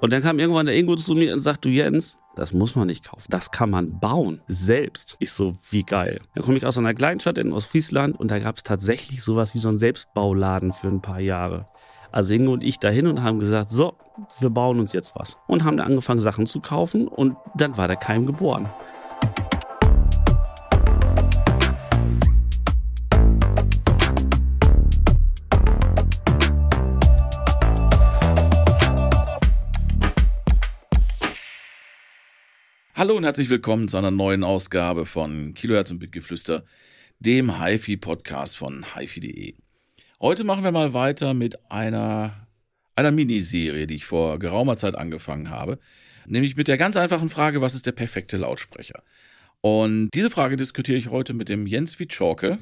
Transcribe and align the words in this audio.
Und 0.00 0.12
dann 0.12 0.22
kam 0.22 0.38
irgendwann 0.38 0.66
der 0.66 0.76
Ingo 0.76 0.94
zu 0.96 1.14
mir 1.14 1.32
und 1.32 1.40
sagt, 1.40 1.64
du 1.64 1.68
Jens, 1.68 2.18
das 2.36 2.52
muss 2.52 2.76
man 2.76 2.86
nicht 2.86 3.04
kaufen. 3.04 3.26
Das 3.30 3.50
kann 3.50 3.70
man 3.70 3.98
bauen. 3.98 4.40
Selbst. 4.46 5.16
Ich 5.18 5.32
so, 5.32 5.56
wie 5.70 5.82
geil. 5.82 6.20
Dann 6.34 6.44
komme 6.44 6.56
ich 6.56 6.64
aus 6.64 6.78
einer 6.78 6.94
Kleinstadt 6.94 7.36
in 7.36 7.52
Ostfriesland 7.52 8.18
und 8.18 8.30
da 8.30 8.38
gab 8.38 8.56
es 8.56 8.62
tatsächlich 8.62 9.22
sowas 9.22 9.54
wie 9.54 9.58
so 9.58 9.68
einen 9.68 9.78
Selbstbauladen 9.78 10.72
für 10.72 10.88
ein 10.88 11.02
paar 11.02 11.20
Jahre. 11.20 11.66
Also 12.12 12.32
Ingo 12.32 12.52
und 12.52 12.62
ich 12.62 12.78
dahin 12.78 13.08
und 13.08 13.22
haben 13.22 13.40
gesagt, 13.40 13.70
so, 13.70 13.94
wir 14.38 14.50
bauen 14.50 14.78
uns 14.78 14.92
jetzt 14.92 15.14
was. 15.16 15.36
Und 15.48 15.64
haben 15.64 15.76
dann 15.76 15.88
angefangen, 15.88 16.20
Sachen 16.20 16.46
zu 16.46 16.60
kaufen 16.60 17.08
und 17.08 17.36
dann 17.56 17.76
war 17.76 17.88
der 17.88 17.96
Keim 17.96 18.24
geboren. 18.24 18.68
Hallo 32.98 33.16
und 33.16 33.22
herzlich 33.22 33.48
willkommen 33.48 33.86
zu 33.86 33.96
einer 33.96 34.10
neuen 34.10 34.42
Ausgabe 34.42 35.06
von 35.06 35.54
Kilohertz 35.54 35.92
und 35.92 36.00
Bitgeflüster, 36.00 36.64
dem 37.20 37.62
HiFi-Podcast 37.62 38.56
von 38.56 38.86
HiFi.de. 38.92 39.54
Heute 40.20 40.42
machen 40.42 40.64
wir 40.64 40.72
mal 40.72 40.94
weiter 40.94 41.32
mit 41.32 41.70
einer, 41.70 42.48
einer 42.96 43.12
Miniserie, 43.12 43.86
die 43.86 43.94
ich 43.94 44.04
vor 44.04 44.40
geraumer 44.40 44.76
Zeit 44.78 44.96
angefangen 44.96 45.48
habe, 45.48 45.78
nämlich 46.26 46.56
mit 46.56 46.66
der 46.66 46.76
ganz 46.76 46.96
einfachen 46.96 47.28
Frage, 47.28 47.60
was 47.60 47.74
ist 47.74 47.86
der 47.86 47.92
perfekte 47.92 48.36
Lautsprecher? 48.36 49.04
Und 49.60 50.10
diese 50.12 50.28
Frage 50.28 50.56
diskutiere 50.56 50.98
ich 50.98 51.08
heute 51.08 51.34
mit 51.34 51.48
dem 51.48 51.68
Jens 51.68 52.00
Witschorke 52.00 52.58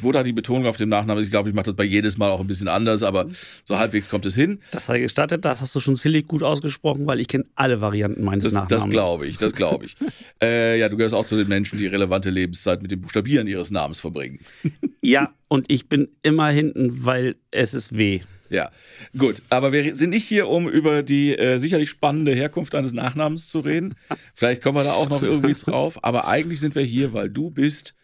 wo 0.00 0.12
da 0.12 0.22
die 0.22 0.32
Betonung 0.32 0.66
auf 0.66 0.76
dem 0.76 0.88
Nachnamen 0.88 1.20
ist. 1.20 1.26
Ich 1.26 1.30
glaube, 1.30 1.48
ich 1.48 1.54
mache 1.54 1.66
das 1.66 1.74
bei 1.74 1.84
jedes 1.84 2.16
Mal 2.16 2.30
auch 2.30 2.40
ein 2.40 2.46
bisschen 2.46 2.68
anders, 2.68 3.02
aber 3.02 3.26
so 3.64 3.78
halbwegs 3.78 4.08
kommt 4.08 4.24
es 4.26 4.34
hin. 4.34 4.60
Das 4.70 4.86
sei 4.86 5.00
gestattet, 5.00 5.44
das 5.44 5.60
hast 5.60 5.74
du 5.74 5.80
schon 5.80 5.96
silly 5.96 6.22
gut 6.22 6.42
ausgesprochen, 6.42 7.06
weil 7.06 7.20
ich 7.20 7.28
kenne 7.28 7.44
alle 7.54 7.80
Varianten 7.80 8.24
meines 8.24 8.44
das, 8.44 8.52
Nachnamens. 8.54 8.84
Das 8.84 8.90
glaube 8.90 9.26
ich, 9.26 9.36
das 9.36 9.54
glaube 9.54 9.84
ich. 9.84 9.96
äh, 10.42 10.78
ja, 10.78 10.88
du 10.88 10.96
gehörst 10.96 11.14
auch 11.14 11.26
zu 11.26 11.36
den 11.36 11.48
Menschen, 11.48 11.78
die 11.78 11.86
relevante 11.86 12.30
Lebenszeit 12.30 12.82
mit 12.82 12.90
dem 12.90 13.00
Buchstabieren 13.02 13.46
ihres 13.46 13.70
Namens 13.70 14.00
verbringen. 14.00 14.40
ja, 15.02 15.32
und 15.48 15.70
ich 15.70 15.88
bin 15.88 16.08
immer 16.22 16.48
hinten, 16.48 17.04
weil 17.04 17.36
es 17.50 17.74
ist 17.74 17.96
weh. 17.96 18.20
Ja, 18.50 18.70
gut. 19.16 19.42
Aber 19.50 19.72
wir 19.72 19.94
sind 19.94 20.10
nicht 20.10 20.26
hier, 20.26 20.48
um 20.48 20.68
über 20.68 21.02
die 21.02 21.36
äh, 21.36 21.58
sicherlich 21.58 21.90
spannende 21.90 22.34
Herkunft 22.34 22.74
deines 22.74 22.92
Nachnamens 22.92 23.48
zu 23.50 23.60
reden. 23.60 23.94
Vielleicht 24.34 24.62
kommen 24.62 24.78
wir 24.78 24.84
da 24.84 24.94
auch 24.94 25.10
noch 25.10 25.22
irgendwie 25.22 25.54
drauf. 25.64 26.02
Aber 26.02 26.28
eigentlich 26.28 26.60
sind 26.60 26.74
wir 26.74 26.82
hier, 26.82 27.12
weil 27.12 27.28
du 27.28 27.50
bist 27.50 27.94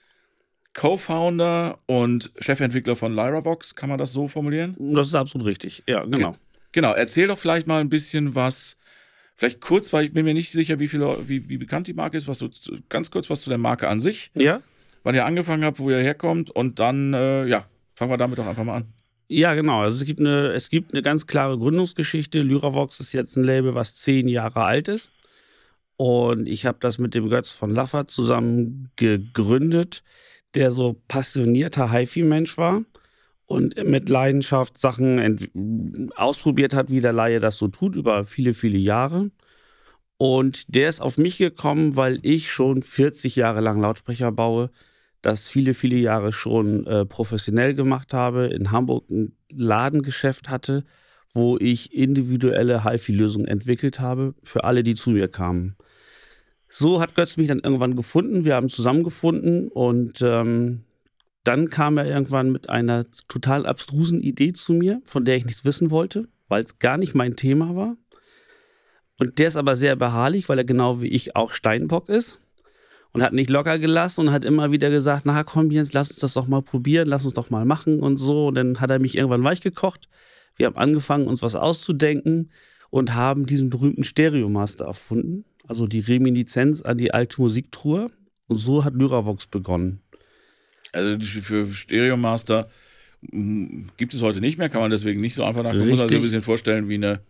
Co-Founder 0.74 1.78
und 1.86 2.32
Chefentwickler 2.38 2.96
von 2.96 3.14
LyraVox, 3.14 3.74
kann 3.74 3.88
man 3.88 3.98
das 3.98 4.12
so 4.12 4.28
formulieren? 4.28 4.76
Das 4.78 5.08
ist 5.08 5.14
absolut 5.14 5.46
richtig, 5.46 5.84
ja, 5.86 6.04
genau. 6.04 6.32
Ge 6.32 6.38
genau, 6.72 6.92
erzähl 6.92 7.28
doch 7.28 7.38
vielleicht 7.38 7.66
mal 7.66 7.80
ein 7.80 7.88
bisschen 7.88 8.34
was, 8.34 8.76
vielleicht 9.36 9.60
kurz, 9.60 9.92
weil 9.92 10.04
ich 10.04 10.12
bin 10.12 10.24
mir 10.24 10.34
nicht 10.34 10.52
sicher, 10.52 10.80
wie, 10.80 10.88
viele, 10.88 11.16
wie, 11.28 11.48
wie 11.48 11.58
bekannt 11.58 11.86
die 11.86 11.94
Marke 11.94 12.16
ist, 12.16 12.26
was 12.26 12.38
du, 12.38 12.48
ganz 12.88 13.10
kurz 13.10 13.30
was 13.30 13.40
zu 13.40 13.50
der 13.50 13.58
Marke 13.58 13.88
an 13.88 14.00
sich. 14.00 14.30
Ja. 14.34 14.60
Wann 15.04 15.14
ihr 15.14 15.24
angefangen 15.24 15.64
habt, 15.64 15.78
wo 15.78 15.90
ihr 15.90 15.98
herkommt 15.98 16.50
und 16.50 16.78
dann, 16.80 17.14
äh, 17.14 17.46
ja, 17.46 17.66
fangen 17.94 18.10
wir 18.10 18.16
damit 18.16 18.38
doch 18.38 18.46
einfach 18.46 18.64
mal 18.64 18.76
an. 18.76 18.84
Ja, 19.28 19.54
genau. 19.54 19.82
Also 19.82 19.98
es 19.98 20.06
gibt 20.06 20.20
eine, 20.20 20.52
es 20.52 20.70
gibt 20.70 20.92
eine 20.92 21.02
ganz 21.02 21.26
klare 21.26 21.58
Gründungsgeschichte. 21.58 22.42
Lyravox 22.42 23.00
ist 23.00 23.12
jetzt 23.12 23.36
ein 23.36 23.44
Label, 23.44 23.74
was 23.74 23.94
zehn 23.96 24.28
Jahre 24.28 24.64
alt 24.64 24.88
ist. 24.88 25.12
Und 25.96 26.48
ich 26.48 26.66
habe 26.66 26.78
das 26.80 26.98
mit 26.98 27.14
dem 27.14 27.28
Götz 27.28 27.50
von 27.50 27.70
Laffert 27.70 28.10
zusammen 28.10 28.90
gegründet 28.96 30.02
der 30.54 30.70
so 30.70 31.00
passionierter 31.08 31.92
HiFi-Mensch 31.92 32.56
war 32.58 32.82
und 33.46 33.76
mit 33.84 34.08
Leidenschaft 34.08 34.78
Sachen 34.78 36.10
ausprobiert 36.16 36.74
hat, 36.74 36.90
wie 36.90 37.00
der 37.00 37.12
Laie 37.12 37.40
das 37.40 37.58
so 37.58 37.68
tut, 37.68 37.96
über 37.96 38.24
viele, 38.24 38.54
viele 38.54 38.78
Jahre. 38.78 39.30
Und 40.16 40.74
der 40.74 40.88
ist 40.88 41.00
auf 41.00 41.18
mich 41.18 41.38
gekommen, 41.38 41.96
weil 41.96 42.20
ich 42.22 42.50
schon 42.50 42.82
40 42.82 43.36
Jahre 43.36 43.60
lang 43.60 43.80
Lautsprecher 43.80 44.32
baue, 44.32 44.70
das 45.22 45.48
viele, 45.48 45.74
viele 45.74 45.96
Jahre 45.96 46.32
schon 46.32 46.86
äh, 46.86 47.04
professionell 47.04 47.74
gemacht 47.74 48.14
habe, 48.14 48.46
in 48.46 48.70
Hamburg 48.70 49.10
ein 49.10 49.36
Ladengeschäft 49.52 50.50
hatte, 50.50 50.84
wo 51.32 51.58
ich 51.58 51.94
individuelle 51.94 52.84
HiFi-Lösungen 52.84 53.48
entwickelt 53.48 54.00
habe 54.00 54.34
für 54.44 54.64
alle, 54.64 54.82
die 54.82 54.94
zu 54.94 55.10
mir 55.10 55.28
kamen. 55.28 55.76
So 56.76 57.00
hat 57.00 57.14
Götz 57.14 57.36
mich 57.36 57.46
dann 57.46 57.60
irgendwann 57.60 57.94
gefunden. 57.94 58.44
Wir 58.44 58.56
haben 58.56 58.68
zusammengefunden 58.68 59.68
und 59.68 60.20
ähm, 60.22 60.82
dann 61.44 61.70
kam 61.70 61.98
er 61.98 62.06
irgendwann 62.06 62.50
mit 62.50 62.68
einer 62.68 63.06
total 63.28 63.64
abstrusen 63.64 64.20
Idee 64.20 64.52
zu 64.54 64.72
mir, 64.72 65.00
von 65.04 65.24
der 65.24 65.36
ich 65.36 65.44
nichts 65.44 65.64
wissen 65.64 65.92
wollte, 65.92 66.26
weil 66.48 66.64
es 66.64 66.80
gar 66.80 66.98
nicht 66.98 67.14
mein 67.14 67.36
Thema 67.36 67.76
war. 67.76 67.96
Und 69.20 69.38
der 69.38 69.46
ist 69.46 69.54
aber 69.54 69.76
sehr 69.76 69.94
beharrlich, 69.94 70.48
weil 70.48 70.58
er 70.58 70.64
genau 70.64 71.00
wie 71.00 71.06
ich 71.06 71.36
auch 71.36 71.52
Steinbock 71.52 72.08
ist 72.08 72.40
und 73.12 73.22
hat 73.22 73.34
nicht 73.34 73.50
locker 73.50 73.78
gelassen 73.78 74.22
und 74.22 74.32
hat 74.32 74.44
immer 74.44 74.72
wieder 74.72 74.90
gesagt, 74.90 75.26
na 75.26 75.44
komm 75.44 75.70
Jens, 75.70 75.92
lass 75.92 76.10
uns 76.10 76.18
das 76.18 76.34
doch 76.34 76.48
mal 76.48 76.62
probieren, 76.62 77.06
lass 77.06 77.24
uns 77.24 77.34
doch 77.34 77.50
mal 77.50 77.64
machen 77.64 78.00
und 78.00 78.16
so. 78.16 78.48
Und 78.48 78.56
dann 78.56 78.80
hat 78.80 78.90
er 78.90 78.98
mich 78.98 79.16
irgendwann 79.16 79.44
weich 79.44 79.60
gekocht. 79.60 80.08
Wir 80.56 80.66
haben 80.66 80.76
angefangen, 80.76 81.28
uns 81.28 81.40
was 81.40 81.54
auszudenken 81.54 82.50
und 82.90 83.14
haben 83.14 83.46
diesen 83.46 83.70
berühmten 83.70 84.02
Stereomaster 84.02 84.86
erfunden 84.86 85.44
also 85.66 85.86
die 85.86 86.00
Reminiszenz 86.00 86.82
an 86.82 86.98
die 86.98 87.12
alte 87.12 87.40
Musiktruhe. 87.40 88.10
Und 88.46 88.58
so 88.58 88.84
hat 88.84 88.94
Lyravox 88.94 89.46
begonnen. 89.46 90.00
Also 90.92 91.18
für 91.40 91.66
Stereomaster 91.74 92.68
hm, 93.30 93.88
gibt 93.96 94.14
es 94.14 94.22
heute 94.22 94.40
nicht 94.40 94.58
mehr, 94.58 94.68
kann 94.68 94.80
man 94.80 94.90
deswegen 94.90 95.20
nicht 95.20 95.34
so 95.34 95.44
einfach 95.44 95.62
nachgucken. 95.62 95.80
Man 95.80 95.88
muss 95.88 95.98
sich 95.98 96.04
also 96.04 96.16
ein 96.16 96.22
bisschen 96.22 96.42
vorstellen 96.42 96.88
wie 96.88 96.94
eine, 96.94 97.20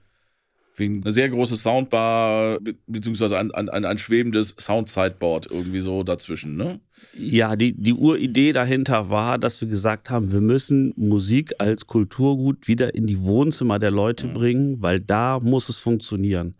wie 0.77 0.87
eine 0.87 1.13
sehr 1.13 1.29
große 1.29 1.55
Soundbar, 1.55 2.59
beziehungsweise 2.87 3.39
ein, 3.39 3.53
ein, 3.53 3.85
ein 3.85 3.99
schwebendes 3.99 4.57
Sound-Sideboard 4.59 5.47
irgendwie 5.51 5.81
so 5.81 6.03
dazwischen, 6.03 6.57
ne? 6.57 6.81
Ja, 7.17 7.55
die, 7.55 7.73
die 7.75 7.95
Uridee 7.95 8.53
dahinter 8.53 9.09
war, 9.09 9.39
dass 9.39 9.61
wir 9.61 9.69
gesagt 9.69 10.11
haben, 10.11 10.33
wir 10.33 10.41
müssen 10.41 10.93
Musik 10.97 11.53
als 11.59 11.87
Kulturgut 11.87 12.67
wieder 12.67 12.95
in 12.95 13.07
die 13.07 13.21
Wohnzimmer 13.21 13.79
der 13.79 13.93
Leute 13.93 14.27
mhm. 14.27 14.35
bringen, 14.35 14.83
weil 14.83 15.01
da 15.01 15.39
muss 15.41 15.69
es 15.69 15.77
funktionieren. 15.77 16.57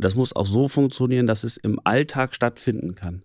Und 0.00 0.04
das 0.04 0.14
muss 0.14 0.34
auch 0.34 0.46
so 0.46 0.66
funktionieren, 0.66 1.26
dass 1.26 1.44
es 1.44 1.58
im 1.58 1.78
Alltag 1.84 2.34
stattfinden 2.34 2.94
kann. 2.94 3.22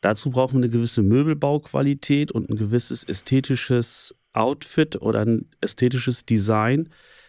Dazu 0.00 0.30
brauchen 0.30 0.54
wir 0.54 0.64
eine 0.64 0.72
gewisse 0.72 1.04
Möbelbauqualität 1.04 2.32
und 2.32 2.50
ein 2.50 2.56
gewisses 2.56 3.04
ästhetisches 3.04 4.12
Outfit 4.32 5.00
oder 5.00 5.20
ein 5.20 5.48
ästhetisches 5.60 6.24
Design, 6.24 6.88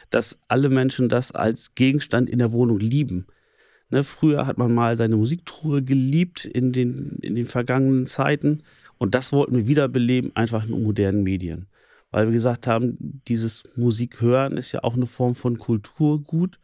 dass 0.10 0.40
alle 0.48 0.70
Menschen 0.70 1.10
das 1.10 1.32
als 1.32 1.76
Gegenstand 1.76 2.28
in 2.28 2.40
der 2.40 2.52
Wohnung 2.52 2.80
lieben. 2.80 3.28
Ne, 3.92 4.04
früher 4.04 4.48
hat 4.48 4.58
man 4.58 4.74
mal 4.74 4.98
seine 4.98 5.16
Musiktruhe 5.16 5.84
geliebt 5.84 6.46
in 6.46 6.72
den, 6.72 7.20
in 7.22 7.36
den 7.36 7.46
vergangenen 7.46 8.08
Zeiten 8.08 8.64
und 8.98 9.14
das 9.14 9.32
wollten 9.32 9.58
wir 9.58 9.68
wiederbeleben, 9.68 10.36
einfach 10.36 10.68
in 10.68 10.82
modernen 10.82 11.22
Medien. 11.22 11.68
Weil 12.10 12.26
wir 12.26 12.34
gesagt 12.34 12.66
haben, 12.66 12.98
dieses 13.28 13.62
Musikhören 13.76 14.58
ist 14.58 14.72
ja 14.72 14.84
auch 14.84 14.96
eine 14.96 15.06
Form 15.06 15.36
von 15.36 15.60
Kulturgut 15.60 16.58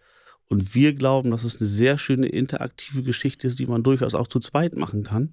und 0.50 0.76
wir 0.76 0.94
glauben, 0.94 1.32
dass 1.32 1.44
es 1.44 1.60
eine 1.60 1.68
sehr 1.68 1.98
schöne 1.98 2.28
interaktive 2.28 3.04
Geschichte 3.04 3.48
ist, 3.48 3.60
die 3.60 3.66
man 3.66 3.84
durchaus 3.84 4.14
auch 4.14 4.28
zu 4.28 4.40
zweit 4.40 4.76
machen 4.76 5.04
kann 5.04 5.32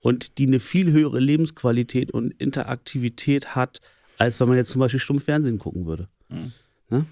und 0.00 0.38
die 0.38 0.46
eine 0.46 0.60
viel 0.60 0.92
höhere 0.92 1.20
Lebensqualität 1.20 2.10
und 2.10 2.32
Interaktivität 2.40 3.54
hat, 3.54 3.80
als 4.18 4.40
wenn 4.40 4.48
man 4.48 4.56
jetzt 4.56 4.70
zum 4.70 4.80
Beispiel 4.80 5.00
stumpf 5.00 5.24
Fernsehen 5.24 5.58
gucken 5.58 5.86
würde. 5.86 6.08
Mhm. 6.28 6.52
Ne? 6.90 7.04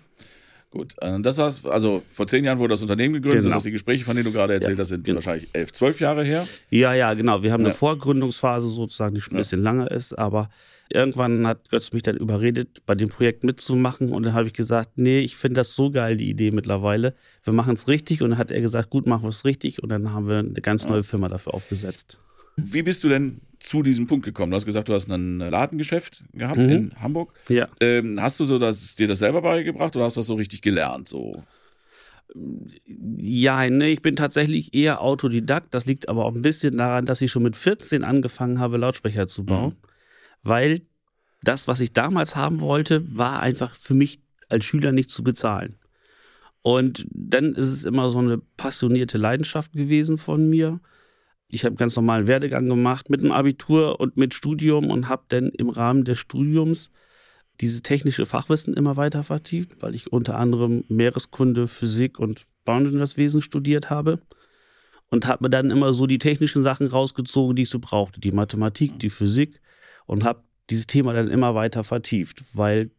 Gut, 0.71 0.95
äh, 1.01 1.21
das 1.21 1.39
war's. 1.39 1.65
Also 1.65 2.03
vor 2.11 2.27
zehn 2.27 2.45
Jahren 2.45 2.59
wurde 2.59 2.73
das 2.73 2.83
Unternehmen 2.83 3.15
gegründet. 3.15 3.41
Genau. 3.41 3.49
Das 3.49 3.55
heißt, 3.57 3.67
die 3.67 3.71
Gespräche, 3.71 4.05
von 4.05 4.17
denen 4.17 4.27
du 4.27 4.33
gerade 4.33 4.55
erzählt 4.55 4.77
ja, 4.77 4.83
hast, 4.83 4.89
sind 4.89 5.05
genau. 5.05 5.17
wahrscheinlich 5.17 5.49
elf, 5.53 5.73
zwölf 5.73 6.01
Jahre 6.01 6.25
her. 6.25 6.47
Ja, 6.71 6.93
ja, 6.93 7.15
genau. 7.15 7.43
Wir 7.43 7.53
haben 7.53 7.63
ja. 7.63 7.69
eine 7.69 7.75
Vorgründungsphase 7.75 8.69
sozusagen, 8.69 9.15
die 9.15 9.21
schon 9.21 9.35
ein 9.35 9.39
bisschen 9.39 9.63
länger 9.63 9.91
ist, 9.91 10.13
aber 10.13 10.51
Irgendwann 10.89 11.47
hat 11.47 11.69
Götz 11.71 11.93
mich 11.93 12.03
dann 12.03 12.17
überredet, 12.17 12.85
bei 12.87 12.95
dem 12.95 13.09
Projekt 13.09 13.43
mitzumachen. 13.43 14.13
Und 14.13 14.23
dann 14.23 14.35
habe 14.35 14.47
ich 14.47 14.53
gesagt, 14.53 14.91
nee, 14.97 15.21
ich 15.21 15.37
finde 15.37 15.57
das 15.57 15.75
so 15.75 15.91
geil, 15.91 16.17
die 16.17 16.31
Idee 16.31 16.53
mittlerweile. 16.53 17.15
Wir 17.43 17.53
machen 17.53 17.75
es 17.75 17.89
richtig. 17.89 18.23
Und 18.23 18.31
dann 18.31 18.39
hat 18.39 18.51
er 18.51 18.61
gesagt, 18.61 18.91
gut, 18.91 19.07
machen 19.07 19.25
wir 19.25 19.31
es 19.31 19.45
richtig. 19.45 19.83
Und 19.83 19.89
dann 19.89 20.13
haben 20.13 20.28
wir 20.28 20.39
eine 20.39 20.53
ganz 20.53 20.87
neue 20.87 21.03
Firma 21.03 21.28
dafür 21.28 21.55
aufgesetzt. 21.55 22.19
Wie 22.57 22.83
bist 22.83 23.05
du 23.05 23.09
denn 23.09 23.41
zu 23.59 23.83
diesem 23.83 24.07
Punkt 24.07 24.25
gekommen? 24.25 24.51
Du 24.51 24.57
hast 24.57 24.65
gesagt, 24.65 24.89
du 24.89 24.95
hast 24.95 25.10
ein 25.10 25.39
Ladengeschäft 25.39 26.25
gehabt 26.33 26.59
mhm. 26.59 26.71
in 26.71 27.01
Hamburg. 27.01 27.34
Ja. 27.49 27.69
Ähm, 27.81 28.21
hast 28.22 28.39
du 28.39 28.45
so 28.45 28.59
das, 28.59 28.95
dir 28.95 29.09
das 29.09 29.19
selber 29.19 29.43
beigebracht 29.43 29.97
oder 29.97 30.05
hast 30.05 30.16
du 30.16 30.21
das 30.21 30.27
so 30.27 30.34
richtig 30.34 30.63
gelernt? 30.63 31.09
So? 31.09 31.43
Ja, 33.16 33.69
nee, 33.69 33.93
ich 33.93 34.03
bin 34.03 34.15
tatsächlich 34.15 34.72
eher 34.72 35.03
Autodidakt. 35.03 35.75
Das 35.75 35.84
liegt 35.87 36.09
aber 36.09 36.25
auch 36.25 36.34
ein 36.34 36.43
bisschen 36.43 36.78
daran, 36.78 37.07
dass 37.07 37.21
ich 37.21 37.31
schon 37.31 37.43
mit 37.43 37.57
14 37.57 38.05
angefangen 38.05 38.60
habe, 38.60 38.77
Lautsprecher 38.77 39.27
zu 39.27 39.45
bauen. 39.45 39.71
Mhm 39.71 39.96
weil 40.47 40.83
das, 41.43 41.69
was 41.69 41.81
ich 41.81 41.93
damals 41.93 42.37
haben 42.37 42.60
wollte, 42.60 43.04
war 43.16 43.41
einfach 43.41 43.75
für 43.75 43.95
mich 43.95 44.21
als 44.48 44.65
Schüler 44.65 44.93
nicht 44.93 45.10
zu 45.10 45.22
bezahlen. 45.22 45.77
Und 46.63 47.07
dann 47.10 47.54
ist 47.54 47.71
es 47.71 47.84
immer 47.84 48.10
so 48.10 48.19
eine 48.19 48.39
passionierte 48.39 49.19
Leidenschaft 49.19 49.72
gewesen 49.72 50.19
von 50.19 50.48
mir. 50.48 50.81
Ich 51.48 51.65
habe 51.65 51.77
ganz 51.77 51.95
normalen 51.95 52.27
Werdegang 52.27 52.66
gemacht 52.66 53.09
mit 53.09 53.22
dem 53.22 53.31
Abitur 53.31 54.01
und 54.01 54.16
mit 54.16 54.34
Studium 54.34 54.91
und 54.91 55.09
habe 55.09 55.25
dann 55.28 55.51
im 55.51 55.69
Rahmen 55.69 56.04
des 56.04 56.19
Studiums 56.19 56.91
dieses 57.60 57.83
technische 57.83 58.27
Fachwissen 58.27 58.75
immer 58.75 58.97
weiter 58.97 59.22
vertieft, 59.22 59.81
weil 59.81 59.95
ich 59.95 60.13
unter 60.13 60.37
anderem 60.39 60.84
Meereskunde, 60.89 61.69
Physik 61.69 62.19
und 62.19 62.47
Bauingenieurswesen 62.65 63.43
studiert 63.43 63.89
habe 63.89 64.21
und 65.09 65.27
habe 65.27 65.45
mir 65.45 65.51
dann 65.51 65.71
immer 65.71 65.95
so 65.95 66.07
die 66.07 66.19
technischen 66.19 66.63
Sachen 66.63 66.89
rausgezogen, 66.89 67.57
die 67.57 67.63
ich 67.63 67.71
so 67.71 67.78
brauchte, 67.78 68.21
die 68.21 68.33
Mathematik, 68.33 68.98
die 68.98 69.10
Physik 69.10 69.60
und 70.07 70.25
habe 70.25 70.43
dieses 70.71 70.87
Thema 70.87 71.13
dann 71.13 71.31
immer 71.31 71.55
weiter 71.55 71.85
vertieft, 71.85 72.43
weil 72.55 72.91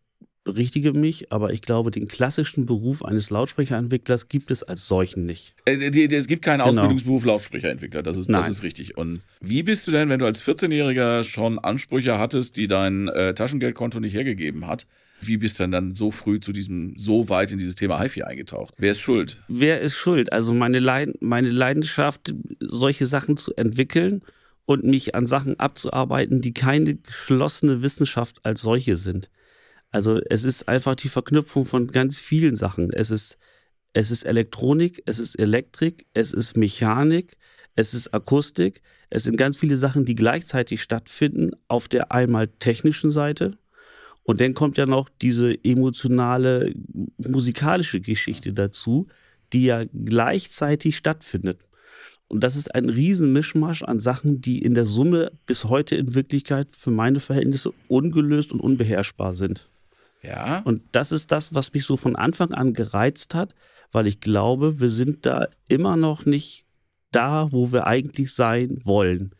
berichtige 0.47 0.93
mich, 0.93 1.31
aber 1.31 1.51
ich 1.51 1.61
glaube, 1.61 1.91
den 1.91 2.07
klassischen 2.07 2.65
Beruf 2.65 3.03
eines 3.03 3.29
Lautsprecherentwicklers 3.29 4.29
gibt 4.29 4.49
es 4.49 4.63
als 4.63 4.87
solchen 4.87 5.25
nicht. 5.25 5.53
Äh, 5.65 5.75
es 5.75 6.27
gibt 6.27 6.41
keinen 6.41 6.59
genau. 6.59 6.69
Ausbildungsberuf 6.69 7.25
Lautsprecherentwickler, 7.25 8.01
das 8.01 8.15
ist, 8.15 8.29
das 8.29 8.47
ist 8.47 8.63
richtig. 8.63 8.97
Und 8.97 9.21
wie 9.41 9.61
bist 9.63 9.85
du 9.87 9.91
denn, 9.91 10.07
wenn 10.07 10.19
du 10.19 10.25
als 10.25 10.41
14-Jähriger 10.41 11.25
schon 11.25 11.59
Ansprüche 11.59 12.17
hattest, 12.17 12.55
die 12.55 12.69
dein 12.69 13.09
äh, 13.09 13.33
Taschengeldkonto 13.33 13.99
nicht 13.99 14.13
hergegeben 14.13 14.65
hat, 14.65 14.87
wie 15.19 15.37
bist 15.37 15.59
du 15.59 15.63
denn 15.63 15.71
dann 15.71 15.93
so 15.95 16.11
früh 16.11 16.39
zu 16.39 16.53
diesem, 16.53 16.93
so 16.97 17.27
weit 17.27 17.51
in 17.51 17.57
dieses 17.57 17.75
Thema 17.75 17.99
HiFi 17.99 18.23
eingetaucht? 18.23 18.73
Wer 18.77 18.91
ist 18.91 19.01
schuld? 19.01 19.43
Wer 19.49 19.81
ist 19.81 19.95
schuld? 19.95 20.31
Also 20.31 20.53
meine, 20.53 20.79
Leid 20.79 21.09
meine 21.19 21.49
Leidenschaft, 21.49 22.33
solche 22.59 23.05
Sachen 23.05 23.35
zu 23.35 23.53
entwickeln 23.55 24.21
und 24.67 24.83
mich 24.83 25.15
an 25.15 25.27
Sachen 25.27 25.57
abzuarbeiten, 25.59 26.41
die 26.41 26.53
keine 26.53 26.97
geschlossene 26.97 27.81
Wissenschaft 27.81 28.45
als 28.45 28.61
solche 28.61 28.97
sind. 28.97 29.31
Also 29.91 30.19
es 30.29 30.43
ist 30.43 30.67
einfach 30.67 30.95
die 30.95 31.07
Verknüpfung 31.07 31.63
von 31.65 31.87
ganz 31.87 32.17
vielen 32.17 32.57
Sachen. 32.57 32.91
Es 32.91 33.09
ist, 33.09 33.37
es 33.93 34.11
ist 34.11 34.23
Elektronik, 34.23 35.01
es 35.05 35.19
ist 35.19 35.35
Elektrik, 35.35 36.05
es 36.13 36.33
ist 36.33 36.57
Mechanik, 36.57 37.37
es 37.75 37.93
ist 37.93 38.13
Akustik. 38.13 38.81
Es 39.09 39.23
sind 39.23 39.37
ganz 39.37 39.55
viele 39.55 39.77
Sachen, 39.77 40.03
die 40.03 40.15
gleichzeitig 40.15 40.81
stattfinden 40.83 41.51
auf 41.69 41.87
der 41.87 42.11
einmal 42.11 42.49
technischen 42.49 43.09
Seite. 43.09 43.57
Und 44.23 44.41
dann 44.41 44.53
kommt 44.53 44.77
ja 44.77 44.85
noch 44.85 45.07
diese 45.21 45.55
emotionale 45.63 46.73
musikalische 47.17 48.01
Geschichte 48.01 48.51
dazu, 48.51 49.07
die 49.53 49.63
ja 49.63 49.85
gleichzeitig 49.93 50.97
stattfindet. 50.97 51.61
Und 52.27 52.41
das 52.43 52.55
ist 52.55 52.73
ein 52.75 52.89
Riesenmischmasch 52.89 53.83
an 53.83 53.99
Sachen, 53.99 54.41
die 54.41 54.61
in 54.61 54.73
der 54.73 54.85
Summe 54.85 55.31
bis 55.45 55.65
heute 55.65 55.95
in 55.95 56.13
Wirklichkeit 56.13 56.71
für 56.71 56.91
meine 56.91 57.19
Verhältnisse 57.19 57.71
ungelöst 57.87 58.51
und 58.51 58.59
unbeherrschbar 58.59 59.35
sind. 59.35 59.69
Ja. 60.21 60.59
Und 60.59 60.83
das 60.91 61.11
ist 61.11 61.31
das, 61.31 61.53
was 61.53 61.73
mich 61.73 61.85
so 61.85 61.95
von 61.95 62.15
Anfang 62.15 62.53
an 62.53 62.73
gereizt 62.73 63.33
hat, 63.33 63.55
weil 63.91 64.07
ich 64.07 64.19
glaube, 64.19 64.79
wir 64.79 64.89
sind 64.89 65.25
da 65.25 65.47
immer 65.69 65.95
noch 65.95 66.25
nicht 66.25 66.65
da, 67.11 67.51
wo 67.51 67.71
wir 67.71 67.87
eigentlich 67.87 68.33
sein 68.33 68.79
wollen. 68.83 69.31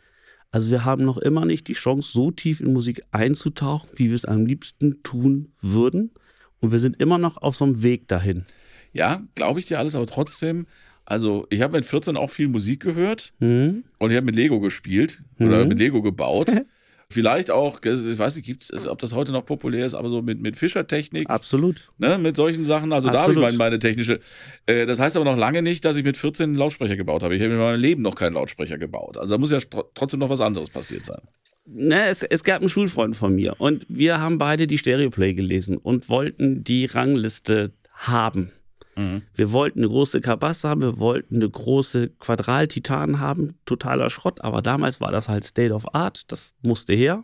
Also 0.51 0.71
wir 0.71 0.85
haben 0.85 1.03
noch 1.03 1.17
immer 1.17 1.45
nicht 1.45 1.67
die 1.67 1.73
Chance, 1.73 2.09
so 2.11 2.31
tief 2.31 2.61
in 2.61 2.71
Musik 2.71 3.03
einzutauchen, 3.11 3.89
wie 3.95 4.07
wir 4.07 4.15
es 4.15 4.23
am 4.23 4.45
liebsten 4.45 5.03
tun 5.03 5.51
würden. 5.61 6.11
Und 6.59 6.71
wir 6.71 6.79
sind 6.79 6.99
immer 7.01 7.17
noch 7.17 7.37
auf 7.37 7.55
so 7.55 7.65
einem 7.65 7.83
Weg 7.83 8.07
dahin. 8.07 8.45
Ja, 8.93 9.21
glaube 9.35 9.59
ich 9.59 9.65
dir 9.65 9.77
alles, 9.77 9.93
aber 9.93 10.07
trotzdem, 10.07 10.65
also 11.09 11.47
ich 11.49 11.61
habe 11.61 11.77
mit 11.77 11.85
14 11.85 12.17
auch 12.17 12.29
viel 12.29 12.49
Musik 12.49 12.81
gehört 12.81 13.31
mhm. 13.39 13.85
und 13.97 14.11
ich 14.11 14.17
habe 14.17 14.25
mit 14.25 14.35
Lego 14.35 14.59
gespielt 14.59 15.23
mhm. 15.37 15.47
oder 15.47 15.65
mit 15.65 15.79
Lego 15.79 16.01
gebaut. 16.01 16.51
Vielleicht 17.09 17.49
auch, 17.49 17.79
ich 17.81 18.19
weiß 18.19 18.35
nicht, 18.35 18.45
gibt's, 18.45 18.73
ob 18.85 18.99
das 18.99 19.13
heute 19.13 19.31
noch 19.31 19.45
populär 19.45 19.85
ist, 19.85 19.93
aber 19.93 20.09
so 20.09 20.21
mit, 20.21 20.41
mit 20.41 20.57
Fischertechnik. 20.57 21.29
Absolut. 21.29 21.87
Ne, 21.97 22.17
mit 22.17 22.35
solchen 22.35 22.65
Sachen. 22.65 22.91
Also 22.91 23.07
Absolut. 23.07 23.37
da 23.37 23.41
habe 23.43 23.51
ich 23.53 23.57
meine, 23.57 23.79
technische. 23.79 24.19
Äh, 24.65 24.85
das 24.85 24.99
heißt 24.99 25.15
aber 25.15 25.23
noch 25.23 25.37
lange 25.37 25.61
nicht, 25.61 25.85
dass 25.85 25.95
ich 25.95 26.03
mit 26.03 26.17
14 26.17 26.43
einen 26.43 26.55
Lautsprecher 26.55 26.97
gebaut 26.97 27.23
habe. 27.23 27.33
Ich 27.37 27.41
habe 27.41 27.53
in 27.53 27.59
meinem 27.59 27.79
Leben 27.79 28.01
noch 28.01 28.15
keinen 28.15 28.33
Lautsprecher 28.33 28.77
gebaut. 28.77 29.17
Also 29.17 29.35
da 29.35 29.39
muss 29.39 29.51
ja 29.51 29.59
trotzdem 29.93 30.19
noch 30.19 30.29
was 30.29 30.41
anderes 30.41 30.69
passiert 30.69 31.05
sein. 31.05 31.21
Ne, 31.65 32.07
es, 32.07 32.23
es 32.23 32.43
gab 32.43 32.59
einen 32.59 32.67
Schulfreund 32.67 33.15
von 33.15 33.33
mir 33.33 33.55
und 33.57 33.85
wir 33.87 34.19
haben 34.19 34.37
beide 34.37 34.67
die 34.67 34.77
Stereoplay 34.77 35.33
gelesen 35.33 35.77
und 35.77 36.09
wollten 36.09 36.65
die 36.65 36.87
Rangliste 36.87 37.71
haben. 37.93 38.51
Mhm. 38.97 39.21
Wir 39.35 39.51
wollten 39.51 39.79
eine 39.79 39.89
große 39.89 40.21
Kabasse 40.21 40.67
haben, 40.67 40.81
wir 40.81 40.97
wollten 40.97 41.35
eine 41.35 41.49
große 41.49 42.09
Quadral-Titan 42.19 43.19
haben, 43.19 43.53
totaler 43.65 44.09
Schrott, 44.09 44.41
aber 44.41 44.61
damals 44.61 44.99
war 44.99 45.11
das 45.11 45.29
halt 45.29 45.45
State 45.45 45.73
of 45.73 45.93
Art, 45.93 46.31
das 46.31 46.55
musste 46.63 46.93
her. 46.93 47.23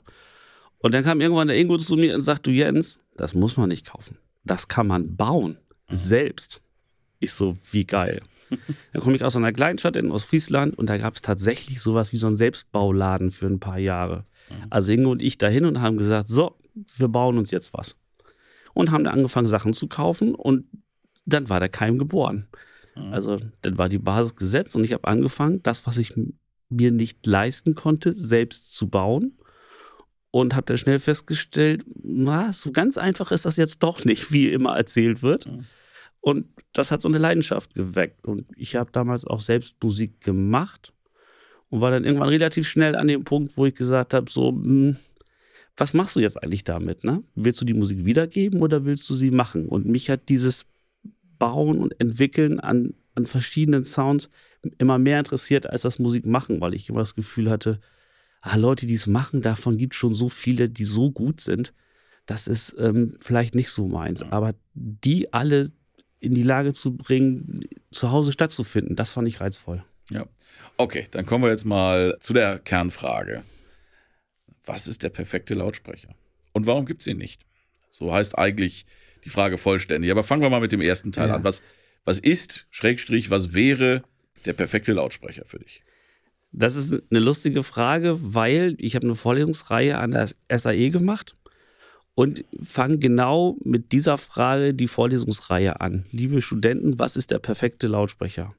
Und 0.77 0.93
dann 0.93 1.03
kam 1.03 1.19
irgendwann 1.19 1.47
der 1.47 1.57
Ingo 1.57 1.77
zu 1.77 1.95
mir 1.95 2.13
und 2.13 2.21
sagt, 2.21 2.45
du 2.45 2.51
Jens, 2.51 2.99
das 3.17 3.33
muss 3.33 3.57
man 3.57 3.69
nicht 3.69 3.87
kaufen. 3.87 4.17
Das 4.43 4.67
kann 4.67 4.85
man 4.85 5.15
bauen, 5.15 5.57
mhm. 5.89 5.95
selbst. 5.95 6.61
Ich 7.19 7.33
so, 7.33 7.57
wie 7.71 7.85
geil. 7.85 8.21
Dann 8.91 9.01
komme 9.01 9.15
ich 9.15 9.23
aus 9.23 9.37
einer 9.37 9.53
Kleinstadt 9.53 9.95
in 9.95 10.11
Ostfriesland 10.11 10.77
und 10.77 10.87
da 10.87 10.97
gab 10.97 11.15
es 11.15 11.21
tatsächlich 11.21 11.79
sowas 11.79 12.11
wie 12.11 12.17
so 12.17 12.27
einen 12.27 12.35
Selbstbauladen 12.35 13.31
für 13.31 13.47
ein 13.47 13.61
paar 13.61 13.79
Jahre. 13.79 14.25
Mhm. 14.49 14.67
Also 14.69 14.91
Ingo 14.91 15.11
und 15.11 15.21
ich 15.21 15.37
dahin 15.37 15.63
und 15.63 15.79
haben 15.79 15.97
gesagt, 15.97 16.27
so, 16.27 16.57
wir 16.97 17.07
bauen 17.07 17.37
uns 17.37 17.49
jetzt 17.49 17.73
was. 17.73 17.95
Und 18.73 18.91
haben 18.91 19.05
dann 19.05 19.13
angefangen, 19.13 19.47
Sachen 19.47 19.73
zu 19.73 19.87
kaufen 19.87 20.35
und 20.35 20.65
dann 21.25 21.49
war 21.49 21.59
der 21.59 21.69
Keim 21.69 21.97
geboren. 21.97 22.47
Mhm. 22.95 23.13
Also 23.13 23.37
dann 23.61 23.77
war 23.77 23.89
die 23.89 23.99
Basis 23.99 24.35
gesetzt 24.35 24.75
und 24.75 24.83
ich 24.83 24.93
habe 24.93 25.07
angefangen, 25.07 25.61
das, 25.63 25.85
was 25.87 25.97
ich 25.97 26.11
mir 26.69 26.91
nicht 26.91 27.25
leisten 27.25 27.75
konnte, 27.75 28.15
selbst 28.15 28.75
zu 28.75 28.87
bauen. 28.89 29.37
Und 30.31 30.55
habe 30.55 30.65
dann 30.65 30.79
schnell 30.79 30.97
festgestellt, 30.97 31.85
na, 32.01 32.51
so 32.53 32.71
ganz 32.71 32.97
einfach 32.97 33.31
ist 33.31 33.45
das 33.45 33.55
jetzt 33.55 33.83
doch 33.83 34.03
nicht, 34.03 34.31
wie 34.31 34.51
immer 34.51 34.75
erzählt 34.75 35.21
wird. 35.21 35.45
Mhm. 35.45 35.65
Und 36.21 36.45
das 36.71 36.89
hat 36.89 37.01
so 37.01 37.07
eine 37.07 37.19
Leidenschaft 37.19 37.75
geweckt. 37.75 38.27
Und 38.27 38.47
ich 38.55 38.75
habe 38.75 38.91
damals 38.91 39.25
auch 39.27 39.41
selbst 39.41 39.75
Musik 39.83 40.21
gemacht 40.21 40.91
und 41.69 41.81
war 41.81 41.91
dann 41.91 42.03
irgendwann 42.03 42.29
relativ 42.29 42.67
schnell 42.67 42.95
an 42.95 43.07
dem 43.07 43.25
Punkt, 43.25 43.57
wo 43.57 43.67
ich 43.67 43.75
gesagt 43.75 44.15
habe, 44.15 44.31
so, 44.31 44.53
mh, 44.53 44.63
hm, 44.63 44.97
was 45.77 45.93
machst 45.93 46.15
du 46.15 46.19
jetzt 46.19 46.41
eigentlich 46.41 46.63
damit? 46.63 47.03
Ne? 47.03 47.21
Willst 47.35 47.61
du 47.61 47.65
die 47.65 47.73
Musik 47.73 48.05
wiedergeben 48.05 48.61
oder 48.61 48.85
willst 48.85 49.09
du 49.09 49.15
sie 49.15 49.31
machen? 49.31 49.67
Und 49.67 49.85
mich 49.85 50.09
hat 50.09 50.29
dieses 50.29 50.65
Bauen 51.43 51.79
und 51.79 51.99
Entwickeln 51.99 52.61
an, 52.61 52.93
an 53.15 53.25
verschiedenen 53.25 53.83
Sounds 53.83 54.29
immer 54.77 54.97
mehr 54.97 55.19
interessiert 55.19 55.69
als 55.69 55.81
das 55.81 55.99
Musik 55.99 56.25
machen, 56.25 56.61
weil 56.61 56.73
ich 56.73 56.87
immer 56.87 57.01
das 57.01 57.15
Gefühl 57.15 57.49
hatte, 57.49 57.81
ah, 58.39 58.55
Leute, 58.55 58.85
die 58.85 58.93
es 58.93 59.07
machen, 59.07 59.41
davon 59.41 59.75
gibt 59.75 59.93
es 59.93 59.99
schon 59.99 60.13
so 60.13 60.29
viele, 60.29 60.69
die 60.69 60.85
so 60.85 61.11
gut 61.11 61.41
sind. 61.41 61.73
Das 62.25 62.47
ist 62.47 62.77
ähm, 62.79 63.13
vielleicht 63.19 63.55
nicht 63.55 63.71
so 63.71 63.89
meins. 63.89 64.23
Aber 64.23 64.55
die 64.73 65.33
alle 65.33 65.69
in 66.21 66.33
die 66.33 66.43
Lage 66.43 66.71
zu 66.71 66.95
bringen, 66.95 67.65
zu 67.91 68.11
Hause 68.11 68.31
stattzufinden, 68.31 68.95
das 68.95 69.11
fand 69.11 69.27
ich 69.27 69.41
reizvoll. 69.41 69.83
Ja. 70.11 70.25
Okay, 70.77 71.09
dann 71.11 71.25
kommen 71.25 71.43
wir 71.43 71.51
jetzt 71.51 71.65
mal 71.65 72.15
zu 72.21 72.31
der 72.31 72.57
Kernfrage. 72.57 73.43
Was 74.63 74.87
ist 74.87 75.03
der 75.03 75.09
perfekte 75.09 75.55
Lautsprecher? 75.55 76.15
Und 76.53 76.67
warum 76.67 76.85
gibt 76.85 77.01
es 77.01 77.07
ihn 77.07 77.17
nicht? 77.17 77.45
So 77.89 78.13
heißt 78.13 78.37
eigentlich 78.37 78.85
die 79.25 79.29
Frage 79.29 79.57
vollständig. 79.57 80.11
Aber 80.11 80.23
fangen 80.23 80.41
wir 80.41 80.49
mal 80.49 80.59
mit 80.59 80.71
dem 80.71 80.81
ersten 80.81 81.11
Teil 81.11 81.29
ja. 81.29 81.35
an. 81.35 81.43
Was, 81.43 81.61
was 82.05 82.19
ist, 82.19 82.67
Schrägstrich, 82.71 83.29
was 83.29 83.53
wäre 83.53 84.03
der 84.45 84.53
perfekte 84.53 84.93
Lautsprecher 84.93 85.45
für 85.45 85.59
dich? 85.59 85.83
Das 86.51 86.75
ist 86.75 86.93
eine 87.09 87.19
lustige 87.19 87.63
Frage, 87.63 88.17
weil 88.21 88.75
ich 88.77 88.95
habe 88.95 89.05
eine 89.05 89.15
Vorlesungsreihe 89.15 89.97
an 89.97 90.11
der 90.11 90.29
SAE 90.51 90.91
gemacht 90.91 91.35
und 92.13 92.45
fange 92.61 92.99
genau 92.99 93.57
mit 93.63 93.91
dieser 93.91 94.17
Frage 94.17 94.75
die 94.75 94.87
Vorlesungsreihe 94.87 95.81
an. 95.81 96.05
Liebe 96.11 96.41
Studenten, 96.41 96.99
was 96.99 97.17
ist 97.17 97.31
der 97.31 97.39
perfekte 97.39 97.87
Lautsprecher? 97.87 98.53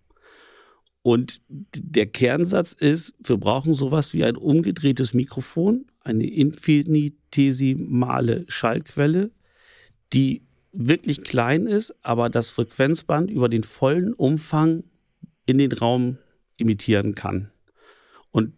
Und 1.03 1.41
der 1.49 2.07
Kernsatz 2.07 2.73
ist, 2.73 3.15
wir 3.23 3.37
brauchen 3.37 3.75
sowas 3.75 4.13
wie 4.15 4.25
ein 4.25 4.37
umgedrehtes 4.37 5.15
Mikrofon, 5.15 5.85
eine 6.01 6.27
infinitesimale 6.27 8.45
Schallquelle, 8.49 9.31
die 10.13 10.43
wirklich 10.75 11.23
klein 11.23 11.67
ist, 11.67 11.95
aber 12.03 12.29
das 12.29 12.51
Frequenzband 12.51 13.31
über 13.31 13.49
den 13.49 13.63
vollen 13.63 14.13
Umfang 14.13 14.85
in 15.47 15.59
den 15.59 15.73
Raum 15.73 16.19
imitieren 16.57 17.15
kann. 17.15 17.51
Und 18.31 18.53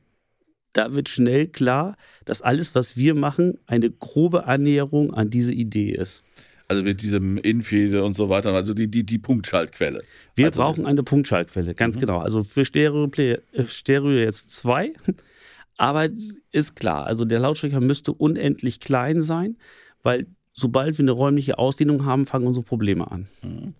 da 0.73 0.95
wird 0.95 1.09
schnell 1.09 1.47
klar, 1.49 1.97
dass 2.25 2.43
alles, 2.43 2.75
was 2.75 2.97
wir 2.97 3.15
machen, 3.15 3.59
eine 3.67 3.91
grobe 3.91 4.47
Annäherung 4.47 5.15
an 5.15 5.31
diese 5.31 5.53
Idee 5.53 5.91
ist. 5.91 6.23
Also 6.69 6.83
mit 6.83 7.01
diesem 7.01 7.39
Infede 7.39 8.05
und 8.05 8.15
so 8.15 8.29
weiter, 8.29 8.53
also 8.53 8.75
die, 8.75 8.89
die, 8.91 9.05
die 9.05 9.19
Punktschaltquelle. 9.19 10.03
Wir 10.35 10.47
also 10.47 10.61
brauchen 10.61 10.85
eine 10.85 11.05
Punktschaltquelle, 11.05 11.75
ganz 11.75 11.97
mhm. 11.97 12.01
genau. 12.01 12.19
Also 12.19 12.43
für 12.43 12.65
Stereo, 12.65 13.09
äh, 13.17 13.39
Stereo 13.69 14.11
jetzt 14.11 14.51
zwei, 14.51 14.93
aber 15.77 16.09
ist 16.51 16.75
klar, 16.75 17.07
also 17.07 17.25
der 17.25 17.39
Lautsprecher 17.39 17.81
müsste 17.81 18.13
unendlich 18.13 18.81
klein 18.81 19.23
sein, 19.23 19.57
weil 20.03 20.27
sobald 20.57 20.99
wir 20.99 21.05
eine 21.05 21.13
räumliche 21.13 21.59
Ausdehnung 21.59 22.05
haben, 22.05 22.27
fangen 22.27 22.47
unsere 22.47 22.65
Probleme 22.65 23.11
an. 23.11 23.29
Mhm. 23.43 23.75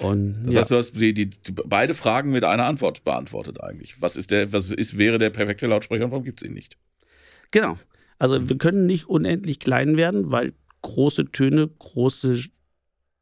Und, 0.00 0.44
das 0.44 0.54
ja. 0.54 0.60
heißt, 0.60 0.70
du 0.70 0.76
hast 0.76 0.92
die, 0.92 1.12
die, 1.12 1.30
die, 1.30 1.52
beide 1.52 1.94
Fragen 1.94 2.30
mit 2.30 2.44
einer 2.44 2.66
Antwort 2.66 3.02
beantwortet 3.04 3.60
eigentlich. 3.60 4.00
Was 4.00 4.16
ist 4.16 4.30
der, 4.30 4.52
was 4.52 4.70
ist, 4.70 4.96
wäre 4.96 5.18
der 5.18 5.30
perfekte 5.30 5.66
Lautsprecher 5.66 6.04
und 6.04 6.10
warum 6.10 6.24
gibt 6.24 6.42
es 6.42 6.48
ihn 6.48 6.54
nicht? 6.54 6.76
Genau. 7.50 7.76
Also 8.18 8.38
mhm. 8.38 8.48
wir 8.48 8.58
können 8.58 8.86
nicht 8.86 9.08
unendlich 9.08 9.58
klein 9.58 9.96
werden, 9.96 10.30
weil 10.30 10.52
große 10.82 11.30
Töne, 11.32 11.68
große 11.68 12.44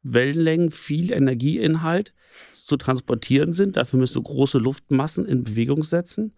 Wellenlängen, 0.03 0.69
viel 0.69 1.11
Energieinhalt 1.11 2.13
zu 2.29 2.77
transportieren 2.77 3.53
sind. 3.53 3.77
Dafür 3.77 3.99
müsst 3.99 4.15
du 4.15 4.21
große 4.21 4.59
Luftmassen 4.59 5.25
in 5.25 5.43
Bewegung 5.43 5.83
setzen. 5.83 6.33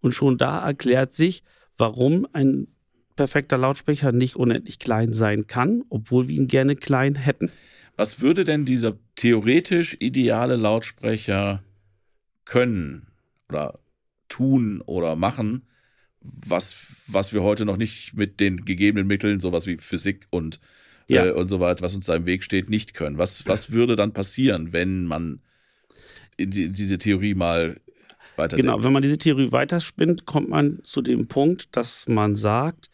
Und 0.00 0.12
schon 0.12 0.38
da 0.38 0.64
erklärt 0.64 1.12
sich, 1.12 1.44
warum 1.76 2.26
ein 2.32 2.73
perfekter 3.16 3.58
Lautsprecher 3.58 4.12
nicht 4.12 4.36
unendlich 4.36 4.78
klein 4.78 5.12
sein 5.12 5.46
kann, 5.46 5.84
obwohl 5.88 6.28
wir 6.28 6.36
ihn 6.36 6.48
gerne 6.48 6.76
klein 6.76 7.14
hätten. 7.14 7.50
Was 7.96 8.20
würde 8.20 8.44
denn 8.44 8.64
dieser 8.64 8.98
theoretisch 9.14 9.96
ideale 10.00 10.56
Lautsprecher 10.56 11.62
können 12.44 13.06
oder 13.48 13.78
tun 14.28 14.82
oder 14.84 15.16
machen, 15.16 15.62
was, 16.20 17.02
was 17.06 17.32
wir 17.32 17.42
heute 17.42 17.64
noch 17.64 17.76
nicht 17.76 18.14
mit 18.14 18.40
den 18.40 18.64
gegebenen 18.64 19.06
Mitteln, 19.06 19.40
sowas 19.40 19.66
wie 19.66 19.76
Physik 19.76 20.26
und, 20.30 20.58
ja. 21.08 21.26
äh, 21.26 21.32
und 21.32 21.48
so 21.48 21.60
weiter, 21.60 21.84
was 21.84 21.94
uns 21.94 22.06
da 22.06 22.16
im 22.16 22.26
Weg 22.26 22.42
steht, 22.42 22.70
nicht 22.70 22.94
können? 22.94 23.18
Was, 23.18 23.46
was 23.46 23.70
würde 23.70 23.94
dann 23.94 24.12
passieren, 24.12 24.72
wenn 24.72 25.04
man 25.04 25.40
in 26.36 26.50
die, 26.50 26.70
diese 26.70 26.98
Theorie 26.98 27.34
mal 27.34 27.80
weiter 28.36 28.56
Genau, 28.56 28.82
wenn 28.82 28.92
man 28.92 29.02
diese 29.02 29.18
Theorie 29.18 29.52
weiterspinnt, 29.52 30.26
kommt 30.26 30.48
man 30.48 30.82
zu 30.82 31.02
dem 31.02 31.28
Punkt, 31.28 31.76
dass 31.76 32.08
man 32.08 32.34
sagt, 32.34 32.90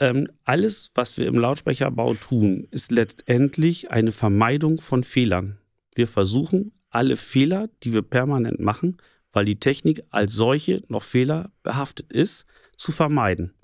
ähm, 0.00 0.28
alles, 0.44 0.90
was 0.94 1.16
wir 1.18 1.26
im 1.26 1.38
Lautsprecherbau 1.38 2.14
tun, 2.14 2.66
ist 2.70 2.90
letztendlich 2.92 3.90
eine 3.90 4.12
Vermeidung 4.12 4.80
von 4.80 5.02
Fehlern. 5.02 5.58
Wir 5.94 6.06
versuchen, 6.06 6.72
alle 6.90 7.16
Fehler, 7.16 7.68
die 7.82 7.92
wir 7.92 8.02
permanent 8.02 8.60
machen, 8.60 8.98
weil 9.32 9.44
die 9.44 9.60
Technik 9.60 10.02
als 10.10 10.32
solche 10.32 10.82
noch 10.88 11.02
fehlerbehaftet 11.02 12.12
ist, 12.12 12.46
zu 12.76 12.92
vermeiden. 12.92 13.54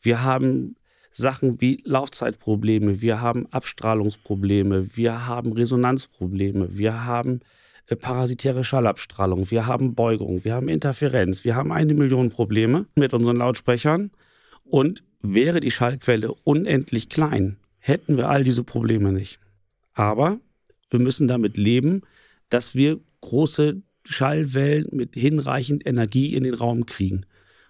Wir 0.00 0.22
haben 0.22 0.76
Sachen 1.10 1.60
wie 1.60 1.80
Laufzeitprobleme, 1.84 3.00
wir 3.00 3.22
haben 3.22 3.46
Abstrahlungsprobleme, 3.50 4.96
wir 4.96 5.26
haben 5.26 5.52
Resonanzprobleme, 5.52 6.76
wir 6.76 7.06
haben 7.06 7.40
äh, 7.86 7.96
parasitäre 7.96 8.64
Schallabstrahlung, 8.64 9.50
wir 9.50 9.66
haben 9.66 9.94
Beugung, 9.94 10.44
wir 10.44 10.54
haben 10.54 10.68
Interferenz, 10.68 11.44
wir 11.44 11.56
haben 11.56 11.72
eine 11.72 11.94
Million 11.94 12.28
Probleme 12.28 12.86
mit 12.96 13.14
unseren 13.14 13.36
Lautsprechern 13.36 14.10
und 14.64 15.02
wäre 15.34 15.60
die 15.60 15.70
Schallquelle 15.70 16.32
unendlich 16.44 17.08
klein, 17.08 17.56
hätten 17.78 18.16
wir 18.16 18.28
all 18.28 18.44
diese 18.44 18.64
Probleme 18.64 19.12
nicht. 19.12 19.38
Aber 19.94 20.40
wir 20.90 21.00
müssen 21.00 21.28
damit 21.28 21.56
leben, 21.56 22.02
dass 22.48 22.74
wir 22.74 23.00
große 23.20 23.82
Schallwellen 24.04 24.86
mit 24.92 25.14
hinreichend 25.14 25.86
Energie 25.86 26.34
in 26.34 26.44
den 26.44 26.54
Raum 26.54 26.86
kriegen. 26.86 27.26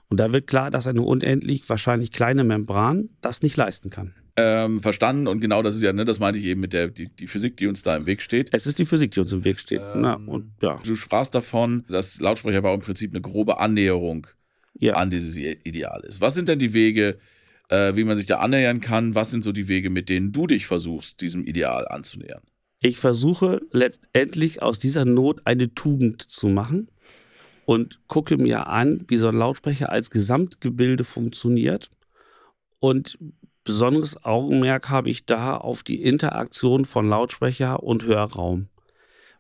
Und 0.09 0.21
da 0.21 0.33
wird 0.33 0.47
klar, 0.47 0.71
dass 0.71 0.87
eine 0.87 1.03
unendlich 1.03 1.69
wahrscheinlich 1.69 2.13
kleine 2.13 2.45
Membran 2.45 3.11
das 3.21 3.43
nicht 3.43 3.57
leisten 3.57 3.91
kann. 3.91 4.15
Ähm, 4.39 4.83
verstanden 4.83 5.29
und 5.29 5.41
genau 5.41 5.63
das 5.63 5.77
ist 5.77 5.83
ja, 5.83 5.95
ne, 5.95 6.05
das 6.05 6.19
meinte 6.19 6.39
ich 6.39 6.45
eben 6.45 6.61
mit 6.61 6.75
der 6.75 6.89
die, 6.89 7.09
die, 7.09 7.27
Physik, 7.27 7.57
die 7.57 7.67
uns 7.67 7.83
da 7.83 7.97
im 7.97 8.05
Weg 8.05 8.21
steht. 8.21 8.51
Es 8.53 8.67
ist 8.67 8.79
die 8.79 8.85
Physik, 8.85 9.13
die 9.13 9.21
uns 9.21 9.33
im 9.33 9.45
Weg 9.45 9.59
steht. 9.59 9.81
Ähm, 9.81 10.03
Na, 10.03 10.15
und, 10.15 10.53
ja. 10.61 10.79
Du 10.85 10.95
sprachst 10.95 11.35
davon, 11.35 11.85
dass 11.89 12.21
Lautsprecherbau 12.21 12.75
im 12.75 12.81
Prinzip 12.81 13.13
eine 13.13 13.23
grobe 13.23 13.59
Annäherung 13.59 14.27
ja. 14.79 14.93
an 14.93 15.09
dieses 15.09 15.39
Ideal 15.39 16.05
ist. 16.07 16.21
Was 16.21 16.35
sind 16.35 16.51
denn 16.51 16.59
die 16.59 16.75
Wege, 16.75 17.19
äh, 17.69 17.97
wie 17.97 18.05
man 18.05 18.17
sich 18.17 18.27
da 18.27 18.39
annähern 18.39 18.81
kann? 18.81 19.15
Was 19.15 19.31
sind 19.31 19.43
so 19.43 19.53
die 19.53 19.69
Wege, 19.69 19.91
mit 19.91 20.09
denen 20.09 20.33
du 20.33 20.47
dich 20.47 20.67
versuchst, 20.67 21.21
diesem 21.21 21.45
Ideal 21.45 21.89
anzunähern? 21.89 22.43
Ich 22.81 22.99
versuche 22.99 23.63
letztendlich 23.73 24.63
aus 24.63 24.79
dieser 24.79 25.05
Not 25.05 25.41
eine 25.45 25.75
Tugend 25.75 26.23
zu 26.23 26.49
machen 26.49 26.89
und 27.65 28.01
gucke 28.07 28.37
mir 28.37 28.69
an, 28.69 29.05
wie 29.09 29.17
so 29.17 29.29
ein 29.29 29.37
Lautsprecher 29.37 29.91
als 29.91 30.11
Gesamtgebilde 30.11 31.05
funktioniert. 31.05 31.91
Und 32.79 33.19
besonderes 33.65 34.23
Augenmerk 34.25 34.89
habe 34.91 35.11
ich 35.11 35.27
da 35.27 35.57
auf 35.57 35.83
die 35.83 36.03
Interaktion 36.03 36.85
von 36.85 37.09
Lautsprecher 37.09 37.83
und 37.83 38.05
Hörraum. 38.05 38.69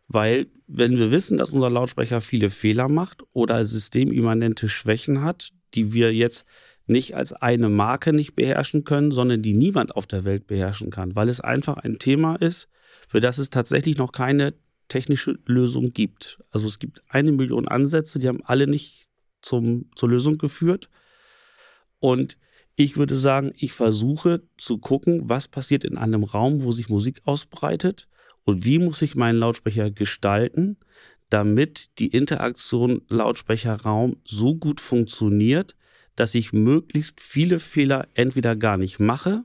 Weil, 0.08 0.46
wenn 0.66 0.98
wir 0.98 1.10
wissen, 1.10 1.38
dass 1.38 1.50
unser 1.50 1.70
Lautsprecher 1.70 2.20
viele 2.20 2.50
Fehler 2.50 2.88
macht 2.88 3.22
oder 3.32 3.64
systemimmanente 3.64 4.68
Schwächen 4.68 5.22
hat, 5.22 5.50
die 5.74 5.92
wir 5.92 6.12
jetzt 6.12 6.44
nicht 6.86 7.16
als 7.16 7.32
eine 7.32 7.68
Marke 7.68 8.12
nicht 8.12 8.34
beherrschen 8.34 8.84
können, 8.84 9.10
sondern 9.10 9.42
die 9.42 9.54
niemand 9.54 9.96
auf 9.96 10.06
der 10.06 10.24
Welt 10.24 10.46
beherrschen 10.46 10.90
kann, 10.90 11.16
weil 11.16 11.28
es 11.28 11.40
einfach 11.40 11.76
ein 11.76 11.98
Thema 11.98 12.36
ist, 12.36 12.68
für 13.08 13.20
das 13.20 13.38
es 13.38 13.50
tatsächlich 13.50 13.98
noch 13.98 14.12
keine 14.12 14.54
technische 14.88 15.38
Lösung 15.46 15.92
gibt. 15.92 16.42
Also 16.50 16.66
es 16.66 16.78
gibt 16.78 17.02
eine 17.08 17.32
Million 17.32 17.66
Ansätze, 17.66 18.18
die 18.18 18.28
haben 18.28 18.44
alle 18.44 18.66
nicht 18.66 19.06
zum, 19.42 19.90
zur 19.96 20.10
Lösung 20.10 20.38
geführt. 20.38 20.88
Und 21.98 22.38
ich 22.76 22.96
würde 22.96 23.16
sagen, 23.16 23.52
ich 23.56 23.72
versuche 23.72 24.42
zu 24.58 24.78
gucken, 24.78 25.28
was 25.28 25.48
passiert 25.48 25.82
in 25.82 25.96
einem 25.96 26.24
Raum, 26.24 26.62
wo 26.62 26.72
sich 26.72 26.88
Musik 26.88 27.22
ausbreitet 27.24 28.06
und 28.44 28.64
wie 28.64 28.78
muss 28.78 29.02
ich 29.02 29.16
meinen 29.16 29.38
Lautsprecher 29.38 29.90
gestalten, 29.90 30.76
damit 31.30 31.98
die 31.98 32.08
Interaktion 32.08 33.02
Lautsprecherraum 33.08 34.16
so 34.24 34.54
gut 34.54 34.80
funktioniert, 34.80 35.74
dass 36.16 36.34
ich 36.34 36.52
möglichst 36.52 37.20
viele 37.20 37.58
Fehler 37.58 38.08
entweder 38.14 38.56
gar 38.56 38.76
nicht 38.76 38.98
mache 38.98 39.44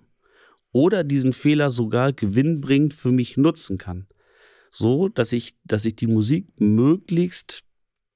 oder 0.71 1.03
diesen 1.03 1.33
Fehler 1.33 1.69
sogar 1.69 2.13
gewinnbringend 2.13 2.93
für 2.93 3.11
mich 3.11 3.37
nutzen 3.37 3.77
kann 3.77 4.07
so, 4.73 5.09
dass 5.09 5.33
ich, 5.33 5.55
dass 5.65 5.85
ich 5.85 5.95
die 5.95 6.07
Musik 6.07 6.47
möglichst 6.57 7.63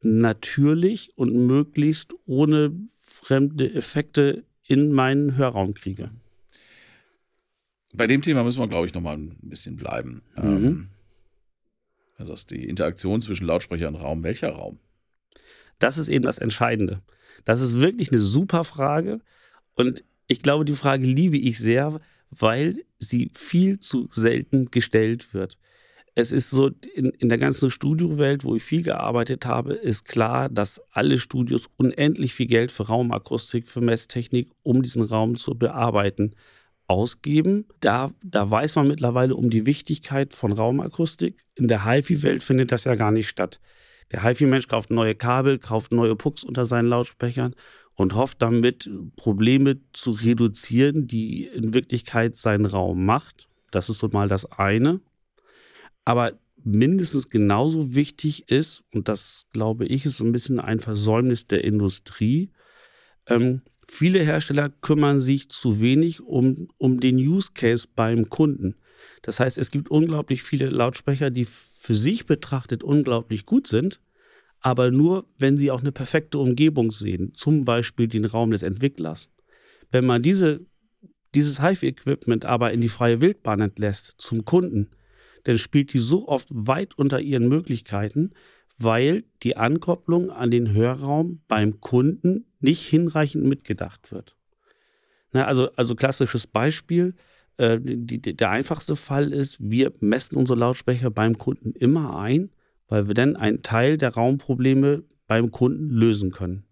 natürlich 0.02 1.18
und 1.18 1.34
möglichst 1.34 2.14
ohne 2.26 2.72
fremde 3.00 3.74
Effekte 3.74 4.46
in 4.64 4.92
meinen 4.92 5.36
Hörraum 5.36 5.74
kriege. 5.74 6.12
Bei 7.94 8.08
dem 8.08 8.22
Thema 8.22 8.44
müssen 8.44 8.60
wir, 8.60 8.68
glaube 8.68 8.88
ich, 8.88 8.94
noch 8.94 9.02
mal 9.02 9.16
ein 9.16 9.38
bisschen 9.42 9.76
bleiben. 9.78 10.22
Mhm. 10.36 10.44
Ähm, 10.44 10.90
also 12.18 12.36
die 12.50 12.68
Interaktion 12.68 13.22
zwischen 13.22 13.46
Lautsprecher 13.46 13.88
und 13.88 13.96
Raum. 13.96 14.24
Welcher 14.24 14.50
Raum? 14.50 14.80
Das 15.80 15.98
ist 15.98 16.08
eben 16.08 16.24
das 16.24 16.40
Entscheidende. 16.40 17.02
Das 17.44 17.62
ist 17.62 17.80
wirklich 17.80 18.12
eine 18.12 18.22
super 18.22 18.64
Frage. 18.64 19.20
Und 19.76 20.04
ich 20.28 20.42
glaube, 20.42 20.66
die 20.66 20.74
Frage 20.74 21.06
liebe 21.06 21.38
ich 21.38 21.60
sehr, 21.60 22.00
weil 22.30 22.84
sie 22.98 23.30
viel 23.34 23.80
zu 23.80 24.08
selten 24.12 24.72
gestellt 24.72 25.34
wird 25.34 25.58
es 26.16 26.32
ist 26.32 26.50
so, 26.50 26.72
in, 26.96 27.10
in 27.12 27.28
der 27.28 27.38
ganzen 27.38 27.70
Studiowelt, 27.70 28.46
wo 28.46 28.56
ich 28.56 28.64
viel 28.64 28.82
gearbeitet 28.82 29.46
habe, 29.46 29.74
ist 29.74 30.06
klar, 30.06 30.48
dass 30.50 30.82
alle 30.92 31.20
Studios 31.20 31.68
unendlich 31.76 32.34
viel 32.34 32.48
Geld 32.48 32.72
für 32.72 32.88
Raumakustik, 32.88 33.68
für 33.68 33.82
Messtechnik, 33.82 34.50
um 34.64 34.82
diesen 34.82 35.04
Raum 35.04 35.36
zu 35.36 35.56
bearbeiten, 35.56 36.34
ausgeben. 36.88 37.66
Da, 37.82 38.12
da 38.24 38.50
weiß 38.50 38.76
man 38.76 38.88
mittlerweile 38.88 39.36
um 39.36 39.50
die 39.50 39.66
Wichtigkeit 39.66 40.34
von 40.34 40.54
Raumakustik. 40.54 41.44
In 41.56 41.68
der 41.68 41.86
HiFi-Welt 41.86 42.44
findet 42.44 42.72
das 42.72 42.86
ja 42.86 42.96
gar 42.96 43.12
nicht 43.12 43.28
statt. 43.28 43.60
Der 44.12 44.24
HiFi-Mensch 44.24 44.68
kauft 44.68 44.92
neue 44.92 45.16
Kabel, 45.16 45.58
kauft 45.60 45.92
neue 45.92 46.16
Pucks 46.16 46.44
unter 46.44 46.66
seinen 46.66 46.90
Lautsprechern 46.90 47.56
und 47.96 48.14
hofft 48.14 48.42
damit, 48.42 48.90
Probleme 49.16 49.80
zu 49.94 50.12
reduzieren, 50.12 51.08
die 51.08 51.46
in 51.46 51.74
Wirklichkeit 51.74 52.36
seinen 52.36 52.66
Raum 52.66 53.06
macht. 53.06 53.48
Das 53.72 53.90
ist 53.90 54.00
so 54.00 54.10
mal 54.10 54.28
das 54.28 54.52
eine. 54.52 55.02
Aber 56.04 56.34
mindestens 56.64 57.30
genauso 57.30 57.96
wichtig 57.96 58.50
ist, 58.50 58.84
und 58.94 59.08
das 59.08 59.46
glaube 59.54 59.86
ich, 59.86 60.06
ist 60.06 60.18
so 60.18 60.26
ein 60.26 60.32
bisschen 60.32 60.60
ein 60.60 60.80
Versäumnis 60.80 61.48
der 61.48 61.64
Industrie, 61.64 62.52
ähm, 63.28 63.62
viele 63.88 64.20
Hersteller 64.20 64.70
kümmern 64.70 65.20
sich 65.20 65.50
zu 65.50 65.80
wenig 65.80 66.22
um, 66.22 66.68
um 66.78 67.00
den 67.00 67.18
Use 67.18 67.52
Case 67.54 67.88
beim 67.94 68.30
Kunden. 68.30 68.76
Das 69.26 69.40
heißt, 69.40 69.58
es 69.58 69.72
gibt 69.72 69.90
unglaublich 69.90 70.44
viele 70.44 70.70
Lautsprecher, 70.70 71.32
die 71.32 71.46
für 71.46 71.96
sich 71.96 72.28
betrachtet 72.28 72.84
unglaublich 72.84 73.48
gut 73.48 73.66
sind, 73.66 74.00
aber 74.62 74.92
nur, 74.92 75.26
wenn 75.40 75.58
sie 75.58 75.72
auch 75.72 75.82
eine 75.82 75.92
perfekte 75.92 76.38
Umgebung 76.38 76.92
sehen, 76.92 77.34
zum 77.34 77.66
Beispiel 77.66 78.08
den 78.08 78.26
Raum 78.26 78.52
des 78.52 78.62
Entwicklers. 78.62 79.32
Wenn 79.90 80.06
man 80.06 80.22
diese, 80.22 80.68
dieses 81.34 81.60
HIFI-Equipment 81.60 82.46
aber 82.46 82.72
in 82.72 82.82
die 82.82 82.90
freie 82.90 83.20
Wildbahn 83.20 83.62
entlässt 83.62 84.14
zum 84.20 84.46
Kunden, 84.46 84.92
dann 85.46 85.58
spielt 85.58 85.94
die 85.94 86.00
so 86.00 86.28
oft 86.28 86.50
weit 86.52 86.96
unter 86.96 87.20
ihren 87.20 87.48
Möglichkeiten, 87.48 88.30
weil 88.78 89.24
die 89.42 89.58
Ankopplung 89.58 90.30
an 90.30 90.52
den 90.52 90.72
Hörraum 90.72 91.42
beim 91.48 91.82
Kunden 91.82 92.46
nicht 92.60 92.88
hinreichend 92.88 93.44
mitgedacht 93.44 94.12
wird. 94.12 94.38
Na, 95.32 95.46
also, 95.46 95.72
also 95.72 95.96
klassisches 95.96 96.46
Beispiel, 96.46 97.16
äh, 97.58 97.80
die, 97.82 98.20
der 98.20 98.50
einfachste 98.50 98.96
Fall 98.96 99.32
ist, 99.32 99.58
wir 99.60 99.94
messen 100.00 100.38
unsere 100.38 100.60
Lautsprecher 100.60 101.10
beim 101.10 101.38
Kunden 101.38 101.72
immer 101.72 102.18
ein, 102.18 102.50
weil 102.88 103.08
wir 103.08 103.14
dann 103.14 103.36
einen 103.36 103.62
Teil 103.64 103.98
der 103.98 104.14
Raumprobleme 104.14 105.04
beim 105.28 105.52
Kunden 105.52 105.90
lösen 105.90 106.32
können. 106.32 106.66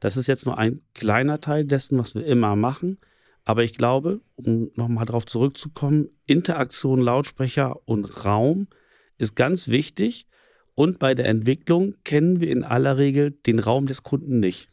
Das 0.00 0.16
ist 0.16 0.26
jetzt 0.26 0.46
nur 0.46 0.58
ein 0.58 0.80
kleiner 0.94 1.40
Teil 1.40 1.64
dessen, 1.64 1.98
was 1.98 2.14
wir 2.14 2.24
immer 2.24 2.56
machen. 2.56 2.98
Aber 3.44 3.64
ich 3.64 3.72
glaube, 3.72 4.20
um 4.36 4.70
nochmal 4.74 5.06
darauf 5.06 5.26
zurückzukommen, 5.26 6.10
Interaktion 6.26 7.00
Lautsprecher 7.00 7.76
und 7.88 8.24
Raum 8.24 8.68
ist 9.16 9.34
ganz 9.34 9.68
wichtig. 9.68 10.26
Und 10.74 10.98
bei 10.98 11.14
der 11.14 11.26
Entwicklung 11.26 11.94
kennen 12.04 12.40
wir 12.40 12.50
in 12.50 12.62
aller 12.62 12.98
Regel 12.98 13.32
den 13.32 13.58
Raum 13.58 13.86
des 13.86 14.02
Kunden 14.04 14.38
nicht. 14.38 14.70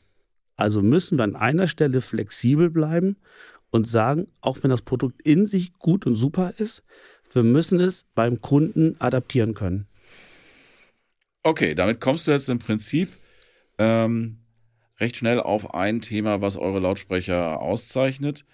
Also 0.55 0.81
müssen 0.81 1.17
wir 1.17 1.23
an 1.23 1.35
einer 1.35 1.67
Stelle 1.67 2.01
flexibel 2.01 2.69
bleiben 2.69 3.17
und 3.71 3.87
sagen, 3.87 4.27
auch 4.41 4.57
wenn 4.61 4.69
das 4.71 4.81
Produkt 4.81 5.21
in 5.21 5.45
sich 5.45 5.73
gut 5.73 6.05
und 6.05 6.15
super 6.15 6.53
ist, 6.57 6.83
wir 7.33 7.43
müssen 7.43 7.79
es 7.79 8.05
beim 8.15 8.41
Kunden 8.41 8.95
adaptieren 8.99 9.53
können. 9.53 9.87
Okay, 11.43 11.75
damit 11.75 12.01
kommst 12.01 12.27
du 12.27 12.31
jetzt 12.31 12.49
im 12.49 12.59
Prinzip 12.59 13.09
ähm, 13.77 14.39
recht 14.99 15.17
schnell 15.17 15.39
auf 15.39 15.73
ein 15.73 16.01
Thema, 16.01 16.41
was 16.41 16.57
eure 16.57 16.79
Lautsprecher 16.79 17.61
auszeichnet 17.61 18.45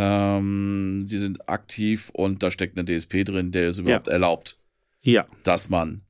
Ähm, 0.00 1.08
sie 1.08 1.16
sind 1.18 1.48
aktiv 1.48 2.10
und 2.12 2.44
da 2.44 2.52
steckt 2.52 2.78
eine 2.78 2.84
DSP 2.84 3.24
drin, 3.24 3.50
der 3.50 3.70
es 3.70 3.78
überhaupt 3.78 4.06
Ja. 4.06 4.12
erlaubt, 4.12 4.56
Ja, 5.02 5.26
dass 5.42 5.70
man 5.70 6.02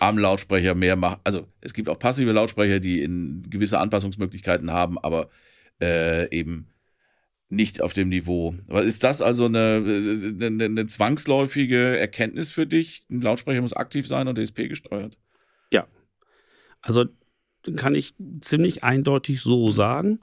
am 0.00 0.18
Lautsprecher 0.18 0.74
mehr 0.74 0.96
macht. 0.96 1.20
Also 1.22 1.46
es 1.60 1.74
gibt 1.74 1.88
auch 1.88 1.98
passive 2.00 2.32
Lautsprecher, 2.32 2.80
die 2.80 3.02
in 3.04 3.48
gewisse 3.48 3.78
Anpassungsmöglichkeiten 3.78 4.72
haben, 4.72 4.98
aber 4.98 5.30
äh, 5.80 6.28
eben 6.36 6.73
nicht 7.48 7.82
auf 7.82 7.92
dem 7.92 8.08
Niveau. 8.08 8.54
Aber 8.68 8.82
ist 8.82 9.04
das 9.04 9.22
also 9.22 9.46
eine, 9.46 9.82
eine, 10.40 10.64
eine 10.64 10.86
zwangsläufige 10.86 11.98
Erkenntnis 11.98 12.50
für 12.50 12.66
dich? 12.66 13.06
Ein 13.10 13.20
Lautsprecher 13.20 13.60
muss 13.60 13.72
aktiv 13.72 14.08
sein 14.08 14.28
und 14.28 14.38
DSP 14.38 14.68
gesteuert? 14.68 15.18
also 16.84 17.06
kann 17.76 17.94
ich 17.94 18.14
ziemlich 18.40 18.84
eindeutig 18.84 19.40
so 19.40 19.70
sagen. 19.70 20.20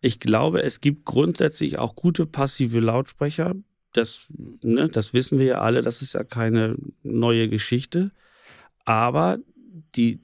Ich 0.00 0.18
glaube, 0.18 0.62
es 0.62 0.80
gibt 0.80 1.04
grundsätzlich 1.04 1.78
auch 1.78 1.94
gute 1.94 2.26
passive 2.26 2.80
Lautsprecher. 2.80 3.54
Das, 3.92 4.28
ne, 4.62 4.88
das 4.88 5.12
wissen 5.12 5.38
wir 5.38 5.46
ja 5.46 5.60
alle, 5.60 5.82
das 5.82 6.00
ist 6.00 6.14
ja 6.14 6.24
keine 6.24 6.76
neue 7.02 7.48
Geschichte. 7.48 8.12
Aber 8.84 9.38
die, 9.94 10.20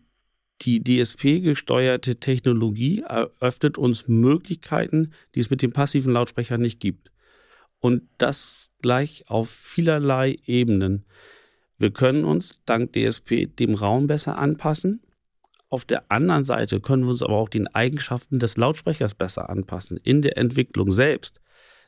die 0.63 0.83
DSP-gesteuerte 0.83 2.17
Technologie 2.17 3.03
eröffnet 3.03 3.79
uns 3.79 4.09
Möglichkeiten, 4.09 5.13
die 5.35 5.41
es 5.41 5.51
mit 5.51 5.63
den 5.63 5.73
passiven 5.73 6.13
Lautsprechern 6.13 6.61
nicht 6.61 6.81
gibt. 6.81 7.11
Und 7.79 8.03
das 8.19 8.73
gleich 8.81 9.25
auf 9.29 9.51
vielerlei 9.51 10.37
Ebenen. 10.47 11.05
Wir 11.79 11.91
können 11.91 12.25
uns 12.25 12.63
dank 12.65 12.95
DSP 12.95 13.47
dem 13.47 13.75
Raum 13.75 14.07
besser 14.07 14.39
anpassen. 14.39 15.03
Auf 15.69 15.85
der 15.85 16.11
anderen 16.11 16.45
Seite 16.45 16.81
können 16.81 17.05
wir 17.05 17.11
uns 17.11 17.23
aber 17.23 17.35
auch 17.35 17.49
den 17.51 17.69
Eigenschaften 17.69 18.39
des 18.39 18.57
Lautsprechers 18.57 19.15
besser 19.15 19.51
anpassen, 19.51 20.01
in 20.03 20.23
der 20.23 20.39
Entwicklung 20.39 20.91
selbst. 20.91 21.41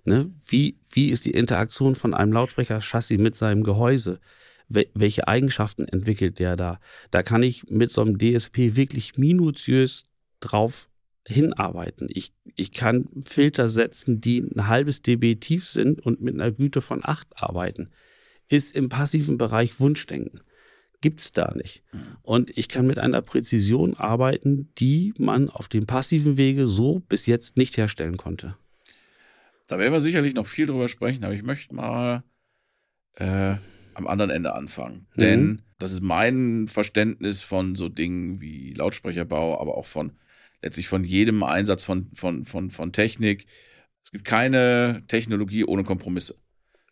Ne? 0.04 0.30
Wie, 0.46 0.78
wie 0.90 1.10
ist 1.10 1.24
die 1.24 1.30
Interaktion 1.30 1.94
von 1.94 2.12
einem 2.12 2.32
Lautsprecherchassis 2.32 3.18
mit 3.18 3.34
seinem 3.34 3.62
Gehäuse? 3.62 4.20
Wel 4.68 4.86
welche 4.94 5.28
Eigenschaften 5.28 5.88
entwickelt 5.88 6.38
der 6.38 6.56
da? 6.56 6.80
Da 7.10 7.22
kann 7.22 7.42
ich 7.42 7.70
mit 7.70 7.90
so 7.90 8.02
einem 8.02 8.18
DSP 8.18 8.76
wirklich 8.76 9.16
minutiös 9.16 10.04
drauf 10.40 10.88
hinarbeiten. 11.26 12.08
Ich, 12.10 12.32
ich 12.56 12.72
kann 12.72 13.08
Filter 13.22 13.68
setzen, 13.68 14.20
die 14.20 14.40
ein 14.40 14.68
halbes 14.68 15.02
dB 15.02 15.36
tief 15.36 15.66
sind 15.68 16.00
und 16.00 16.20
mit 16.20 16.34
einer 16.34 16.50
Güte 16.50 16.80
von 16.80 17.00
8 17.02 17.28
arbeiten. 17.42 17.90
Ist 18.48 18.74
im 18.74 18.88
passiven 18.88 19.36
Bereich 19.36 19.78
Wunschdenken 19.78 20.40
gibt 21.00 21.20
es 21.20 21.32
da 21.32 21.52
nicht. 21.54 21.82
Und 22.22 22.56
ich 22.56 22.68
kann 22.68 22.86
mit 22.86 22.98
einer 22.98 23.22
Präzision 23.22 23.94
arbeiten, 23.94 24.72
die 24.78 25.14
man 25.16 25.48
auf 25.48 25.68
dem 25.68 25.86
passiven 25.86 26.36
Wege 26.36 26.66
so 26.66 27.00
bis 27.00 27.26
jetzt 27.26 27.56
nicht 27.56 27.76
herstellen 27.76 28.16
konnte. 28.16 28.56
Da 29.66 29.78
werden 29.78 29.92
wir 29.92 30.00
sicherlich 30.00 30.34
noch 30.34 30.46
viel 30.46 30.66
drüber 30.66 30.88
sprechen, 30.88 31.24
aber 31.24 31.34
ich 31.34 31.42
möchte 31.42 31.74
mal 31.74 32.24
äh, 33.14 33.56
am 33.98 34.06
anderen 34.06 34.30
Ende 34.30 34.54
anfangen. 34.54 35.06
Mhm. 35.14 35.20
Denn 35.20 35.62
das 35.78 35.92
ist 35.92 36.00
mein 36.00 36.66
Verständnis 36.68 37.42
von 37.42 37.76
so 37.76 37.88
Dingen 37.88 38.40
wie 38.40 38.72
Lautsprecherbau, 38.72 39.60
aber 39.60 39.76
auch 39.76 39.86
von 39.86 40.12
letztlich 40.62 40.88
von 40.88 41.04
jedem 41.04 41.42
Einsatz 41.42 41.84
von, 41.84 42.10
von, 42.14 42.44
von, 42.44 42.70
von 42.70 42.92
Technik. 42.92 43.46
Es 44.02 44.10
gibt 44.10 44.24
keine 44.24 45.04
Technologie 45.06 45.64
ohne 45.64 45.84
Kompromisse. 45.84 46.36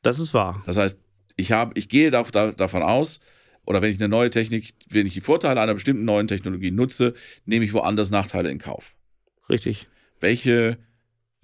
Das 0.03 0.19
ist 0.19 0.35
wahr. 0.35 0.63
Das 0.67 0.77
heißt, 0.77 1.01
ich, 1.37 1.53
hab, 1.53 1.77
ich 1.77 1.89
gehe 1.89 2.11
da, 2.11 2.23
da, 2.23 2.53
davon 2.53 2.83
aus, 2.83 3.21
oder 3.65 3.83
wenn 3.83 3.91
ich 3.91 3.99
eine 3.99 4.09
neue 4.09 4.31
Technik, 4.31 4.75
wenn 4.89 5.07
ich 5.07 5.15
die 5.15 5.21
Vorteile 5.21 5.61
einer 5.61 5.75
bestimmten 5.75 6.05
neuen 6.05 6.29
Technologie 6.29 6.71
nutze, 6.71 7.15
nehme 7.45 7.65
ich 7.65 7.73
woanders 7.73 8.11
Nachteile 8.11 8.51
in 8.51 8.59
Kauf. 8.59 8.95
Richtig. 9.49 9.89
Welche, 10.21 10.79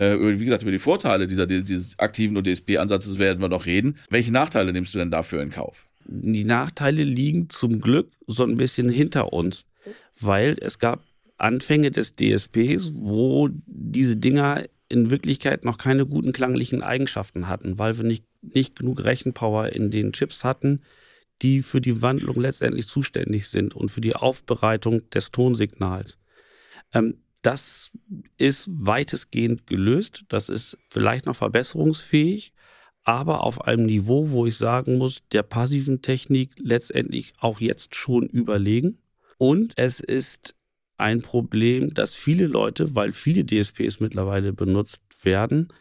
äh, 0.02 0.40
wie 0.40 0.44
gesagt, 0.44 0.62
über 0.62 0.72
die 0.72 0.78
Vorteile 0.78 1.26
dieser, 1.26 1.46
dieses 1.46 1.98
aktiven 1.98 2.36
und 2.36 2.46
DSP-Ansatzes 2.46 3.18
werden 3.18 3.40
wir 3.40 3.48
noch 3.48 3.66
reden. 3.66 3.96
Welche 4.10 4.32
Nachteile 4.32 4.72
nimmst 4.72 4.94
du 4.94 4.98
denn 4.98 5.10
dafür 5.10 5.42
in 5.42 5.50
Kauf? 5.50 5.86
Die 6.04 6.44
Nachteile 6.44 7.04
liegen 7.04 7.48
zum 7.48 7.80
Glück 7.80 8.10
so 8.26 8.44
ein 8.44 8.56
bisschen 8.56 8.88
hinter 8.88 9.32
uns, 9.32 9.64
weil 10.18 10.56
es 10.60 10.78
gab 10.78 11.04
Anfänge 11.38 11.90
des 11.90 12.16
DSPs, 12.16 12.92
wo 12.94 13.48
diese 13.66 14.16
Dinger 14.16 14.64
in 14.88 15.10
Wirklichkeit 15.10 15.64
noch 15.64 15.78
keine 15.78 16.06
guten 16.06 16.32
klanglichen 16.32 16.82
Eigenschaften 16.82 17.48
hatten, 17.48 17.78
weil 17.78 17.96
wir 17.96 18.04
nicht, 18.04 18.24
nicht 18.42 18.76
genug 18.76 19.04
Rechenpower 19.04 19.70
in 19.70 19.90
den 19.90 20.12
Chips 20.12 20.44
hatten, 20.44 20.82
die 21.40 21.62
für 21.62 21.80
die 21.80 22.02
Wandlung 22.02 22.36
letztendlich 22.36 22.86
zuständig 22.86 23.48
sind 23.48 23.74
und 23.74 23.90
für 23.90 24.00
die 24.00 24.14
Aufbereitung 24.14 25.08
des 25.10 25.30
Tonsignals. 25.30 26.18
Ähm, 26.92 27.21
das 27.42 27.90
ist 28.38 28.68
weitestgehend 28.68 29.66
gelöst. 29.66 30.24
Das 30.28 30.48
ist 30.48 30.78
vielleicht 30.90 31.26
noch 31.26 31.36
verbesserungsfähig, 31.36 32.52
aber 33.04 33.42
auf 33.42 33.62
einem 33.66 33.86
Niveau, 33.86 34.30
wo 34.30 34.46
ich 34.46 34.56
sagen 34.56 34.98
muss, 34.98 35.22
der 35.32 35.42
passiven 35.42 36.02
Technik 36.02 36.52
letztendlich 36.58 37.34
auch 37.38 37.60
jetzt 37.60 37.94
schon 37.94 38.26
überlegen. 38.26 38.98
Und 39.38 39.72
es 39.76 39.98
ist 39.98 40.54
ein 40.96 41.20
Problem, 41.20 41.92
dass 41.94 42.14
viele 42.14 42.46
Leute, 42.46 42.94
weil 42.94 43.12
viele 43.12 43.44
DSPs 43.44 43.98
mittlerweile 43.98 44.52
benutzt 44.52 45.02
werden, 45.22 45.72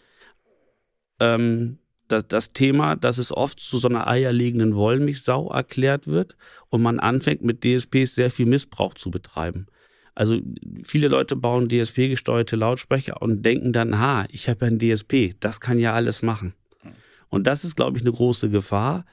ähm, 1.19 1.78
das, 2.08 2.28
das 2.28 2.54
Thema, 2.54 2.95
dass 2.95 3.19
es 3.19 3.32
oft 3.32 3.60
zu 3.60 3.78
so 3.78 3.88
einer 3.88 4.08
eierlegenden 4.08 4.76
Wollmilchsau 4.76 5.52
erklärt 5.52 6.08
wird 6.08 6.36
und 6.69 6.82
man 6.82 7.00
anfängt 7.00 7.43
mit 7.43 7.63
DSPs 7.63 8.15
sehr 8.15 8.32
viel 8.32 8.47
Missbrauch 8.47 8.95
zu 8.95 9.12
betreiben. 9.12 9.67
Also 10.13 10.39
viele 10.84 11.08
Leute 11.08 11.36
bauen 11.36 11.69
DSP-gesteuerte 11.69 12.56
Lautsprecher 12.56 13.21
und 13.21 13.45
denken 13.45 13.71
dann, 13.71 14.00
ha, 14.00 14.26
ich 14.30 14.50
habe 14.50 14.65
ja 14.65 14.71
ein 14.71 14.80
DSP, 14.80 15.36
das 15.39 15.60
kann 15.62 15.80
ja 15.80 15.93
alles 15.93 16.21
machen. 16.21 16.54
Und 17.30 17.47
das 17.47 17.63
ist, 17.63 17.76
glaube 17.76 17.97
ich, 17.97 18.04
eine 18.04 18.12
große 18.12 18.50
Gefahr, 18.50 19.06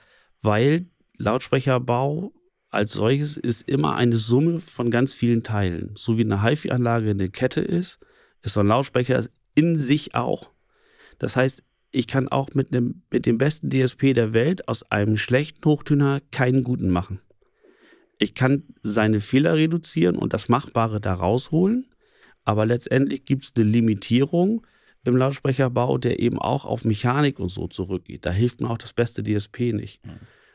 weil 0.43 0.87
Lautsprecherbau 1.19 2.33
als 2.71 2.93
solches 2.93 3.37
ist 3.37 3.69
immer 3.69 3.95
eine 3.95 4.17
Summe 4.17 4.61
von 4.61 4.91
ganz 4.91 5.15
vielen 5.15 5.43
Teilen. 5.43 5.93
So 5.97 6.19
wie 6.19 6.25
eine 6.25 6.43
HiFi-Anlage 6.43 7.11
eine 7.11 7.31
Kette 7.31 7.61
ist, 7.61 8.01
ist 8.43 8.55
so 8.55 8.61
ein 8.61 8.67
Lautsprecher 8.67 9.25
in 9.55 9.77
sich 9.77 10.15
auch. 10.15 10.51
Das 11.19 11.37
heißt, 11.37 11.63
ich 11.91 12.07
kann 12.07 12.29
auch 12.29 12.51
mit, 12.55 12.73
einem, 12.73 13.03
mit 13.11 13.25
dem 13.25 13.39
besten 13.39 13.71
DSP 13.71 14.13
der 14.13 14.35
Welt 14.35 14.69
aus 14.69 14.91
einem 14.91 15.17
schlechten 15.17 15.65
Hochtöner 15.65 16.21
keinen 16.31 16.63
guten 16.63 16.91
machen. 16.91 17.21
Ich 18.19 18.35
kann 18.35 18.65
seine 18.83 19.21
Fehler 19.21 19.55
reduzieren 19.55 20.17
und 20.17 20.33
das 20.33 20.49
Machbare 20.49 21.01
da 21.01 21.15
rausholen, 21.15 21.87
aber 22.45 22.67
letztendlich 22.67 23.25
gibt 23.25 23.45
es 23.45 23.53
eine 23.55 23.65
Limitierung 23.65 24.67
im 25.05 25.17
Lautsprecherbau, 25.17 25.99
der 25.99 26.19
eben 26.21 26.39
auch 26.39 26.65
auf 26.65 26.85
Mechanik 26.85 27.39
und 27.39 27.49
so 27.49 27.69
zurückgeht. 27.69 28.27
Da 28.27 28.31
hilft 28.31 28.61
mir 28.61 28.71
auch 28.71 28.79
das 28.79 28.93
beste 28.93 29.23
DSP 29.23 29.73
nicht. 29.73 30.01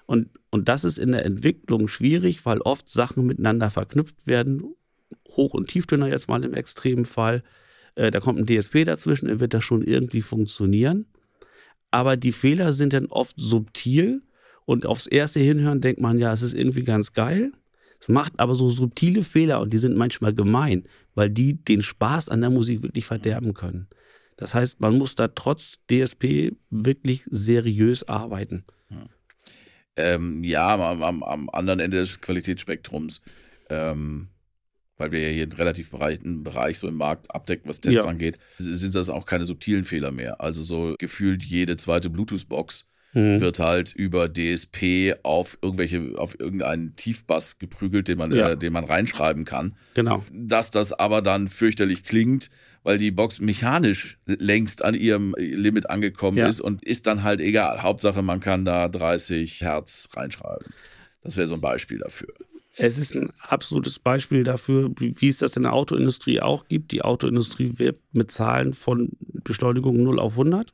Und, 0.05 0.29
und 0.49 0.67
das 0.67 0.83
ist 0.83 0.97
in 0.97 1.11
der 1.11 1.25
Entwicklung 1.25 1.87
schwierig, 1.87 2.45
weil 2.45 2.59
oft 2.61 2.89
Sachen 2.89 3.25
miteinander 3.25 3.69
verknüpft 3.69 4.27
werden. 4.27 4.75
Hoch- 5.29 5.53
und 5.53 5.69
Tieftöner 5.69 6.07
jetzt 6.07 6.27
mal 6.27 6.43
im 6.43 6.53
extremen 6.53 7.05
Fall. 7.05 7.43
Äh, 7.95 8.11
da 8.11 8.19
kommt 8.19 8.39
ein 8.39 8.45
DSP 8.45 8.83
dazwischen, 8.85 9.27
dann 9.27 9.39
wird 9.39 9.53
das 9.53 9.63
schon 9.63 9.81
irgendwie 9.81 10.21
funktionieren. 10.21 11.05
Aber 11.91 12.17
die 12.17 12.31
Fehler 12.31 12.73
sind 12.73 12.93
dann 12.93 13.05
oft 13.05 13.35
subtil 13.37 14.23
und 14.65 14.85
aufs 14.85 15.07
erste 15.07 15.39
Hinhören 15.39 15.81
denkt 15.81 16.01
man, 16.01 16.19
ja, 16.19 16.31
es 16.33 16.41
ist 16.41 16.53
irgendwie 16.53 16.83
ganz 16.83 17.13
geil. 17.13 17.51
Es 17.99 18.09
macht 18.09 18.33
aber 18.37 18.55
so 18.55 18.69
subtile 18.69 19.23
Fehler 19.23 19.61
und 19.61 19.71
die 19.71 19.77
sind 19.77 19.95
manchmal 19.95 20.33
gemein, 20.33 20.83
weil 21.15 21.29
die 21.29 21.53
den 21.63 21.81
Spaß 21.81 22.29
an 22.29 22.41
der 22.41 22.49
Musik 22.49 22.83
wirklich 22.83 23.05
verderben 23.05 23.53
können. 23.53 23.87
Das 24.35 24.55
heißt, 24.55 24.81
man 24.81 24.97
muss 24.97 25.15
da 25.15 25.29
trotz 25.29 25.79
DSP 25.89 26.51
wirklich 26.69 27.23
seriös 27.29 28.07
arbeiten. 28.07 28.65
Ähm, 29.95 30.43
ja, 30.43 30.73
am, 30.73 31.03
am, 31.03 31.23
am 31.23 31.49
anderen 31.49 31.79
Ende 31.79 31.97
des 31.97 32.19
Qualitätsspektrums, 32.19 33.21
ähm, 33.69 34.29
weil 34.97 35.11
wir 35.11 35.19
ja 35.21 35.29
hier 35.29 35.43
einen 35.43 35.51
relativ 35.51 35.91
breiten 35.91 36.43
Bereich 36.43 36.79
so 36.79 36.87
im 36.87 36.95
Markt 36.95 37.33
abdecken, 37.33 37.69
was 37.69 37.79
Tests 37.79 38.03
Ja. 38.03 38.09
angeht, 38.09 38.39
sind 38.57 38.95
das 38.95 39.09
auch 39.09 39.25
keine 39.25 39.45
subtilen 39.45 39.85
Fehler 39.85 40.11
mehr. 40.11 40.41
Also 40.41 40.63
so 40.63 40.95
gefühlt 40.97 41.43
jede 41.43 41.77
zweite 41.77 42.09
Bluetooth-Box 42.09 42.87
Mhm. 43.13 43.39
wird 43.41 43.59
halt 43.59 43.93
über 43.93 44.27
DSP 44.27 45.15
auf 45.23 45.57
irgendwelche, 45.61 46.13
auf 46.17 46.39
irgendeinen 46.39 46.95
Tiefbass 46.95 47.59
geprügelt, 47.59 48.07
den 48.07 48.17
man, 48.17 48.31
Ja. 48.31 48.51
äh, 48.51 48.57
den 48.57 48.73
man 48.73 48.85
reinschreiben 48.85 49.45
kann. 49.45 49.75
Genau. 49.93 50.23
Dass 50.33 50.71
das 50.71 50.93
aber 50.93 51.21
dann 51.21 51.47
fürchterlich 51.49 52.03
klingt, 52.03 52.49
weil 52.83 52.97
die 52.97 53.11
Box 53.11 53.39
mechanisch 53.39 54.17
längst 54.25 54.83
an 54.83 54.93
ihrem 54.95 55.35
Limit 55.37 55.89
angekommen 55.89 56.37
Ja. 56.37 56.47
ist 56.47 56.59
und 56.59 56.83
ist 56.83 57.05
dann 57.07 57.23
halt 57.23 57.39
egal. 57.39 57.83
Hauptsache, 57.83 58.21
man 58.21 58.39
kann 58.39 58.65
da 58.65 58.87
30 58.89 59.61
Hertz 59.61 60.09
reinschreiben. 60.13 60.65
Das 61.21 61.37
wäre 61.37 61.47
so 61.47 61.53
ein 61.53 61.61
Beispiel 61.61 61.99
dafür. 61.99 62.27
Es 62.75 62.97
ist 62.97 63.15
ein 63.15 63.31
absolutes 63.39 63.99
Beispiel 63.99 64.43
dafür, 64.43 64.89
wie 64.97 65.13
wie 65.21 65.29
es 65.29 65.37
das 65.37 65.55
in 65.55 65.61
der 65.63 65.73
Autoindustrie 65.73 66.41
auch 66.41 66.67
gibt. 66.67 66.91
Die 66.91 67.03
Autoindustrie 67.03 67.73
wirbt 67.77 68.01
mit 68.15 68.31
Zahlen 68.31 68.73
von 68.73 69.09
Beschleunigung 69.43 70.01
0 70.01 70.19
auf 70.19 70.33
100. 70.37 70.73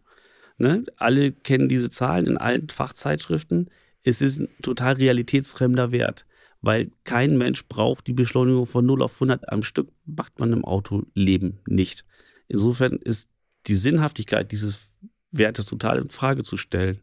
Ne? 0.60 0.84
Alle 0.98 1.32
kennen 1.32 1.69
diese 1.69 1.89
Zahlen 1.89 2.28
in 2.28 2.38
allen 2.38 2.69
Fachzeitschriften. 2.69 3.69
Es 4.04 4.22
ist 4.22 4.39
ein 4.39 4.50
total 4.62 4.93
realitätsfremder 4.95 5.91
Wert, 5.91 6.26
weil 6.62 6.91
kein 7.06 7.38
Mensch 7.38 7.65
braucht 7.67 8.08
die 8.08 8.13
Beschleunigung 8.13 8.65
von 8.65 8.86
0 8.86 9.02
auf 9.02 9.15
100 9.15 9.50
am 9.52 9.63
Stück, 9.63 9.89
macht 10.06 10.39
man 10.39 10.52
im 10.52 10.65
Autoleben 10.65 11.60
nicht. 11.65 12.06
Insofern 12.50 12.93
ist 12.93 13.30
die 13.67 13.78
Sinnhaftigkeit 13.78 14.52
dieses 14.52 14.93
Werte 15.32 15.65
total 15.65 16.00
in 16.00 16.10
Frage 16.10 16.43
zu 16.43 16.58
stellen. 16.58 17.00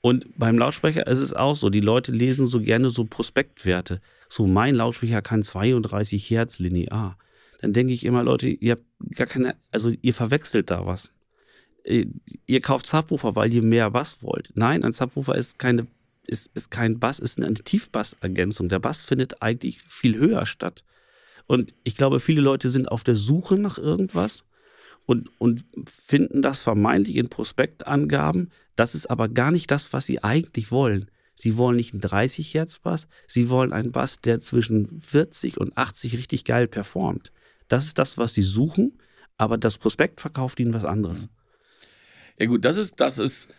Und 0.00 0.26
beim 0.38 0.58
Lautsprecher 0.58 1.06
ist 1.06 1.20
es 1.20 1.34
auch 1.34 1.54
so, 1.54 1.68
die 1.68 1.80
Leute 1.80 2.10
lesen 2.10 2.46
so 2.46 2.60
gerne 2.60 2.90
so 2.90 3.04
Prospektwerte. 3.04 4.00
So, 4.28 4.46
mein 4.46 4.74
Lautsprecher 4.74 5.20
kann 5.22 5.42
32 5.42 6.28
Hertz 6.30 6.58
linear. 6.58 7.18
Dann 7.60 7.72
denke 7.72 7.92
ich 7.92 8.04
immer, 8.04 8.24
Leute, 8.24 8.48
ihr 8.48 8.72
habt 8.72 8.84
gar 9.14 9.26
keine, 9.26 9.56
also 9.70 9.92
ihr 10.02 10.14
verwechselt 10.14 10.70
da 10.70 10.86
was. 10.86 11.12
Äh, 11.84 12.06
ihr 12.46 12.60
kauft 12.60 12.86
Subwoofer, 12.86 13.36
weil 13.36 13.52
ihr 13.52 13.62
mehr 13.62 13.90
Bass 13.90 14.22
wollt. 14.22 14.50
Nein, 14.54 14.84
ein 14.84 14.92
Subwoofer 14.92 15.34
ist 15.34 15.58
keine, 15.58 15.86
ist, 16.26 16.50
ist 16.54 16.70
kein 16.70 16.98
Bass, 16.98 17.18
ist 17.18 17.42
eine 17.42 17.54
Tiefbassergänzung. 17.54 18.68
Der 18.68 18.78
Bass 18.78 19.00
findet 19.00 19.42
eigentlich 19.42 19.82
viel 19.82 20.16
höher 20.16 20.46
statt. 20.46 20.84
Und 21.46 21.74
ich 21.84 21.96
glaube, 21.96 22.20
viele 22.20 22.40
Leute 22.40 22.70
sind 22.70 22.90
auf 22.90 23.04
der 23.04 23.16
Suche 23.16 23.56
nach 23.56 23.78
irgendwas 23.78 24.44
und, 25.06 25.30
und 25.38 25.64
finden 25.86 26.42
das 26.42 26.60
vermeintlich 26.60 27.16
in 27.16 27.28
Prospektangaben. 27.28 28.50
Das 28.76 28.94
ist 28.94 29.10
aber 29.10 29.28
gar 29.28 29.50
nicht 29.50 29.70
das, 29.70 29.92
was 29.92 30.06
sie 30.06 30.22
eigentlich 30.22 30.70
wollen. 30.70 31.10
Sie 31.34 31.56
wollen 31.56 31.76
nicht 31.76 31.92
einen 31.92 32.02
30 32.02 32.54
Hertz 32.54 32.78
Bass, 32.78 33.08
sie 33.26 33.48
wollen 33.48 33.72
einen 33.72 33.90
Bass, 33.90 34.20
der 34.20 34.38
zwischen 34.38 35.00
40 35.00 35.58
und 35.58 35.76
80 35.76 36.16
richtig 36.16 36.44
geil 36.44 36.68
performt. 36.68 37.32
Das 37.68 37.86
ist 37.86 37.98
das, 37.98 38.18
was 38.18 38.34
sie 38.34 38.42
suchen, 38.42 38.98
aber 39.38 39.56
das 39.56 39.78
Prospekt 39.78 40.20
verkauft 40.20 40.60
ihnen 40.60 40.74
was 40.74 40.84
anderes. 40.84 41.28
Ja 42.38 42.46
gut, 42.46 42.64
das 42.64 42.76
ist, 42.76 43.00
das 43.00 43.18
ist 43.18 43.52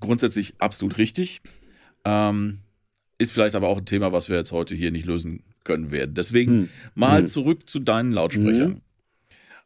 grundsätzlich 0.00 0.54
absolut 0.58 0.98
richtig. 0.98 1.40
Ähm, 2.04 2.58
ist 3.18 3.32
vielleicht 3.32 3.54
aber 3.54 3.68
auch 3.68 3.78
ein 3.78 3.86
Thema, 3.86 4.12
was 4.12 4.28
wir 4.28 4.36
jetzt 4.36 4.52
heute 4.52 4.74
hier 4.74 4.90
nicht 4.90 5.06
lösen 5.06 5.44
können 5.64 5.90
werden. 5.90 6.14
Deswegen 6.14 6.52
hm. 6.52 6.68
mal 6.94 7.20
hm. 7.20 7.26
zurück 7.28 7.68
zu 7.68 7.78
deinen 7.78 8.12
Lautsprechern. 8.12 8.72
Hm. 8.72 8.80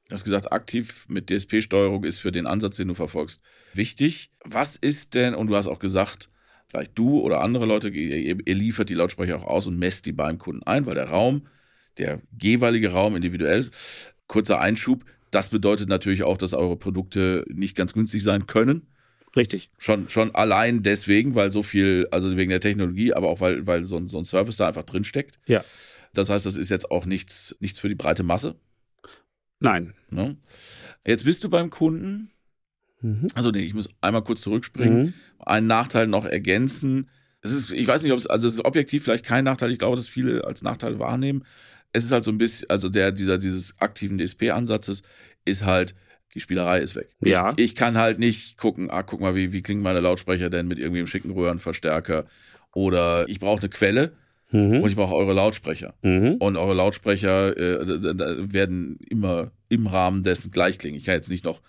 Du 0.09 0.12
hast 0.12 0.24
gesagt, 0.24 0.52
aktiv 0.52 1.06
mit 1.09 1.30
DSP-Steuerung 1.30 2.04
ist 2.04 2.20
für 2.20 2.30
den 2.30 2.46
Ansatz, 2.46 2.76
den 2.76 2.88
du 2.88 2.94
verfolgst, 2.94 3.42
wichtig. 3.74 4.30
Was 4.44 4.76
ist 4.76 5.14
denn, 5.14 5.35
und 5.35 5.48
du 5.48 5.56
hast 5.56 5.66
auch 5.66 5.80
gesagt, 5.80 6.30
vielleicht 6.68 6.96
du 6.96 7.20
oder 7.20 7.40
andere 7.40 7.66
Leute, 7.66 7.88
ihr, 7.88 8.37
ihr 8.46 8.54
liefert 8.54 8.88
die 8.88 8.94
Lautsprecher 8.94 9.37
auch 9.37 9.44
aus 9.46 9.66
und 9.66 9.78
messt 9.78 10.06
die 10.06 10.12
beim 10.12 10.38
Kunden 10.38 10.62
ein, 10.62 10.87
weil 10.87 10.94
der 10.94 11.09
Raum, 11.09 11.48
der 11.98 12.20
jeweilige 12.40 12.92
Raum 12.92 13.16
individuell 13.16 13.59
ist. 13.59 13.74
Kurzer 14.28 14.61
Einschub, 14.61 15.04
das 15.37 15.51
bedeutet 15.51 15.90
natürlich 15.90 16.22
auch, 16.22 16.38
dass 16.38 16.55
eure 16.55 16.79
Produkte 16.79 17.44
nicht 17.53 17.77
ganz 17.77 17.92
günstig 17.92 18.22
sein 18.22 18.46
können. 18.46 18.87
Richtig. 19.37 19.70
Schon, 19.77 20.09
schon 20.09 20.35
allein 20.35 20.83
deswegen, 20.83 21.35
weil 21.35 21.53
so 21.53 21.62
viel, 21.62 22.09
also 22.11 22.35
wegen 22.38 22.49
der 22.49 22.61
Technologie, 22.61 23.12
aber 23.12 23.29
auch 23.29 23.42
weil, 23.42 23.66
weil 23.66 23.85
so, 23.85 23.99
ein, 23.99 24.07
so 24.07 24.16
ein 24.16 24.25
Service 24.25 24.57
da 24.57 24.66
einfach 24.66 24.85
drinsteckt. 24.85 25.38
Ja. 25.44 25.62
Das 26.14 26.31
heißt, 26.31 26.46
das 26.46 26.57
ist 26.57 26.70
jetzt 26.70 26.90
auch 26.90 27.05
nichts, 27.05 27.55
nichts 27.61 27.79
für 27.79 27.90
die 27.90 27.94
breite 27.94 28.22
Masse. 28.22 28.55
Nein. 29.61 29.92
Ne? 30.09 30.38
Jetzt 31.07 31.25
bist 31.25 31.44
du 31.44 31.51
beim 31.51 31.68
Kunden. 31.68 32.31
Mhm. 33.03 33.27
Also, 33.35 33.51
nee, 33.51 33.61
ich 33.61 33.75
muss 33.75 33.90
einmal 34.01 34.25
kurz 34.25 34.40
zurückspringen. 34.40 35.03
Mhm. 35.03 35.14
Einen 35.38 35.66
Nachteil 35.66 36.07
noch 36.07 36.25
ergänzen. 36.25 37.11
Es 37.42 37.53
ist, 37.53 37.72
ich 37.72 37.87
weiß 37.87 38.03
nicht, 38.05 38.12
ob 38.12 38.18
es, 38.18 38.27
also 38.27 38.46
es 38.49 38.55
ist 38.55 38.64
objektiv 38.64 39.05
vielleicht 39.05 39.27
kein 39.27 39.44
Nachteil. 39.44 39.70
Ich 39.70 39.79
glaube, 39.79 39.96
dass 39.96 40.09
viele 40.09 40.44
als 40.44 40.62
Nachteil 40.62 40.99
wahrnehmen. 40.99 41.44
Es 41.96 42.04
ist 42.04 42.12
halt 42.12 42.24
so 42.24 42.30
ein 42.30 42.38
bisschen, 42.38 42.68
also 42.70 42.88
der, 42.88 43.12
dieser, 43.12 43.38
dieses 43.38 43.80
aktiven 43.80 44.18
DSP-Ansatzes 44.18 45.02
ist 45.44 45.64
halt, 45.64 45.94
die 46.35 46.40
Spielerei 46.40 46.80
ist 46.80 46.94
weg. 46.94 47.09
Ja. 47.20 47.52
Ich, 47.56 47.64
ich, 47.64 47.74
kann 47.74 47.96
halt 47.96 48.18
nicht 48.18 48.59
gucken, 48.59 48.90
ah, 48.90 49.02
guck 49.02 49.20
mal, 49.20 49.35
wie, 49.35 49.52
wie 49.52 49.62
klingen 49.62 49.82
meine 49.82 50.00
Lautsprecher 50.00 50.50
denn 50.50 50.68
mit 50.68 50.78
irgendwie 50.78 50.98
einem 50.98 51.06
schicken 51.06 51.30
Röhrenverstärker. 51.30 52.26
Oder 52.74 53.26
ich 53.28 53.40
brauche 53.40 53.61
eine 53.61 53.70
Quelle 53.70 54.12
Mhm. 54.50 54.80
Und 54.82 54.88
ich 54.88 54.96
brauche 54.96 55.14
eure 55.14 55.32
Lautsprecher. 55.32 55.94
Mhm. 56.02 56.37
Und 56.38 56.56
eure 56.56 56.74
Lautsprecher 56.74 57.56
äh, 57.56 58.52
werden 58.52 58.98
immer 59.09 59.50
im 59.68 59.87
Rahmen 59.87 60.22
dessen 60.22 60.50
gleich 60.50 60.78
klingen. 60.78 60.96
Ich 60.96 61.04
kann 61.04 61.14
jetzt 61.14 61.30
nicht 61.30 61.44
noch 61.44 61.61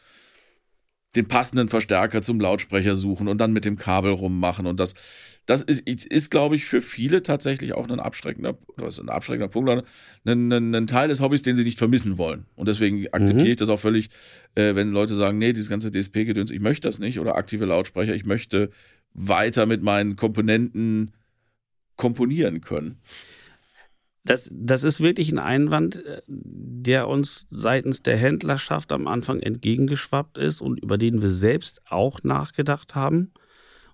den 1.15 1.27
passenden 1.27 1.69
Verstärker 1.69 2.21
zum 2.21 2.39
Lautsprecher 2.39 2.95
suchen 2.95 3.27
und 3.27 3.39
dann 3.39 3.53
mit 3.53 3.65
dem 3.65 3.77
Kabel 3.77 4.11
rummachen. 4.11 4.67
Und 4.67 4.79
das, 4.79 4.93
das 5.47 5.61
ist, 5.61 5.87
ist 5.87 6.29
glaube 6.29 6.57
ich, 6.57 6.65
für 6.65 6.81
viele 6.81 7.23
tatsächlich 7.23 7.73
auch 7.73 7.89
ein 7.89 7.99
abschreckender, 8.01 8.57
was 8.75 8.99
ein 8.99 9.07
abschreckender 9.07 9.47
Punkt, 9.47 9.69
ein, 9.69 10.51
ein, 10.51 10.75
ein, 10.75 10.87
Teil 10.87 11.07
des 11.07 11.21
Hobbys, 11.21 11.41
den 11.41 11.55
sie 11.55 11.63
nicht 11.63 11.77
vermissen 11.77 12.17
wollen. 12.17 12.45
Und 12.55 12.67
deswegen 12.67 13.07
akzeptiere 13.13 13.45
mhm. 13.45 13.51
ich 13.51 13.55
das 13.55 13.69
auch 13.69 13.79
völlig, 13.79 14.09
äh, 14.55 14.75
wenn 14.75 14.91
Leute 14.91 15.15
sagen, 15.15 15.37
nee, 15.37 15.53
dieses 15.53 15.69
ganze 15.69 15.89
DSP-Gedöns, 15.89 16.51
ich 16.51 16.59
möchte 16.59 16.89
das 16.89 16.99
nicht, 16.99 17.19
oder 17.19 17.37
aktive 17.37 17.65
Lautsprecher, 17.65 18.13
ich 18.13 18.25
möchte 18.25 18.69
weiter 19.13 19.65
mit 19.65 19.81
meinen 19.81 20.17
Komponenten 20.17 21.11
komponieren 21.95 22.59
können. 22.59 22.99
Das, 24.25 24.49
das 24.51 24.83
ist 24.83 24.99
wirklich 24.99 25.31
ein 25.31 25.39
Einwand, 25.39 26.05
äh, 26.05 26.21
der 26.27 27.07
uns 27.07 27.47
seitens 27.51 28.03
der 28.03 28.17
Händlerschaft 28.17 28.91
am 28.91 29.07
Anfang 29.07 29.39
entgegengeschwappt 29.39 30.37
ist 30.37 30.59
und 30.59 30.81
über 30.81 30.97
den 30.97 31.21
wir 31.21 31.29
selbst 31.29 31.81
auch 31.89 32.21
nachgedacht 32.23 32.95
haben 32.95 33.31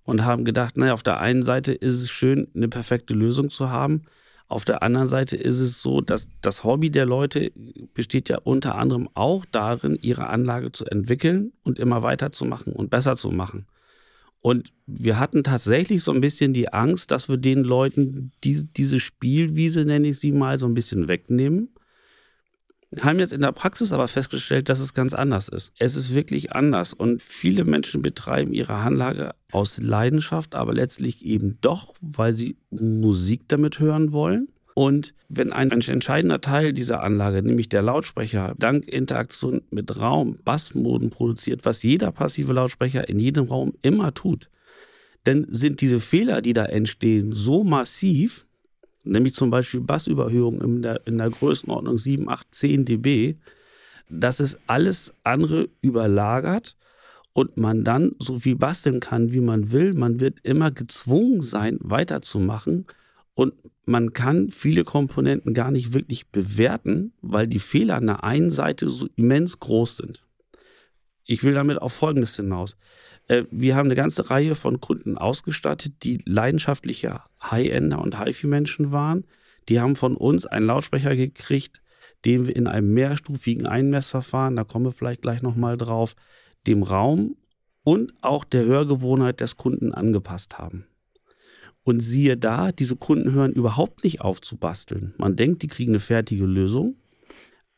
und 0.05 0.25
haben 0.25 0.45
gedacht, 0.45 0.77
naja, 0.77 0.93
auf 0.93 1.03
der 1.03 1.19
einen 1.19 1.43
Seite 1.43 1.73
ist 1.73 2.01
es 2.01 2.09
schön, 2.09 2.47
eine 2.55 2.67
perfekte 2.67 3.13
Lösung 3.13 3.49
zu 3.49 3.69
haben. 3.69 4.03
Auf 4.47 4.65
der 4.65 4.83
anderen 4.83 5.07
Seite 5.07 5.35
ist 5.35 5.59
es 5.59 5.81
so, 5.81 6.01
dass 6.01 6.27
das 6.41 6.63
Hobby 6.63 6.91
der 6.91 7.05
Leute 7.05 7.51
besteht 7.93 8.29
ja 8.29 8.37
unter 8.43 8.75
anderem 8.75 9.09
auch 9.13 9.45
darin, 9.45 9.97
ihre 10.01 10.27
Anlage 10.27 10.71
zu 10.71 10.85
entwickeln 10.85 11.53
und 11.63 11.79
immer 11.79 12.03
weiterzumachen 12.03 12.73
und 12.73 12.89
besser 12.89 13.15
zu 13.15 13.31
machen. 13.31 13.65
Und 14.43 14.73
wir 14.85 15.19
hatten 15.19 15.43
tatsächlich 15.45 16.03
so 16.03 16.11
ein 16.11 16.19
bisschen 16.19 16.53
die 16.53 16.71
Angst, 16.73 17.11
dass 17.11 17.29
wir 17.29 17.37
den 17.37 17.63
Leuten 17.63 18.33
die, 18.43 18.65
diese 18.65 18.99
Spielwiese, 18.99 19.85
nenne 19.85 20.09
ich 20.09 20.19
sie 20.19 20.33
mal, 20.33 20.59
so 20.59 20.65
ein 20.65 20.73
bisschen 20.73 21.07
wegnehmen. 21.07 21.69
Haben 23.01 23.19
jetzt 23.19 23.33
in 23.33 23.41
der 23.41 23.51
Praxis 23.51 23.91
aber 23.91 24.07
festgestellt, 24.07 24.69
dass 24.69 24.79
es 24.79 24.93
ganz 24.93 25.13
anders 25.13 25.49
ist. 25.49 25.71
Es 25.79 25.95
ist 25.95 26.13
wirklich 26.13 26.53
anders 26.53 26.93
und 26.93 27.21
viele 27.21 27.65
Menschen 27.65 28.01
betreiben 28.01 28.53
ihre 28.53 28.75
Anlage 28.75 29.33
aus 29.51 29.77
Leidenschaft, 29.79 30.55
aber 30.55 30.73
letztlich 30.73 31.25
eben 31.25 31.57
doch, 31.61 31.93
weil 32.01 32.33
sie 32.33 32.57
Musik 32.71 33.43
damit 33.47 33.79
hören 33.79 34.11
wollen 34.11 34.49
und 34.73 35.13
wenn 35.29 35.53
ein 35.53 35.71
entscheidender 35.71 36.41
Teil 36.41 36.73
dieser 36.73 37.03
Anlage, 37.03 37.43
nämlich 37.43 37.69
der 37.69 37.81
Lautsprecher, 37.81 38.55
dank 38.57 38.87
Interaktion 38.87 39.61
mit 39.69 39.99
Raum 39.99 40.39
Bassmoden 40.43 41.09
produziert, 41.09 41.65
was 41.65 41.83
jeder 41.83 42.11
passive 42.11 42.53
Lautsprecher 42.53 43.07
in 43.07 43.19
jedem 43.19 43.45
Raum 43.45 43.73
immer 43.81 44.13
tut, 44.13 44.49
dann 45.23 45.45
sind 45.49 45.81
diese 45.81 45.99
Fehler, 45.99 46.41
die 46.41 46.53
da 46.53 46.65
entstehen, 46.65 47.31
so 47.31 47.63
massiv, 47.63 48.47
nämlich 49.03 49.35
zum 49.35 49.49
Beispiel 49.49 49.81
Bassüberhöhung 49.81 50.61
in 50.61 50.81
der, 50.81 51.05
in 51.07 51.17
der 51.17 51.29
Größenordnung 51.29 51.97
7, 51.97 52.29
8, 52.29 52.47
10 52.51 52.85
dB, 52.85 53.35
dass 54.09 54.39
es 54.39 54.59
alles 54.67 55.13
andere 55.23 55.69
überlagert 55.81 56.75
und 57.33 57.57
man 57.57 57.83
dann 57.83 58.11
so 58.19 58.39
viel 58.39 58.55
basteln 58.55 58.99
kann, 58.99 59.31
wie 59.31 59.41
man 59.41 59.71
will. 59.71 59.93
Man 59.93 60.19
wird 60.19 60.39
immer 60.43 60.71
gezwungen 60.71 61.41
sein, 61.41 61.77
weiterzumachen 61.81 62.85
und 63.33 63.53
man 63.85 64.13
kann 64.13 64.49
viele 64.49 64.83
Komponenten 64.83 65.53
gar 65.53 65.71
nicht 65.71 65.93
wirklich 65.93 66.29
bewerten, 66.29 67.13
weil 67.21 67.47
die 67.47 67.59
Fehler 67.59 67.95
an 67.95 68.07
der 68.07 68.23
einen 68.23 68.51
Seite 68.51 68.89
so 68.89 69.09
immens 69.15 69.59
groß 69.59 69.97
sind. 69.97 70.23
Ich 71.25 71.43
will 71.43 71.53
damit 71.53 71.81
auf 71.81 71.93
Folgendes 71.93 72.35
hinaus. 72.35 72.77
Äh, 73.27 73.43
wir 73.51 73.75
haben 73.75 73.87
eine 73.87 73.95
ganze 73.95 74.29
Reihe 74.29 74.55
von 74.55 74.81
Kunden 74.81 75.17
ausgestattet, 75.17 76.03
die 76.03 76.19
leidenschaftliche 76.25 77.21
High-Ender 77.43 78.01
und 78.01 78.19
HiFi-Menschen 78.19 78.91
waren. 78.91 79.25
Die 79.69 79.79
haben 79.79 79.95
von 79.95 80.15
uns 80.15 80.45
einen 80.45 80.65
Lautsprecher 80.65 81.15
gekriegt, 81.15 81.81
den 82.25 82.47
wir 82.47 82.55
in 82.55 82.67
einem 82.67 82.93
mehrstufigen 82.93 83.65
Einmessverfahren, 83.65 84.55
da 84.55 84.63
kommen 84.63 84.85
wir 84.85 84.91
vielleicht 84.91 85.21
gleich 85.21 85.41
nochmal 85.41 85.77
drauf, 85.77 86.15
dem 86.67 86.83
Raum 86.83 87.35
und 87.83 88.13
auch 88.21 88.43
der 88.45 88.65
Hörgewohnheit 88.65 89.41
des 89.41 89.57
Kunden 89.57 89.93
angepasst 89.93 90.57
haben. 90.57 90.85
Und 91.83 91.99
siehe 91.99 92.37
da, 92.37 92.71
diese 92.71 92.95
Kunden 92.95 93.33
hören 93.33 93.51
überhaupt 93.51 94.05
nicht 94.05 94.21
auf 94.21 94.39
zu 94.39 94.55
basteln. 94.55 95.13
Man 95.17 95.35
denkt, 95.35 95.63
die 95.63 95.67
kriegen 95.67 95.91
eine 95.91 95.99
fertige 95.99 96.45
Lösung, 96.45 96.95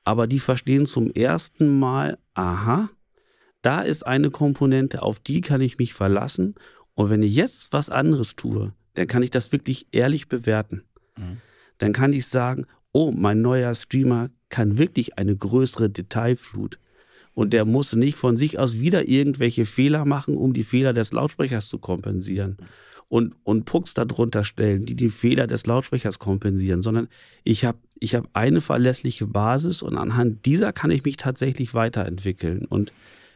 aber 0.03 0.27
die 0.27 0.39
verstehen 0.39 0.86
zum 0.86 1.10
ersten 1.10 1.79
Mal, 1.79 2.19
aha, 2.36 2.89
da 3.65 3.82
ist 3.82 4.06
eine 4.06 4.30
Komponente, 4.30 5.01
auf 5.01 5.19
die 5.19 5.41
kann 5.41 5.62
ich 5.62 5.80
mich 5.80 5.93
verlassen. 5.93 6.54
Und 6.93 7.10
wenn 7.10 7.23
ich 7.23 7.34
jetzt 7.34 7.73
was 7.73 7.89
anderes 7.89 8.36
tue, 8.36 8.73
dann 8.93 9.08
kann 9.08 9.23
ich 9.23 9.32
das 9.32 9.51
wirklich 9.51 9.88
ehrlich 9.91 10.28
bewerten. 10.28 10.84
Mhm. 11.17 11.38
Dann 11.80 11.91
kann 11.91 12.13
ich 12.13 12.28
sagen, 12.28 12.67
oh, 12.91 13.12
mein 13.12 13.41
neuer 13.41 13.73
Streamer 13.73 14.30
kann 14.49 14.78
wirklich 14.78 15.17
eine 15.17 15.36
größere 15.36 15.89
Detailflut. 15.89 16.80
Und 17.34 17.51
der 17.51 17.65
muss 17.65 17.93
nicht 17.93 18.17
von 18.17 18.38
sich 18.38 18.60
aus 18.60 18.80
wieder 18.80 19.10
irgendwelche 19.10 19.65
Fehler 19.65 20.06
machen, 20.06 20.38
um 20.38 20.54
die 20.54 20.63
Fehler 20.63 20.93
des 20.93 21.12
Lautsprechers 21.12 21.67
zu 21.67 21.80
kompensieren. 21.80 22.58
Und, 23.10 23.36
und 23.43 23.65
Pucks 23.65 23.93
darunter 23.93 24.43
stellen, 24.45 24.86
die 24.86 24.95
die 24.95 25.10
Fehler 25.10 25.47
des 25.47 25.65
Lautsprechers 25.65 26.19
kompensieren, 26.19 26.82
sondern 26.82 27.08
ich 27.43 27.65
habe 27.65 27.78
ich 27.99 28.15
hab 28.15 28.30
eine 28.34 28.62
verlässliche 28.62 29.28
Basis 29.28 29.82
und 29.82 29.97
anhand 29.97 30.45
dieser 30.45 30.71
kann 30.73 30.91
ich 30.91 31.04
mich 31.04 31.17
tatsächlich 31.17 31.73
weiterentwickeln. 31.73 32.65
Und 32.65 32.91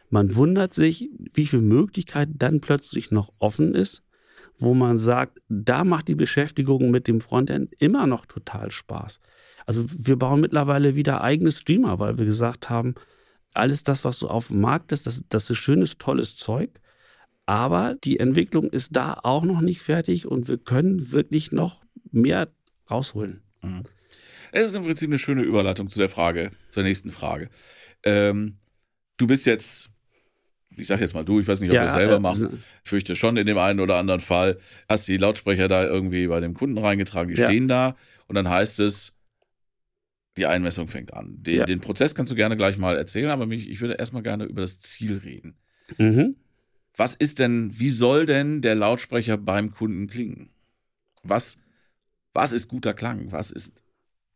man 0.10 0.36
wundert 0.36 0.74
sich, 0.74 1.10
wie 1.34 1.48
viel 1.48 1.62
Möglichkeit 1.62 2.30
dann 2.34 2.60
plötzlich 2.60 3.12
noch 3.12 3.34
offen 3.39 3.76
ist, 3.76 4.04
wo 4.58 4.74
man 4.74 4.98
sagt, 4.98 5.39
da 5.48 5.84
macht 5.84 6.08
die 6.08 6.15
Beschäftigung 6.15 6.91
mit 6.91 7.08
dem 7.08 7.22
Frontend 7.22 7.74
immer 7.80 8.08
noch 8.08 8.26
total 8.26 8.72
Spaß. 8.72 9.19
Also 9.65 9.86
wir 9.88 10.17
bauen 10.17 10.41
mittlerweile 10.41 10.95
wieder 10.95 11.22
eigene 11.22 11.52
Streamer, 11.52 12.00
weil 12.00 12.17
wir 12.17 12.26
gesagt 12.26 12.69
haben, 12.69 12.95
alles 13.54 13.84
das, 13.84 14.04
was 14.04 14.19
so 14.19 14.30
auf 14.30 14.50
dem 14.50 14.62
Markt 14.62 14.91
ist, 14.91 15.06
das, 15.08 15.24
das 15.30 15.50
ist 15.50 15.58
schönes, 15.58 15.98
tolles 15.98 16.36
Zeug. 16.36 16.72
Aber 17.45 17.95
die 18.04 18.19
Entwicklung 18.19 18.69
ist 18.69 18.95
da 18.95 19.17
auch 19.24 19.43
noch 19.43 19.62
nicht 19.62 19.82
fertig 19.82 20.28
und 20.28 20.48
wir 20.48 20.58
können 20.58 21.12
wirklich 21.12 21.52
noch 21.52 21.84
mehr 22.12 22.50
rausholen. 22.89 23.41
Mhm. 23.62 23.84
Es 24.52 24.69
ist 24.69 24.76
im 24.76 24.84
Prinzip 24.84 25.10
eine 25.10 25.19
schöne 25.19 25.43
Überleitung 25.43 25.89
zu 25.89 26.00
der 26.00 26.10
Frage, 26.10 26.52
zur 26.69 26.84
nächsten 26.84 27.12
Frage. 27.12 27.50
Ähm, 28.04 28.58
du 29.17 29.28
bist 29.28 29.45
jetzt, 29.45 29.89
ich 30.80 30.88
sage 30.88 31.02
jetzt 31.02 31.13
mal 31.13 31.26
du, 31.26 31.39
ich 31.39 31.48
weiß 31.48 31.60
nicht, 31.62 31.70
ob 31.70 31.76
ja, 31.76 31.82
du 31.82 31.88
das 31.88 31.96
selber 31.96 32.15
äh, 32.15 32.20
machst, 32.20 32.48
fürchte 32.84 33.15
schon 33.15 33.38
in 33.38 33.46
dem 33.46 33.58
einen 33.58 33.80
oder 33.80 33.98
anderen 33.98 34.20
Fall, 34.20 34.58
hast 34.88 35.08
die 35.08 35.18
Lautsprecher 35.18 35.68
da 35.68 35.84
irgendwie 35.86 36.28
bei 36.28 36.39
dem 36.39 36.54
Kunden 36.54 36.78
reingetragen, 36.78 37.34
die 37.34 37.39
ja. 37.39 37.48
stehen 37.48 37.68
da 37.68 37.96
und 38.28 38.36
dann 38.36 38.50
heißt 38.50 38.80
es, 38.80 39.15
die 40.38 40.46
Einmessung 40.46 40.88
fängt 40.88 41.13
an. 41.13 41.44
Den, 41.44 41.60
ja. 41.60 41.65
den 41.65 41.82
Prozess 41.82 42.15
kannst 42.15 42.32
du 42.32 42.36
gerne 42.36 42.56
gleich 42.56 42.78
mal 42.78 42.98
erzählen, 42.98 43.30
aber 43.30 43.46
mich, 43.46 43.70
ich 43.70 43.82
würde 43.82 43.96
erstmal 43.96 44.24
gerne 44.24 44.46
über 44.46 44.62
das 44.62 44.80
Ziel 44.80 45.18
reden. 45.18 45.58
Mhm. 45.98 46.36
Was 46.96 47.15
ist 47.15 47.39
denn, 47.39 47.78
wie 47.78 47.89
soll 47.89 48.26
denn 48.26 48.62
der 48.62 48.76
Lautsprecher 48.76 49.38
beim 49.38 49.72
Kunden 49.72 50.08
klingen? 50.08 50.50
Was, 51.24 51.60
was 52.34 52.52
ist 52.52 52.68
guter 52.68 52.94
Klang? 52.94 53.32
Was 53.32 53.52
ist 53.52 53.74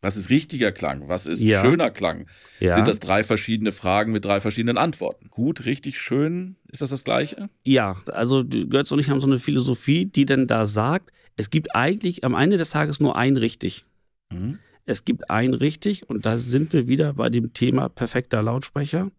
was 0.04 0.18
ist 0.18 0.30
richtiger 0.30 0.74
Klang? 0.74 1.08
Was 1.08 1.26
ist 1.26 1.42
ja. 1.42 1.62
schöner 1.62 1.90
Klang? 1.90 2.28
Ja. 2.60 2.76
Sind 2.76 2.88
das 2.88 3.00
drei 3.00 3.24
verschiedene 3.24 3.72
Fragen 3.72 4.12
mit 4.12 4.26
drei 4.26 4.42
verschiedenen 4.42 4.78
Antworten? 4.78 5.30
Gut, 5.30 5.66
richtig, 5.66 5.98
schön. 5.98 6.58
Ist 6.70 6.82
das 6.82 6.90
das 6.90 7.06
Gleiche? 7.06 7.50
Ja, 7.64 7.96
also 8.12 8.44
Götz 8.44 8.92
und 8.92 9.00
ich 9.00 9.10
haben 9.10 9.22
so 9.22 9.28
eine 9.28 9.40
Philosophie, 9.40 10.06
die 10.06 10.26
dann 10.26 10.46
da 10.46 10.68
sagt, 10.68 11.12
es 11.38 11.50
gibt 11.50 11.74
eigentlich 11.74 12.26
am 12.26 12.36
Ende 12.36 12.58
des 12.58 12.72
Tages 12.72 13.00
nur 13.00 13.18
ein 13.18 13.38
richtig. 13.38 13.86
Mhm. 14.30 14.60
Es 14.86 15.06
gibt 15.06 15.30
ein 15.30 15.54
richtig 15.54 16.10
und 16.10 16.26
da 16.26 16.38
sind 16.38 16.74
wir 16.74 16.88
wieder 16.88 17.14
bei 17.14 17.30
dem 17.30 17.54
Thema 17.54 17.88
perfekter 17.88 18.44
Lautsprecher. 18.44 19.10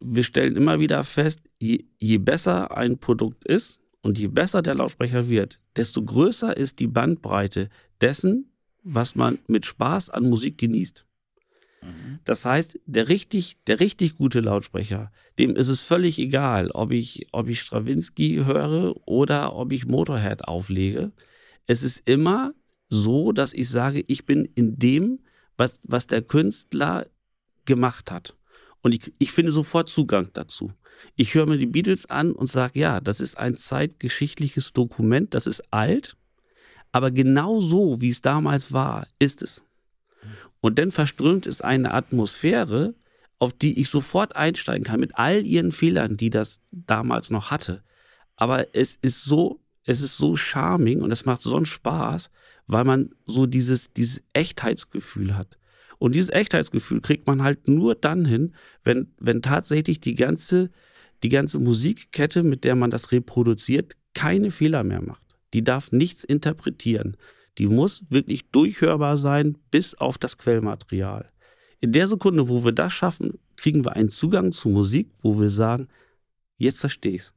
Wir 0.00 0.24
stellen 0.24 0.56
immer 0.56 0.80
wieder 0.80 1.04
fest, 1.04 1.40
je, 1.60 1.84
je 1.98 2.18
besser 2.18 2.76
ein 2.76 2.98
Produkt 2.98 3.44
ist 3.44 3.80
und 4.02 4.18
je 4.18 4.26
besser 4.26 4.60
der 4.60 4.74
Lautsprecher 4.74 5.28
wird, 5.28 5.60
desto 5.76 6.02
größer 6.02 6.56
ist 6.56 6.80
die 6.80 6.88
Bandbreite 6.88 7.68
dessen, 8.00 8.50
was 8.84 9.16
man 9.16 9.38
mit 9.48 9.66
Spaß 9.66 10.10
an 10.10 10.28
Musik 10.28 10.58
genießt. 10.58 11.04
Mhm. 11.82 12.18
Das 12.24 12.44
heißt, 12.44 12.78
der 12.86 13.08
richtig, 13.08 13.58
der 13.66 13.80
richtig 13.80 14.16
gute 14.16 14.40
Lautsprecher, 14.40 15.10
dem 15.38 15.56
ist 15.56 15.68
es 15.68 15.80
völlig 15.80 16.18
egal, 16.18 16.70
ob 16.70 16.92
ich, 16.92 17.26
ob 17.32 17.48
ich 17.48 17.60
Stravinsky 17.60 18.42
höre 18.44 18.94
oder 19.06 19.54
ob 19.54 19.72
ich 19.72 19.86
Motorhead 19.86 20.44
auflege. 20.44 21.12
Es 21.66 21.82
ist 21.82 22.06
immer 22.08 22.54
so, 22.88 23.32
dass 23.32 23.52
ich 23.52 23.68
sage, 23.68 24.04
ich 24.06 24.26
bin 24.26 24.44
in 24.54 24.78
dem, 24.78 25.20
was, 25.56 25.80
was 25.82 26.06
der 26.06 26.22
Künstler 26.22 27.06
gemacht 27.64 28.10
hat. 28.10 28.36
Und 28.82 28.92
ich, 28.92 29.12
ich 29.18 29.32
finde 29.32 29.50
sofort 29.50 29.88
Zugang 29.88 30.28
dazu. 30.34 30.70
Ich 31.16 31.34
höre 31.34 31.46
mir 31.46 31.56
die 31.56 31.66
Beatles 31.66 32.06
an 32.06 32.32
und 32.32 32.48
sage, 32.48 32.78
ja, 32.78 33.00
das 33.00 33.20
ist 33.20 33.38
ein 33.38 33.54
zeitgeschichtliches 33.54 34.72
Dokument, 34.72 35.34
das 35.34 35.46
ist 35.46 35.72
alt, 35.72 36.16
aber 36.94 37.10
genau 37.10 37.60
so, 37.60 38.00
wie 38.00 38.10
es 38.10 38.22
damals 38.22 38.72
war, 38.72 39.08
ist 39.18 39.42
es. 39.42 39.64
Und 40.60 40.78
dann 40.78 40.92
verströmt 40.92 41.44
es 41.44 41.60
eine 41.60 41.92
Atmosphäre, 41.92 42.94
auf 43.40 43.52
die 43.52 43.80
ich 43.80 43.88
sofort 43.88 44.36
einsteigen 44.36 44.84
kann, 44.84 45.00
mit 45.00 45.16
all 45.16 45.44
ihren 45.44 45.72
Fehlern, 45.72 46.16
die 46.16 46.30
das 46.30 46.60
damals 46.70 47.30
noch 47.30 47.50
hatte. 47.50 47.82
Aber 48.36 48.76
es 48.76 48.94
ist 48.94 49.24
so, 49.24 49.60
es 49.82 50.02
ist 50.02 50.16
so 50.16 50.36
charming 50.36 51.02
und 51.02 51.10
es 51.10 51.24
macht 51.24 51.42
so 51.42 51.56
einen 51.56 51.66
Spaß, 51.66 52.30
weil 52.68 52.84
man 52.84 53.10
so 53.26 53.46
dieses, 53.46 53.92
dieses 53.92 54.22
Echtheitsgefühl 54.32 55.36
hat. 55.36 55.58
Und 55.98 56.14
dieses 56.14 56.30
Echtheitsgefühl 56.30 57.00
kriegt 57.00 57.26
man 57.26 57.42
halt 57.42 57.66
nur 57.66 57.96
dann 57.96 58.24
hin, 58.24 58.54
wenn, 58.84 59.12
wenn 59.18 59.42
tatsächlich 59.42 59.98
die 59.98 60.14
ganze, 60.14 60.70
die 61.24 61.28
ganze 61.28 61.58
Musikkette, 61.58 62.44
mit 62.44 62.62
der 62.62 62.76
man 62.76 62.90
das 62.90 63.10
reproduziert, 63.10 63.96
keine 64.14 64.52
Fehler 64.52 64.84
mehr 64.84 65.02
macht. 65.02 65.23
Die 65.54 65.62
darf 65.62 65.92
nichts 65.92 66.24
interpretieren. 66.24 67.16
Die 67.58 67.68
muss 67.68 68.02
wirklich 68.10 68.50
durchhörbar 68.50 69.16
sein 69.16 69.56
bis 69.70 69.94
auf 69.94 70.18
das 70.18 70.36
Quellmaterial. 70.36 71.30
In 71.80 71.92
der 71.92 72.08
Sekunde, 72.08 72.48
wo 72.48 72.64
wir 72.64 72.72
das 72.72 72.92
schaffen, 72.92 73.38
kriegen 73.56 73.84
wir 73.84 73.92
einen 73.92 74.10
Zugang 74.10 74.50
zu 74.50 74.68
Musik, 74.68 75.10
wo 75.20 75.38
wir 75.40 75.50
sagen, 75.50 75.88
jetzt 76.58 76.80
verstehe 76.80 77.12
ich's. 77.12 77.34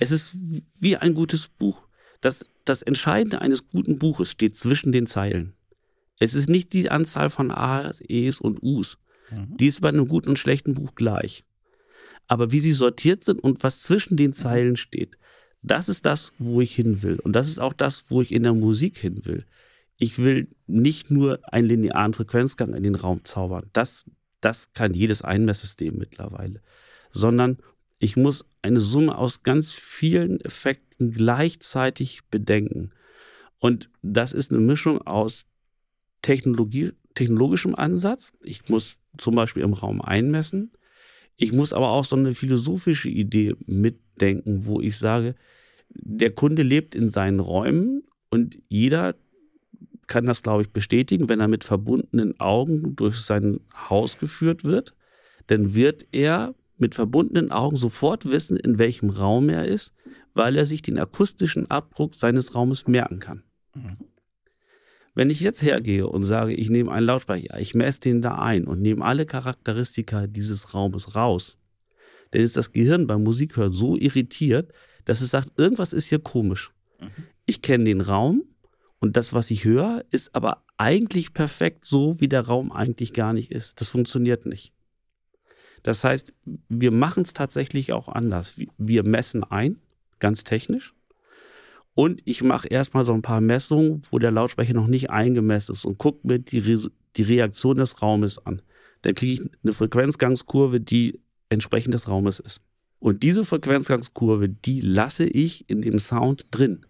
Es 0.00 0.10
ist 0.10 0.36
wie 0.80 0.96
ein 0.96 1.14
gutes 1.14 1.48
Buch. 1.48 1.82
Das, 2.20 2.46
das 2.64 2.82
Entscheidende 2.82 3.40
eines 3.40 3.68
guten 3.68 3.98
Buches 3.98 4.30
steht 4.30 4.56
zwischen 4.56 4.90
den 4.90 5.06
Zeilen. 5.06 5.52
Es 6.18 6.34
ist 6.34 6.48
nicht 6.48 6.72
die 6.72 6.90
Anzahl 6.90 7.28
von 7.28 7.50
A's, 7.50 8.02
E's 8.08 8.40
und 8.40 8.62
U's. 8.62 8.96
Mhm. 9.30 9.56
Die 9.58 9.66
ist 9.66 9.82
bei 9.82 9.90
einem 9.90 10.08
guten 10.08 10.30
und 10.30 10.38
schlechten 10.38 10.74
Buch 10.74 10.94
gleich. 10.94 11.44
Aber 12.26 12.52
wie 12.52 12.60
sie 12.60 12.72
sortiert 12.72 13.22
sind 13.22 13.40
und 13.40 13.62
was 13.62 13.82
zwischen 13.82 14.16
den 14.16 14.32
Zeilen 14.32 14.76
steht, 14.76 15.18
das 15.64 15.88
ist 15.88 16.04
das, 16.04 16.32
wo 16.38 16.60
ich 16.60 16.74
hin 16.74 17.02
will. 17.02 17.18
Und 17.24 17.32
das 17.32 17.48
ist 17.48 17.58
auch 17.58 17.72
das, 17.72 18.10
wo 18.10 18.20
ich 18.20 18.32
in 18.32 18.42
der 18.42 18.52
Musik 18.52 18.98
hin 18.98 19.24
will. 19.24 19.46
Ich 19.96 20.18
will 20.18 20.48
nicht 20.66 21.10
nur 21.10 21.40
einen 21.52 21.68
linearen 21.68 22.12
Frequenzgang 22.12 22.74
in 22.74 22.82
den 22.82 22.94
Raum 22.94 23.24
zaubern. 23.24 23.64
Das, 23.72 24.04
das 24.42 24.74
kann 24.74 24.92
jedes 24.92 25.22
Einmesssystem 25.22 25.96
mittlerweile. 25.96 26.60
Sondern 27.12 27.56
ich 27.98 28.16
muss 28.16 28.44
eine 28.60 28.80
Summe 28.80 29.16
aus 29.16 29.42
ganz 29.42 29.72
vielen 29.72 30.38
Effekten 30.42 31.12
gleichzeitig 31.12 32.20
bedenken. 32.30 32.90
Und 33.58 33.88
das 34.02 34.34
ist 34.34 34.50
eine 34.50 34.60
Mischung 34.60 35.00
aus 35.06 35.46
Technologie, 36.20 36.92
technologischem 37.14 37.74
Ansatz. 37.74 38.32
Ich 38.42 38.68
muss 38.68 38.98
zum 39.16 39.34
Beispiel 39.34 39.62
im 39.62 39.72
Raum 39.72 40.02
einmessen. 40.02 40.72
Ich 41.36 41.52
muss 41.52 41.72
aber 41.72 41.88
auch 41.88 42.04
so 42.04 42.16
eine 42.16 42.34
philosophische 42.34 43.08
Idee 43.08 43.54
mitdenken, 44.14 44.66
wo 44.66 44.80
ich 44.80 44.98
sage, 44.98 45.34
der 45.90 46.30
Kunde 46.30 46.62
lebt 46.62 46.94
in 46.94 47.10
seinen 47.10 47.40
Räumen 47.40 48.02
und 48.30 48.58
jeder 48.68 49.14
kann 50.06 50.26
das, 50.26 50.42
glaube 50.42 50.62
ich, 50.62 50.70
bestätigen, 50.70 51.28
wenn 51.28 51.40
er 51.40 51.48
mit 51.48 51.64
verbundenen 51.64 52.38
Augen 52.38 52.94
durch 52.96 53.20
sein 53.20 53.60
Haus 53.88 54.18
geführt 54.18 54.64
wird, 54.64 54.94
dann 55.46 55.74
wird 55.74 56.06
er 56.12 56.54
mit 56.76 56.94
verbundenen 56.94 57.50
Augen 57.52 57.76
sofort 57.76 58.26
wissen, 58.26 58.56
in 58.56 58.78
welchem 58.78 59.10
Raum 59.10 59.48
er 59.48 59.66
ist, 59.66 59.94
weil 60.34 60.56
er 60.56 60.66
sich 60.66 60.82
den 60.82 60.98
akustischen 60.98 61.70
Abdruck 61.70 62.14
seines 62.14 62.54
Raumes 62.54 62.86
merken 62.86 63.20
kann. 63.20 63.44
Mhm. 63.74 63.96
Wenn 65.14 65.30
ich 65.30 65.40
jetzt 65.40 65.62
hergehe 65.62 66.08
und 66.08 66.24
sage, 66.24 66.54
ich 66.54 66.70
nehme 66.70 66.90
einen 66.90 67.06
Lautsprecher, 67.06 67.58
ich 67.60 67.74
messe 67.74 68.00
den 68.00 68.20
da 68.20 68.34
ein 68.34 68.66
und 68.66 68.82
nehme 68.82 69.04
alle 69.04 69.26
Charakteristika 69.26 70.26
dieses 70.26 70.74
Raumes 70.74 71.14
raus, 71.14 71.56
dann 72.34 72.42
ist 72.42 72.56
das 72.56 72.72
Gehirn 72.72 73.06
beim 73.06 73.22
Musikhören 73.22 73.72
so 73.72 73.96
irritiert, 73.96 74.72
dass 75.04 75.20
es 75.20 75.30
sagt, 75.30 75.56
irgendwas 75.56 75.92
ist 75.92 76.08
hier 76.08 76.18
komisch. 76.18 76.72
Mhm. 77.00 77.06
Ich 77.46 77.62
kenne 77.62 77.84
den 77.84 78.00
Raum 78.00 78.42
und 78.98 79.16
das, 79.16 79.32
was 79.32 79.52
ich 79.52 79.64
höre, 79.64 80.04
ist 80.10 80.34
aber 80.34 80.64
eigentlich 80.76 81.32
perfekt 81.32 81.84
so, 81.84 82.20
wie 82.20 82.26
der 82.26 82.40
Raum 82.40 82.72
eigentlich 82.72 83.12
gar 83.12 83.32
nicht 83.32 83.52
ist. 83.52 83.80
Das 83.80 83.88
funktioniert 83.88 84.46
nicht. 84.46 84.72
Das 85.84 86.02
heißt, 86.02 86.32
wir 86.68 86.90
machen 86.90 87.22
es 87.22 87.34
tatsächlich 87.34 87.92
auch 87.92 88.08
anders. 88.08 88.56
Wir 88.78 89.04
messen 89.04 89.44
ein, 89.44 89.78
ganz 90.18 90.42
technisch. 90.42 90.92
Und 91.94 92.20
ich 92.24 92.42
mache 92.42 92.66
erstmal 92.66 93.04
so 93.04 93.12
ein 93.12 93.22
paar 93.22 93.40
Messungen, 93.40 94.02
wo 94.10 94.18
der 94.18 94.32
Lautsprecher 94.32 94.74
noch 94.74 94.88
nicht 94.88 95.10
eingemessen 95.10 95.74
ist 95.74 95.84
und 95.84 95.98
gucke 95.98 96.26
mir 96.26 96.40
die, 96.40 96.58
Re 96.58 96.90
die 97.16 97.22
Reaktion 97.22 97.76
des 97.76 98.02
Raumes 98.02 98.44
an. 98.44 98.60
Dann 99.02 99.14
kriege 99.14 99.34
ich 99.34 99.50
eine 99.62 99.72
Frequenzgangskurve, 99.72 100.80
die 100.80 101.20
entsprechend 101.54 101.94
des 101.94 102.08
Raumes 102.08 102.40
ist. 102.40 102.60
Und 102.98 103.22
diese 103.22 103.44
Frequenzgangskurve, 103.44 104.48
die 104.48 104.80
lasse 104.80 105.26
ich 105.26 105.68
in 105.68 105.82
dem 105.82 105.98
Sound 105.98 106.46
drin. 106.50 106.86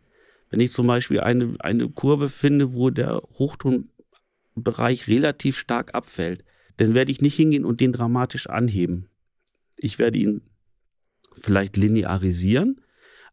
Wenn 0.50 0.61
ich 0.61 0.72
zum 0.72 0.87
Beispiel 0.87 1.20
eine, 1.20 1.57
eine 1.59 1.88
Kurve 1.88 2.29
finde, 2.29 2.74
wo 2.74 2.90
der 2.90 3.20
Hochtonbereich 3.38 5.09
relativ 5.09 5.57
stark 5.57 5.94
abfällt, 5.94 6.44
dann 6.77 6.94
werde 6.94 7.11
ich 7.11 7.20
nicht 7.20 7.35
hingehen 7.35 7.64
und 7.64 7.81
den 7.81 7.92
dramatisch 7.92 8.48
anheben. 8.48 9.09
Ich 9.77 9.98
werde 9.98 10.18
ihn 10.18 10.42
vielleicht 11.33 11.77
linearisieren, 11.77 12.81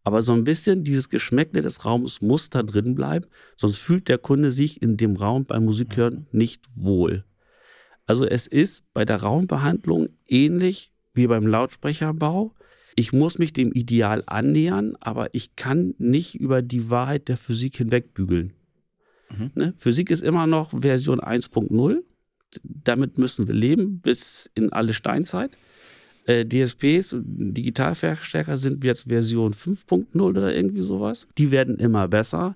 aber 0.03 0.23
so 0.23 0.33
ein 0.33 0.43
bisschen 0.43 0.83
dieses 0.83 1.09
Geschmäckle 1.09 1.61
des 1.61 1.85
Raums 1.85 2.21
muss 2.21 2.49
da 2.49 2.63
drin 2.63 2.95
bleiben, 2.95 3.27
sonst 3.55 3.77
fühlt 3.77 4.07
der 4.07 4.17
Kunde 4.17 4.51
sich 4.51 4.81
in 4.81 4.97
dem 4.97 5.15
Raum 5.15 5.45
beim 5.45 5.65
Musikhören 5.65 6.25
nicht 6.31 6.63
wohl. 6.75 7.23
Also 8.07 8.25
es 8.25 8.47
ist 8.47 8.91
bei 8.93 9.05
der 9.05 9.21
Raumbehandlung 9.21 10.09
ähnlich 10.27 10.91
wie 11.13 11.27
beim 11.27 11.47
Lautsprecherbau. 11.47 12.53
Ich 12.95 13.13
muss 13.13 13.39
mich 13.39 13.53
dem 13.53 13.71
Ideal 13.71 14.23
annähern, 14.25 14.95
aber 14.99 15.33
ich 15.33 15.55
kann 15.55 15.95
nicht 15.97 16.35
über 16.35 16.61
die 16.61 16.89
Wahrheit 16.89 17.27
der 17.29 17.37
Physik 17.37 17.77
hinwegbügeln. 17.77 18.53
Mhm. 19.29 19.51
Ne? 19.55 19.73
Physik 19.77 20.09
ist 20.09 20.21
immer 20.21 20.47
noch 20.47 20.81
Version 20.81 21.21
1.0. 21.21 22.03
Damit 22.63 23.17
müssen 23.17 23.47
wir 23.47 23.55
leben 23.55 24.01
bis 24.01 24.51
in 24.55 24.73
alle 24.73 24.93
Steinzeit. 24.93 25.51
Äh, 26.25 26.45
DSPs, 26.45 27.15
Digitalverstärker 27.17 28.57
sind 28.57 28.83
jetzt 28.83 29.07
Version 29.07 29.53
5.0 29.53 30.21
oder 30.21 30.53
irgendwie 30.53 30.81
sowas. 30.81 31.27
Die 31.37 31.51
werden 31.51 31.77
immer 31.77 32.07
besser, 32.07 32.55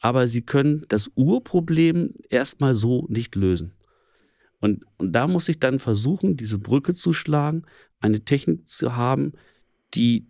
aber 0.00 0.26
sie 0.26 0.42
können 0.42 0.82
das 0.88 1.10
Urproblem 1.14 2.14
erstmal 2.30 2.74
so 2.74 3.06
nicht 3.08 3.34
lösen. 3.36 3.72
Und, 4.60 4.84
und 4.98 5.12
da 5.12 5.26
muss 5.26 5.48
ich 5.48 5.58
dann 5.58 5.78
versuchen, 5.78 6.36
diese 6.36 6.58
Brücke 6.58 6.94
zu 6.94 7.12
schlagen, 7.12 7.64
eine 8.00 8.24
Technik 8.24 8.68
zu 8.68 8.96
haben, 8.96 9.32
die 9.94 10.26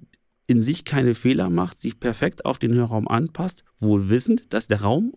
in 0.46 0.60
sich 0.60 0.84
keine 0.84 1.14
Fehler 1.14 1.50
macht, 1.50 1.80
sich 1.80 2.00
perfekt 2.00 2.44
auf 2.44 2.58
den 2.58 2.74
Hörraum 2.74 3.08
anpasst, 3.08 3.64
wohl 3.78 4.08
wissend, 4.08 4.52
dass 4.52 4.66
der 4.66 4.82
Raum 4.82 5.14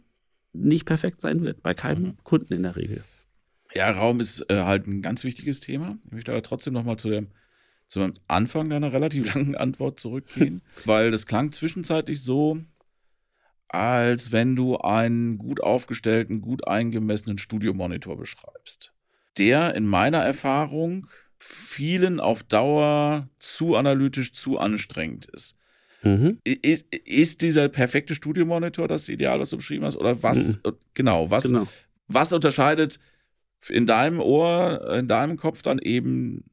nicht 0.53 0.85
perfekt 0.85 1.21
sein 1.21 1.41
wird, 1.41 1.61
bei 1.61 1.73
keinem 1.73 2.03
mhm. 2.03 2.17
Kunden 2.23 2.53
in 2.53 2.63
der 2.63 2.75
Regel. 2.75 3.03
Ja, 3.75 3.91
Raum 3.91 4.19
ist 4.19 4.49
äh, 4.49 4.63
halt 4.63 4.87
ein 4.87 5.01
ganz 5.01 5.23
wichtiges 5.23 5.59
Thema. 5.59 5.97
Ich 6.05 6.11
möchte 6.11 6.31
aber 6.31 6.41
trotzdem 6.41 6.73
nochmal 6.73 6.97
zu 6.97 7.09
dem 7.09 7.27
zum 7.87 8.13
Anfang 8.27 8.69
deiner 8.69 8.91
relativ 8.91 9.33
langen 9.33 9.55
Antwort 9.55 9.99
zurückgehen, 9.99 10.61
weil 10.85 11.11
das 11.11 11.25
klang 11.25 11.51
zwischenzeitlich 11.51 12.21
so, 12.21 12.59
als 13.69 14.31
wenn 14.31 14.55
du 14.55 14.77
einen 14.77 15.37
gut 15.37 15.61
aufgestellten, 15.61 16.41
gut 16.41 16.67
eingemessenen 16.67 17.37
Studiomonitor 17.37 18.17
beschreibst, 18.17 18.93
der 19.37 19.75
in 19.75 19.85
meiner 19.85 20.19
Erfahrung 20.19 21.07
vielen 21.37 22.19
auf 22.19 22.43
Dauer 22.43 23.29
zu 23.39 23.75
analytisch, 23.75 24.33
zu 24.33 24.57
anstrengend 24.57 25.27
ist. 25.27 25.55
Mhm. 26.03 26.39
Ist, 26.43 26.85
ist, 26.93 27.41
dieser 27.41 27.69
perfekte 27.69 28.15
Studiomonitor 28.15 28.87
das 28.87 29.09
Ideal, 29.09 29.39
was 29.39 29.49
du 29.49 29.57
beschrieben 29.57 29.85
hast? 29.85 29.95
Oder 29.95 30.21
was, 30.23 30.57
mhm. 30.63 30.73
genau, 30.93 31.29
was, 31.29 31.43
genau. 31.43 31.67
was 32.07 32.33
unterscheidet 32.33 32.99
in 33.69 33.87
deinem 33.87 34.19
Ohr, 34.19 34.95
in 34.97 35.07
deinem 35.07 35.37
Kopf 35.37 35.61
dann 35.61 35.79
eben 35.79 36.45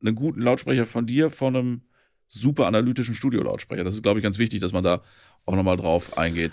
einen 0.00 0.14
guten 0.14 0.40
Lautsprecher 0.40 0.86
von 0.86 1.06
dir 1.06 1.30
von 1.30 1.56
einem 1.56 1.82
super 2.28 2.66
analytischen 2.66 3.14
Studio-Lautsprecher? 3.14 3.84
Das 3.84 3.94
ist, 3.94 4.02
glaube 4.02 4.20
ich, 4.20 4.22
ganz 4.22 4.38
wichtig, 4.38 4.60
dass 4.60 4.72
man 4.72 4.84
da 4.84 5.02
auch 5.44 5.54
nochmal 5.54 5.76
drauf 5.76 6.16
eingeht. 6.16 6.52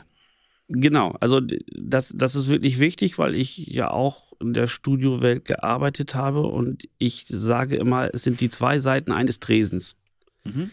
Genau, 0.68 1.16
also 1.20 1.42
das, 1.42 2.14
das 2.16 2.34
ist 2.34 2.50
wirklich 2.50 2.80
wichtig, 2.80 3.20
weil 3.20 3.36
ich 3.36 3.58
ja 3.58 3.92
auch 3.92 4.34
in 4.40 4.54
der 4.54 4.68
Studiowelt 4.68 5.46
gearbeitet 5.46 6.16
habe 6.16 6.42
und 6.42 6.90
ich 6.98 7.26
sage 7.30 7.76
immer, 7.76 8.10
es 8.14 8.24
sind 8.24 8.42
die 8.42 8.50
zwei 8.50 8.80
Seiten 8.80 9.12
eines 9.12 9.40
Tresens. 9.40 9.96
Mhm. 10.44 10.72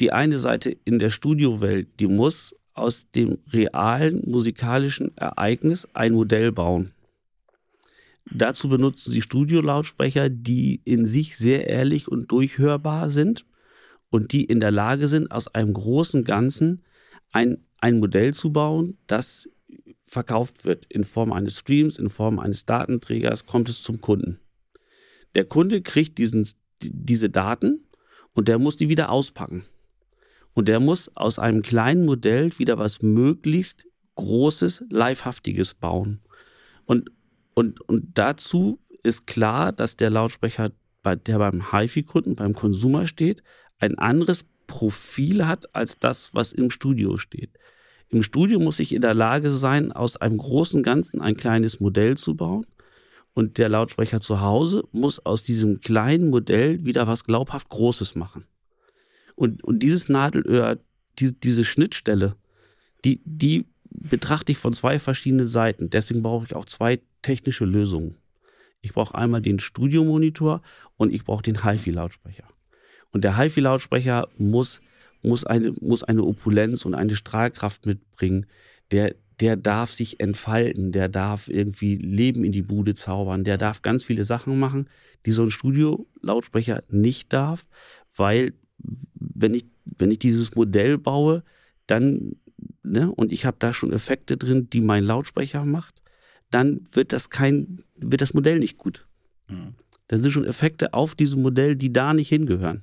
Die 0.00 0.12
eine 0.12 0.40
Seite 0.40 0.76
in 0.84 0.98
der 0.98 1.10
Studiowelt, 1.10 1.88
die 2.00 2.08
muss 2.08 2.56
aus 2.74 3.10
dem 3.10 3.38
realen 3.52 4.22
musikalischen 4.26 5.16
Ereignis 5.16 5.88
ein 5.94 6.14
Modell 6.14 6.50
bauen. 6.50 6.92
Dazu 8.30 8.68
benutzen 8.68 9.12
sie 9.12 9.22
Studiolautsprecher, 9.22 10.28
die 10.30 10.80
in 10.84 11.06
sich 11.06 11.36
sehr 11.36 11.68
ehrlich 11.68 12.08
und 12.08 12.30
durchhörbar 12.30 13.08
sind 13.10 13.46
und 14.10 14.32
die 14.32 14.44
in 14.44 14.60
der 14.60 14.70
Lage 14.70 15.08
sind, 15.08 15.30
aus 15.30 15.48
einem 15.48 15.72
großen 15.72 16.24
Ganzen 16.24 16.82
ein, 17.32 17.64
ein 17.78 17.98
Modell 17.98 18.34
zu 18.34 18.52
bauen, 18.52 18.98
das 19.06 19.48
verkauft 20.02 20.64
wird 20.64 20.86
in 20.86 21.04
Form 21.04 21.32
eines 21.32 21.58
Streams, 21.58 21.98
in 21.98 22.08
Form 22.08 22.38
eines 22.38 22.64
Datenträgers, 22.64 23.46
kommt 23.46 23.68
es 23.68 23.82
zum 23.82 24.00
Kunden. 24.00 24.40
Der 25.34 25.44
Kunde 25.44 25.82
kriegt 25.82 26.18
diesen, 26.18 26.48
diese 26.82 27.28
Daten 27.28 27.86
und 28.32 28.48
der 28.48 28.58
muss 28.58 28.76
die 28.76 28.88
wieder 28.88 29.10
auspacken. 29.10 29.64
Und 30.54 30.68
der 30.68 30.80
muss 30.80 31.14
aus 31.16 31.38
einem 31.38 31.62
kleinen 31.62 32.04
Modell 32.04 32.50
wieder 32.58 32.78
was 32.78 33.02
möglichst 33.02 33.86
Großes, 34.16 34.84
Livehaftiges 34.90 35.74
bauen. 35.74 36.20
Und 36.86 37.10
und, 37.58 37.80
und 37.88 38.16
dazu 38.16 38.78
ist 39.02 39.26
klar, 39.26 39.72
dass 39.72 39.96
der 39.96 40.10
Lautsprecher, 40.10 40.70
der 41.04 41.38
beim 41.38 41.72
HiFi-Kunden, 41.72 42.36
beim 42.36 42.52
Konsumer 42.52 43.08
steht, 43.08 43.42
ein 43.80 43.98
anderes 43.98 44.44
Profil 44.68 45.48
hat 45.48 45.74
als 45.74 45.98
das, 45.98 46.32
was 46.34 46.52
im 46.52 46.70
Studio 46.70 47.16
steht. 47.16 47.50
Im 48.10 48.22
Studio 48.22 48.60
muss 48.60 48.78
ich 48.78 48.94
in 48.94 49.02
der 49.02 49.14
Lage 49.14 49.50
sein, 49.50 49.90
aus 49.90 50.16
einem 50.16 50.38
großen 50.38 50.84
Ganzen 50.84 51.20
ein 51.20 51.36
kleines 51.36 51.80
Modell 51.80 52.16
zu 52.16 52.36
bauen. 52.36 52.64
Und 53.34 53.58
der 53.58 53.68
Lautsprecher 53.68 54.20
zu 54.20 54.40
Hause 54.40 54.84
muss 54.92 55.24
aus 55.24 55.42
diesem 55.42 55.80
kleinen 55.80 56.30
Modell 56.30 56.84
wieder 56.84 57.06
was 57.06 57.24
glaubhaft 57.24 57.68
Großes 57.68 58.14
machen. 58.14 58.46
Und, 59.34 59.62
und 59.62 59.80
dieses 59.80 60.08
Nadelöhr, 60.08 60.78
die, 61.18 61.32
diese 61.38 61.64
Schnittstelle, 61.64 62.36
die, 63.04 63.20
die 63.24 63.66
betrachte 63.90 64.52
ich 64.52 64.58
von 64.58 64.72
zwei 64.72 64.98
verschiedenen 64.98 65.48
Seiten. 65.48 65.90
Deswegen 65.90 66.22
brauche 66.22 66.46
ich 66.46 66.54
auch 66.54 66.64
zwei 66.64 67.00
technische 67.22 67.64
Lösungen. 67.64 68.16
Ich 68.80 68.92
brauche 68.92 69.14
einmal 69.14 69.42
den 69.42 69.58
Studiomonitor 69.58 70.62
und 70.96 71.12
ich 71.12 71.24
brauche 71.24 71.42
den 71.42 71.62
HiFi-Lautsprecher. 71.62 72.44
Und 73.12 73.24
der 73.24 73.38
HiFi-Lautsprecher 73.38 74.28
muss, 74.38 74.80
muss, 75.22 75.44
eine, 75.44 75.72
muss 75.80 76.02
eine 76.02 76.22
Opulenz 76.22 76.84
und 76.84 76.94
eine 76.94 77.16
Strahlkraft 77.16 77.86
mitbringen. 77.86 78.46
Der, 78.90 79.14
der 79.40 79.56
darf 79.56 79.90
sich 79.90 80.20
entfalten, 80.20 80.92
der 80.92 81.08
darf 81.08 81.48
irgendwie 81.48 81.96
Leben 81.96 82.44
in 82.44 82.52
die 82.52 82.62
Bude 82.62 82.94
zaubern, 82.94 83.44
der 83.44 83.58
darf 83.58 83.82
ganz 83.82 84.04
viele 84.04 84.24
Sachen 84.24 84.58
machen, 84.58 84.88
die 85.26 85.32
so 85.32 85.42
ein 85.42 85.50
Studio-Lautsprecher 85.50 86.82
nicht 86.88 87.32
darf, 87.32 87.66
weil 88.16 88.52
wenn 89.14 89.54
ich, 89.54 89.66
wenn 89.84 90.10
ich 90.10 90.18
dieses 90.18 90.54
Modell 90.54 90.98
baue, 90.98 91.42
dann 91.86 92.36
ne, 92.82 93.12
und 93.12 93.32
ich 93.32 93.44
habe 93.44 93.56
da 93.58 93.72
schon 93.72 93.92
Effekte 93.92 94.36
drin, 94.36 94.68
die 94.70 94.80
mein 94.80 95.04
Lautsprecher 95.04 95.64
macht, 95.64 96.02
dann 96.50 96.80
wird 96.92 97.12
das 97.12 97.30
kein, 97.30 97.82
wird 97.96 98.20
das 98.20 98.34
Modell 98.34 98.58
nicht 98.58 98.78
gut. 98.78 99.06
Mhm. 99.48 99.74
Dann 100.08 100.22
sind 100.22 100.30
schon 100.30 100.46
Effekte 100.46 100.94
auf 100.94 101.14
diesem 101.14 101.42
Modell, 101.42 101.76
die 101.76 101.92
da 101.92 102.14
nicht 102.14 102.28
hingehören. 102.28 102.82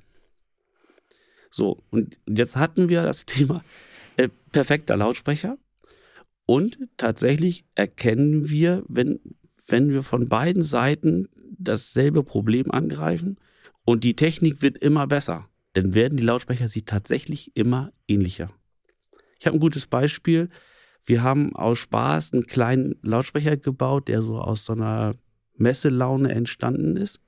So, 1.55 1.81
und 1.89 2.19
jetzt 2.27 2.57
hatten 2.57 2.89
wir 2.89 3.03
das 3.03 3.25
Thema 3.25 3.63
äh, 4.17 4.27
perfekter 4.51 4.97
Lautsprecher. 4.97 5.57
Und 6.45 6.77
tatsächlich 6.97 7.63
erkennen 7.75 8.49
wir, 8.49 8.83
wenn, 8.89 9.21
wenn 9.65 9.89
wir 9.89 10.03
von 10.03 10.27
beiden 10.27 10.63
Seiten 10.63 11.29
dasselbe 11.57 12.23
Problem 12.23 12.71
angreifen 12.71 13.37
und 13.85 14.03
die 14.03 14.17
Technik 14.17 14.61
wird 14.61 14.77
immer 14.79 15.07
besser, 15.07 15.47
dann 15.71 15.93
werden 15.93 16.17
die 16.17 16.25
Lautsprecher 16.25 16.67
sich 16.67 16.83
tatsächlich 16.83 17.55
immer 17.55 17.93
ähnlicher. 18.05 18.51
Ich 19.39 19.47
habe 19.47 19.55
ein 19.55 19.61
gutes 19.61 19.87
Beispiel. 19.87 20.49
Wir 21.05 21.23
haben 21.23 21.55
aus 21.55 21.79
Spaß 21.79 22.33
einen 22.33 22.47
kleinen 22.47 22.95
Lautsprecher 23.01 23.55
gebaut, 23.55 24.09
der 24.09 24.21
so 24.23 24.41
aus 24.41 24.65
so 24.65 24.73
einer 24.73 25.15
Messelaune 25.55 26.33
entstanden 26.33 26.97
ist. 26.97 27.21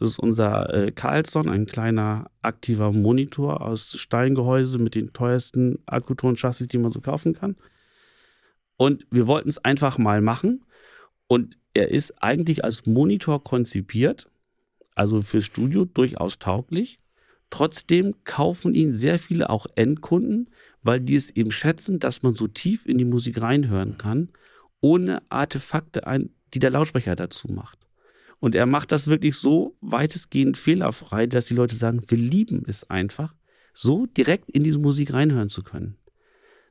Das 0.00 0.12
ist 0.12 0.18
unser 0.18 0.72
äh, 0.72 0.92
Carlson, 0.92 1.50
ein 1.50 1.66
kleiner 1.66 2.30
aktiver 2.40 2.90
Monitor 2.90 3.60
aus 3.60 4.00
Steingehäuse 4.00 4.78
mit 4.78 4.94
den 4.94 5.12
teuersten 5.12 5.78
Akkuton-Chassis, 5.84 6.68
die 6.68 6.78
man 6.78 6.90
so 6.90 7.02
kaufen 7.02 7.34
kann. 7.34 7.56
Und 8.78 9.06
wir 9.10 9.26
wollten 9.26 9.50
es 9.50 9.62
einfach 9.62 9.98
mal 9.98 10.22
machen. 10.22 10.64
Und 11.26 11.58
er 11.74 11.90
ist 11.90 12.22
eigentlich 12.22 12.64
als 12.64 12.86
Monitor 12.86 13.44
konzipiert, 13.44 14.30
also 14.94 15.20
fürs 15.20 15.44
Studio 15.44 15.84
durchaus 15.84 16.38
tauglich. 16.38 16.98
Trotzdem 17.50 18.14
kaufen 18.24 18.74
ihn 18.74 18.94
sehr 18.94 19.18
viele 19.18 19.50
auch 19.50 19.66
Endkunden, 19.74 20.48
weil 20.82 21.00
die 21.00 21.16
es 21.16 21.28
eben 21.28 21.52
schätzen, 21.52 21.98
dass 21.98 22.22
man 22.22 22.34
so 22.34 22.48
tief 22.48 22.86
in 22.86 22.96
die 22.96 23.04
Musik 23.04 23.42
reinhören 23.42 23.98
kann, 23.98 24.30
ohne 24.80 25.20
Artefakte, 25.28 26.06
ein, 26.06 26.30
die 26.54 26.58
der 26.58 26.70
Lautsprecher 26.70 27.16
dazu 27.16 27.48
macht. 27.48 27.89
Und 28.40 28.54
er 28.54 28.66
macht 28.66 28.90
das 28.90 29.06
wirklich 29.06 29.36
so 29.36 29.76
weitestgehend 29.80 30.56
fehlerfrei, 30.56 31.26
dass 31.26 31.46
die 31.46 31.54
Leute 31.54 31.76
sagen, 31.76 32.02
wir 32.08 32.18
lieben 32.18 32.64
es 32.66 32.88
einfach, 32.88 33.34
so 33.74 34.06
direkt 34.06 34.50
in 34.50 34.64
diese 34.64 34.78
Musik 34.78 35.12
reinhören 35.12 35.50
zu 35.50 35.62
können. 35.62 35.98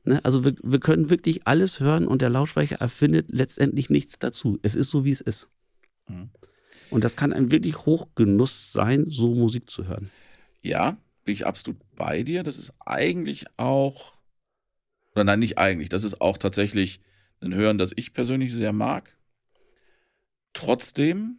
Ne? 0.04 0.22
Also 0.24 0.44
wir, 0.44 0.54
wir 0.62 0.80
können 0.80 1.10
wirklich 1.10 1.46
alles 1.46 1.80
hören 1.80 2.06
und 2.06 2.22
der 2.22 2.30
Lautsprecher 2.30 2.76
erfindet 2.76 3.30
letztendlich 3.30 3.88
nichts 3.88 4.18
dazu. 4.18 4.58
Es 4.62 4.74
ist 4.74 4.90
so, 4.90 5.04
wie 5.04 5.12
es 5.12 5.20
ist. 5.20 5.48
Mhm. 6.08 6.30
Und 6.90 7.04
das 7.04 7.16
kann 7.16 7.32
ein 7.32 7.52
wirklich 7.52 7.86
Hochgenuss 7.86 8.72
sein, 8.72 9.06
so 9.08 9.34
Musik 9.34 9.70
zu 9.70 9.86
hören. 9.86 10.10
Ja, 10.62 10.96
bin 11.24 11.34
ich 11.34 11.46
absolut 11.46 11.80
bei 11.94 12.22
dir. 12.24 12.42
Das 12.42 12.58
ist 12.58 12.74
eigentlich 12.84 13.46
auch, 13.56 14.18
oder 15.12 15.24
nein, 15.24 15.38
nicht 15.38 15.58
eigentlich, 15.58 15.88
das 15.88 16.02
ist 16.02 16.20
auch 16.20 16.36
tatsächlich 16.36 17.00
ein 17.40 17.54
Hören, 17.54 17.78
das 17.78 17.92
ich 17.94 18.12
persönlich 18.12 18.52
sehr 18.52 18.72
mag. 18.72 19.16
Trotzdem, 20.52 21.38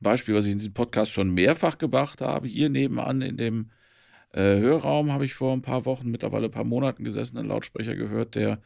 Beispiel, 0.00 0.34
was 0.34 0.46
ich 0.46 0.52
in 0.52 0.58
diesem 0.58 0.74
Podcast 0.74 1.12
schon 1.12 1.30
mehrfach 1.30 1.78
gemacht 1.78 2.20
habe, 2.20 2.48
hier 2.48 2.68
nebenan 2.68 3.22
in 3.22 3.36
dem 3.36 3.70
äh, 4.32 4.58
Hörraum 4.58 5.12
habe 5.12 5.24
ich 5.24 5.34
vor 5.34 5.52
ein 5.52 5.62
paar 5.62 5.86
Wochen, 5.86 6.10
mittlerweile 6.10 6.46
ein 6.46 6.50
paar 6.50 6.64
Monaten 6.64 7.04
gesessen, 7.04 7.38
einen 7.38 7.48
Lautsprecher 7.48 7.96
gehört, 7.96 8.34
der 8.34 8.60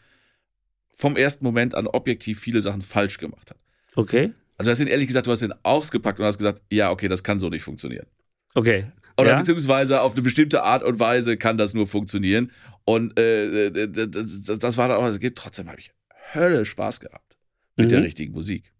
vom 0.90 1.16
ersten 1.16 1.44
Moment 1.44 1.74
an 1.74 1.86
objektiv 1.86 2.40
viele 2.40 2.60
Sachen 2.60 2.82
falsch 2.82 3.18
gemacht 3.18 3.50
hat. 3.50 3.58
Okay. 3.94 4.32
Also 4.58 4.68
du 4.68 4.72
hast 4.72 4.80
ihn 4.80 4.88
ehrlich 4.88 5.06
gesagt, 5.06 5.26
du 5.26 5.30
hast 5.30 5.42
ihn 5.42 5.54
ausgepackt 5.62 6.18
und 6.18 6.26
hast 6.26 6.38
gesagt, 6.38 6.62
ja, 6.70 6.90
okay, 6.90 7.08
das 7.08 7.22
kann 7.22 7.40
so 7.40 7.48
nicht 7.48 7.62
funktionieren. 7.62 8.06
Okay. 8.54 8.86
Oder 9.16 9.30
ja? 9.30 9.38
beziehungsweise 9.38 10.00
auf 10.00 10.12
eine 10.12 10.22
bestimmte 10.22 10.62
Art 10.62 10.82
und 10.82 10.98
Weise 10.98 11.36
kann 11.36 11.56
das 11.56 11.74
nur 11.74 11.86
funktionieren. 11.86 12.50
Und 12.84 13.18
äh, 13.18 13.88
das, 13.88 14.58
das, 14.58 14.76
war 14.76 14.88
dann 14.88 14.98
auch, 14.98 15.04
also 15.04 15.18
trotzdem 15.34 15.68
habe 15.68 15.78
ich 15.78 15.92
Hölle 16.34 16.64
Spaß 16.64 17.00
gehabt 17.00 17.36
mit 17.76 17.86
mhm. 17.86 17.90
der 17.90 18.02
richtigen 18.02 18.32
Musik. 18.32 18.72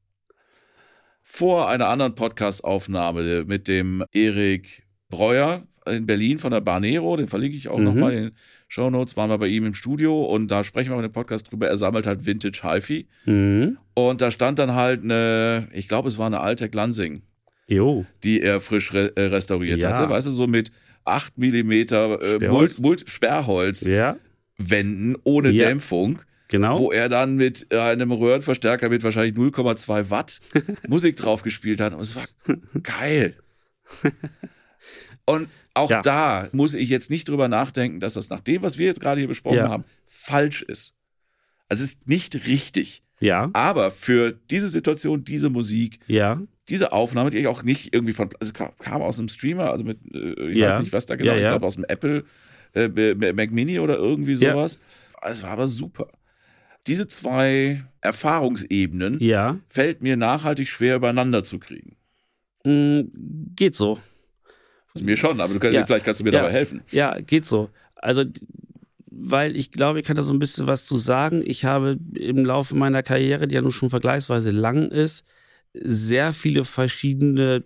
Vor 1.33 1.69
einer 1.69 1.87
anderen 1.89 2.17
Podcast-Aufnahme 2.17 3.45
mit 3.47 3.69
dem 3.69 4.03
Erik 4.13 4.83
Breuer, 5.11 5.63
in 5.87 6.05
Berlin 6.05 6.39
von 6.39 6.51
der 6.51 6.61
Barnero, 6.61 7.17
den 7.17 7.29
verlinke 7.29 7.57
ich 7.57 7.69
auch 7.69 7.79
Mhm. 7.79 7.85
nochmal 7.85 8.13
in 8.13 8.23
den 8.25 8.33
Show 8.67 8.91
Notes, 8.91 9.17
waren 9.17 9.31
wir 9.31 9.39
bei 9.39 9.47
ihm 9.47 9.65
im 9.65 9.75
Studio 9.75 10.25
und 10.25 10.49
da 10.51 10.65
sprechen 10.65 10.91
wir 10.91 10.97
mit 10.97 11.05
dem 11.05 11.13
Podcast 11.13 11.51
drüber. 11.51 11.69
Er 11.69 11.77
sammelt 11.77 12.07
halt 12.09 12.27
Vintage 12.27 12.61
HiFi 12.65 13.07
Mhm. 13.27 13.79
und 13.95 14.21
da 14.21 14.33
stand 14.33 14.59
dann 14.59 14.75
halt 14.75 15.05
eine, 15.05 15.69
ich 15.73 15.87
glaube, 15.87 16.09
es 16.09 16.19
war 16.19 16.27
eine 16.27 16.41
Altec 16.41 16.75
Lansing, 16.75 17.23
Jo. 17.69 18.05
die 18.25 18.43
er 18.43 18.61
frisch 18.61 18.93
re 18.93 19.13
äh, 19.17 19.23
restauriert 19.27 19.83
Ja. 19.85 19.91
hatte, 19.91 20.11
weißt 20.11 20.27
du, 20.27 20.33
so 20.33 20.49
mit 20.49 20.73
8 21.05 21.39
mm 21.39 21.71
äh, 21.73 21.85
Sperrholz. 21.87 22.51
Mult 22.51 22.81
Mult 22.81 23.05
Sperrholz 23.11 23.83
Ja, 23.83 24.17
Wänden 24.59 25.17
ohne 25.23 25.51
Ja. 25.53 25.69
Dämpfung, 25.69 26.19
genau. 26.51 26.79
wo 26.79 26.93
er 26.93 27.09
dann 27.09 27.37
mit 27.37 27.73
einem 27.75 28.13
Röhrenverstärker 28.13 28.91
mit 28.91 29.03
wahrscheinlich 29.03 29.35
0,2 29.35 30.11
Watt 30.11 30.41
Musik 30.89 31.17
drauf 31.17 31.43
gespielt 31.43 31.81
hat 31.81 31.95
und 31.95 32.01
es 32.01 32.15
war 32.15 32.25
geil. 32.83 33.37
Und 35.25 35.49
auch 35.75 35.91
Ja. 35.91 36.03
da 36.03 36.49
muss 36.53 36.75
ich 36.75 36.89
jetzt 36.89 37.11
nicht 37.11 37.29
drüber 37.29 37.49
nachdenken, 37.49 38.01
dass 38.01 38.15
das 38.15 38.29
nach 38.31 38.41
dem, 38.41 38.63
was 38.63 38.79
wir 38.79 38.87
jetzt 38.87 39.01
gerade 39.01 39.21
hier 39.21 39.29
besprochen 39.29 39.57
Ja. 39.59 39.69
haben, 39.71 39.85
falsch 40.07 40.63
ist. 40.63 40.95
Also 41.69 41.85
es 41.85 41.93
ist 41.93 42.09
nicht 42.09 42.47
richtig. 42.47 43.03
Ja, 43.21 43.51
Aber 43.53 43.91
für 43.91 44.33
diese 44.51 44.69
Situation, 44.69 45.25
diese 45.25 45.51
Musik, 45.51 45.99
ja, 46.07 46.41
diese 46.71 46.93
Aufnahme, 46.93 47.29
die 47.31 47.37
ich 47.39 47.47
auch 47.49 47.63
nicht 47.63 47.93
irgendwie 47.95 48.15
von, 48.15 48.31
also 48.41 48.53
kam, 48.55 49.03
aus 49.03 49.19
einem 49.19 49.29
Streamer, 49.29 49.71
also 49.71 49.85
mit, 49.85 49.99
äh, 50.15 50.51
ich 50.51 50.59
Ja. 50.59 50.75
weiß 50.77 50.83
nicht, 50.83 50.93
was 50.93 51.05
da 51.07 51.17
genau, 51.17 51.35
ich 51.35 51.41
glaube 51.41 51.67
aus 51.67 51.75
dem 51.75 51.85
Apple 51.85 52.25
äh, 52.75 52.89
Mac 53.33 53.51
Mini 53.51 53.79
oder 53.79 53.97
irgendwie 53.99 54.35
sowas. 54.37 54.79
Es 55.23 55.43
war 55.43 55.51
aber 55.51 55.69
super. 55.69 56.09
Diese 56.87 57.07
zwei 57.07 57.85
Erfahrungsebenen 58.01 59.19
ja. 59.21 59.59
fällt 59.69 60.03
mir 60.03 60.17
nachhaltig 60.17 60.69
schwer 60.69 60.97
übereinander 60.97 61.45
zu 61.45 61.59
kriegen. 61.59 61.97
Mm, 62.65 63.03
geht 63.55 63.75
so. 63.75 63.99
Also 64.95 65.05
mir 65.05 65.17
schon, 65.17 65.41
aber 65.41 65.59
kannst, 65.59 65.75
Ja. 65.75 65.87
vielleicht 65.87 66.05
kannst 66.05 66.21
du 66.21 66.25
mir 66.25 66.33
Ja. 66.33 66.41
dabei 66.41 66.53
helfen. 66.53 66.83
Ja, 66.91 67.19
geht 67.21 67.45
so. 67.47 67.71
Also, 67.95 68.25
weil 69.11 69.57
ich 69.57 69.71
glaube, 69.73 70.01
ich 70.01 70.05
kann 70.07 70.17
da 70.17 70.23
so 70.23 70.33
ein 70.33 70.39
bisschen 70.39 70.67
was 70.67 70.87
zu 70.87 70.97
sagen. 70.97 71.43
Ich 71.45 71.65
habe 71.65 71.99
im 72.15 72.45
Laufe 72.45 72.75
meiner 72.75 73.03
Karriere, 73.03 73.47
die 73.47 73.55
ja 73.55 73.63
nun 73.63 73.73
schon 73.73 73.91
vergleichsweise 73.91 74.51
lang 74.51 74.91
ist, 74.91 75.25
sehr 75.75 76.33
viele 76.33 76.65
verschiedene 76.65 77.63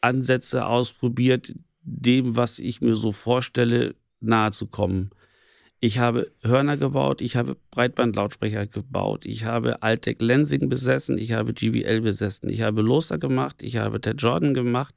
Ansätze 0.00 0.66
ausprobiert, 0.66 1.54
dem, 1.82 2.36
was 2.36 2.58
ich 2.58 2.80
mir 2.80 2.96
so 2.96 3.12
vorstelle, 3.12 3.94
nahe 4.20 4.50
zu 4.50 4.66
kommen. 4.66 5.10
Ich 5.84 5.98
habe 5.98 6.30
Hörner 6.44 6.76
gebaut, 6.76 7.20
ich 7.20 7.34
habe 7.34 7.56
Breitbandlautsprecher 7.72 8.68
gebaut, 8.68 9.26
ich 9.26 9.46
habe 9.46 9.82
Altec 9.82 10.22
Lensing 10.22 10.68
besessen, 10.68 11.18
ich 11.18 11.32
habe 11.32 11.52
GBL 11.52 12.02
besessen, 12.02 12.48
ich 12.50 12.62
habe 12.62 12.82
Loser 12.82 13.18
gemacht, 13.18 13.64
ich 13.64 13.78
habe 13.78 14.00
Ted 14.00 14.22
Jordan 14.22 14.54
gemacht, 14.54 14.94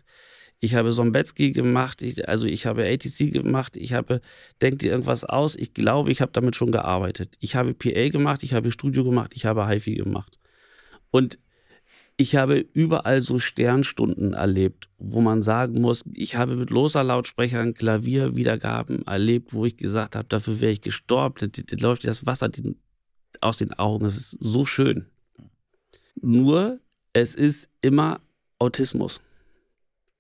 ich 0.60 0.76
habe 0.76 0.92
Sombetsky 0.92 1.54
gemacht, 1.54 2.04
ich, 2.04 2.30
also 2.30 2.46
ich 2.46 2.68
habe 2.68 2.86
ATC 2.86 3.34
gemacht, 3.34 3.78
ich 3.78 3.94
habe 3.94 4.22
Denk 4.62 4.78
dir 4.78 4.92
irgendwas 4.92 5.24
aus, 5.24 5.56
ich 5.56 5.74
glaube, 5.74 6.12
ich 6.12 6.22
habe 6.22 6.32
damit 6.34 6.56
schon 6.56 6.72
gearbeitet. 6.72 7.36
Ich 7.40 7.56
habe 7.56 7.74
PA 7.74 8.10
gemacht, 8.10 8.44
ich 8.44 8.54
habe 8.54 8.70
Studio 8.70 9.04
gemacht, 9.04 9.32
ich 9.36 9.48
habe 9.48 9.68
HiFi 9.68 9.96
gemacht. 9.96 10.38
Und 11.10 11.40
ich 12.18 12.36
habe 12.36 12.66
überall 12.74 13.22
so 13.22 13.40
Sternstunden 13.40 14.34
erlebt, 14.34 14.90
wo 14.98 15.22
man 15.22 15.42
sagen 15.42 15.82
muss, 15.82 16.04
ich 16.14 16.38
habe 16.38 16.56
mit 16.56 16.70
loser 16.70 17.04
Lautsprechern 17.04 17.74
Klavierwiedergaben 17.74 19.06
erlebt, 19.06 19.54
wo 19.54 19.66
ich 19.66 19.76
gesagt 19.76 20.16
habe, 20.16 20.28
dafür 20.28 20.62
wäre 20.62 20.72
ich 20.72 20.82
gestorben, 20.82 21.36
da, 21.40 21.48
da 21.48 21.76
läuft 21.86 22.06
das 22.06 22.26
Wasser 22.26 22.50
aus 23.42 23.58
den 23.58 23.74
Augen, 23.74 24.06
das 24.06 24.18
ist 24.18 24.38
so 24.40 24.66
schön. 24.66 25.08
Nur, 26.22 26.80
es 27.12 27.36
ist 27.36 27.70
immer 27.82 28.22
Autismus. 28.60 29.22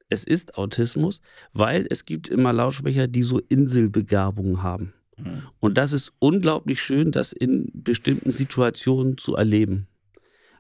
Es 0.10 0.24
ist 0.24 0.58
Autismus, 0.58 1.22
weil 1.54 1.88
es 1.90 2.06
gibt 2.06 2.28
immer 2.28 2.54
Lautsprecher, 2.54 3.08
die 3.08 3.24
so 3.24 3.40
Inselbegabungen 3.40 4.62
haben. 4.62 4.94
Mhm. 5.18 5.44
Und 5.60 5.78
das 5.78 5.94
ist 5.94 6.14
unglaublich 6.20 6.82
schön, 6.82 7.12
das 7.12 7.32
in 7.32 7.72
bestimmten 7.74 8.32
Situationen 8.32 9.18
zu 9.18 9.36
erleben. 9.36 9.88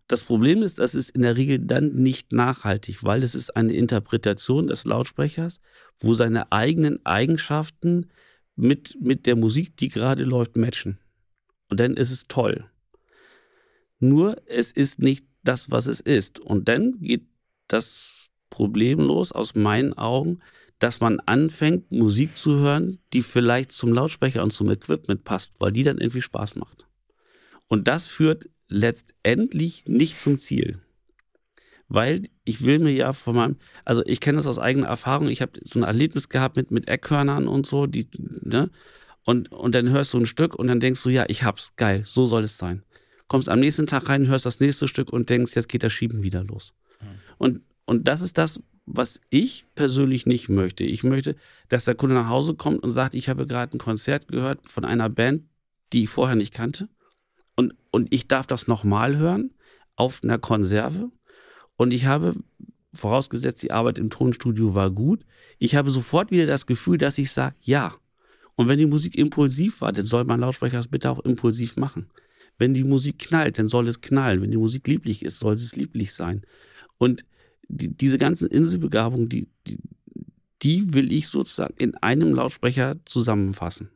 Das 0.07 0.23
Problem 0.23 0.61
ist, 0.61 0.77
das 0.77 0.93
ist 0.93 1.09
in 1.11 1.23
der 1.23 1.35
Regel 1.35 1.59
dann 1.59 1.93
nicht 1.93 2.31
nachhaltig, 2.31 3.03
weil 3.03 3.23
es 3.23 3.33
ist 3.33 3.55
eine 3.55 3.73
Interpretation 3.73 4.67
des 4.67 4.85
Lautsprechers, 4.85 5.61
wo 5.99 6.13
seine 6.13 6.51
eigenen 6.51 7.03
Eigenschaften 7.05 8.07
mit, 8.55 8.97
mit 9.01 9.25
der 9.25 9.35
Musik, 9.35 9.77
die 9.77 9.89
gerade 9.89 10.23
läuft, 10.23 10.57
matchen. 10.57 10.99
Und 11.69 11.79
dann 11.79 11.97
ist 11.97 12.11
es 12.11 12.27
toll. 12.27 12.69
Nur 13.99 14.41
es 14.45 14.71
ist 14.71 14.99
nicht 14.99 15.25
das, 15.43 15.71
was 15.71 15.87
es 15.87 16.01
ist. 16.01 16.39
Und 16.39 16.67
dann 16.67 16.99
geht 16.99 17.25
das 17.67 18.29
Problem 18.49 18.99
los, 18.99 19.31
aus 19.31 19.55
meinen 19.55 19.93
Augen, 19.93 20.39
dass 20.79 20.99
man 20.99 21.19
anfängt, 21.21 21.91
Musik 21.91 22.37
zu 22.37 22.59
hören, 22.59 22.99
die 23.13 23.21
vielleicht 23.21 23.71
zum 23.71 23.93
Lautsprecher 23.93 24.43
und 24.43 24.51
zum 24.51 24.69
Equipment 24.69 25.23
passt, 25.23 25.53
weil 25.59 25.71
die 25.71 25.83
dann 25.83 25.97
irgendwie 25.97 26.21
Spaß 26.21 26.55
macht. 26.55 26.87
Und 27.67 27.87
das 27.87 28.05
führt 28.05 28.49
letztendlich 28.67 29.85
nicht 29.85 30.19
zum 30.19 30.39
Ziel. 30.39 30.79
Weil 31.87 32.23
ich 32.45 32.63
will 32.63 32.79
mir 32.79 32.91
ja 32.91 33.13
von 33.13 33.35
meinem, 33.35 33.57
also 33.83 34.03
ich 34.05 34.19
kenne 34.19 34.37
das 34.37 34.47
aus 34.47 34.57
eigener 34.57 34.87
Erfahrung, 34.87 35.27
ich 35.27 35.41
habe 35.41 35.59
so 35.63 35.79
ein 35.79 35.83
Erlebnis 35.83 36.29
gehabt 36.29 36.57
mit, 36.57 36.71
mit 36.71 36.87
Eckhörnern 36.87 37.47
und 37.47 37.67
so, 37.67 37.85
die, 37.85 38.07
ne? 38.17 38.71
Und, 39.23 39.51
und 39.51 39.73
dann 39.73 39.89
hörst 39.89 40.13
du 40.13 40.19
ein 40.19 40.25
Stück 40.27 40.55
und 40.55 40.67
dann 40.67 40.79
denkst 40.79 41.01
du, 41.01 41.09
ja, 41.09 41.25
ich 41.27 41.43
hab's, 41.43 41.73
geil, 41.75 42.03
so 42.05 42.27
soll 42.27 42.43
es 42.43 42.57
sein. 42.57 42.83
Kommst 43.27 43.49
am 43.49 43.59
nächsten 43.59 43.87
Tag 43.87 44.07
rein, 44.07 44.27
hörst 44.27 44.45
das 44.45 44.59
nächste 44.59 44.87
Stück 44.87 45.11
und 45.11 45.29
denkst, 45.29 45.55
jetzt 45.55 45.67
geht 45.67 45.83
das 45.83 45.93
Schieben 45.93 46.21
wieder 46.21 46.43
los. 46.43 46.73
Und, 47.37 47.61
und 47.85 48.07
das 48.07 48.21
ist 48.21 48.37
das, 48.37 48.61
was 48.85 49.19
ich 49.31 49.65
persönlich 49.73 50.25
nicht 50.25 50.47
möchte. 50.49 50.83
Ich 50.83 51.03
möchte, 51.03 51.35
dass 51.69 51.85
der 51.85 51.95
Kunde 51.95 52.15
nach 52.15 52.29
Hause 52.29 52.53
kommt 52.53 52.83
und 52.83 52.91
sagt, 52.91 53.15
ich 53.15 53.29
habe 53.29 53.47
gerade 53.47 53.75
ein 53.75 53.79
Konzert 53.79 54.27
gehört 54.27 54.67
von 54.67 54.85
einer 54.85 55.09
Band, 55.09 55.41
die 55.91 56.03
ich 56.03 56.09
vorher 56.09 56.35
nicht 56.35 56.53
kannte. 56.53 56.87
Und, 57.55 57.73
und 57.91 58.13
ich 58.13 58.27
darf 58.27 58.47
das 58.47 58.67
nochmal 58.67 59.17
hören 59.17 59.51
auf 59.95 60.21
einer 60.23 60.37
Konserve. 60.37 61.09
Und 61.77 61.91
ich 61.91 62.05
habe, 62.05 62.35
vorausgesetzt, 62.93 63.63
die 63.63 63.71
Arbeit 63.71 63.97
im 63.97 64.09
Tonstudio 64.09 64.75
war 64.75 64.91
gut, 64.91 65.25
ich 65.59 65.75
habe 65.75 65.89
sofort 65.89 66.31
wieder 66.31 66.45
das 66.45 66.65
Gefühl, 66.65 66.97
dass 66.97 67.17
ich 67.17 67.31
sage, 67.31 67.55
ja. 67.61 67.93
Und 68.55 68.67
wenn 68.67 68.79
die 68.79 68.85
Musik 68.85 69.17
impulsiv 69.17 69.81
war, 69.81 69.91
dann 69.91 70.05
soll 70.05 70.23
mein 70.23 70.39
Lautsprecher 70.39 70.79
es 70.79 70.87
bitte 70.87 71.09
auch 71.09 71.19
impulsiv 71.19 71.75
machen. 71.75 72.09
Wenn 72.57 72.73
die 72.73 72.85
Musik 72.85 73.19
knallt, 73.19 73.59
dann 73.59 73.67
soll 73.67 73.87
es 73.87 73.99
knallen. 73.99 74.41
Wenn 74.41 74.51
die 74.51 74.57
Musik 74.57 74.87
lieblich 74.87 75.25
ist, 75.25 75.39
soll 75.39 75.55
es 75.55 75.75
lieblich 75.75 76.13
sein. 76.13 76.43
Und 76.97 77.25
die, 77.67 77.95
diese 77.95 78.17
ganzen 78.17 78.47
Inselbegabungen, 78.47 79.27
die, 79.27 79.49
die, 79.67 79.79
die 80.61 80.93
will 80.93 81.11
ich 81.11 81.27
sozusagen 81.27 81.75
in 81.77 81.95
einem 81.95 82.33
Lautsprecher 82.33 82.95
zusammenfassen. 83.05 83.89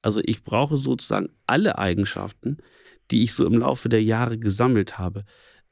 Also 0.00 0.20
ich 0.24 0.42
brauche 0.42 0.76
sozusagen 0.76 1.28
alle 1.46 1.78
Eigenschaften, 1.78 2.58
die 3.10 3.22
ich 3.22 3.34
so 3.34 3.46
im 3.46 3.58
Laufe 3.58 3.88
der 3.88 4.02
Jahre 4.02 4.38
gesammelt 4.38 4.98
habe. 4.98 5.24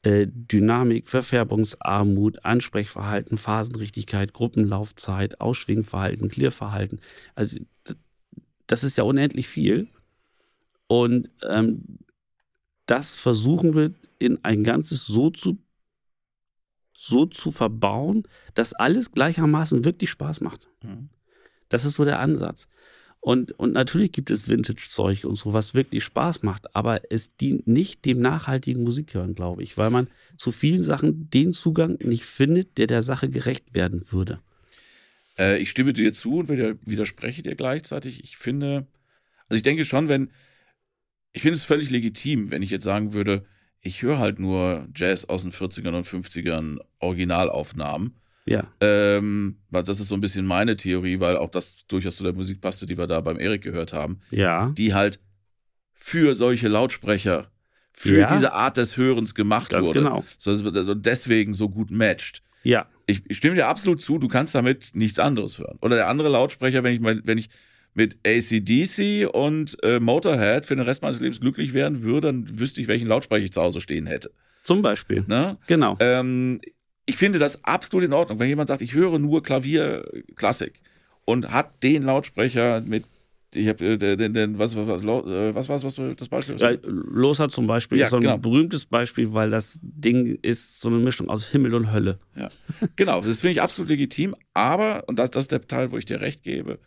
Äh, 0.03 0.27
Dynamik, 0.29 1.09
Verfärbungsarmut, 1.09 2.45
Ansprechverhalten, 2.45 3.37
Phasenrichtigkeit, 3.37 4.33
Gruppenlaufzeit, 4.33 5.41
Ausschwingverhalten, 5.41 6.29
Klirrverhalten. 6.29 7.01
Also 7.35 7.59
das, 7.85 7.97
das 8.67 8.85
ist 8.85 8.99
ja 8.99 9.05
unendlich 9.05 9.49
viel. 9.49 9.89
Und 10.87 11.31
ähm, 11.49 11.99
das 12.87 13.13
versuchen 13.13 13.75
wir 13.75 13.93
in 14.19 14.45
ein 14.45 14.63
Ganzes 14.63 15.07
so 15.07 15.31
zu, 15.31 15.59
so 16.93 17.27
zu 17.27 17.51
verbauen, 17.51 18.29
dass 18.55 18.73
alles 18.73 19.11
gleichermaßen 19.11 19.85
wirklich 19.85 20.11
Spaß 20.11 20.41
macht. 20.41 20.69
Mhm. 20.83 21.11
Das 21.69 21.85
ist 21.85 21.95
so 21.95 22.05
der 22.05 22.21
Ansatz. 22.21 22.69
Und, 23.27 23.51
und 23.59 23.73
natürlich 23.73 24.13
gibt 24.13 24.31
es 24.31 24.49
Vintage-Zeug 24.49 25.25
und 25.25 25.35
so, 25.35 25.53
was 25.53 25.75
wirklich 25.75 26.05
Spaß 26.05 26.45
macht, 26.45 26.77
aber 26.77 27.11
es 27.11 27.37
dient 27.37 27.67
nicht 27.67 28.05
dem 28.05 28.21
nachhaltigen 28.21 28.85
Musikhören, 28.85 29.35
glaube 29.35 29.65
ich, 29.65 29.77
weil 29.77 29.91
man 29.91 30.07
zu 30.37 30.53
vielen 30.53 30.81
Sachen 30.81 31.29
den 31.29 31.51
Zugang 31.51 31.99
nicht 32.05 32.25
findet, 32.25 32.79
der 32.79 32.87
der 32.87 33.03
Sache 33.03 33.29
gerecht 33.29 33.75
werden 33.75 34.13
würde. 34.13 34.39
Äh, 35.37 35.59
ich 35.59 35.71
stimme 35.71 35.93
dir 35.93 36.13
zu 36.13 36.37
und 36.37 36.49
widerspreche 36.49 37.43
dir 37.43 37.57
gleichzeitig. 37.57 38.23
Ich 38.23 38.37
finde, 38.37 38.87
also 39.49 39.57
ich 39.57 39.65
denke 39.65 39.85
schon, 39.85 40.07
wenn, 40.07 40.31
ich 41.33 41.43
finde 41.43 41.57
es 41.57 41.65
völlig 41.65 41.91
legitim, 41.91 42.53
wenn 42.53 42.63
ich 42.63 42.71
jetzt 42.71 42.85
sagen 42.85 43.13
würde, 43.13 43.45
ich 43.81 44.03
höre 44.03 44.21
halt 44.21 44.39
nur 44.39 44.89
Jazz 44.95 45.25
aus 45.25 45.43
den 45.43 45.51
40ern 45.51 45.97
und 45.97 46.07
50ern 46.07 46.79
Originalaufnahmen. 47.01 48.21
Ja, 48.49 48.65
Ähm, 48.81 49.57
weil 49.71 49.83
das 49.83 49.99
ist 49.99 50.09
so 50.09 50.15
ein 50.15 50.21
bisschen 50.21 50.47
meine 50.47 50.77
Theorie, 50.77 51.19
weil 51.19 51.37
auch 51.37 51.51
das 51.51 51.85
durchaus 51.89 52.17
zu 52.17 52.23
der 52.25 52.33
Musik 52.33 52.61
passte, 52.61 52.87
die 52.87 52.97
wir 52.97 53.07
da 53.09 53.21
beim 53.21 53.39
Erik 53.41 53.63
gehört 53.63 53.93
haben, 53.93 54.21
ja, 54.31 54.71
die 54.77 54.95
halt 54.95 55.19
für 55.95 56.35
solche 56.35 56.69
Lautsprecher, 56.69 57.51
für 57.93 58.21
Ja. 58.21 58.33
diese 58.33 58.53
Art 58.53 58.77
des 58.77 58.97
Hörens 58.97 59.35
gemacht 59.35 59.71
ganz 59.71 59.87
wurde. 59.87 60.01
genau. 60.01 60.25
So, 60.39 60.55
deswegen 60.95 61.55
so 61.55 61.69
gut 61.69 61.91
matcht. 61.91 62.43
Ja, 62.63 62.87
Ich, 63.07 63.23
ich 63.29 63.37
stimme 63.37 63.55
dir 63.55 63.67
absolut 63.69 64.01
zu, 64.03 64.19
du 64.19 64.29
kannst 64.29 64.55
damit 64.55 64.91
nichts 64.95 65.19
anderes 65.19 65.59
hören. 65.59 65.79
Oder 65.81 65.97
der 65.97 66.09
andere 66.09 66.29
Lautsprecher, 66.29 66.83
wenn 66.85 66.93
ich 66.95 67.01
mal, 67.01 67.21
wenn 67.25 67.39
ich 67.39 67.49
mit 67.95 68.19
ACDC 68.27 69.27
und 69.33 69.77
äh, 69.83 70.01
Motorhead 70.01 70.67
für 70.67 70.77
den 70.77 70.85
Rest 70.85 71.03
meines 71.03 71.21
Lebens 71.21 71.41
glücklich 71.41 71.73
werden 71.73 72.03
würde, 72.03 72.29
dann 72.29 72.59
wüsste 72.59 72.81
ich, 72.81 72.89
welchen 72.89 73.09
Lautsprecher 73.09 73.45
ich 73.45 73.53
zu 73.53 73.63
Hause 73.63 73.81
stehen 73.81 74.07
hätte. 74.07 74.31
zum 74.65 74.83
Beispiel. 74.83 75.25
Ne? 75.27 75.57
Genau. 75.67 75.97
Ähm, 76.01 76.61
ich 77.07 77.17
finde 77.17 77.39
das 77.39 77.65
absolut 77.65 78.05
in 78.05 78.13
Ordnung, 78.13 78.39
wenn 78.39 78.49
jemand 78.49 78.69
sagt, 78.69 78.83
ich 78.83 78.95
höre 78.95 79.19
nur 79.19 79.43
Klavierklassik 79.43 80.81
und 81.25 81.51
hat 81.51 81.83
den 81.83 82.03
Lautsprecher 82.03 82.83
mit 82.83 83.05
ich 83.55 83.69
habe 83.69 83.85
äh, 83.85 84.17
den, 84.17 84.35
den, 84.35 84.59
was, 84.59 84.77
was, 84.77 84.87
was, 84.87 85.03
äh, 85.03 85.55
was, 85.55 85.69
was, 85.69 85.85
was 85.85 86.17
das 86.17 86.29
Beispiel? 86.29 86.57
Ja, 86.59 86.77
Loser 86.83 87.49
zum 87.49 87.67
Beispiel 87.67 87.99
Ja, 87.99 88.05
ist 88.05 88.11
so 88.11 88.17
ein 88.17 88.23
genau. 88.23 88.39
berühmtes 88.39 88.87
Beispiel, 88.87 89.33
weil 89.33 89.51
das 89.51 89.79
Ding 89.83 90.39
ist 90.43 90.81
so 90.81 90.89
eine 90.89 90.99
Mischung 90.99 91.31
aus 91.31 91.47
Himmel 91.47 91.75
und 91.75 91.93
Hölle. 91.93 92.19
Ja, 92.35 92.49
genau, 92.97 93.21
das 93.23 93.41
finde 93.41 93.53
ich 93.53 93.63
absolut 93.63 93.89
legitim, 93.89 94.35
aber, 94.53 95.05
und 95.07 95.19
das, 95.19 95.31
das 95.31 95.45
ist 95.45 95.53
der 95.53 95.67
Teil, 95.67 95.91
wo 95.93 95.97
ich 95.97 96.05
dir 96.05 96.21
recht 96.21 96.43
gebe, 96.43 96.79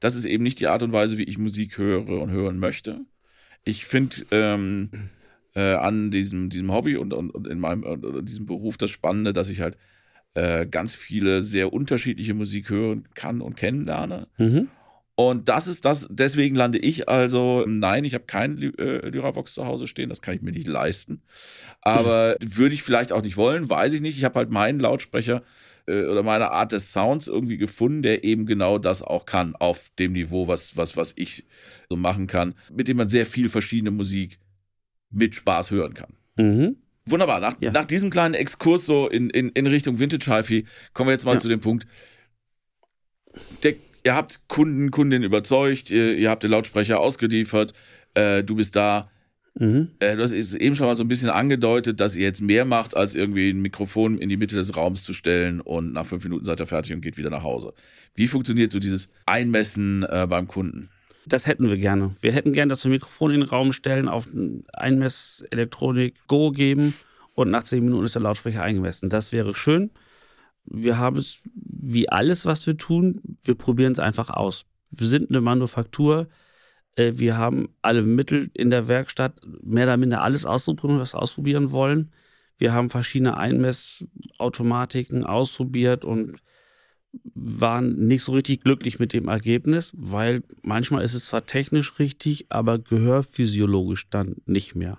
das 0.00 0.14
ist 0.14 0.26
eben 0.26 0.44
nicht 0.44 0.60
die 0.60 0.66
Art 0.66 0.82
und 0.82 0.92
Weise, 0.92 1.18
wie 1.18 1.24
ich 1.24 1.38
Musik 1.38 1.78
höre 1.78 2.08
und 2.08 2.30
hören 2.30 2.58
möchte. 2.58 3.00
Ich 3.64 3.84
finde 3.86 4.16
ähm, 4.30 4.90
äh, 5.54 5.74
an 5.74 6.10
diesem, 6.10 6.50
diesem 6.50 6.72
Hobby 6.72 6.96
und, 6.96 7.12
und, 7.12 7.30
und 7.30 7.46
in 7.46 7.58
meinem 7.58 7.82
und, 7.82 8.28
diesem 8.28 8.46
Beruf 8.46 8.76
das 8.76 8.90
Spannende, 8.90 9.32
dass 9.32 9.48
ich 9.48 9.60
halt 9.60 9.76
äh, 10.34 10.66
ganz 10.66 10.94
viele 10.94 11.42
sehr 11.42 11.72
unterschiedliche 11.72 12.34
Musik 12.34 12.70
hören 12.70 13.08
kann 13.14 13.40
und 13.40 13.56
kennenlerne. 13.56 14.28
Mhm. 14.36 14.68
Und 15.14 15.48
das 15.48 15.66
ist 15.66 15.84
das, 15.84 16.06
deswegen 16.10 16.54
lande 16.54 16.78
ich 16.78 17.08
also, 17.08 17.64
nein, 17.66 18.04
ich 18.04 18.14
habe 18.14 18.26
keinen 18.26 18.62
äh, 18.78 19.08
Lyrabox 19.08 19.52
zu 19.52 19.66
Hause 19.66 19.88
stehen, 19.88 20.08
das 20.08 20.22
kann 20.22 20.36
ich 20.36 20.42
mir 20.42 20.52
nicht 20.52 20.68
leisten. 20.68 21.22
Aber 21.80 22.36
würde 22.44 22.76
ich 22.76 22.84
vielleicht 22.84 23.10
auch 23.10 23.22
nicht 23.22 23.36
wollen, 23.36 23.68
weiß 23.68 23.94
ich 23.94 24.00
nicht. 24.00 24.16
Ich 24.16 24.22
habe 24.22 24.38
halt 24.38 24.52
meinen 24.52 24.78
Lautsprecher 24.78 25.42
äh, 25.88 26.04
oder 26.04 26.22
meine 26.22 26.52
Art 26.52 26.70
des 26.70 26.92
Sounds 26.92 27.26
irgendwie 27.26 27.56
gefunden, 27.56 28.02
der 28.02 28.22
eben 28.22 28.46
genau 28.46 28.78
das 28.78 29.02
auch 29.02 29.26
kann, 29.26 29.56
auf 29.56 29.90
dem 29.98 30.12
Niveau, 30.12 30.46
was, 30.46 30.76
was, 30.76 30.96
was 30.96 31.14
ich 31.16 31.44
so 31.90 31.96
machen 31.96 32.28
kann, 32.28 32.54
mit 32.72 32.86
dem 32.86 32.98
man 32.98 33.08
sehr 33.08 33.26
viel 33.26 33.48
verschiedene 33.48 33.90
Musik 33.90 34.38
mit 35.10 35.34
Spaß 35.34 35.70
hören 35.70 35.94
kann. 35.94 36.12
Mhm. 36.36 36.76
Wunderbar. 37.06 37.40
Nach, 37.40 37.54
Ja. 37.60 37.72
nach 37.72 37.86
diesem 37.86 38.10
kleinen 38.10 38.34
Exkurs 38.34 38.84
so 38.84 39.08
in, 39.08 39.30
in, 39.30 39.48
in 39.50 39.66
Richtung 39.66 39.98
Vintage 39.98 40.26
HiFi 40.34 40.66
kommen 40.92 41.08
wir 41.08 41.12
jetzt 41.12 41.24
mal 41.24 41.34
Ja. 41.34 41.38
zu 41.38 41.48
dem 41.48 41.60
Punkt. 41.60 41.86
Der, 43.62 43.74
ihr 44.04 44.14
habt 44.14 44.42
Kunden, 44.48 44.90
Kundinnen 44.90 45.24
überzeugt, 45.24 45.90
ihr, 45.90 46.16
ihr 46.16 46.30
habt 46.30 46.42
den 46.42 46.50
Lautsprecher 46.50 47.00
ausgeliefert, 47.00 47.72
äh, 48.14 48.42
du 48.42 48.56
bist 48.56 48.76
da. 48.76 49.10
Mhm. 49.54 49.88
Äh, 49.98 50.16
du 50.16 50.22
hast 50.22 50.32
es 50.32 50.54
eben 50.54 50.76
schon 50.76 50.86
mal 50.86 50.94
so 50.94 51.02
ein 51.02 51.08
bisschen 51.08 51.30
angedeutet, 51.30 51.98
dass 51.98 52.14
ihr 52.14 52.22
jetzt 52.22 52.40
mehr 52.40 52.64
macht, 52.64 52.96
als 52.96 53.14
irgendwie 53.16 53.50
ein 53.50 53.60
Mikrofon 53.60 54.18
in 54.18 54.28
die 54.28 54.36
Mitte 54.36 54.54
des 54.54 54.76
Raums 54.76 55.02
zu 55.02 55.12
stellen 55.12 55.60
und 55.60 55.92
nach 55.92 56.06
fünf 56.06 56.22
Minuten 56.24 56.44
seid 56.44 56.60
ihr 56.60 56.66
fertig 56.66 56.92
und 56.94 57.00
geht 57.00 57.16
wieder 57.16 57.30
nach 57.30 57.42
Hause. 57.42 57.72
Wie 58.14 58.28
funktioniert 58.28 58.70
so 58.70 58.78
dieses 58.78 59.10
Einmessen 59.26 60.04
äh, 60.04 60.26
beim 60.28 60.46
Kunden? 60.46 60.90
Das 61.28 61.46
hätten 61.46 61.68
wir 61.68 61.76
gerne. 61.76 62.14
Wir 62.20 62.32
hätten 62.32 62.52
gerne, 62.52 62.70
dass 62.70 62.84
wir 62.84 62.90
Mikrofon 62.90 63.32
in 63.32 63.40
den 63.40 63.48
Raum 63.48 63.72
stellen, 63.72 64.08
auf 64.08 64.28
Einmesselektronik 64.72 66.26
Go 66.26 66.50
geben 66.50 66.94
und 67.34 67.50
nach 67.50 67.62
zehn 67.62 67.84
Minuten 67.84 68.06
ist 68.06 68.14
der 68.14 68.22
Lautsprecher 68.22 68.62
eingemessen. 68.62 69.10
Das 69.10 69.32
wäre 69.32 69.54
schön. 69.54 69.90
Wir 70.64 70.98
haben 70.98 71.16
es 71.16 71.40
wie 71.54 72.08
alles, 72.08 72.46
was 72.46 72.66
wir 72.66 72.76
tun, 72.76 73.20
wir 73.44 73.54
probieren 73.54 73.92
es 73.92 73.98
einfach 73.98 74.30
aus. 74.30 74.66
Wir 74.90 75.06
sind 75.06 75.30
eine 75.30 75.40
Manufaktur. 75.40 76.28
Äh, 76.96 77.12
Wir 77.16 77.36
haben 77.36 77.68
alle 77.82 78.02
Mittel 78.02 78.50
in 78.54 78.70
der 78.70 78.88
Werkstatt, 78.88 79.40
mehr 79.62 79.84
oder 79.84 79.96
minder 79.96 80.22
alles 80.22 80.44
auszuprobieren, 80.44 81.00
was 81.00 81.14
wir 81.14 81.22
ausprobieren 81.22 81.70
wollen. 81.70 82.12
Wir 82.58 82.72
haben 82.72 82.90
verschiedene 82.90 83.36
Einmessautomatiken 83.36 85.24
ausprobiert 85.24 86.04
und 86.04 86.38
waren 87.34 87.94
nicht 87.94 88.22
so 88.22 88.32
richtig 88.32 88.62
glücklich 88.62 88.98
mit 88.98 89.12
dem 89.12 89.28
Ergebnis, 89.28 89.92
weil 89.96 90.42
manchmal 90.62 91.04
ist 91.04 91.14
es 91.14 91.26
zwar 91.26 91.46
technisch 91.46 91.98
richtig, 91.98 92.46
aber 92.50 92.78
gehörphysiologisch 92.78 94.10
dann 94.10 94.36
nicht 94.46 94.74
mehr. 94.74 94.98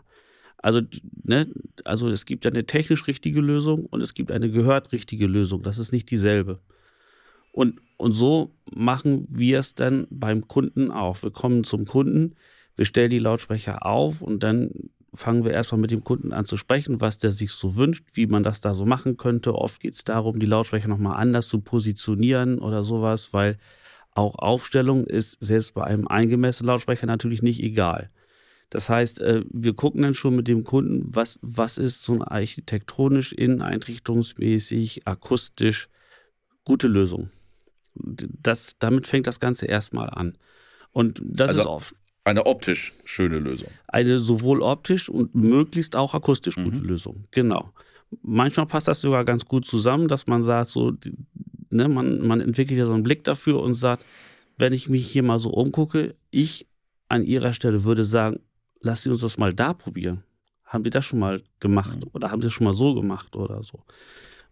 Also, 0.57 0.81
ne, 1.23 1.47
also 1.85 2.09
es 2.09 2.25
gibt 2.25 2.45
eine 2.45 2.65
technisch 2.65 3.07
richtige 3.07 3.39
Lösung 3.39 3.85
und 3.85 4.01
es 4.01 4.13
gibt 4.13 4.31
eine 4.31 4.49
gehört 4.49 4.91
richtige 4.91 5.27
Lösung. 5.27 5.63
Das 5.63 5.77
ist 5.77 5.93
nicht 5.93 6.11
dieselbe. 6.11 6.59
Und, 7.51 7.79
und 7.97 8.13
so 8.13 8.55
machen 8.69 9.25
wir 9.29 9.59
es 9.59 9.75
dann 9.75 10.07
beim 10.09 10.47
Kunden 10.47 10.91
auch. 10.91 11.23
Wir 11.23 11.31
kommen 11.31 11.63
zum 11.63 11.85
Kunden, 11.85 12.35
wir 12.75 12.85
stellen 12.85 13.09
die 13.09 13.19
Lautsprecher 13.19 13.85
auf 13.85 14.21
und 14.21 14.43
dann 14.43 14.71
fangen 15.13 15.43
wir 15.43 15.51
erstmal 15.51 15.81
mit 15.81 15.91
dem 15.91 16.03
Kunden 16.03 16.33
an 16.33 16.45
zu 16.45 16.57
sprechen, 16.57 17.01
was 17.01 17.17
der 17.17 17.31
sich 17.31 17.51
so 17.51 17.75
wünscht, 17.75 18.05
wie 18.13 18.27
man 18.27 18.43
das 18.43 18.61
da 18.61 18.73
so 18.73 18.85
machen 18.85 19.17
könnte. 19.17 19.55
Oft 19.55 19.79
geht 19.79 19.95
es 19.95 20.03
darum, 20.03 20.39
die 20.39 20.45
Lautsprecher 20.45 20.87
nochmal 20.87 21.19
anders 21.19 21.47
zu 21.47 21.61
positionieren 21.61 22.59
oder 22.59 22.83
sowas, 22.83 23.33
weil 23.33 23.57
auch 24.11 24.35
Aufstellung 24.35 25.05
ist 25.05 25.37
selbst 25.43 25.73
bei 25.73 25.83
einem 25.83 26.07
eingemessenen 26.07 26.67
Lautsprecher 26.67 27.05
natürlich 27.05 27.41
nicht 27.41 27.61
egal. 27.61 28.09
Das 28.69 28.89
heißt, 28.89 29.19
äh, 29.21 29.43
wir 29.49 29.73
gucken 29.73 30.03
dann 30.03 30.13
schon 30.13 30.35
mit 30.35 30.47
dem 30.47 30.63
Kunden, 30.63 31.03
was, 31.07 31.39
was 31.41 31.77
ist 31.77 32.03
so 32.03 32.13
ein 32.13 32.21
architektonisch, 32.21 33.33
inneneinrichtungsmäßig, 33.33 35.07
akustisch 35.07 35.89
gute 36.65 36.87
Lösung. 36.87 37.31
Das, 37.95 38.75
damit 38.77 39.07
fängt 39.07 39.25
das 39.27 39.39
Ganze 39.39 39.65
erstmal 39.65 40.09
an. 40.09 40.37
Und 40.91 41.21
das 41.23 41.49
Also- 41.49 41.61
ist 41.61 41.67
oft 41.67 41.95
Eine 42.29 42.45
optisch 42.45 42.93
schöne 43.05 43.39
Lösung. 43.39 43.69
eine 43.87 44.19
sowohl 44.19 44.61
optisch 44.61 45.09
und 45.09 45.33
möglichst 45.35 45.95
auch 45.95 46.13
akustisch 46.13 46.55
gute 46.55 46.77
Mhm. 46.77 46.83
Lösung. 46.85 47.23
Genau. 47.31 47.71
Manchmal 48.21 48.65
passt 48.67 48.87
das 48.87 49.01
sogar 49.01 49.25
ganz 49.25 49.45
gut 49.45 49.65
zusammen, 49.65 50.07
dass 50.07 50.27
man 50.27 50.43
sagt, 50.43 50.69
so, 50.69 50.91
die- 50.91 51.13
ne, 51.71 51.87
man, 51.87 52.25
man 52.25 52.39
entwickelt 52.41 52.77
ja 52.79 52.85
so 52.85 52.93
einen 52.93 53.03
Blick 53.03 53.23
dafür 53.23 53.59
und 53.61 53.73
sagt, 53.73 54.03
wenn 54.57 54.73
ich 54.73 54.89
mich 54.89 55.07
hier 55.09 55.23
mal 55.23 55.39
so 55.39 55.49
umgucke, 55.49 56.15
ich 56.31 56.67
an 57.07 57.23
ihrer 57.23 57.53
Stelle 57.53 57.83
würde 57.83 58.05
sagen, 58.05 58.39
lass 58.81 59.01
Sie 59.03 59.09
uns 59.09 59.21
das 59.21 59.37
mal 59.37 59.53
da 59.53 59.73
probieren. 59.73 60.23
Haben 60.65 60.83
Sie 60.83 60.89
das 60.91 61.05
schon 61.05 61.19
mal 61.19 61.41
gemacht 61.59 61.97
Mhm. 61.97 62.09
oder 62.13 62.29
haben 62.31 62.41
Sie 62.41 62.47
das 62.47 62.53
schon 62.53 62.65
mal 62.65 62.75
so 62.75 62.93
gemacht 62.93 63.35
oder 63.35 63.63
so? 63.63 63.83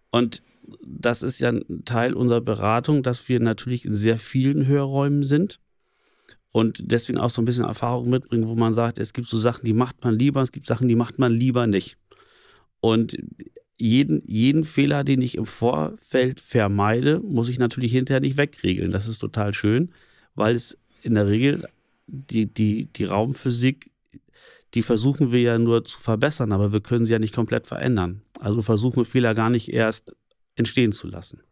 Und 0.10 0.42
das 0.84 1.22
ist 1.22 1.40
ja 1.40 1.50
ein 1.50 1.84
Teil 1.86 2.14
unserer 2.14 2.42
Beratung, 2.42 3.04
dass 3.04 3.28
wir 3.30 3.40
natürlich 3.40 3.86
in 3.86 3.94
sehr 3.94 4.18
vielen 4.18 4.66
Hörräumen 4.66 5.22
sind 5.24 5.60
und 6.58 6.80
deswegen 6.92 7.20
auch 7.20 7.30
so 7.30 7.40
ein 7.40 7.46
bisschen 7.46 7.66
Erfahrung 7.66 8.10
mitbringen, 8.10 8.48
wo 8.48 8.56
man 8.56 8.74
sagt, 8.74 8.98
es 8.98 9.14
gibt 9.14 9.28
so 9.28 9.38
Sachen, 9.38 9.64
die 9.64 9.74
macht 9.74 10.04
man 10.04 10.18
lieber, 10.18 10.42
es 10.42 10.52
gibt 10.52 10.66
Sachen, 10.66 10.88
die 10.88 10.96
macht 10.96 11.20
man 11.20 11.32
lieber 11.32 11.68
nicht. 11.68 12.00
Und 12.80 13.16
jeden, 13.78 14.24
jeden 14.26 14.64
Fehler, 14.64 15.04
den 15.04 15.22
ich 15.22 15.38
im 15.38 15.46
Vorfeld 15.46 16.40
vermeide, 16.40 17.20
muss 17.20 17.50
ich 17.50 17.60
natürlich 17.60 17.92
hinterher 17.92 18.22
nicht 18.22 18.38
wegregeln. 18.38 18.90
Das 18.90 19.08
ist 19.08 19.20
total 19.20 19.54
schön, 19.54 19.92
weil 20.34 20.56
es 20.56 20.76
in 21.04 21.14
der 21.14 21.28
Regel 21.28 21.64
die, 22.08 22.52
die, 22.52 22.88
die 22.88 23.06
Raumphysik, 23.06 23.92
die 24.74 24.82
versuchen 24.82 25.32
wir 25.32 25.42
ja 25.42 25.60
nur 25.60 25.86
zu 25.86 26.00
verbessern, 26.00 26.52
aber 26.52 26.74
wir 26.74 26.82
können 26.82 27.06
sie 27.06 27.12
ja 27.12 27.20
nicht 27.20 27.36
komplett 27.36 27.68
verändern. 27.68 28.24
Also 28.40 28.64
versuchen 28.64 28.98
wir 28.98 29.06
Fehler 29.06 29.36
gar 29.36 29.52
nicht 29.52 29.72
erst 29.72 30.16
entstehen 30.56 30.92
zu 30.92 31.06
lassen. 31.06 31.44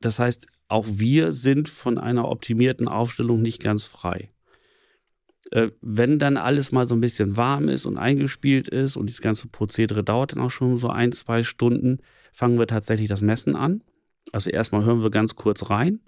Das 0.00 0.20
heißt, 0.20 0.46
auch 0.68 0.86
wir 0.88 1.32
sind 1.32 1.68
von 1.68 1.98
einer 1.98 2.28
optimierten 2.28 2.86
Aufstellung 2.86 3.42
nicht 3.42 3.60
ganz 3.60 3.86
frei. 3.86 4.30
Äh, 5.52 5.70
wenn 5.80 6.18
dann 6.18 6.36
alles 6.36 6.72
mal 6.72 6.86
so 6.86 6.94
ein 6.94 7.00
bisschen 7.00 7.36
warm 7.36 7.68
ist 7.68 7.86
und 7.86 7.98
eingespielt 7.98 8.68
ist 8.68 8.96
und 8.96 9.08
das 9.08 9.20
ganze 9.20 9.48
Prozedere 9.48 10.02
dauert 10.02 10.32
dann 10.32 10.40
auch 10.40 10.50
schon 10.50 10.78
so 10.78 10.88
ein, 10.88 11.12
zwei 11.12 11.42
Stunden, 11.42 11.98
fangen 12.32 12.58
wir 12.58 12.66
tatsächlich 12.66 13.08
das 13.08 13.20
Messen 13.20 13.54
an. 13.54 13.82
Also 14.32 14.50
erstmal 14.50 14.84
hören 14.84 15.02
wir 15.02 15.10
ganz 15.10 15.36
kurz 15.36 15.70
rein 15.70 16.00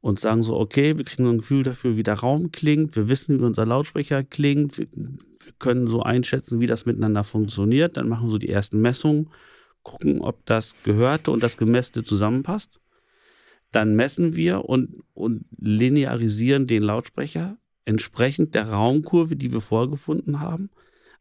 und 0.00 0.20
sagen 0.20 0.42
so, 0.42 0.56
okay, 0.56 0.96
wir 0.96 1.04
kriegen 1.04 1.24
so 1.24 1.30
ein 1.30 1.38
Gefühl 1.38 1.64
dafür, 1.64 1.96
wie 1.96 2.02
der 2.02 2.14
Raum 2.14 2.52
klingt, 2.52 2.94
wir 2.94 3.08
wissen, 3.08 3.40
wie 3.40 3.44
unser 3.44 3.66
Lautsprecher 3.66 4.22
klingt, 4.22 4.78
wir, 4.78 4.86
wir 4.92 5.52
können 5.58 5.88
so 5.88 6.02
einschätzen, 6.02 6.60
wie 6.60 6.66
das 6.66 6.86
miteinander 6.86 7.24
funktioniert, 7.24 7.96
dann 7.96 8.08
machen 8.08 8.26
wir 8.26 8.30
so 8.30 8.38
die 8.38 8.50
ersten 8.50 8.80
Messungen, 8.80 9.30
gucken, 9.82 10.20
ob 10.20 10.46
das 10.46 10.82
Gehörte 10.84 11.30
und 11.30 11.42
das 11.42 11.56
Gemessene 11.56 12.04
zusammenpasst. 12.04 12.80
Dann 13.72 13.96
messen 13.96 14.36
wir 14.36 14.64
und, 14.64 15.02
und 15.14 15.44
linearisieren 15.58 16.66
den 16.66 16.82
Lautsprecher 16.84 17.58
entsprechend 17.84 18.54
der 18.54 18.70
Raumkurve, 18.70 19.36
die 19.36 19.52
wir 19.52 19.60
vorgefunden 19.60 20.40
haben. 20.40 20.70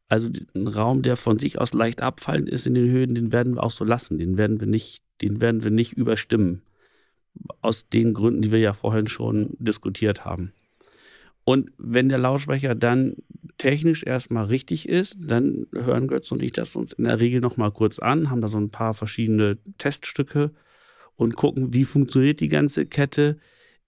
Also 0.07 0.29
ein 0.53 0.67
Raum, 0.67 1.01
der 1.01 1.15
von 1.15 1.39
sich 1.39 1.59
aus 1.59 1.73
leicht 1.73 2.01
abfallend 2.01 2.49
ist 2.49 2.67
in 2.67 2.75
den 2.75 2.89
Höhen, 2.89 3.15
den 3.15 3.31
werden 3.31 3.55
wir 3.55 3.63
auch 3.63 3.71
so 3.71 3.83
lassen. 3.83 4.17
Den 4.17 4.37
werden 4.37 4.59
wir 4.59 4.67
nicht, 4.67 5.03
den 5.21 5.41
werden 5.41 5.63
wir 5.63 5.71
nicht 5.71 5.93
überstimmen. 5.93 6.61
Aus 7.61 7.89
den 7.89 8.13
Gründen, 8.13 8.43
die 8.43 8.51
wir 8.51 8.59
ja 8.59 8.73
vorhin 8.73 9.07
schon 9.07 9.55
diskutiert 9.59 10.23
haben. 10.23 10.53
Und 11.45 11.71
wenn 11.77 12.09
der 12.09 12.19
Lautsprecher 12.19 12.75
dann 12.75 13.15
technisch 13.57 14.03
erstmal 14.03 14.45
richtig 14.45 14.87
ist, 14.87 15.17
dann 15.19 15.67
hören 15.73 16.07
Götz 16.07 16.31
und 16.31 16.41
ich 16.41 16.53
das 16.53 16.75
uns 16.75 16.93
in 16.93 17.03
der 17.03 17.19
Regel 17.19 17.41
nochmal 17.41 17.71
kurz 17.71 17.99
an, 17.99 18.29
haben 18.29 18.41
da 18.41 18.47
so 18.47 18.57
ein 18.57 18.69
paar 18.69 18.93
verschiedene 18.93 19.57
Teststücke 19.77 20.51
und 21.15 21.35
gucken, 21.35 21.73
wie 21.73 21.85
funktioniert 21.85 22.39
die 22.39 22.47
ganze 22.47 22.85
Kette. 22.85 23.37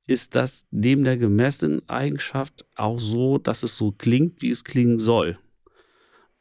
Ist 0.08 0.36
das 0.36 0.68
neben 0.72 1.04
der 1.04 1.18
gemessenen 1.18 1.88
Eigenschaft 1.90 2.66
auch 2.76 3.00
so, 3.00 3.38
dass 3.38 3.64
es 3.64 3.78
so 3.78 3.92
klingt, 3.92 4.42
wie 4.42 4.52
es 4.52 4.64
klingen 4.64 5.00
soll? 5.00 5.40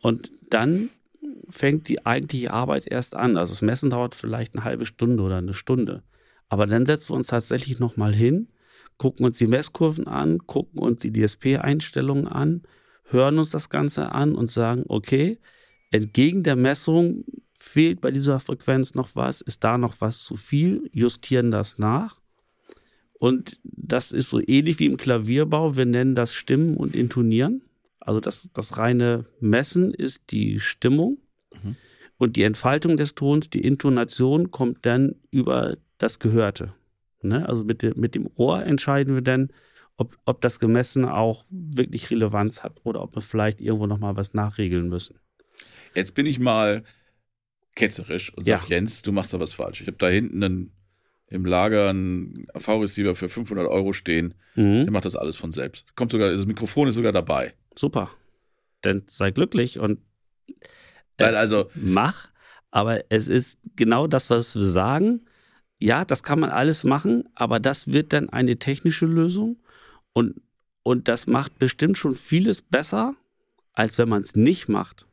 Und 0.01 0.31
dann 0.51 0.91
fängt 1.49 1.89
die 1.89 2.05
eigentliche 2.05 2.53
Arbeit 2.53 2.87
erst 2.87 3.17
an. 3.17 3.37
Also 3.37 3.53
das 3.53 3.63
Messen 3.63 3.91
dauert 3.91 4.15
vielleicht 4.15 4.55
eine 4.55 4.65
halbe 4.65 4.85
Stunde 4.85 5.23
oder 5.23 5.39
eine 5.39 5.55
Stunde. 5.55 6.03
Aber 6.49 6.67
dann 6.67 6.85
setzen 6.85 7.11
wir 7.11 7.17
uns 7.17 7.29
tatsächlich 7.29 7.81
nochmal 7.81 8.15
hin, 8.15 8.49
gucken 8.99 9.25
uns 9.25 9.39
die 9.39 9.47
Messkurven 9.47 10.07
an, 10.07 10.39
gucken 10.47 10.81
uns 10.81 11.01
die 11.01 11.13
DSP-Einstellungen 11.13 12.29
an, 12.29 12.63
hören 13.05 13.39
uns 13.39 13.51
das 13.51 13.71
Ganze 13.71 14.13
an 14.13 14.35
und 14.35 14.51
sagen, 14.51 14.85
okay, 14.89 15.39
entgegen 15.91 16.43
der 16.43 16.57
Messung 16.57 17.25
fehlt 17.59 18.01
bei 18.01 18.11
dieser 18.11 18.41
Frequenz 18.41 18.95
noch 18.95 19.17
was, 19.17 19.41
ist 19.41 19.65
da 19.65 19.79
noch 19.79 20.01
was 20.01 20.23
zu 20.23 20.37
viel, 20.37 20.91
justieren 20.93 21.51
das 21.51 21.79
nach. 21.79 22.21
Und 23.25 23.59
das 23.63 24.13
ist 24.13 24.29
so 24.29 24.39
ähnlich 24.47 24.79
wie 24.81 24.85
im 24.85 24.99
Klavierbau. 24.99 25.77
Wir 25.77 25.87
nennen 25.87 26.15
das 26.15 26.35
Stimmen 26.35 26.77
und 26.77 26.95
Intonieren. 26.95 27.63
Also 27.99 28.21
das, 28.21 28.51
das 28.53 28.77
reine 28.77 29.25
Messen 29.41 29.95
ist 29.95 30.31
die 30.31 30.61
Stimmung. 30.61 31.17
Mhm. 31.63 31.77
Und 32.19 32.37
die 32.37 32.43
Entfaltung 32.43 32.99
des 32.99 33.15
Tons, 33.15 33.49
die 33.49 33.65
Intonation 33.65 34.51
kommt 34.51 34.85
dann 34.85 35.15
über 35.31 35.79
das 35.97 36.19
Gehörte. 36.19 36.75
Ne? 37.23 37.49
Also 37.49 37.65
mit, 37.65 37.81
de, 37.81 37.95
mit 37.97 38.15
dem 38.15 38.29
Ohr 38.37 38.63
entscheiden 38.63 39.15
wir 39.15 39.23
dann, 39.23 39.49
ob, 39.97 40.19
ob 40.27 40.43
das 40.43 40.61
Gemessene 40.61 41.15
auch 41.15 41.47
wirklich 41.49 42.11
Relevanz 42.11 42.63
hat 42.63 42.79
oder 42.85 43.01
ob 43.01 43.15
wir 43.15 43.23
vielleicht 43.23 43.59
irgendwo 43.59 43.87
nochmal 43.87 44.19
was 44.19 44.35
nachregeln 44.35 44.91
müssen. 44.91 45.19
Jetzt 45.95 46.15
bin 46.15 46.27
ich 46.27 46.39
mal 46.39 46.85
ketzerisch 47.75 48.35
und 48.35 48.45
sage, 48.45 48.65
ja. 48.69 48.77
Jens, 48.77 49.01
du 49.01 49.13
machst 49.13 49.33
da 49.33 49.41
was 49.41 49.55
falsch. 49.55 49.81
Ich 49.81 49.87
habe 49.87 49.97
da 49.97 50.11
hinten 50.11 50.45
einen, 50.45 50.73
im 51.35 51.45
Lager 51.45 51.91
einen 51.91 52.47
AV-Receiver 52.55 53.15
für 53.15 53.29
500 53.29 53.67
Euro 53.67 53.93
stehen. 53.93 54.35
Mhm. 54.55 54.85
Der 54.85 54.91
macht 54.91 55.05
das 55.05 55.17
alles 55.17 55.37
von 55.37 55.53
selbst. 55.53 55.95
Kommt 55.97 56.13
sogar, 56.13 56.31
das 56.31 56.47
Mikrofon 56.47 56.89
ist 56.89 56.95
sogar 56.95 57.13
dabei. 57.13 57.55
Super. 57.77 58.11
Dann 58.81 59.03
sei 59.07 59.31
glücklich 59.31 59.79
und 59.79 60.01
äh, 61.19 61.25
also 61.25 61.71
mach. 61.75 62.29
Aber 62.71 63.05
es 63.09 63.29
ist 63.29 63.59
genau 63.77 64.07
das, 64.07 64.31
was 64.31 64.55
wir 64.57 64.65
sagen. 64.65 65.27
Ja, 65.79 66.05
das 66.05 66.23
kann 66.23 66.41
man 66.41 66.51
alles 66.51 66.85
machen, 66.85 67.29
aber 67.35 67.61
das 67.61 67.93
wird 67.93 68.13
dann 68.13 68.31
eine 68.31 68.59
technische 68.59 69.07
Lösung 69.07 69.59
und, 70.13 70.41
und 70.83 71.09
das 71.09 71.27
macht 71.27 71.59
bestimmt 71.59 71.99
schon 71.99 72.13
vieles 72.13 72.63
besser, 72.63 73.15
als 73.75 73.99
wenn 73.99 74.09
man 74.09 74.23
es 74.23 74.35
nicht 74.35 74.69
macht. 74.69 75.07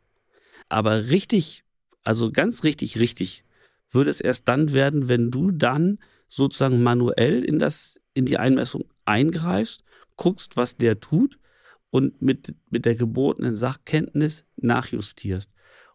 Aber 0.70 1.10
richtig 1.10 1.64
also 2.04 2.32
ganz 2.32 2.64
richtig, 2.64 2.98
richtig 2.98 3.44
würde 3.92 4.10
es 4.10 4.22
erst 4.22 4.48
dann 4.48 4.74
werden, 4.74 5.08
wenn 5.08 5.32
du 5.32 5.52
dann 5.52 6.00
sozusagen 6.28 6.82
manuell 6.82 7.44
in 7.44 7.60
das, 7.60 8.00
in 8.14 8.26
die 8.26 8.38
Einmessung 8.38 8.86
eingreifst, 9.06 9.84
guckst, 10.16 10.58
was 10.58 10.78
der 10.78 11.00
tut 11.00 11.38
und 11.90 12.22
mit, 12.22 12.56
mit 12.70 12.86
der 12.86 12.96
gebotenen 12.96 13.54
Sachkenntnis 13.54 14.46
nachjustierst. 14.56 15.52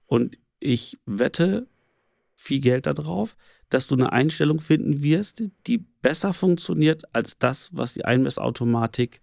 Und 0.07 0.38
ich 0.61 0.99
wette 1.07 1.68
viel 2.34 2.61
Geld 2.61 2.86
darauf, 2.86 3.36
dass 3.70 3.88
du 3.88 3.94
eine 3.94 4.12
Einstellung 4.12 4.61
finden 4.61 5.03
wirst, 5.03 5.42
die 5.66 5.78
besser 5.78 6.32
funktioniert 6.32 7.03
als 7.14 7.38
das, 7.38 7.74
was 7.74 7.94
die 7.94 8.05
Einmessautomatik 8.05 9.20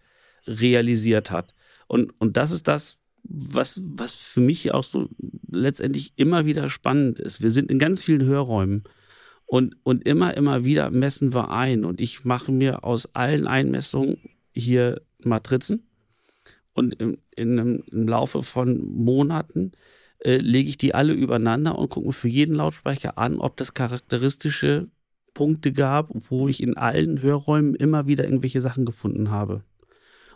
realisiert 0.48 1.32
hat. 1.32 1.54
Und, 1.88 2.14
und 2.20 2.38
das 2.38 2.52
ist 2.52 2.68
das, 2.68 2.98
was, 3.24 3.82
was 3.84 4.16
für 4.16 4.42
mich 4.42 4.74
auch 4.74 4.84
so 4.84 5.10
letztendlich 5.50 6.14
immer 6.16 6.46
wieder 6.46 6.70
spannend 6.70 7.20
ist. 7.20 7.42
Wir 7.42 7.52
sind 7.52 7.72
in 7.72 7.80
ganz 7.80 8.02
vielen 8.02 8.24
Hörräumen 8.24 8.84
und, 9.46 9.76
und 9.84 10.06
immer, 10.06 10.36
immer 10.36 10.66
wieder 10.66 10.90
messen 10.92 11.34
wir 11.34 11.52
ein. 11.52 11.86
Und 11.86 12.02
ich 12.02 12.26
mache 12.26 12.52
mir 12.52 12.84
aus 12.84 13.14
allen 13.16 13.48
Einmessungen 13.48 14.18
hier 14.52 15.02
Matrizen. 15.20 15.88
Und 16.74 16.94
im, 17.00 17.18
in, 17.36 17.84
im 17.92 18.08
Laufe 18.08 18.42
von 18.42 18.84
Monaten 18.84 19.74
äh, 20.26 20.38
lege 20.38 20.70
ich 20.70 20.78
die 20.78 20.96
alle 20.96 21.14
übereinander 21.14 21.78
und 21.78 21.90
gucke 21.90 22.08
mir 22.08 22.14
für 22.14 22.30
jeden 22.30 22.56
Lautsprecher 22.56 23.18
an, 23.18 23.38
ob 23.38 23.58
das 23.58 23.74
charakteristische 23.74 24.88
Punkte 25.34 25.72
gab, 25.72 26.10
wo 26.30 26.48
ich 26.48 26.62
in 26.62 26.78
allen 26.78 27.22
Hörräumen 27.22 27.76
immer 27.76 28.08
wieder 28.08 28.24
irgendwelche 28.24 28.62
Sachen 28.62 28.86
gefunden 28.86 29.30
habe. 29.30 29.64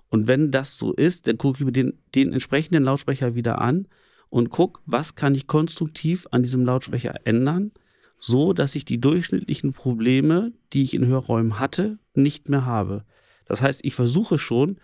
Und 0.10 0.28
wenn 0.28 0.52
das 0.52 0.76
so 0.76 0.94
ist, 0.94 1.28
dann 1.28 1.38
gucke 1.38 1.60
ich 1.60 1.66
mir 1.66 1.72
den, 1.72 2.00
den 2.16 2.34
entsprechenden 2.34 2.84
Lautsprecher 2.84 3.36
wieder 3.36 3.60
an 3.62 3.88
und 4.30 4.50
gucke, 4.50 4.82
was 4.86 5.16
kann 5.16 5.36
ich 5.36 5.48
konstruktiv 5.48 6.28
an 6.32 6.44
diesem 6.44 6.66
Lautsprecher 6.66 7.16
ändern, 7.26 7.72
so 8.20 8.54
dass 8.54 8.76
ich 8.76 8.86
die 8.86 9.00
durchschnittlichen 9.00 9.74
Probleme, 9.74 10.54
die 10.74 10.84
ich 10.84 10.94
in 10.94 11.06
Hörräumen 11.06 11.60
hatte, 11.60 12.00
nicht 12.14 12.50
mehr 12.50 12.66
habe. 12.66 13.04
Das 13.46 13.62
heißt, 13.62 13.84
ich 13.84 13.96
versuche 13.96 14.38
schon, 14.38 14.80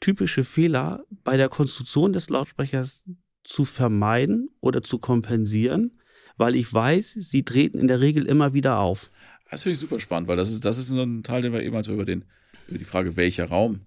typische 0.00 0.44
Fehler 0.44 1.04
bei 1.24 1.36
der 1.36 1.48
Konstruktion 1.48 2.12
des 2.12 2.28
Lautsprechers 2.28 3.04
zu 3.44 3.64
vermeiden 3.64 4.50
oder 4.60 4.82
zu 4.82 4.98
kompensieren, 4.98 5.98
weil 6.36 6.56
ich 6.56 6.72
weiß, 6.72 7.12
sie 7.12 7.44
treten 7.44 7.78
in 7.78 7.88
der 7.88 8.00
Regel 8.00 8.26
immer 8.26 8.52
wieder 8.52 8.78
auf. 8.78 9.10
Das 9.50 9.62
finde 9.62 9.74
ich 9.74 9.78
super 9.78 10.00
spannend, 10.00 10.28
weil 10.28 10.36
das 10.36 10.50
ist, 10.50 10.64
das 10.64 10.76
ist 10.76 10.88
so 10.88 11.02
ein 11.02 11.22
Teil, 11.22 11.42
den 11.42 11.52
wir 11.52 11.62
eben, 11.62 11.76
als 11.76 11.86
wir 11.86 11.94
über, 11.94 12.04
den, 12.04 12.24
über 12.68 12.78
die 12.78 12.84
Frage, 12.84 13.16
welcher 13.16 13.46
Raum 13.46 13.80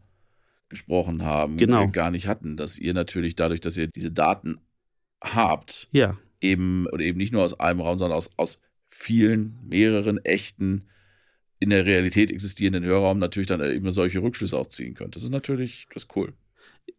gesprochen 0.70 1.24
haben, 1.24 1.58
genau. 1.58 1.88
gar 1.88 2.12
nicht 2.12 2.28
hatten, 2.28 2.58
dass 2.58 2.78
ihr 2.78 2.94
natürlich 2.94 3.36
dadurch, 3.36 3.62
dass 3.62 3.78
ihr 3.78 3.88
diese 3.88 4.12
Daten 4.12 4.60
habt, 5.22 5.88
ja. 5.92 6.18
eben 6.42 6.86
oder 6.88 7.04
eben 7.04 7.18
nicht 7.18 7.34
nur 7.34 7.44
aus 7.44 7.60
einem 7.60 7.82
Raum, 7.82 7.98
sondern 7.98 8.18
aus, 8.18 8.32
aus 8.38 8.62
vielen, 8.88 9.60
mehreren 9.68 10.18
echten 10.24 10.88
in 11.60 11.72
der 11.72 11.86
Realität 11.86 12.32
existierenden 12.32 12.86
Hörraum 12.86 13.20
natürlich 13.20 13.48
dann 13.48 13.62
eben 13.62 13.92
solche 13.92 14.22
Rückschlüsse 14.22 14.58
auch 14.58 14.68
ziehen 14.68 14.94
könnt. 14.94 15.16
Das 15.16 15.24
ist 15.24 15.32
natürlich 15.32 15.88
das 15.94 16.04
ist 16.04 16.16
cool. 16.16 16.34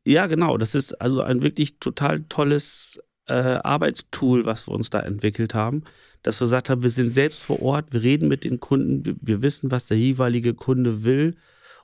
Ja, 0.05 0.27
genau. 0.27 0.59
Das 0.59 0.75
ist 0.75 1.01
also 1.01 1.23
ein 1.23 1.43
wirklich 1.43 1.79
total 1.79 2.23
tolles 2.29 3.01
äh, 3.27 3.33
Arbeitstool, 3.33 4.45
was 4.45 4.69
wir 4.69 4.75
uns 4.75 4.91
da 4.91 5.01
entwickelt 5.01 5.55
haben, 5.55 5.85
dass 6.23 6.41
wir 6.41 6.47
gesagt 6.47 6.69
haben, 6.69 6.83
wir 6.83 6.91
sind 6.91 7.11
selbst 7.11 7.43
vor 7.43 7.63
Ort, 7.63 7.93
wir 7.93 8.03
reden 8.03 8.29
mit 8.29 8.45
den 8.45 8.61
Kunden, 8.61 9.19
wir 9.21 9.43
wissen, 9.43 9.71
was 9.71 9.87
der 9.87 9.97
jeweilige 9.97 10.55
Kunde 10.55 11.05
will 11.05 11.37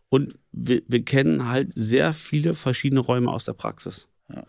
und 0.08 0.38
wir, 0.52 0.82
wir 0.86 1.04
kennen 1.04 1.48
halt 1.48 1.72
sehr 1.74 2.12
viele 2.12 2.54
verschiedene 2.54 3.00
Räume 3.00 3.30
aus 3.30 3.44
der 3.44 3.54
Praxis. 3.54 4.08
Ja. 4.32 4.44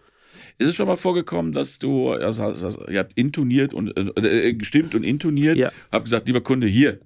Ist 0.57 0.69
es 0.69 0.75
schon 0.75 0.87
mal 0.87 0.97
vorgekommen, 0.97 1.53
dass 1.53 1.79
du, 1.79 2.11
also, 2.11 2.43
also 2.43 2.87
ihr 2.87 2.99
habt 2.99 3.13
intoniert 3.17 3.73
und 3.73 3.95
äh, 3.97 4.49
äh, 4.49 4.53
gestimmt 4.53 4.95
und 4.95 5.03
intoniert, 5.03 5.57
ja. 5.57 5.71
habt 5.91 6.05
gesagt, 6.05 6.27
lieber 6.27 6.41
Kunde, 6.41 6.67
hier. 6.67 6.99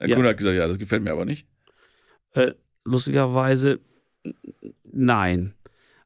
Der 0.00 0.08
ja. 0.08 0.14
Kunde 0.14 0.30
hat 0.30 0.38
gesagt, 0.38 0.56
ja, 0.56 0.66
das 0.66 0.78
gefällt 0.78 1.02
mir 1.02 1.12
aber 1.12 1.24
nicht. 1.24 1.46
Äh, 2.32 2.52
lustigerweise, 2.84 3.80
nein. 4.84 5.54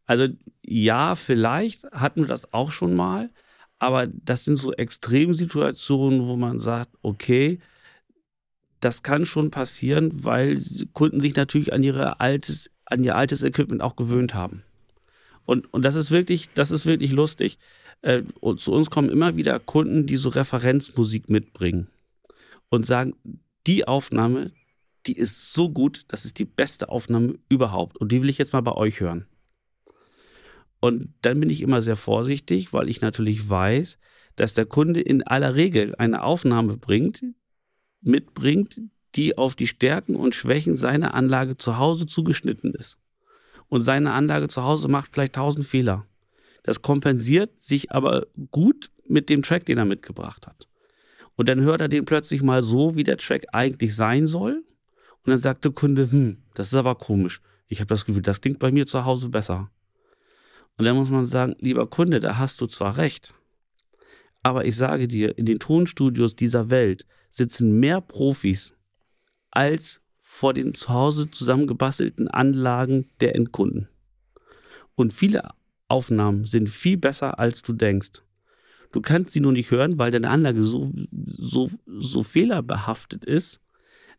Also 0.07 0.29
ja, 0.63 1.15
vielleicht 1.15 1.85
hatten 1.93 2.23
wir 2.23 2.29
das 2.29 2.53
auch 2.53 2.71
schon 2.71 2.95
mal, 2.95 3.31
aber 3.79 4.07
das 4.07 4.45
sind 4.45 4.57
so 4.57 4.73
Extremsituationen, 4.73 6.27
wo 6.27 6.37
man 6.37 6.59
sagt, 6.59 6.91
okay, 7.03 7.61
das 8.85 9.03
kann 9.03 9.25
schon 9.25 9.51
passieren, 9.51 10.25
weil 10.25 10.61
Kunden 10.93 11.21
sich 11.21 11.37
natürlich 11.37 11.73
an 11.73 11.83
ihre 11.83 12.21
altes, 12.21 12.71
an 12.85 13.03
ihr 13.03 13.17
altes 13.17 13.43
Equipment 13.43 13.81
auch 13.81 13.97
gewöhnt 13.97 14.35
haben. 14.35 14.63
Und, 15.47 15.73
und 15.73 15.83
das 15.83 15.95
ist 15.95 16.11
wirklich, 16.11 16.51
das 16.55 16.71
ist 16.71 16.85
wirklich 16.85 17.13
lustig. 17.13 17.59
Äh, 18.03 18.23
und 18.41 18.61
zu 18.61 18.73
uns 18.73 18.91
kommen 18.91 19.09
immer 19.09 19.37
wieder 19.37 19.59
Kunden, 19.59 20.07
die 20.07 20.17
so 20.17 20.29
Referenzmusik 20.29 21.31
mitbringen 21.31 21.89
und 22.69 22.85
sagen, 22.85 23.15
die 23.67 23.89
Aufnahme, 23.89 24.53
die 25.07 25.17
ist 25.17 25.55
so 25.55 25.71
gut, 25.71 26.05
das 26.09 26.27
ist 26.27 26.39
die 26.39 26.45
beste 26.45 26.91
Aufnahme 26.91 27.39
überhaupt. 27.49 27.97
Und 27.97 28.13
die 28.13 28.21
will 28.21 28.29
ich 28.29 28.39
jetzt 28.39 28.53
mal 28.53 28.61
bei 28.61 28.73
euch 28.73 29.01
hören. 29.01 29.27
Und 30.81 31.09
dann 31.23 31.41
bin 31.41 31.49
ich 31.49 31.63
immer 31.63 31.81
sehr 31.81 31.97
vorsichtig, 31.97 32.75
weil 32.75 32.91
ich 32.91 33.01
natürlich 33.01 33.49
weiß, 33.49 33.99
dass 34.37 34.53
der 34.53 34.67
Kunde 34.67 35.01
in 35.01 35.23
aller 35.23 35.55
Regel 35.55 35.95
eine 35.97 36.23
Aufnahme 36.23 36.77
bringt, 36.77 37.23
mitbringt, 38.07 38.81
die 39.15 39.39
auf 39.39 39.55
die 39.55 39.67
Stärken 39.67 40.17
und 40.17 40.35
Schwächen 40.35 40.77
seiner 40.77 41.15
Anlage 41.15 41.57
zu 41.57 41.79
Hause 41.79 42.07
zugeschnitten 42.07 42.75
ist. 42.75 42.99
Und 43.69 43.83
seine 43.83 44.13
Anlage 44.13 44.49
zu 44.49 44.63
Hause 44.63 44.89
macht 44.89 45.11
vielleicht 45.11 45.35
tausend 45.35 45.67
Fehler. 45.67 46.07
Das 46.63 46.83
kompensiert 46.83 47.61
sich 47.61 47.93
aber 47.93 48.27
gut 48.51 48.91
mit 49.07 49.29
dem 49.29 49.43
Track, 49.43 49.67
den 49.67 49.79
er 49.79 49.85
mitgebracht 49.85 50.47
hat. 50.47 50.69
Und 51.37 51.49
dann 51.49 51.61
hört 51.61 51.81
er 51.81 51.89
den 51.89 52.05
plötzlich 52.05 52.43
mal 52.43 52.63
so, 52.63 52.97
wie 52.97 53.05
der 53.05 53.19
Track 53.19 53.47
eigentlich 53.53 53.95
sein 53.95 54.27
soll. 54.27 54.65
Und 55.25 55.31
dann 55.31 55.39
sagt 55.39 55.65
der 55.65 55.73
Kunde, 55.73 56.11
hm, 56.11 56.39
das 56.55 56.69
ist 56.69 56.75
aber 56.75 56.95
komisch. 56.95 57.41
Ich 57.69 57.81
habe 57.81 57.89
das 57.89 58.05
Gefühl, 58.05 58.23
das 58.23 58.41
klingt 58.41 58.59
bei 58.59 58.71
mir 58.71 58.87
zu 58.87 59.05
Hause 59.05 59.29
besser. 59.29 59.71
Und 60.77 60.85
dann 60.85 60.97
muss 60.97 61.11
man 61.11 61.27
sagen, 61.27 61.55
lieber 61.61 61.87
Kunde, 61.87 62.21
da 62.21 62.39
hast 62.39 62.61
du 62.61 62.67
zwar 62.67 62.97
recht. 62.97 63.35
Aber 64.45 64.67
ich 64.67 64.77
sage 64.77 65.09
dir, 65.09 65.37
in 65.39 65.47
den 65.47 65.59
Tonstudios 65.59 66.37
dieser 66.37 66.69
Welt 66.69 67.07
sitzen 67.31 67.81
mehr 67.81 68.03
Profis 68.03 68.77
als 69.51 70.03
vor 70.21 70.53
den 70.53 70.75
zu 70.75 70.91
Hause 70.91 71.31
zusammengebastelten 71.31 72.29
Anlagen 72.29 73.09
der 73.21 73.35
Endkunden. 73.35 73.89
Und 74.97 75.15
viele 75.15 75.49
Aufnahmen 75.89 76.45
sind 76.45 76.69
viel 76.69 76.99
besser, 76.99 77.39
als 77.39 77.63
du 77.63 77.73
denkst. 77.73 78.23
Du 78.93 79.01
kannst 79.01 79.33
sie 79.33 79.41
nur 79.41 79.53
nicht 79.53 79.71
hören, 79.71 79.99
weil 79.99 80.11
deine 80.11 80.29
Anlage 80.29 80.63
so, 80.63 80.93
so, 81.11 81.71
so 81.87 82.23
fehlerbehaftet 82.23 83.25
ist, 83.25 83.63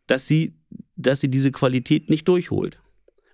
dass 0.08 0.26
sie, 0.26 0.56
dass 0.96 1.20
sie 1.20 1.28
diese 1.28 1.52
Qualität 1.52 2.10
nicht 2.10 2.26
durchholt. 2.26 2.80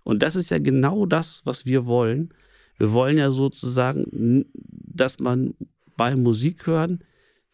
Und 0.05 0.22
das 0.22 0.36
ist 0.36 0.51
ja 0.51 0.59
genau 0.59 1.07
das, 1.07 1.40
was 1.45 1.64
wir 1.64 1.86
wollen. 1.86 2.34
Wir 2.76 2.93
wollen 2.93 3.16
ja 3.16 3.30
sozusagen, 3.30 4.45
dass 4.70 5.20
man 5.20 5.55
beim 5.97 6.22
Musik 6.22 6.66
hören 6.66 7.05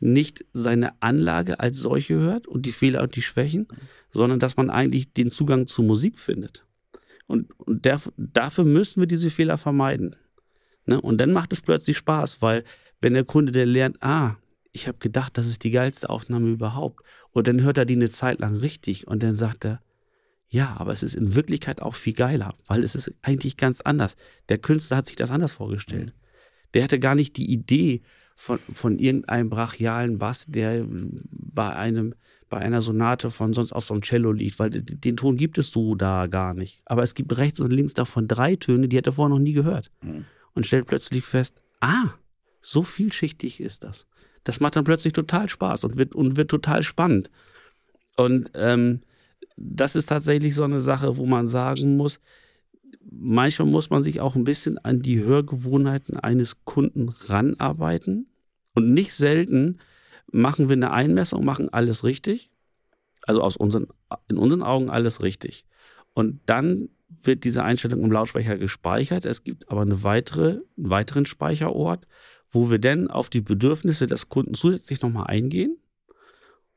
nicht 0.00 0.44
seine 0.52 1.00
Anlage 1.02 1.60
als 1.60 1.78
solche 1.78 2.14
hört 2.14 2.46
und 2.46 2.66
die 2.66 2.72
Fehler 2.72 3.02
und 3.02 3.16
die 3.16 3.22
Schwächen, 3.22 3.66
sondern 4.12 4.38
dass 4.38 4.56
man 4.56 4.70
eigentlich 4.70 5.12
den 5.12 5.30
Zugang 5.30 5.66
zu 5.66 5.82
Musik 5.82 6.18
findet. 6.18 6.64
Und, 7.26 7.50
und 7.58 7.84
der, 7.84 8.00
dafür 8.16 8.64
müssen 8.64 9.00
wir 9.00 9.06
diese 9.06 9.30
Fehler 9.30 9.58
vermeiden. 9.58 10.16
Ne? 10.86 11.00
Und 11.00 11.18
dann 11.18 11.32
macht 11.32 11.52
es 11.52 11.60
plötzlich 11.60 11.98
Spaß, 11.98 12.40
weil 12.40 12.64
wenn 13.00 13.14
der 13.14 13.24
Kunde 13.24 13.52
der 13.52 13.66
lernt, 13.66 14.02
ah, 14.02 14.36
ich 14.72 14.86
habe 14.86 14.98
gedacht, 14.98 15.36
das 15.36 15.46
ist 15.46 15.64
die 15.64 15.70
geilste 15.70 16.08
Aufnahme 16.08 16.50
überhaupt. 16.50 17.04
Und 17.32 17.48
dann 17.48 17.62
hört 17.62 17.78
er 17.78 17.84
die 17.84 17.96
eine 17.96 18.08
Zeit 18.08 18.38
lang 18.38 18.56
richtig 18.56 19.06
und 19.06 19.22
dann 19.22 19.34
sagt 19.34 19.64
er, 19.64 19.80
Ja, 20.48 20.76
aber 20.78 20.92
es 20.92 21.02
ist 21.02 21.14
in 21.14 21.34
Wirklichkeit 21.34 21.82
auch 21.82 21.94
viel 21.94 22.14
geiler, 22.14 22.54
weil 22.66 22.84
es 22.84 22.94
ist 22.94 23.12
eigentlich 23.22 23.56
ganz 23.56 23.80
anders. 23.80 24.16
Der 24.48 24.58
Künstler 24.58 24.98
hat 24.98 25.06
sich 25.06 25.16
das 25.16 25.30
anders 25.30 25.52
vorgestellt. 25.52 26.14
Der 26.74 26.84
hatte 26.84 26.98
gar 26.98 27.14
nicht 27.14 27.36
die 27.36 27.50
Idee 27.50 28.02
von, 28.40 28.56
von 28.56 28.98
irgendeinem 29.00 29.50
brachialen 29.50 30.18
Bass, 30.18 30.46
der 30.46 30.84
bei 31.32 31.74
einem 31.74 32.14
bei 32.48 32.58
einer 32.58 32.80
Sonate 32.80 33.30
von 33.30 33.52
sonst 33.52 33.72
auf 33.72 33.84
so 33.84 33.92
einem 33.92 34.02
Cello 34.02 34.32
liegt, 34.32 34.58
weil 34.58 34.70
den 34.70 35.18
Ton 35.18 35.36
gibt 35.36 35.58
es 35.58 35.70
so 35.70 35.96
da 35.96 36.28
gar 36.28 36.54
nicht. 36.54 36.80
Aber 36.86 37.02
es 37.02 37.14
gibt 37.14 37.36
rechts 37.36 37.60
und 37.60 37.70
links 37.70 37.92
davon 37.92 38.26
drei 38.26 38.56
Töne, 38.56 38.88
die 38.88 38.96
hat 38.96 39.06
er 39.06 39.12
vorher 39.12 39.34
noch 39.36 39.42
nie 39.42 39.52
gehört. 39.52 39.90
Mhm. 40.00 40.24
Und 40.54 40.64
stellt 40.64 40.86
plötzlich 40.86 41.26
fest, 41.26 41.60
ah, 41.80 42.14
so 42.62 42.84
vielschichtig 42.84 43.60
ist 43.60 43.84
das. 43.84 44.06
Das 44.44 44.60
macht 44.60 44.76
dann 44.76 44.84
plötzlich 44.84 45.12
total 45.12 45.50
Spaß 45.50 45.84
und 45.84 45.96
wird, 45.96 46.14
und 46.14 46.38
wird 46.38 46.50
total 46.50 46.82
spannend. 46.82 47.28
Und 48.16 48.50
ähm, 48.54 49.02
das 49.58 49.94
ist 49.94 50.06
tatsächlich 50.06 50.54
so 50.54 50.64
eine 50.64 50.80
Sache, 50.80 51.18
wo 51.18 51.26
man 51.26 51.48
sagen 51.48 51.98
muss, 51.98 52.18
manchmal 53.10 53.68
muss 53.68 53.90
man 53.90 54.02
sich 54.02 54.20
auch 54.20 54.36
ein 54.36 54.44
bisschen 54.44 54.78
an 54.78 55.00
die 55.00 55.22
Hörgewohnheiten 55.22 56.18
eines 56.18 56.64
Kunden 56.64 57.08
ranarbeiten. 57.08 58.28
Und 58.74 58.92
nicht 58.92 59.14
selten 59.14 59.78
machen 60.30 60.68
wir 60.68 60.74
eine 60.74 60.92
Einmessung, 60.92 61.44
machen 61.44 61.72
alles 61.72 62.04
richtig. 62.04 62.50
Also 63.22 63.42
aus 63.42 63.56
unseren, 63.56 63.86
in 64.28 64.38
unseren 64.38 64.62
Augen 64.62 64.90
alles 64.90 65.22
richtig. 65.22 65.64
Und 66.14 66.40
dann 66.46 66.88
wird 67.22 67.44
diese 67.44 67.64
Einstellung 67.64 68.02
im 68.02 68.12
Lautsprecher 68.12 68.58
gespeichert. 68.58 69.24
Es 69.24 69.44
gibt 69.44 69.70
aber 69.70 69.82
eine 69.82 70.02
weitere, 70.02 70.60
einen 70.76 70.90
weiteren 70.90 71.26
Speicherort, 71.26 72.06
wo 72.50 72.70
wir 72.70 72.78
dann 72.78 73.08
auf 73.08 73.30
die 73.30 73.40
Bedürfnisse 73.40 74.06
des 74.06 74.28
Kunden 74.28 74.54
zusätzlich 74.54 75.02
nochmal 75.02 75.26
eingehen. 75.26 75.78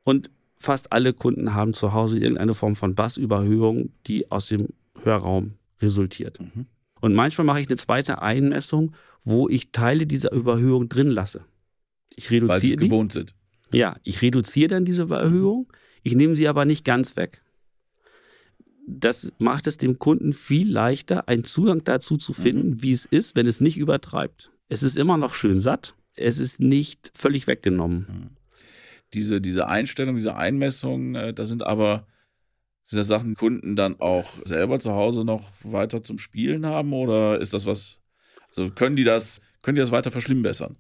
Und 0.04 0.30
fast 0.58 0.92
alle 0.92 1.14
Kunden 1.14 1.54
haben 1.54 1.74
zu 1.74 1.94
Hause 1.94 2.18
irgendeine 2.18 2.54
Form 2.54 2.76
von 2.76 2.96
Bassüberhöhung, 2.96 3.92
die 4.08 4.32
aus 4.32 4.48
dem 4.48 4.70
Hörraum 5.04 5.56
resultiert. 5.82 6.40
Mhm. 6.40 6.68
Und 7.00 7.14
manchmal 7.14 7.46
mache 7.46 7.62
ich 7.62 7.68
eine 7.68 7.78
zweite 7.78 8.22
Einmessung, 8.22 8.96
wo 9.24 9.50
ich 9.50 9.72
Teile 9.72 10.08
dieser 10.08 10.32
Überhöhung 10.32 10.88
drin 10.88 11.10
lasse. 11.10 11.46
Ich 12.16 12.30
reduziere 12.30 12.50
Weil 12.50 12.62
sie 12.62 12.72
es 12.72 12.78
gewohnt 12.78 13.12
sind. 13.14 13.36
Ja, 13.72 13.96
ich 14.04 14.22
reduziere 14.22 14.68
dann 14.68 14.86
diese 14.86 15.10
Erhöhung, 15.10 15.72
ich 16.04 16.16
nehme 16.16 16.36
sie 16.36 16.48
aber 16.48 16.66
nicht 16.66 16.84
ganz 16.84 17.16
weg. 17.16 17.42
Das 18.88 19.32
macht 19.38 19.68
es 19.68 19.78
dem 19.78 20.00
Kunden 20.00 20.34
viel 20.34 20.70
leichter, 20.72 21.28
einen 21.28 21.44
Zugang 21.44 21.84
dazu 21.84 22.18
zu 22.18 22.34
finden, 22.34 22.72
mhm. 22.72 22.84
wie 22.84 22.92
es 22.92 23.06
ist, 23.06 23.36
wenn 23.36 23.48
es 23.48 23.62
nicht 23.62 23.78
übertreibt. 23.78 24.52
Es 24.68 24.84
ist 24.84 24.98
immer 24.98 25.18
noch 25.18 25.34
schön 25.34 25.60
satt, 25.60 25.96
es 26.16 26.40
ist 26.40 26.60
nicht 26.60 27.12
völlig 27.14 27.48
weggenommen. 27.48 28.08
Mhm. 28.10 28.30
Diese, 29.14 29.42
diese 29.42 29.68
Einstellung, 29.68 30.16
diese 30.16 30.36
Einmessung, 30.36 31.16
äh, 31.16 31.34
da 31.34 31.46
sind 31.46 31.64
aber 31.64 32.08
sind 32.84 32.98
das 32.98 33.08
Sachen, 33.08 33.30
die 33.30 33.36
Kunden 33.36 33.76
dann 33.76 34.00
auch 34.00 34.26
selber 34.44 34.80
zu 34.80 34.92
Hause 34.92 35.24
noch 35.24 35.44
weiter 35.64 36.04
zum 36.04 36.18
Spielen 36.18 36.66
haben 36.66 36.94
oder 36.94 37.40
ist 37.40 37.54
das 37.54 37.66
was, 37.66 38.00
also 38.50 38.70
können 38.70 38.96
die 38.96 39.04
das, 39.04 39.42
können 39.62 39.76
die 39.76 39.82
das 39.82 39.92
weiter 39.92 40.12
verschlimmbessern? 40.12 40.78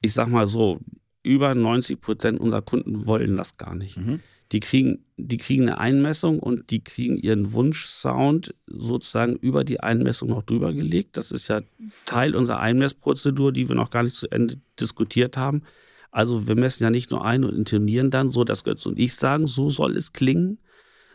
Ich 0.00 0.14
sag 0.14 0.28
mal 0.28 0.46
so, 0.46 0.80
über 1.22 1.54
90 1.54 2.00
Prozent 2.00 2.40
unserer 2.40 2.62
Kunden 2.62 3.06
wollen 3.06 3.36
das 3.36 3.56
gar 3.58 3.74
nicht. 3.74 3.98
Mhm. 3.98 4.20
Die, 4.52 4.60
kriegen, 4.60 5.04
die 5.16 5.36
kriegen 5.36 5.62
eine 5.62 5.78
Einmessung 5.78 6.40
und 6.40 6.70
die 6.70 6.82
kriegen 6.82 7.16
ihren 7.16 7.52
Wunschsound 7.52 8.54
sozusagen 8.66 9.36
über 9.36 9.62
die 9.62 9.80
Einmessung 9.80 10.30
noch 10.30 10.42
drüber 10.42 10.72
gelegt. 10.72 11.16
Das 11.16 11.30
ist 11.30 11.48
ja 11.48 11.60
Teil 12.06 12.34
unserer 12.34 12.58
Einmessprozedur, 12.58 13.52
die 13.52 13.68
wir 13.68 13.76
noch 13.76 13.90
gar 13.90 14.02
nicht 14.02 14.16
zu 14.16 14.28
Ende 14.28 14.56
diskutiert 14.80 15.36
haben. 15.36 15.62
Also 16.10 16.48
wir 16.48 16.56
messen 16.56 16.82
ja 16.82 16.90
nicht 16.90 17.10
nur 17.12 17.24
ein 17.24 17.44
und 17.44 17.54
intonieren 17.54 18.10
dann, 18.10 18.32
so 18.32 18.42
dass 18.42 18.64
Götz 18.64 18.86
und 18.86 18.98
ich 18.98 19.14
sagen, 19.14 19.46
so 19.46 19.70
soll 19.70 19.96
es 19.96 20.12
klingen, 20.12 20.58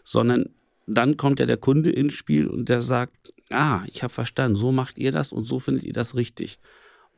sondern 0.05 0.49
dann 0.87 1.17
kommt 1.17 1.39
ja 1.39 1.45
der 1.45 1.57
Kunde 1.57 1.89
ins 1.91 2.13
Spiel 2.13 2.47
und 2.47 2.69
der 2.69 2.81
sagt, 2.81 3.33
ah, 3.49 3.83
ich 3.91 4.03
habe 4.03 4.13
verstanden, 4.13 4.55
so 4.55 4.71
macht 4.71 4.97
ihr 4.97 5.11
das 5.11 5.33
und 5.33 5.45
so 5.45 5.59
findet 5.59 5.83
ihr 5.83 5.93
das 5.93 6.15
richtig. 6.15 6.59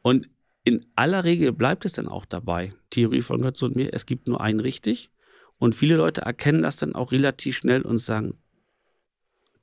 Und 0.02 0.30
in 0.64 0.86
aller 0.96 1.24
Regel 1.24 1.52
bleibt 1.52 1.86
es 1.86 1.94
dann 1.94 2.08
auch 2.08 2.26
dabei, 2.26 2.74
Theorie 2.90 3.22
von 3.22 3.42
Götz 3.42 3.62
und 3.62 3.76
mir, 3.76 3.94
es 3.94 4.06
gibt 4.06 4.28
nur 4.28 4.42
einen 4.42 4.60
richtig. 4.60 5.12
Und 5.60 5.76
viele 5.76 5.98
Leute 5.98 6.22
erkennen 6.22 6.62
das 6.62 6.78
dann 6.78 6.96
auch 6.96 7.12
relativ 7.12 7.58
schnell 7.58 7.82
und 7.82 7.98
sagen, 7.98 8.38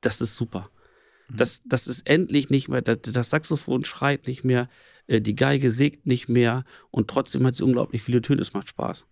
das 0.01 0.21
ist 0.21 0.37
super. 0.37 0.71
Mhm. 1.29 1.37
Das, 1.39 1.63
das 1.65 1.87
ist 1.87 2.07
endlich 2.07 2.51
nicht 2.51 2.69
mehr, 2.69 2.83
das, 2.83 3.01
das 3.03 3.31
Saxophon 3.31 3.85
schreit 3.85 4.27
nicht 4.27 4.45
mehr, 4.45 4.69
äh, 5.07 5.21
die 5.21 5.37
Geige 5.37 5.71
sägt 5.71 6.07
nicht 6.07 6.29
mehr 6.29 6.65
und 6.91 7.09
trotzdem 7.09 7.47
hat 7.47 7.55
sie 7.55 7.65
unglaublich 7.65 8.03
viele 8.03 8.23
Töne, 8.23 8.43
es 8.43 8.55
macht 8.55 8.69
Spaß. 8.69 9.07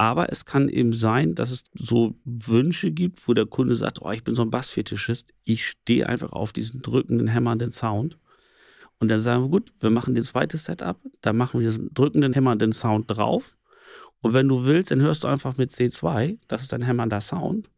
Aber 0.00 0.32
es 0.32 0.46
kann 0.46 0.70
eben 0.70 0.94
sein, 0.94 1.34
dass 1.34 1.50
es 1.50 1.64
so 1.74 2.14
Wünsche 2.24 2.90
gibt, 2.90 3.28
wo 3.28 3.34
der 3.34 3.44
Kunde 3.44 3.76
sagt, 3.76 4.00
oh, 4.00 4.10
ich 4.10 4.24
bin 4.24 4.34
so 4.34 4.40
ein 4.40 4.50
Bassfetischist, 4.50 5.34
ich 5.44 5.66
stehe 5.66 6.08
einfach 6.08 6.32
auf 6.32 6.54
diesen 6.54 6.80
drückenden, 6.80 7.28
hämmernden 7.28 7.70
Sound. 7.70 8.16
Und 8.98 9.08
dann 9.08 9.20
sagen 9.20 9.42
wir, 9.44 9.50
gut, 9.50 9.70
wir 9.78 9.90
machen 9.90 10.14
das 10.14 10.28
zweite 10.28 10.56
Setup, 10.56 10.98
da 11.20 11.34
machen 11.34 11.60
wir 11.60 11.68
diesen 11.68 11.92
drückenden, 11.92 12.32
hämmernden 12.32 12.72
Sound 12.72 13.10
drauf. 13.10 13.58
Und 14.22 14.32
wenn 14.32 14.48
du 14.48 14.64
willst, 14.64 14.90
dann 14.90 15.02
hörst 15.02 15.24
du 15.24 15.28
einfach 15.28 15.58
mit 15.58 15.70
C2, 15.70 16.38
das 16.48 16.62
ist 16.62 16.72
ein 16.72 16.80
hämmernder 16.80 17.20
Sound. 17.20 17.68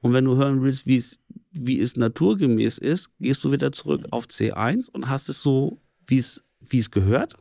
Und 0.00 0.14
wenn 0.14 0.24
du 0.24 0.34
hören 0.34 0.62
willst, 0.62 0.88
wie 0.88 0.96
es, 0.96 1.20
wie 1.52 1.80
es 1.80 1.96
naturgemäß 1.96 2.78
ist, 2.78 3.16
gehst 3.20 3.44
du 3.44 3.52
wieder 3.52 3.70
zurück 3.70 4.04
auf 4.10 4.26
C1 4.26 4.90
und 4.90 5.08
hast 5.08 5.28
es 5.28 5.40
so, 5.40 5.80
wie 6.08 6.18
es, 6.18 6.42
wie 6.58 6.80
es 6.80 6.90
gehört. 6.90 7.36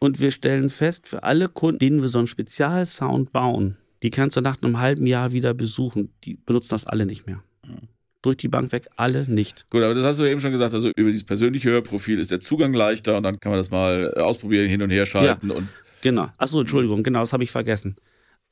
Und 0.00 0.18
wir 0.20 0.32
stellen 0.32 0.70
fest, 0.70 1.06
für 1.06 1.22
alle 1.22 1.48
Kunden, 1.48 1.78
denen 1.78 2.02
wir 2.02 2.08
so 2.08 2.18
einen 2.18 2.26
Spezialsound 2.26 3.32
bauen, 3.32 3.76
die 4.02 4.10
kannst 4.10 4.36
du 4.36 4.40
nach 4.40 4.60
einem 4.62 4.80
halben 4.80 5.06
Jahr 5.06 5.32
wieder 5.32 5.54
besuchen. 5.54 6.12
Die 6.24 6.34
benutzen 6.34 6.70
das 6.70 6.86
alle 6.86 7.06
nicht 7.06 7.26
mehr 7.26 7.42
durch 8.22 8.36
die 8.36 8.48
Bank 8.48 8.72
weg, 8.72 8.88
alle 8.96 9.24
nicht. 9.28 9.66
Gut, 9.70 9.82
aber 9.82 9.94
das 9.94 10.04
hast 10.04 10.18
du 10.18 10.24
eben 10.24 10.40
schon 10.40 10.50
gesagt, 10.50 10.74
also 10.74 10.88
über 10.88 11.08
dieses 11.08 11.24
persönliche 11.24 11.70
Hörprofil 11.70 12.18
ist 12.18 12.30
der 12.30 12.40
Zugang 12.40 12.74
leichter 12.74 13.16
und 13.16 13.22
dann 13.22 13.40
kann 13.40 13.50
man 13.50 13.58
das 13.58 13.70
mal 13.70 14.12
äh, 14.14 14.20
ausprobieren, 14.20 14.68
hin 14.68 14.82
und 14.82 14.90
her 14.90 15.06
schalten 15.06 15.48
ja, 15.48 15.56
und. 15.56 15.68
Genau. 16.02 16.28
Achso, 16.38 16.60
Entschuldigung, 16.60 17.02
genau, 17.02 17.20
das 17.20 17.32
habe 17.32 17.44
ich 17.44 17.50
vergessen. 17.50 17.96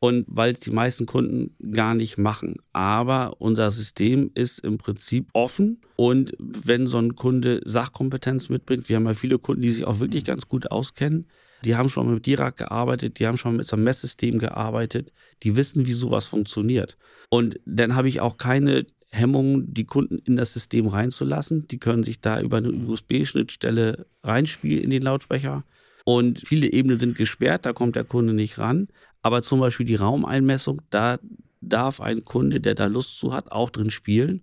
Und 0.00 0.26
weil 0.28 0.52
es 0.52 0.60
die 0.60 0.70
meisten 0.70 1.06
Kunden 1.06 1.56
gar 1.72 1.94
nicht 1.94 2.18
machen. 2.18 2.56
Aber 2.72 3.40
unser 3.40 3.70
System 3.72 4.30
ist 4.34 4.60
im 4.60 4.78
Prinzip 4.78 5.28
offen. 5.32 5.80
Und 5.96 6.34
wenn 6.38 6.86
so 6.86 6.98
ein 6.98 7.16
Kunde 7.16 7.60
Sachkompetenz 7.64 8.48
mitbringt, 8.48 8.88
wir 8.88 8.96
haben 8.96 9.06
ja 9.06 9.14
viele 9.14 9.40
Kunden, 9.40 9.62
die 9.62 9.70
sich 9.70 9.86
auch 9.86 9.98
wirklich 9.98 10.24
ganz 10.24 10.46
gut 10.46 10.70
auskennen, 10.70 11.26
die 11.64 11.76
haben 11.76 11.88
schon 11.88 12.12
mit 12.12 12.26
Dirac 12.26 12.56
gearbeitet, 12.56 13.18
die 13.18 13.26
haben 13.26 13.36
schon 13.36 13.56
mit 13.56 13.66
so 13.66 13.76
einem 13.76 13.84
Messsystem 13.84 14.38
gearbeitet, 14.38 15.12
die 15.42 15.56
wissen, 15.56 15.86
wie 15.86 15.92
sowas 15.92 16.26
funktioniert. 16.26 16.96
Und 17.30 17.58
dann 17.66 17.94
habe 17.94 18.08
ich 18.08 18.20
auch 18.20 18.36
keine 18.36 18.86
Hemmungen, 19.10 19.72
die 19.72 19.84
Kunden 19.84 20.18
in 20.18 20.36
das 20.36 20.52
System 20.52 20.86
reinzulassen. 20.86 21.66
Die 21.68 21.78
können 21.78 22.04
sich 22.04 22.20
da 22.20 22.40
über 22.40 22.58
eine 22.58 22.70
USB-Schnittstelle 22.70 24.06
reinspielen 24.22 24.84
in 24.84 24.90
den 24.90 25.02
Lautsprecher. 25.02 25.64
Und 26.04 26.40
viele 26.46 26.72
Ebenen 26.72 26.98
sind 26.98 27.16
gesperrt, 27.16 27.66
da 27.66 27.72
kommt 27.72 27.96
der 27.96 28.04
Kunde 28.04 28.32
nicht 28.32 28.58
ran. 28.58 28.88
Aber 29.22 29.42
zum 29.42 29.60
Beispiel 29.60 29.86
die 29.86 29.96
Raumeinmessung, 29.96 30.82
da 30.90 31.18
darf 31.60 32.00
ein 32.00 32.24
Kunde, 32.24 32.60
der 32.60 32.74
da 32.74 32.86
Lust 32.86 33.18
zu 33.18 33.32
hat, 33.32 33.50
auch 33.50 33.70
drin 33.70 33.90
spielen 33.90 34.42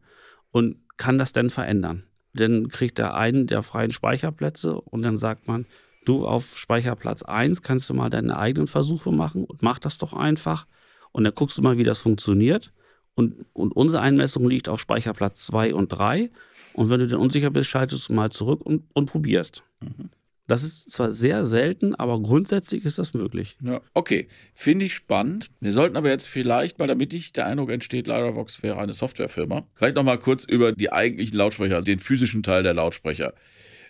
und 0.52 0.78
kann 0.98 1.18
das 1.18 1.34
dann 1.34 1.50
verändern. 1.50 2.04
Dann 2.34 2.68
kriegt 2.70 3.00
er 3.00 3.16
einen 3.16 3.48
der 3.48 3.62
freien 3.62 3.92
Speicherplätze 3.92 4.80
und 4.80 5.02
dann 5.02 5.18
sagt 5.18 5.48
man, 5.48 5.66
du 6.06 6.26
auf 6.28 6.58
Speicherplatz 6.58 7.24
1 7.24 7.62
kannst 7.62 7.90
du 7.90 7.94
mal 7.94 8.10
deine 8.10 8.38
eigenen 8.38 8.68
Versuche 8.68 9.12
machen 9.12 9.44
und 9.46 9.62
mach 9.62 9.80
das 9.80 9.98
doch 9.98 10.14
einfach. 10.14 10.66
Und 11.12 11.24
dann 11.24 11.34
guckst 11.34 11.58
du 11.58 11.62
mal, 11.62 11.78
wie 11.78 11.84
das 11.84 12.00
funktioniert. 12.00 12.72
Und, 13.16 13.46
und 13.54 13.72
unsere 13.76 14.02
Einmessung 14.02 14.48
liegt 14.50 14.68
auf 14.68 14.80
Speicherplatz 14.80 15.46
2 15.46 15.74
und 15.74 15.90
3. 15.90 16.30
Und 16.74 16.90
wenn 16.90 17.00
du 17.00 17.08
dann 17.08 17.20
unsicher 17.20 17.50
bist, 17.50 17.70
schaltest 17.70 18.10
du 18.10 18.14
mal 18.14 18.30
zurück 18.32 18.62
und, 18.66 18.84
und 18.94 19.06
probierst. 19.06 19.64
Mhm. 19.82 20.10
Das 20.48 20.62
ist 20.62 20.92
zwar 20.92 21.12
sehr 21.14 21.44
selten, 21.46 21.96
aber 21.96 22.22
grundsätzlich 22.22 22.86
ist 22.86 23.00
das 23.00 23.14
möglich. 23.16 23.58
Ja, 23.64 23.82
okay. 23.94 24.28
Finde 24.54 24.86
ich 24.86 24.94
spannend. 24.94 25.50
Wir 25.60 25.72
sollten 25.72 25.98
aber 25.98 26.10
jetzt 26.10 26.28
vielleicht 26.28 26.78
mal, 26.78 26.88
damit 26.88 27.14
nicht 27.14 27.36
der 27.36 27.48
Eindruck 27.48 27.72
entsteht, 27.72 28.06
Lyra-Vox 28.06 28.62
wäre 28.62 28.78
eine 28.78 28.94
Softwarefirma, 28.94 29.68
vielleicht 29.74 29.96
nochmal 29.96 30.20
kurz 30.20 30.44
über 30.44 30.72
die 30.72 30.92
eigentlichen 30.92 31.38
Lautsprecher, 31.38 31.76
also 31.76 31.86
den 31.86 32.00
physischen 32.00 32.44
Teil 32.44 32.62
der 32.62 32.76
Lautsprecher. 32.76 33.34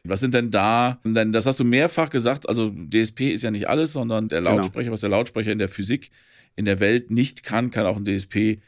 Was 0.08 0.20
sind 0.20 0.34
denn 0.34 0.51
da, 0.51 0.99
denn 1.03 1.32
das 1.32 1.45
hast 1.45 1.60
du 1.60 1.64
mehrfach 1.64 2.10
gesagt, 2.10 2.47
also 2.47 2.70
DSP 2.70 3.32
ist 3.32 3.43
ja 3.43 3.51
nicht 3.51 3.68
alles, 3.68 3.93
sondern 3.93 4.30
der 4.30 4.39
genau. 4.39 4.56
Lautsprecher, 4.56 4.86
genau. 4.86 4.93
was 4.93 5.01
der 5.01 5.10
Lautsprecher 5.10 5.51
in 5.51 5.60
der 5.60 5.70
Physik, 5.70 6.12
in 6.56 6.66
der 6.66 6.80
Welt 6.80 7.12
nicht 7.12 7.43
kann, 7.43 7.72
kann 7.72 7.86
auch 7.86 7.97
ein 7.97 8.06
DSP 8.06 8.60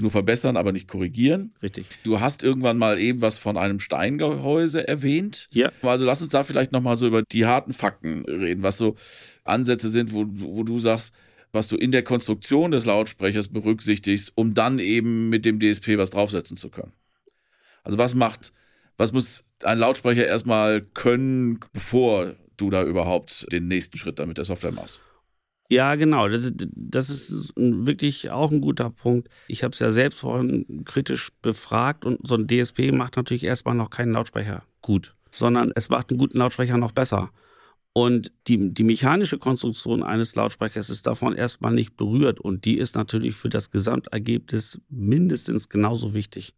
nur 0.00 0.10
verbessern, 0.10 0.56
aber 0.56 0.72
nicht 0.72 0.88
korrigieren. 0.88 1.54
Richtig. 1.62 1.86
Du 2.02 2.20
hast 2.20 2.42
irgendwann 2.42 2.78
mal 2.78 2.98
eben 2.98 3.20
was 3.20 3.38
von 3.38 3.56
einem 3.56 3.80
Steingehäuse 3.80 4.86
erwähnt. 4.88 5.48
Ja. 5.52 5.70
Also 5.82 6.06
lass 6.06 6.22
uns 6.22 6.30
da 6.30 6.44
vielleicht 6.44 6.72
nochmal 6.72 6.96
so 6.96 7.06
über 7.06 7.22
die 7.22 7.46
harten 7.46 7.72
Fakten 7.72 8.24
reden, 8.24 8.62
was 8.62 8.78
so 8.78 8.96
Ansätze 9.44 9.88
sind, 9.88 10.12
wo, 10.12 10.24
wo 10.28 10.62
du 10.62 10.78
sagst, 10.78 11.14
was 11.52 11.68
du 11.68 11.76
in 11.76 11.92
der 11.92 12.02
Konstruktion 12.02 12.70
des 12.70 12.84
Lautsprechers 12.84 13.48
berücksichtigst, 13.48 14.32
um 14.34 14.54
dann 14.54 14.78
eben 14.78 15.28
mit 15.28 15.44
dem 15.44 15.58
DSP 15.58 15.98
was 15.98 16.10
draufsetzen 16.10 16.56
zu 16.56 16.70
können. 16.70 16.92
Also 17.82 17.98
was 17.98 18.14
macht, 18.14 18.52
was 19.00 19.12
muss 19.12 19.46
ein 19.64 19.78
Lautsprecher 19.78 20.26
erstmal 20.26 20.82
können, 20.82 21.58
bevor 21.72 22.34
du 22.58 22.68
da 22.68 22.84
überhaupt 22.84 23.50
den 23.50 23.66
nächsten 23.66 23.96
Schritt 23.96 24.18
dann 24.18 24.28
mit 24.28 24.36
der 24.36 24.44
Software 24.44 24.72
machst? 24.72 25.00
Ja, 25.70 25.94
genau. 25.94 26.28
Das, 26.28 26.52
das 26.54 27.08
ist 27.08 27.54
wirklich 27.56 28.30
auch 28.30 28.50
ein 28.50 28.60
guter 28.60 28.90
Punkt. 28.90 29.28
Ich 29.48 29.64
habe 29.64 29.72
es 29.72 29.78
ja 29.78 29.90
selbst 29.90 30.18
vorhin 30.18 30.84
kritisch 30.84 31.30
befragt 31.40 32.04
und 32.04 32.18
so 32.26 32.34
ein 32.34 32.46
DSP 32.46 32.92
macht 32.92 33.16
natürlich 33.16 33.44
erstmal 33.44 33.74
noch 33.74 33.88
keinen 33.88 34.12
Lautsprecher 34.12 34.64
gut, 34.82 35.14
sondern 35.30 35.72
es 35.74 35.88
macht 35.88 36.10
einen 36.10 36.18
guten 36.18 36.38
Lautsprecher 36.38 36.76
noch 36.76 36.92
besser. 36.92 37.30
Und 37.94 38.32
die, 38.48 38.74
die 38.74 38.84
mechanische 38.84 39.38
Konstruktion 39.38 40.02
eines 40.02 40.34
Lautsprechers 40.34 40.90
ist 40.90 41.06
davon 41.06 41.34
erstmal 41.34 41.72
nicht 41.72 41.96
berührt 41.96 42.38
und 42.38 42.66
die 42.66 42.76
ist 42.76 42.96
natürlich 42.96 43.34
für 43.34 43.48
das 43.48 43.70
Gesamtergebnis 43.70 44.80
mindestens 44.90 45.70
genauso 45.70 46.12
wichtig. 46.12 46.54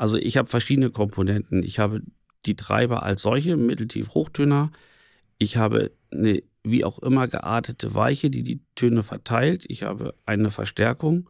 Also 0.00 0.16
ich 0.16 0.38
habe 0.38 0.48
verschiedene 0.48 0.88
Komponenten. 0.88 1.62
Ich 1.62 1.78
habe 1.78 2.00
die 2.46 2.56
Treiber 2.56 3.02
als 3.02 3.20
solche, 3.20 3.58
Mitteltief-Hochtöner. 3.58 4.72
Ich 5.36 5.58
habe 5.58 5.90
eine 6.10 6.42
wie 6.64 6.86
auch 6.86 7.00
immer 7.00 7.28
geartete 7.28 7.94
Weiche, 7.94 8.30
die 8.30 8.42
die 8.42 8.62
Töne 8.74 9.02
verteilt. 9.02 9.66
Ich 9.68 9.82
habe 9.82 10.14
eine 10.24 10.48
Verstärkung, 10.48 11.28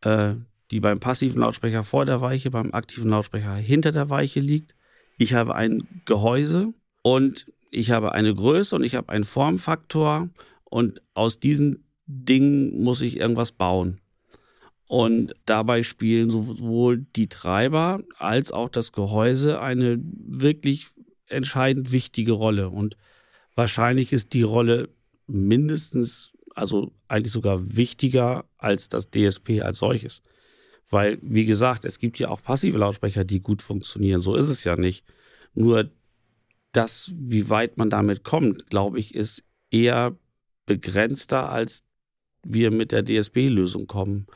äh, 0.00 0.34
die 0.72 0.80
beim 0.80 0.98
passiven 0.98 1.42
Lautsprecher 1.42 1.84
vor 1.84 2.04
der 2.04 2.20
Weiche, 2.20 2.50
beim 2.50 2.74
aktiven 2.74 3.10
Lautsprecher 3.10 3.54
hinter 3.54 3.92
der 3.92 4.10
Weiche 4.10 4.40
liegt. 4.40 4.74
Ich 5.16 5.34
habe 5.34 5.54
ein 5.54 5.86
Gehäuse 6.04 6.74
und 7.02 7.46
ich 7.70 7.92
habe 7.92 8.10
eine 8.10 8.34
Größe 8.34 8.74
und 8.74 8.82
ich 8.82 8.96
habe 8.96 9.10
einen 9.10 9.22
Formfaktor 9.22 10.30
und 10.64 11.00
aus 11.14 11.38
diesen 11.38 11.84
Dingen 12.06 12.82
muss 12.82 13.02
ich 13.02 13.18
irgendwas 13.18 13.52
bauen. 13.52 14.00
Und 14.86 15.34
dabei 15.46 15.82
spielen 15.82 16.30
sowohl 16.30 17.06
die 17.16 17.28
Treiber 17.28 18.00
als 18.18 18.52
auch 18.52 18.68
das 18.68 18.92
Gehäuse 18.92 19.60
eine 19.60 19.98
wirklich 20.02 20.88
entscheidend 21.26 21.90
wichtige 21.90 22.32
Rolle. 22.32 22.68
Und 22.68 22.96
Wahrscheinlich 23.54 24.12
ist 24.12 24.32
die 24.32 24.42
Rolle 24.42 24.88
mindestens, 25.26 26.32
also 26.54 26.92
eigentlich 27.08 27.32
sogar 27.32 27.76
wichtiger 27.76 28.44
als 28.58 28.88
das 28.88 29.10
DSP 29.10 29.62
als 29.62 29.78
solches. 29.78 30.22
Weil, 30.90 31.18
wie 31.22 31.44
gesagt, 31.44 31.84
es 31.84 31.98
gibt 31.98 32.18
ja 32.18 32.28
auch 32.28 32.42
passive 32.42 32.78
Lautsprecher, 32.78 33.24
die 33.24 33.40
gut 33.40 33.62
funktionieren. 33.62 34.20
So 34.20 34.34
ist 34.34 34.48
es 34.48 34.64
ja 34.64 34.76
nicht. 34.76 35.04
Nur 35.54 35.90
das, 36.72 37.12
wie 37.16 37.48
weit 37.48 37.78
man 37.78 37.90
damit 37.90 38.24
kommt, 38.24 38.68
glaube 38.68 38.98
ich, 38.98 39.14
ist 39.14 39.44
eher 39.70 40.16
begrenzter, 40.66 41.50
als 41.50 41.84
wir 42.42 42.70
mit 42.70 42.92
der 42.92 43.04
DSP-Lösung 43.04 43.86
kommen. 43.86 44.26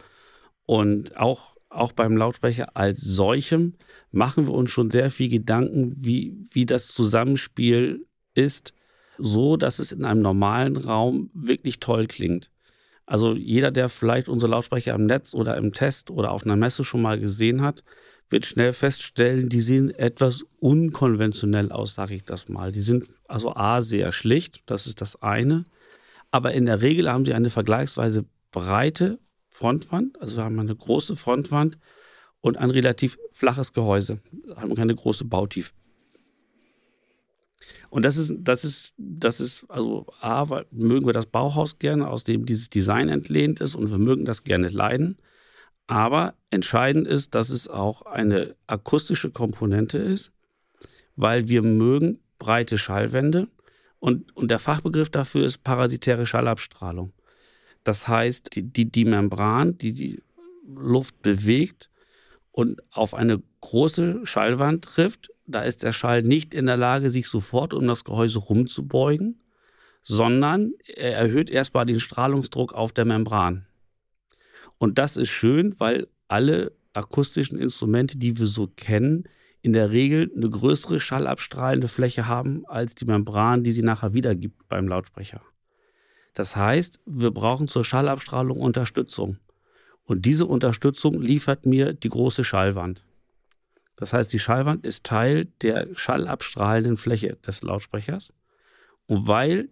Und 0.68 1.16
auch, 1.16 1.56
auch 1.70 1.92
beim 1.92 2.14
Lautsprecher 2.14 2.76
als 2.76 3.00
solchem 3.00 3.72
machen 4.12 4.46
wir 4.46 4.52
uns 4.52 4.68
schon 4.68 4.90
sehr 4.90 5.08
viel 5.08 5.30
Gedanken, 5.30 5.94
wie, 5.96 6.44
wie 6.50 6.66
das 6.66 6.88
Zusammenspiel 6.88 8.06
ist 8.34 8.74
so, 9.16 9.56
dass 9.56 9.78
es 9.78 9.92
in 9.92 10.04
einem 10.04 10.20
normalen 10.20 10.76
Raum 10.76 11.30
wirklich 11.32 11.80
toll 11.80 12.06
klingt. 12.06 12.50
Also 13.06 13.34
jeder, 13.34 13.70
der 13.70 13.88
vielleicht 13.88 14.28
unsere 14.28 14.50
Lautsprecher 14.50 14.94
im 14.94 15.06
Netz 15.06 15.32
oder 15.32 15.56
im 15.56 15.72
Test 15.72 16.10
oder 16.10 16.32
auf 16.32 16.44
einer 16.44 16.54
Messe 16.54 16.84
schon 16.84 17.00
mal 17.00 17.18
gesehen 17.18 17.62
hat, 17.62 17.82
wird 18.28 18.44
schnell 18.44 18.74
feststellen, 18.74 19.48
die 19.48 19.62
sehen 19.62 19.88
etwas 19.88 20.44
unkonventionell 20.60 21.72
aus, 21.72 21.94
sage 21.94 22.14
ich 22.14 22.26
das 22.26 22.50
mal. 22.50 22.72
Die 22.72 22.82
sind 22.82 23.06
also 23.26 23.56
A 23.56 23.80
sehr 23.80 24.12
schlicht, 24.12 24.64
das 24.66 24.86
ist 24.86 25.00
das 25.00 25.22
eine, 25.22 25.64
aber 26.30 26.52
in 26.52 26.66
der 26.66 26.82
Regel 26.82 27.10
haben 27.10 27.24
sie 27.24 27.32
eine 27.32 27.48
vergleichsweise 27.48 28.26
breite 28.50 29.18
Frontwand, 29.49 30.20
also 30.20 30.36
wir 30.36 30.44
haben 30.44 30.59
eine 30.59 30.76
große 30.76 31.16
Frontwand 31.16 31.78
und 32.40 32.57
ein 32.57 32.70
relativ 32.70 33.18
flaches 33.32 33.72
Gehäuse, 33.72 34.20
haben 34.57 34.74
keine 34.74 34.94
große 34.94 35.24
Bautiefe. 35.24 35.72
Und 37.90 38.05
das 38.05 38.16
ist, 38.16 38.34
das 38.38 38.64
ist, 38.64 38.94
das 38.96 39.40
ist, 39.40 39.64
also 39.68 40.07
A, 40.20 40.64
mögen 40.70 41.07
wir 41.07 41.12
das 41.12 41.26
Bauhaus 41.26 41.78
gerne, 41.78 42.09
aus 42.09 42.24
dem 42.24 42.46
dieses 42.46 42.70
Design 42.70 43.09
entlehnt 43.09 43.61
ist 43.61 43.74
und 43.74 43.90
wir 43.90 43.99
mögen 43.99 44.24
das 44.24 44.44
gerne 44.44 44.68
leiden. 44.68 45.18
Aber 45.86 46.34
entscheidend 46.51 47.09
ist, 47.09 47.34
dass 47.34 47.49
es 47.49 47.66
auch 47.66 48.03
eine 48.03 48.55
akustische 48.66 49.30
Komponente 49.30 49.99
ist, 49.99 50.32
weil 51.16 51.49
wir 51.49 51.62
mögen 51.62 52.20
breite 52.38 52.78
Schallwände 52.78 53.49
und, 53.99 54.36
und 54.36 54.51
der 54.51 54.59
Fachbegriff 54.59 55.11
dafür 55.11 55.44
ist 55.44 55.64
parasitäre 55.64 56.26
Schallabstrahlung. 56.26 57.12
Das 57.89 58.07
heißt, 58.07 58.55
die, 58.55 58.64
die, 58.70 58.93
die 58.93 59.07
Membran, 59.07 59.78
die 59.78 59.95
die 59.95 60.22
Luft 60.66 61.22
bewegt 61.22 61.89
und 62.53 62.82
auf 62.93 63.14
eine 63.14 63.43
große 63.62 64.26
Schallwand 64.26 64.84
trifft, 64.84 65.30
da 65.47 65.62
ist 65.62 65.82
der 65.82 65.95
Schall 65.95 66.20
nicht 66.20 66.53
in 66.53 66.66
der 66.66 66.76
Lage, 66.76 67.09
sich 67.09 67.28
sofort 67.28 67.72
um 67.72 67.86
das 67.86 68.05
Gehäuse 68.05 68.41
rumzubeugen, 68.41 69.41
sondern 70.03 70.74
er 70.86 71.16
erhöht 71.16 71.49
erstmal 71.49 71.86
den 71.86 71.99
Strahlungsdruck 71.99 72.74
auf 72.74 72.93
der 72.93 73.07
Membran. 73.07 73.66
Und 74.76 74.99
das 74.99 75.16
ist 75.16 75.30
schön, 75.30 75.74
weil 75.80 76.09
alle 76.28 76.72
akustischen 76.93 77.59
Instrumente, 77.59 78.18
die 78.18 78.39
wir 78.39 78.47
so 78.47 78.66
kennen, 78.66 79.24
in 79.62 79.72
der 79.72 79.93
Regel 79.93 80.30
eine 80.36 80.51
größere 80.51 81.01
schallabstrahlende 81.01 81.89
Fläche 81.89 82.28
haben 82.28 82.66
als 82.66 82.95
die 82.95 83.07
Membran, 83.07 83.64
die 83.64 83.72
sie 83.72 83.82
nachher 83.82 84.12
wiedergibt 84.12 84.68
beim 84.68 84.89
Lautsprecher. 84.89 85.41
Das 86.34 86.56
heißt, 86.56 87.00
wir 87.06 87.30
brauchen 87.30 87.68
zur 87.68 87.84
Schallabstrahlung 87.84 88.60
Unterstützung. 88.60 89.38
Und 90.04 90.24
diese 90.24 90.46
Unterstützung 90.46 91.20
liefert 91.20 91.66
mir 91.66 91.92
die 91.92 92.08
große 92.08 92.44
Schallwand. 92.44 93.04
Das 93.96 94.12
heißt, 94.12 94.32
die 94.32 94.38
Schallwand 94.38 94.86
ist 94.86 95.04
Teil 95.04 95.46
der 95.60 95.88
schallabstrahlenden 95.94 96.96
Fläche 96.96 97.36
des 97.46 97.62
Lautsprechers. 97.62 98.32
Und 99.06 99.26
weil 99.26 99.68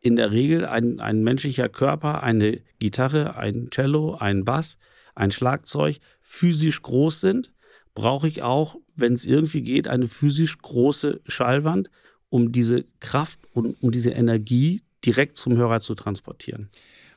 in 0.00 0.16
der 0.16 0.32
Regel 0.32 0.64
ein, 0.64 0.98
ein 0.98 1.22
menschlicher 1.22 1.68
Körper, 1.68 2.22
eine 2.22 2.60
Gitarre, 2.78 3.36
ein 3.36 3.70
Cello, 3.70 4.14
ein 4.14 4.44
Bass, 4.44 4.78
ein 5.14 5.30
Schlagzeug 5.30 5.98
physisch 6.20 6.82
groß 6.82 7.20
sind, 7.20 7.52
brauche 7.94 8.26
ich 8.26 8.42
auch, 8.42 8.76
wenn 8.96 9.12
es 9.12 9.24
irgendwie 9.24 9.62
geht, 9.62 9.86
eine 9.86 10.08
physisch 10.08 10.58
große 10.58 11.20
Schallwand, 11.26 11.90
um 12.30 12.50
diese 12.50 12.84
Kraft 13.00 13.38
und 13.52 13.80
um 13.82 13.92
diese 13.92 14.10
Energie 14.10 14.82
direkt 15.04 15.36
zum 15.36 15.56
Hörer 15.56 15.80
zu 15.80 15.94
transportieren. 15.94 16.70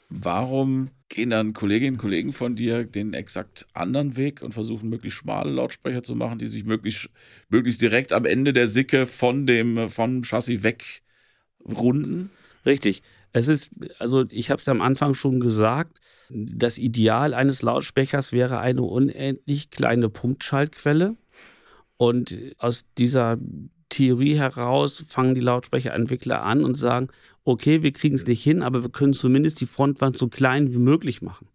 Warum 0.09 0.91
gehen 1.09 1.31
dann 1.31 1.53
Kolleginnen 1.53 1.95
und 1.95 2.01
Kollegen 2.01 2.31
von 2.31 2.55
dir 2.55 2.83
den 2.83 3.13
exakt 3.13 3.67
anderen 3.73 4.15
Weg 4.15 4.41
und 4.41 4.53
versuchen 4.53 4.89
möglichst 4.89 5.19
schmale 5.19 5.51
Lautsprecher 5.51 6.03
zu 6.03 6.15
machen, 6.15 6.37
die 6.37 6.47
sich 6.47 6.63
möglichst, 6.63 7.09
möglichst 7.49 7.81
direkt 7.81 8.13
am 8.13 8.25
Ende 8.25 8.53
der 8.53 8.67
Sicke 8.67 9.07
von 9.07 9.47
dem 9.47 9.89
vom 9.89 10.23
Chassis 10.23 10.63
wegrunden? 10.63 12.29
Richtig. 12.65 13.01
Es 13.33 13.47
ist, 13.47 13.71
also 13.99 14.25
ich 14.29 14.49
habe 14.49 14.59
es 14.59 14.65
ja 14.65 14.71
am 14.71 14.81
Anfang 14.81 15.13
schon 15.13 15.39
gesagt, 15.39 15.99
das 16.29 16.77
Ideal 16.77 17.33
eines 17.33 17.61
Lautsprechers 17.63 18.31
wäre 18.31 18.59
eine 18.59 18.83
unendlich 18.83 19.71
kleine 19.71 20.09
Punktschaltquelle. 20.09 21.17
Und 21.97 22.37
aus 22.57 22.85
dieser 22.97 23.37
Theorie 23.89 24.35
heraus 24.35 25.03
fangen 25.07 25.35
die 25.35 25.41
Lautsprecherentwickler 25.41 26.43
an 26.43 26.63
und 26.63 26.75
sagen, 26.75 27.09
okay, 27.43 27.83
wir 27.83 27.91
kriegen 27.91 28.15
es 28.15 28.25
nicht 28.25 28.43
hin, 28.43 28.61
aber 28.61 28.83
wir 28.83 28.89
können 28.89 29.13
zumindest 29.13 29.61
die 29.61 29.67
Frontwand 29.67 30.17
so 30.17 30.27
klein 30.27 30.73
wie 30.73 30.79
möglich 30.79 31.21
machen 31.21 31.47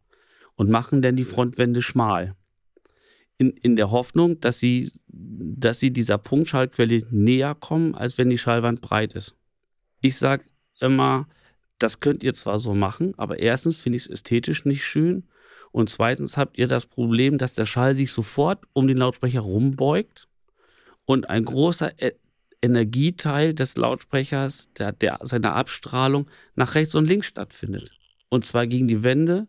und 0.55 0.71
machen 0.71 1.03
dann 1.03 1.17
die 1.17 1.25
Frontwände 1.25 1.83
schmal. 1.83 2.37
In, 3.39 3.51
in 3.51 3.75
der 3.75 3.91
Hoffnung, 3.91 4.39
dass 4.41 4.61
sie, 4.61 4.93
dass 5.09 5.81
sie 5.81 5.93
dieser 5.93 6.19
Punktschallquelle 6.19 7.07
näher 7.11 7.55
kommen, 7.55 7.95
als 7.95 8.19
wenn 8.19 8.31
die 8.31 8.39
Schallwand 8.39 8.81
breit 8.81 9.15
ist. 9.15 9.35
Ich 10.03 10.19
sage 10.19 10.45
immer, 10.79 11.27
das 11.79 12.01
könnt 12.01 12.23
ihr 12.23 12.35
zwar 12.35 12.59
so 12.59 12.75
machen, 12.75 13.15
aber 13.17 13.39
erstens 13.39 13.77
finde 13.81 13.97
ich 13.97 14.03
es 14.05 14.11
ästhetisch 14.11 14.67
nicht 14.67 14.85
schön 14.85 15.25
und 15.73 15.89
zweitens 15.89 16.37
habt 16.37 16.59
ihr 16.59 16.67
das 16.67 16.87
Problem, 16.87 17.39
dass 17.39 17.55
der 17.55 17.67
Schall 17.67 17.95
sich 17.97 18.13
sofort 18.13 18.65
um 18.73 18.87
den 18.87 18.99
Lautsprecher 18.99 19.41
rumbeugt 19.41 20.29
und 21.07 21.31
ein 21.31 21.45
großer 21.45 21.93
Energieteil 22.63 23.55
des 23.55 23.77
Lautsprechers, 23.77 24.69
der, 24.77 24.93
der 24.93 25.19
seiner 25.23 25.55
Abstrahlung 25.55 26.27
nach 26.55 26.75
rechts 26.75 26.95
und 26.95 27.09
links 27.09 27.27
stattfindet. 27.27 27.91
Und 28.29 28.45
zwar 28.45 28.67
gegen 28.67 28.89
die 28.89 29.03
Wände 29.03 29.49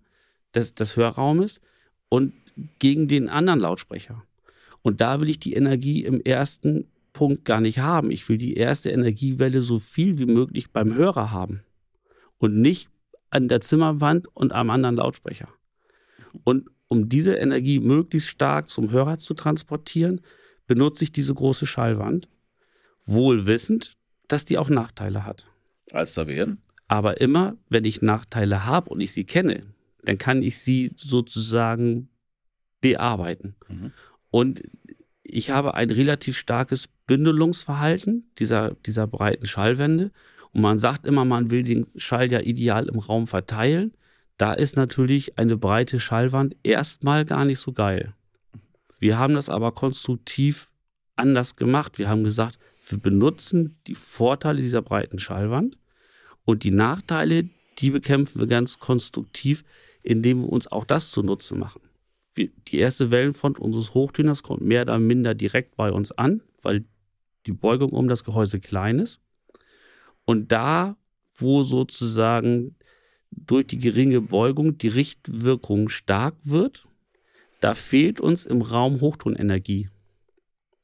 des, 0.56 0.74
des 0.76 0.96
Hörraumes 0.96 1.62
und 2.10 2.34
gegen 2.80 3.08
den 3.08 3.30
anderen 3.30 3.60
Lautsprecher. 3.60 4.24
Und 4.82 5.02
da 5.02 5.22
will 5.22 5.30
ich 5.30 5.40
die 5.40 5.54
Energie 5.54 6.04
im 6.04 6.22
ersten 6.22 6.88
Punkt 7.14 7.46
gar 7.46 7.62
nicht 7.62 7.80
haben. 7.80 8.12
Ich 8.12 8.28
will 8.30 8.38
die 8.38 8.56
erste 8.56 8.90
Energiewelle 8.90 9.62
so 9.62 9.80
viel 9.80 10.18
wie 10.18 10.26
möglich 10.26 10.72
beim 10.72 10.96
Hörer 10.96 11.32
haben 11.32 11.64
und 12.38 12.56
nicht 12.56 12.90
an 13.30 13.48
der 13.48 13.62
Zimmerwand 13.62 14.28
und 14.36 14.54
am 14.54 14.70
anderen 14.70 14.96
Lautsprecher. 14.96 15.50
Und 16.44 16.70
um 16.88 17.10
diese 17.10 17.36
Energie 17.36 17.80
möglichst 17.80 18.30
stark 18.30 18.70
zum 18.70 18.92
Hörer 18.92 19.18
zu 19.18 19.34
transportieren, 19.34 20.22
benutze 20.68 21.04
ich 21.04 21.12
diese 21.12 21.34
große 21.34 21.66
Schallwand 21.66 22.28
wohl 23.12 23.46
wissend, 23.46 23.98
dass 24.28 24.46
die 24.46 24.58
auch 24.58 24.70
Nachteile 24.70 25.26
hat. 25.26 25.48
Als 25.92 26.14
da 26.14 26.28
wären? 26.28 26.62
Aber 26.88 27.22
immer, 27.22 27.56
wenn 27.70 27.86
ich 27.86 28.02
Nachteile 28.02 28.66
habe 28.66 28.90
und 28.90 29.02
ich 29.02 29.14
sie 29.14 29.24
kenne, 29.24 29.64
dann 30.04 30.18
kann 30.18 30.44
ich 30.44 30.60
sie 30.60 30.92
sozusagen 30.96 32.10
bearbeiten. 32.82 33.56
Mhm. 33.70 33.92
Und 34.30 34.64
ich 35.24 35.52
habe 35.52 35.76
ein 35.76 35.92
relativ 35.92 36.38
starkes 36.38 36.90
Bündelungsverhalten 37.08 38.26
dieser, 38.40 38.72
dieser 38.86 39.08
breiten 39.08 39.48
Schallwände. 39.48 40.12
Und 40.52 40.62
man 40.62 40.80
sagt 40.80 41.06
immer, 41.06 41.24
man 41.24 41.52
will 41.52 41.64
den 41.64 41.88
Schall 41.96 42.32
ja 42.32 42.42
ideal 42.42 42.88
im 42.88 43.00
Raum 43.00 43.28
verteilen. 43.28 43.94
Da 44.38 44.54
ist 44.54 44.76
natürlich 44.76 45.38
eine 45.38 45.58
breite 45.58 46.00
Schallwand 46.00 46.56
erstmal 46.64 47.26
gar 47.26 47.46
nicht 47.46 47.60
so 47.60 47.74
geil. 47.74 48.14
Wir 49.00 49.18
haben 49.18 49.36
das 49.36 49.50
aber 49.50 49.72
konstruktiv 49.72 50.72
anders 51.16 51.56
gemacht. 51.56 52.00
Wir 52.00 52.10
haben 52.10 52.24
gesagt, 52.24 52.58
wir 52.92 53.00
benutzen 53.00 53.78
die 53.88 53.96
Vorteile 53.96 54.62
dieser 54.62 54.82
breiten 54.82 55.20
Schallwand 55.20 55.78
und 56.44 56.64
die 56.64 56.72
Nachteile, 56.72 57.48
die 57.80 57.90
bekämpfen 57.90 58.40
wir 58.40 58.48
ganz 58.48 58.80
konstruktiv, 58.80 59.64
indem 60.04 60.42
wir 60.42 60.50
uns 60.50 60.68
auch 60.68 60.86
das 60.86 61.12
zunutze 61.12 61.56
machen. 61.56 61.82
Die 62.38 62.78
erste 62.78 63.12
Wellenfront 63.12 63.60
unseres 63.60 63.94
Hochtöners 63.94 64.44
kommt 64.44 64.62
mehr 64.62 64.84
oder 64.84 65.00
minder 65.00 65.36
direkt 65.36 65.76
bei 65.76 65.92
uns 65.92 66.12
an, 66.12 66.42
weil 66.62 66.86
die 67.46 67.52
Beugung 67.52 67.92
um 67.92 68.08
das 68.08 68.24
Gehäuse 68.24 68.60
klein 68.60 69.00
ist. 69.00 69.20
Und 70.26 70.52
da, 70.52 70.96
wo 71.36 71.64
sozusagen 71.64 72.76
durch 73.32 73.68
die 73.68 73.80
geringe 73.80 74.22
Beugung 74.22 74.78
die 74.78 74.88
Richtwirkung 74.88 75.90
stark 75.90 76.36
wird, 76.44 76.88
da 77.60 77.74
fehlt 77.74 78.20
uns 78.20 78.46
im 78.46 78.62
Raum 78.62 79.02
Hochtonenergie. 79.02 79.90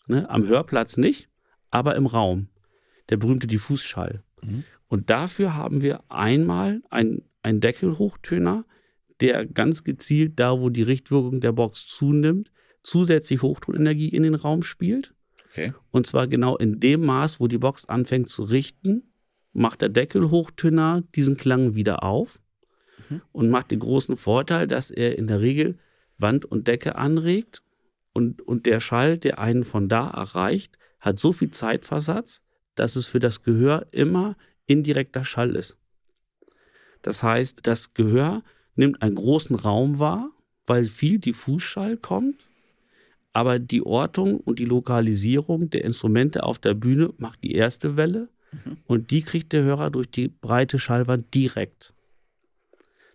Ne? 0.07 0.29
Am 0.29 0.47
Hörplatz 0.47 0.97
nicht, 0.97 1.29
aber 1.69 1.95
im 1.95 2.05
Raum. 2.05 2.49
Der 3.09 3.17
berühmte 3.17 3.47
Diffusschall. 3.47 4.23
Mhm. 4.41 4.63
Und 4.87 5.09
dafür 5.09 5.55
haben 5.55 5.81
wir 5.81 6.03
einmal 6.09 6.81
einen 6.89 7.61
Deckelhochtöner, 7.61 8.65
der 9.19 9.45
ganz 9.45 9.83
gezielt 9.83 10.39
da, 10.39 10.59
wo 10.59 10.69
die 10.69 10.83
Richtwirkung 10.83 11.41
der 11.41 11.51
Box 11.51 11.87
zunimmt, 11.87 12.51
zusätzlich 12.83 13.41
Hochtonenergie 13.41 14.09
in 14.09 14.23
den 14.23 14.35
Raum 14.35 14.63
spielt. 14.63 15.13
Okay. 15.51 15.73
Und 15.91 16.07
zwar 16.07 16.27
genau 16.27 16.55
in 16.57 16.79
dem 16.79 17.05
Maß, 17.05 17.39
wo 17.39 17.47
die 17.47 17.57
Box 17.57 17.85
anfängt 17.85 18.29
zu 18.29 18.43
richten, 18.43 19.11
macht 19.53 19.81
der 19.81 19.89
Deckelhochtöner 19.89 21.01
diesen 21.15 21.35
Klang 21.35 21.73
wieder 21.73 22.03
auf 22.03 22.41
mhm. 23.09 23.21
und 23.31 23.49
macht 23.49 23.71
den 23.71 23.79
großen 23.79 24.15
Vorteil, 24.15 24.67
dass 24.67 24.91
er 24.91 25.17
in 25.17 25.27
der 25.27 25.41
Regel 25.41 25.79
Wand 26.17 26.45
und 26.45 26.67
Decke 26.67 26.95
anregt 26.95 27.63
und, 28.13 28.41
und 28.41 28.65
der 28.65 28.79
Schall, 28.79 29.17
der 29.17 29.39
einen 29.39 29.63
von 29.63 29.89
da 29.89 30.09
erreicht, 30.09 30.77
hat 31.07 31.19
so 31.19 31.31
viel 31.31 31.51
Zeitversatz, 31.51 32.41
dass 32.75 32.95
es 32.95 33.05
für 33.05 33.19
das 33.19 33.43
Gehör 33.43 33.87
immer 33.91 34.35
indirekter 34.65 35.25
Schall 35.25 35.55
ist. 35.55 35.77
Das 37.01 37.23
heißt, 37.23 37.61
das 37.63 37.93
Gehör 37.93 38.43
nimmt 38.75 39.01
einen 39.01 39.15
großen 39.15 39.55
Raum 39.55 39.99
wahr, 39.99 40.31
weil 40.65 40.85
viel 40.85 41.19
Diffusschall 41.19 41.97
kommt, 41.97 42.35
aber 43.33 43.59
die 43.59 43.85
Ortung 43.85 44.39
und 44.39 44.59
die 44.59 44.65
Lokalisierung 44.65 45.69
der 45.69 45.85
Instrumente 45.85 46.43
auf 46.43 46.59
der 46.59 46.73
Bühne 46.73 47.13
macht 47.17 47.43
die 47.43 47.53
erste 47.53 47.95
Welle 47.95 48.29
mhm. 48.51 48.77
und 48.85 49.11
die 49.11 49.21
kriegt 49.21 49.53
der 49.53 49.63
Hörer 49.63 49.89
durch 49.89 50.09
die 50.11 50.27
breite 50.27 50.79
Schallwand 50.79 51.33
direkt. 51.33 51.93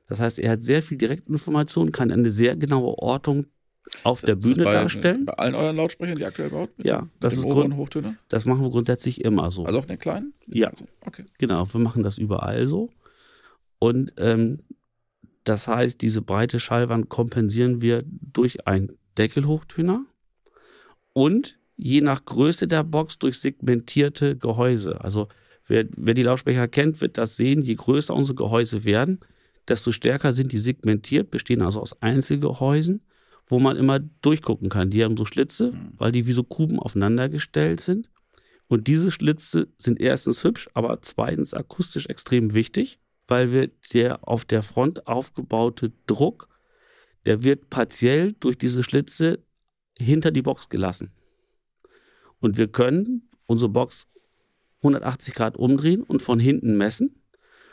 Das 0.09 0.21
heißt, 0.21 0.39
er 0.39 0.53
hat 0.53 0.63
sehr 0.63 0.83
viel 0.83 0.99
Direktinformation, 0.99 1.93
kann 1.93 2.11
eine 2.11 2.31
sehr 2.31 2.57
genaue 2.57 2.99
Ortung 2.99 3.47
auf 4.05 4.21
das, 4.21 4.29
der 4.29 4.37
Bühne 4.37 4.65
bei, 4.65 4.73
darstellen. 4.73 5.25
Bei 5.25 5.35
allen 5.35 5.55
euren 5.55 5.77
Lautsprechern, 5.77 6.17
die 6.17 6.25
aktuell 6.25 6.51
baut? 6.51 6.71
Ja, 6.79 7.09
das 7.21 7.35
ist 7.35 7.45
Grund, 7.45 7.77
Hochtöner? 7.77 8.17
Das 8.29 8.47
machen 8.47 8.63
wir 8.63 8.71
grundsätzlich 8.71 9.25
immer 9.25 9.51
so. 9.51 9.65
Also 9.65 9.81
auch 9.81 9.85
den 9.85 9.99
kleinen? 9.99 10.35
Ja. 10.47 10.71
Okay. 11.01 11.25
Genau, 11.39 11.67
wir 11.73 11.81
machen 11.81 12.03
das 12.03 12.19
überall 12.19 12.69
so. 12.69 12.91
Und 13.79 14.15
ähm, 14.19 14.59
das 15.45 15.67
heißt, 15.67 16.01
diese 16.01 16.23
breite 16.23 16.61
Schallwand 16.61 17.09
kompensieren 17.09 17.81
wir 17.81 18.05
durch 18.07 18.67
einen 18.67 18.93
Deckelhochtöner 19.19 20.05
und 21.13 21.59
je 21.77 22.01
nach 22.01 22.25
Größe 22.25 22.69
der 22.69 22.85
Box 22.85 23.19
durch 23.19 23.41
segmentierte 23.41 24.37
Gehäuse. 24.37 25.01
Also 25.01 25.29
wer, 25.67 25.87
wer 25.97 26.15
die 26.15 26.23
Lautsprecher 26.23 26.69
kennt, 26.69 27.01
wird 27.01 27.19
das 27.19 27.37
sehen. 27.37 27.63
Je 27.63 27.75
größer 27.75 28.15
unsere 28.15 28.37
Gehäuse 28.37 28.85
werden, 28.85 29.19
desto 29.69 29.91
stärker 29.91 30.33
sind 30.33 30.53
die 30.53 30.59
segmentiert, 30.59 31.31
bestehen 31.31 31.63
also 31.63 31.81
aus 31.81 32.01
Einzelgehäusen, 32.01 33.03
wo 33.45 33.61
man 33.61 33.77
immer 33.77 33.99
durchgucken 33.99 34.69
kann. 34.69 34.91
Die 34.91 35.05
haben 35.05 35.17
so 35.17 35.25
Schlitze, 35.25 35.73
mhm. 35.73 35.93
weil 35.99 36.13
die 36.13 36.27
wie 36.27 36.33
so 36.33 36.45
Kuben 36.45 36.79
aufeinandergestellt 36.79 37.81
sind. 37.81 38.11
Und 38.69 38.87
diese 38.87 39.11
Schlitze 39.11 39.69
sind 39.79 40.01
erstens 40.01 40.45
hübsch, 40.45 40.69
aber 40.73 41.03
zweitens 41.03 41.53
akustisch 41.53 42.07
extrem 42.07 42.55
wichtig, 42.55 42.99
weil 43.29 43.53
wir 43.53 43.71
der 43.93 44.27
auf 44.27 44.45
der 44.45 44.63
Front 44.63 45.07
aufgebaute 45.07 45.93
Druck, 46.07 46.49
der 47.27 47.45
wird 47.45 47.71
partiell 47.71 48.33
durch 48.41 48.57
diese 48.57 48.83
Schlitze 48.83 49.41
hinter 49.99 50.31
die 50.31 50.43
Box 50.43 50.69
gelassen. 50.69 51.13
Und 52.41 52.57
wir 52.57 52.69
können 52.69 53.29
unsere 53.47 53.69
Box 53.69 54.07
180 54.79 55.35
Grad 55.35 55.57
umdrehen 55.57 56.03
und 56.03 56.23
von 56.23 56.41
hinten 56.41 56.77
messen. 56.77 57.23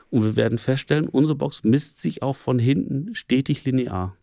Und 0.09 0.23
wir 0.23 0.35
werden 0.35 0.57
feststellen, 0.57 1.07
unsere 1.07 1.35
Box 1.35 1.63
misst 1.63 2.01
sich 2.01 2.21
auch 2.21 2.35
von 2.35 2.59
hinten 2.59 3.15
stetig 3.15 3.63
linear. 3.65 4.18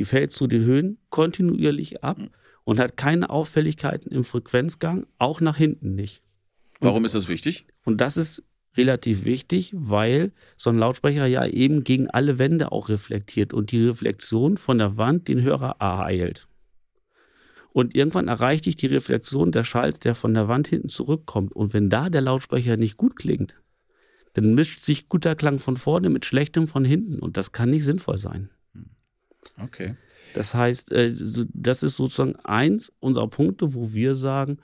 Die 0.00 0.06
fällt 0.06 0.30
zu 0.32 0.46
den 0.46 0.64
Höhen 0.64 0.96
kontinuierlich 1.10 2.02
ab 2.02 2.16
und 2.64 2.80
hat 2.80 2.96
keine 2.96 3.28
Auffälligkeiten 3.28 4.10
im 4.10 4.24
Frequenzgang, 4.24 5.06
auch 5.18 5.42
nach 5.42 5.58
hinten 5.58 5.94
nicht. 5.94 6.22
Warum 6.80 7.04
ist 7.04 7.14
das 7.14 7.28
wichtig? 7.28 7.66
Und 7.84 8.00
das 8.00 8.16
ist 8.16 8.42
relativ 8.78 9.26
wichtig, 9.26 9.74
weil 9.76 10.32
so 10.56 10.70
ein 10.70 10.78
Lautsprecher 10.78 11.26
ja 11.26 11.44
eben 11.44 11.84
gegen 11.84 12.08
alle 12.08 12.38
Wände 12.38 12.72
auch 12.72 12.88
reflektiert 12.88 13.52
und 13.52 13.72
die 13.72 13.88
Reflexion 13.88 14.56
von 14.56 14.78
der 14.78 14.96
Wand 14.96 15.28
den 15.28 15.42
Hörer 15.42 15.76
ereilt. 15.80 16.46
Und 17.74 17.94
irgendwann 17.94 18.28
erreicht 18.28 18.64
dich 18.64 18.76
die 18.76 18.86
Reflexion 18.86 19.52
der 19.52 19.64
Schall, 19.64 19.92
der 19.92 20.14
von 20.14 20.32
der 20.32 20.48
Wand 20.48 20.66
hinten 20.66 20.88
zurückkommt. 20.88 21.52
Und 21.52 21.74
wenn 21.74 21.90
da 21.90 22.08
der 22.08 22.22
Lautsprecher 22.22 22.78
nicht 22.78 22.96
gut 22.96 23.16
klingt, 23.16 23.60
dann 24.32 24.54
mischt 24.54 24.80
sich 24.80 25.10
guter 25.10 25.36
Klang 25.36 25.58
von 25.58 25.76
vorne 25.76 26.08
mit 26.08 26.24
schlechtem 26.24 26.66
von 26.66 26.86
hinten 26.86 27.18
und 27.18 27.36
das 27.36 27.52
kann 27.52 27.68
nicht 27.68 27.84
sinnvoll 27.84 28.16
sein. 28.16 28.48
Okay. 29.62 29.96
Das 30.34 30.54
heißt, 30.54 30.92
äh, 30.92 31.12
das 31.52 31.82
ist 31.82 31.96
sozusagen 31.96 32.36
eins 32.36 32.92
unserer 33.00 33.28
Punkte, 33.28 33.74
wo 33.74 33.92
wir 33.92 34.14
sagen, 34.14 34.58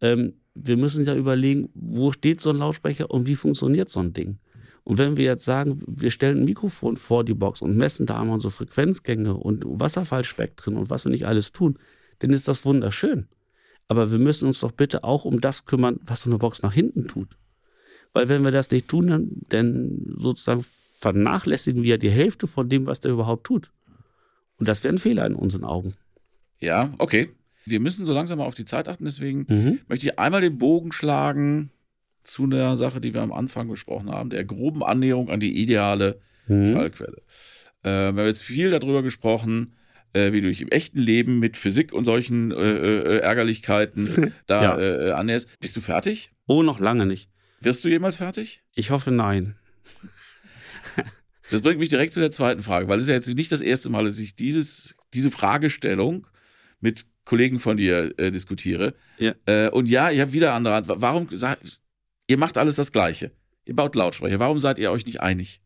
ähm, 0.00 0.34
wir 0.54 0.76
müssen 0.76 1.04
ja 1.04 1.14
überlegen, 1.14 1.70
wo 1.74 2.12
steht 2.12 2.40
so 2.40 2.50
ein 2.50 2.58
Lautsprecher 2.58 3.10
und 3.10 3.26
wie 3.26 3.34
funktioniert 3.34 3.88
so 3.88 4.00
ein 4.00 4.12
Ding. 4.12 4.38
Und 4.84 4.98
wenn 4.98 5.16
wir 5.16 5.24
jetzt 5.24 5.44
sagen, 5.44 5.80
wir 5.86 6.10
stellen 6.10 6.40
ein 6.40 6.44
Mikrofon 6.44 6.96
vor 6.96 7.24
die 7.24 7.34
Box 7.34 7.62
und 7.62 7.76
messen 7.76 8.06
da 8.06 8.20
einmal 8.20 8.34
unsere 8.34 8.52
Frequenzgänge 8.52 9.34
und 9.34 9.64
Wasserfallspektren 9.66 10.76
und 10.76 10.90
was 10.90 11.06
wir 11.06 11.10
nicht 11.10 11.26
alles 11.26 11.52
tun, 11.52 11.78
dann 12.18 12.30
ist 12.30 12.48
das 12.48 12.64
wunderschön. 12.64 13.26
Aber 13.88 14.10
wir 14.10 14.18
müssen 14.18 14.46
uns 14.46 14.60
doch 14.60 14.72
bitte 14.72 15.02
auch 15.02 15.24
um 15.24 15.40
das 15.40 15.64
kümmern, 15.64 15.98
was 16.04 16.22
so 16.22 16.30
eine 16.30 16.38
Box 16.38 16.62
nach 16.62 16.72
hinten 16.72 17.08
tut. 17.08 17.36
Weil 18.12 18.28
wenn 18.28 18.42
wir 18.42 18.50
das 18.50 18.70
nicht 18.70 18.88
tun, 18.88 19.06
dann, 19.08 19.30
dann 19.48 20.14
sozusagen 20.16 20.64
vernachlässigen 20.98 21.82
wir 21.82 21.98
die 21.98 22.10
Hälfte 22.10 22.46
von 22.46 22.68
dem, 22.68 22.86
was 22.86 23.00
der 23.00 23.10
überhaupt 23.10 23.44
tut. 23.44 23.70
Und 24.58 24.68
das 24.68 24.84
wäre 24.84 24.94
ein 24.94 24.98
Fehler 24.98 25.26
in 25.26 25.34
unseren 25.34 25.64
Augen. 25.64 25.94
Ja, 26.60 26.92
okay. 26.98 27.30
Wir 27.66 27.80
müssen 27.80 28.04
so 28.04 28.12
langsam 28.12 28.38
mal 28.38 28.44
auf 28.44 28.54
die 28.54 28.64
Zeit 28.64 28.88
achten, 28.88 29.04
deswegen 29.04 29.46
mhm. 29.48 29.80
möchte 29.88 30.06
ich 30.06 30.18
einmal 30.18 30.40
den 30.40 30.58
Bogen 30.58 30.92
schlagen 30.92 31.70
zu 32.22 32.44
einer 32.44 32.76
Sache, 32.76 33.00
die 33.00 33.14
wir 33.14 33.22
am 33.22 33.32
Anfang 33.32 33.68
besprochen 33.68 34.10
haben, 34.10 34.30
der 34.30 34.44
groben 34.44 34.82
Annäherung 34.82 35.30
an 35.30 35.40
die 35.40 35.62
ideale 35.62 36.20
mhm. 36.46 36.66
Schallquelle. 36.66 37.22
Äh, 37.82 37.88
wir 37.88 38.06
haben 38.08 38.26
jetzt 38.26 38.42
viel 38.42 38.70
darüber 38.70 39.02
gesprochen, 39.02 39.74
äh, 40.14 40.32
wie 40.32 40.40
du 40.40 40.48
dich 40.48 40.62
im 40.62 40.68
echten 40.68 40.98
Leben 40.98 41.38
mit 41.38 41.56
Physik 41.56 41.92
und 41.92 42.04
solchen 42.04 42.50
äh, 42.50 42.54
äh 42.56 43.18
Ärgerlichkeiten 43.18 44.32
da 44.46 44.62
ja. 44.62 44.76
Äh, 44.76 45.08
äh, 45.08 45.12
annäherst. 45.12 45.48
Bist 45.60 45.76
du 45.76 45.80
fertig? 45.80 46.32
Oh, 46.46 46.62
noch 46.62 46.80
lange 46.80 47.06
nicht. 47.06 47.28
Wirst 47.60 47.84
du 47.84 47.88
jemals 47.88 48.16
fertig? 48.16 48.62
Ich 48.74 48.90
hoffe 48.90 49.10
nein. 49.10 49.56
Das 51.50 51.60
bringt 51.60 51.78
mich 51.78 51.90
direkt 51.90 52.12
zu 52.12 52.20
der 52.20 52.30
zweiten 52.30 52.62
Frage, 52.62 52.88
weil 52.88 52.98
es 52.98 53.04
ist 53.04 53.08
ja 53.08 53.14
jetzt 53.14 53.28
nicht 53.28 53.52
das 53.52 53.60
erste 53.60 53.90
Mal, 53.90 54.04
dass 54.04 54.18
ich 54.18 54.34
dieses, 54.34 54.96
diese 55.12 55.30
Fragestellung 55.30 56.26
mit 56.80 57.06
Kollegen 57.24 57.58
von 57.58 57.76
dir 57.76 58.12
äh, 58.18 58.30
diskutiere. 58.30 58.94
Ja. 59.18 59.34
Äh, 59.46 59.68
und 59.70 59.88
ja, 59.88 60.10
ich 60.10 60.20
habe 60.20 60.32
wieder 60.32 60.54
andere 60.54 60.74
Antwort. 60.74 61.00
Warum, 61.00 61.28
ihr 62.26 62.38
macht 62.38 62.58
alles 62.58 62.74
das 62.74 62.92
Gleiche. 62.92 63.30
Ihr 63.64 63.74
baut 63.74 63.94
Lautsprecher. 63.94 64.38
Warum 64.38 64.58
seid 64.58 64.78
ihr 64.78 64.90
euch 64.90 65.06
nicht 65.06 65.20
einig? 65.20 65.60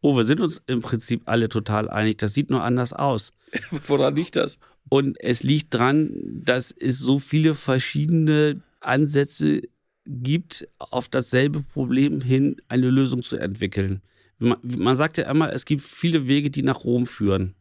Oh, 0.00 0.16
wir 0.16 0.24
sind 0.24 0.40
uns 0.40 0.60
im 0.66 0.82
Prinzip 0.82 1.22
alle 1.26 1.48
total 1.48 1.88
einig. 1.88 2.18
Das 2.18 2.34
sieht 2.34 2.50
nur 2.50 2.64
anders 2.64 2.92
aus. 2.92 3.32
Woran 3.86 4.16
liegt 4.16 4.34
das? 4.34 4.58
Und 4.88 5.16
es 5.20 5.44
liegt 5.44 5.74
daran, 5.74 6.10
dass 6.44 6.72
es 6.72 6.98
so 6.98 7.20
viele 7.20 7.54
verschiedene 7.54 8.60
Ansätze 8.80 9.62
gibt, 10.04 10.68
auf 10.78 11.08
dasselbe 11.08 11.62
Problem 11.62 12.20
hin 12.20 12.56
eine 12.68 12.90
Lösung 12.90 13.22
zu 13.22 13.36
entwickeln. 13.36 14.02
Man, 14.42 14.58
man 14.62 14.96
sagt 14.96 15.18
ja 15.18 15.30
immer, 15.30 15.52
es 15.52 15.64
gibt 15.64 15.82
viele 15.82 16.26
Wege, 16.26 16.50
die 16.50 16.62
nach 16.62 16.84
Rom 16.84 17.06
führen. 17.06 17.54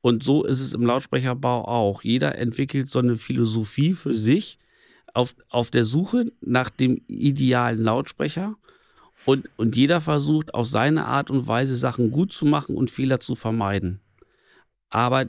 Und 0.00 0.22
so 0.22 0.44
ist 0.44 0.60
es 0.60 0.72
im 0.72 0.84
Lautsprecherbau 0.84 1.64
auch. 1.66 2.02
Jeder 2.02 2.36
entwickelt 2.36 2.88
so 2.88 2.98
eine 2.98 3.16
Philosophie 3.16 3.92
für 3.92 4.14
sich 4.14 4.58
auf, 5.14 5.34
auf 5.48 5.70
der 5.70 5.84
Suche 5.84 6.32
nach 6.40 6.70
dem 6.70 7.00
idealen 7.08 7.78
Lautsprecher. 7.78 8.56
Und, 9.24 9.48
und 9.56 9.76
jeder 9.76 10.00
versucht 10.00 10.54
auf 10.54 10.66
seine 10.66 11.06
Art 11.06 11.30
und 11.30 11.48
Weise 11.48 11.76
Sachen 11.76 12.10
gut 12.10 12.32
zu 12.32 12.44
machen 12.44 12.76
und 12.76 12.90
Fehler 12.90 13.18
zu 13.18 13.34
vermeiden. 13.34 14.00
Aber 14.90 15.24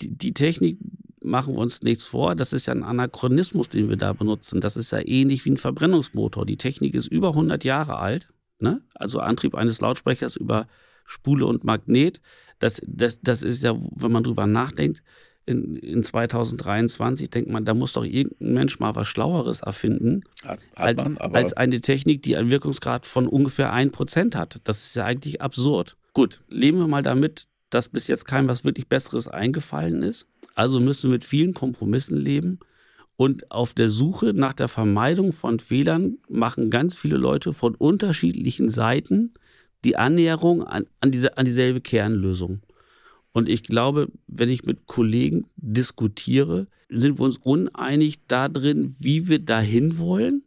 die, 0.00 0.08
die 0.16 0.32
Technik 0.32 0.78
machen 1.22 1.54
wir 1.54 1.60
uns 1.60 1.82
nichts 1.82 2.04
vor, 2.04 2.34
das 2.34 2.52
ist 2.52 2.66
ja 2.66 2.74
ein 2.74 2.82
Anachronismus, 2.82 3.68
den 3.68 3.88
wir 3.88 3.96
da 3.96 4.12
benutzen. 4.12 4.60
Das 4.60 4.76
ist 4.76 4.92
ja 4.92 5.06
ähnlich 5.06 5.44
wie 5.44 5.50
ein 5.50 5.56
Verbrennungsmotor. 5.56 6.46
Die 6.46 6.56
Technik 6.56 6.94
ist 6.94 7.08
über 7.08 7.28
100 7.28 7.64
Jahre 7.64 7.98
alt. 7.98 8.28
Ne? 8.58 8.82
Also 8.94 9.20
Antrieb 9.20 9.54
eines 9.54 9.80
Lautsprechers 9.80 10.36
über 10.36 10.66
Spule 11.04 11.46
und 11.46 11.64
Magnet. 11.64 12.20
Das, 12.58 12.80
das, 12.86 13.20
das 13.20 13.42
ist 13.42 13.62
ja, 13.62 13.74
wenn 13.76 14.12
man 14.12 14.24
drüber 14.24 14.46
nachdenkt, 14.46 15.02
in, 15.46 15.76
in 15.76 16.02
2023 16.02 17.30
denkt 17.30 17.50
man, 17.50 17.64
da 17.64 17.72
muss 17.72 17.92
doch 17.92 18.04
irgendein 18.04 18.54
Mensch 18.54 18.80
mal 18.80 18.96
was 18.96 19.06
Schlaueres 19.06 19.60
erfinden, 19.60 20.24
Hat, 20.44 20.60
hat 20.74 20.96
man, 20.96 21.18
als, 21.18 21.32
als 21.34 21.52
eine 21.52 21.80
Technik, 21.80 22.22
die 22.22 22.36
einen 22.36 22.50
Wirkungsgrad 22.50 23.06
von 23.06 23.28
ungefähr 23.28 23.72
1% 23.72 24.34
hat. 24.34 24.60
Das 24.64 24.84
ist 24.86 24.96
ja 24.96 25.04
eigentlich 25.04 25.40
absurd. 25.40 25.96
Gut, 26.12 26.42
leben 26.48 26.78
wir 26.78 26.88
mal 26.88 27.02
damit, 27.02 27.46
dass 27.70 27.88
bis 27.88 28.08
jetzt 28.08 28.24
keinem 28.24 28.48
was 28.48 28.64
wirklich 28.64 28.88
Besseres 28.88 29.28
eingefallen 29.28 30.02
ist. 30.02 30.26
Also 30.54 30.80
müssen 30.80 31.10
wir 31.10 31.14
mit 31.14 31.24
vielen 31.24 31.54
Kompromissen 31.54 32.16
leben. 32.16 32.58
Und 33.16 33.50
auf 33.50 33.72
der 33.72 33.88
Suche 33.88 34.34
nach 34.34 34.52
der 34.52 34.68
Vermeidung 34.68 35.32
von 35.32 35.58
Fehlern 35.58 36.18
machen 36.28 36.70
ganz 36.70 36.96
viele 36.96 37.16
Leute 37.16 37.52
von 37.52 37.74
unterschiedlichen 37.74 38.68
Seiten 38.68 39.32
die 39.84 39.96
Annäherung 39.96 40.62
an, 40.62 40.86
an, 41.00 41.10
diese, 41.12 41.38
an 41.38 41.46
dieselbe 41.46 41.80
Kernlösung. 41.80 42.60
Und 43.32 43.48
ich 43.48 43.62
glaube, 43.62 44.08
wenn 44.26 44.48
ich 44.48 44.64
mit 44.64 44.86
Kollegen 44.86 45.46
diskutiere, 45.56 46.68
sind 46.88 47.18
wir 47.18 47.24
uns 47.24 47.38
uneinig 47.38 48.26
darin, 48.28 48.94
wie 48.98 49.28
wir 49.28 49.38
dahin 49.38 49.98
wollen. 49.98 50.42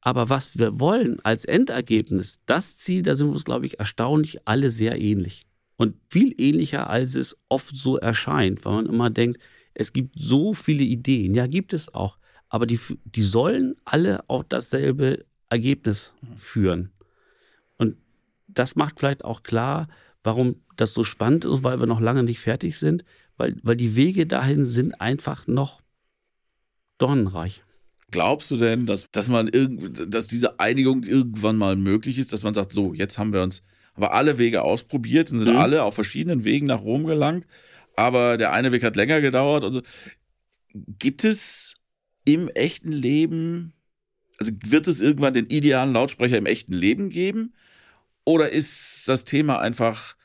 Aber 0.00 0.30
was 0.30 0.58
wir 0.58 0.80
wollen 0.80 1.20
als 1.20 1.44
Endergebnis, 1.44 2.40
das 2.46 2.78
Ziel, 2.78 3.02
da 3.02 3.14
sind 3.14 3.28
wir 3.28 3.34
uns, 3.34 3.44
glaube 3.44 3.66
ich, 3.66 3.78
erstaunlich 3.78 4.46
alle 4.46 4.70
sehr 4.70 4.98
ähnlich. 4.98 5.46
Und 5.76 5.96
viel 6.08 6.34
ähnlicher, 6.38 6.88
als 6.88 7.14
es 7.14 7.36
oft 7.48 7.76
so 7.76 7.98
erscheint, 7.98 8.64
weil 8.64 8.74
man 8.74 8.86
immer 8.86 9.10
denkt, 9.10 9.40
es 9.80 9.94
gibt 9.94 10.14
so 10.14 10.52
viele 10.52 10.82
Ideen. 10.82 11.34
Ja, 11.34 11.46
gibt 11.46 11.72
es 11.72 11.94
auch. 11.94 12.18
Aber 12.50 12.66
die, 12.66 12.78
die 13.06 13.22
sollen 13.22 13.76
alle 13.86 14.28
auf 14.28 14.44
dasselbe 14.46 15.24
Ergebnis 15.48 16.12
führen. 16.36 16.90
Und 17.78 17.96
das 18.46 18.76
macht 18.76 19.00
vielleicht 19.00 19.24
auch 19.24 19.42
klar, 19.42 19.88
warum 20.22 20.56
das 20.76 20.92
so 20.92 21.02
spannend 21.02 21.46
ist, 21.46 21.64
weil 21.64 21.80
wir 21.80 21.86
noch 21.86 22.00
lange 22.00 22.24
nicht 22.24 22.40
fertig 22.40 22.78
sind, 22.78 23.06
weil, 23.38 23.56
weil 23.62 23.76
die 23.76 23.96
Wege 23.96 24.26
dahin 24.26 24.66
sind 24.66 25.00
einfach 25.00 25.46
noch 25.46 25.80
dornenreich. 26.98 27.62
Glaubst 28.10 28.50
du 28.50 28.58
denn, 28.58 28.84
dass, 28.84 29.10
dass 29.10 29.28
man 29.28 29.48
irgend, 29.48 30.12
dass 30.14 30.26
diese 30.26 30.60
Einigung 30.60 31.04
irgendwann 31.04 31.56
mal 31.56 31.76
möglich 31.76 32.18
ist, 32.18 32.34
dass 32.34 32.42
man 32.42 32.52
sagt, 32.52 32.72
so, 32.72 32.92
jetzt 32.92 33.16
haben 33.16 33.32
wir 33.32 33.42
uns, 33.42 33.62
aber 33.94 34.12
alle 34.12 34.36
Wege 34.36 34.60
ausprobiert 34.60 35.32
und 35.32 35.38
sind 35.38 35.54
mhm. 35.54 35.58
alle 35.58 35.84
auf 35.84 35.94
verschiedenen 35.94 36.44
Wegen 36.44 36.66
nach 36.66 36.82
Rom 36.82 37.06
gelangt, 37.06 37.46
aber 38.00 38.38
der 38.38 38.52
eine 38.52 38.72
Weg 38.72 38.82
hat 38.82 38.96
länger 38.96 39.20
gedauert 39.20 39.62
und 39.62 39.72
so. 39.72 39.82
Gibt 40.72 41.24
es 41.24 41.76
im 42.24 42.48
echten 42.48 42.92
Leben, 42.92 43.74
also 44.38 44.52
wird 44.64 44.86
es 44.86 45.02
irgendwann 45.02 45.34
den 45.34 45.46
idealen 45.46 45.92
Lautsprecher 45.92 46.38
im 46.38 46.46
echten 46.46 46.72
Leben 46.72 47.10
geben? 47.10 47.52
Oder 48.24 48.50
ist 48.50 49.06
das 49.06 49.24
Thema 49.24 49.60
einfach 49.60 50.16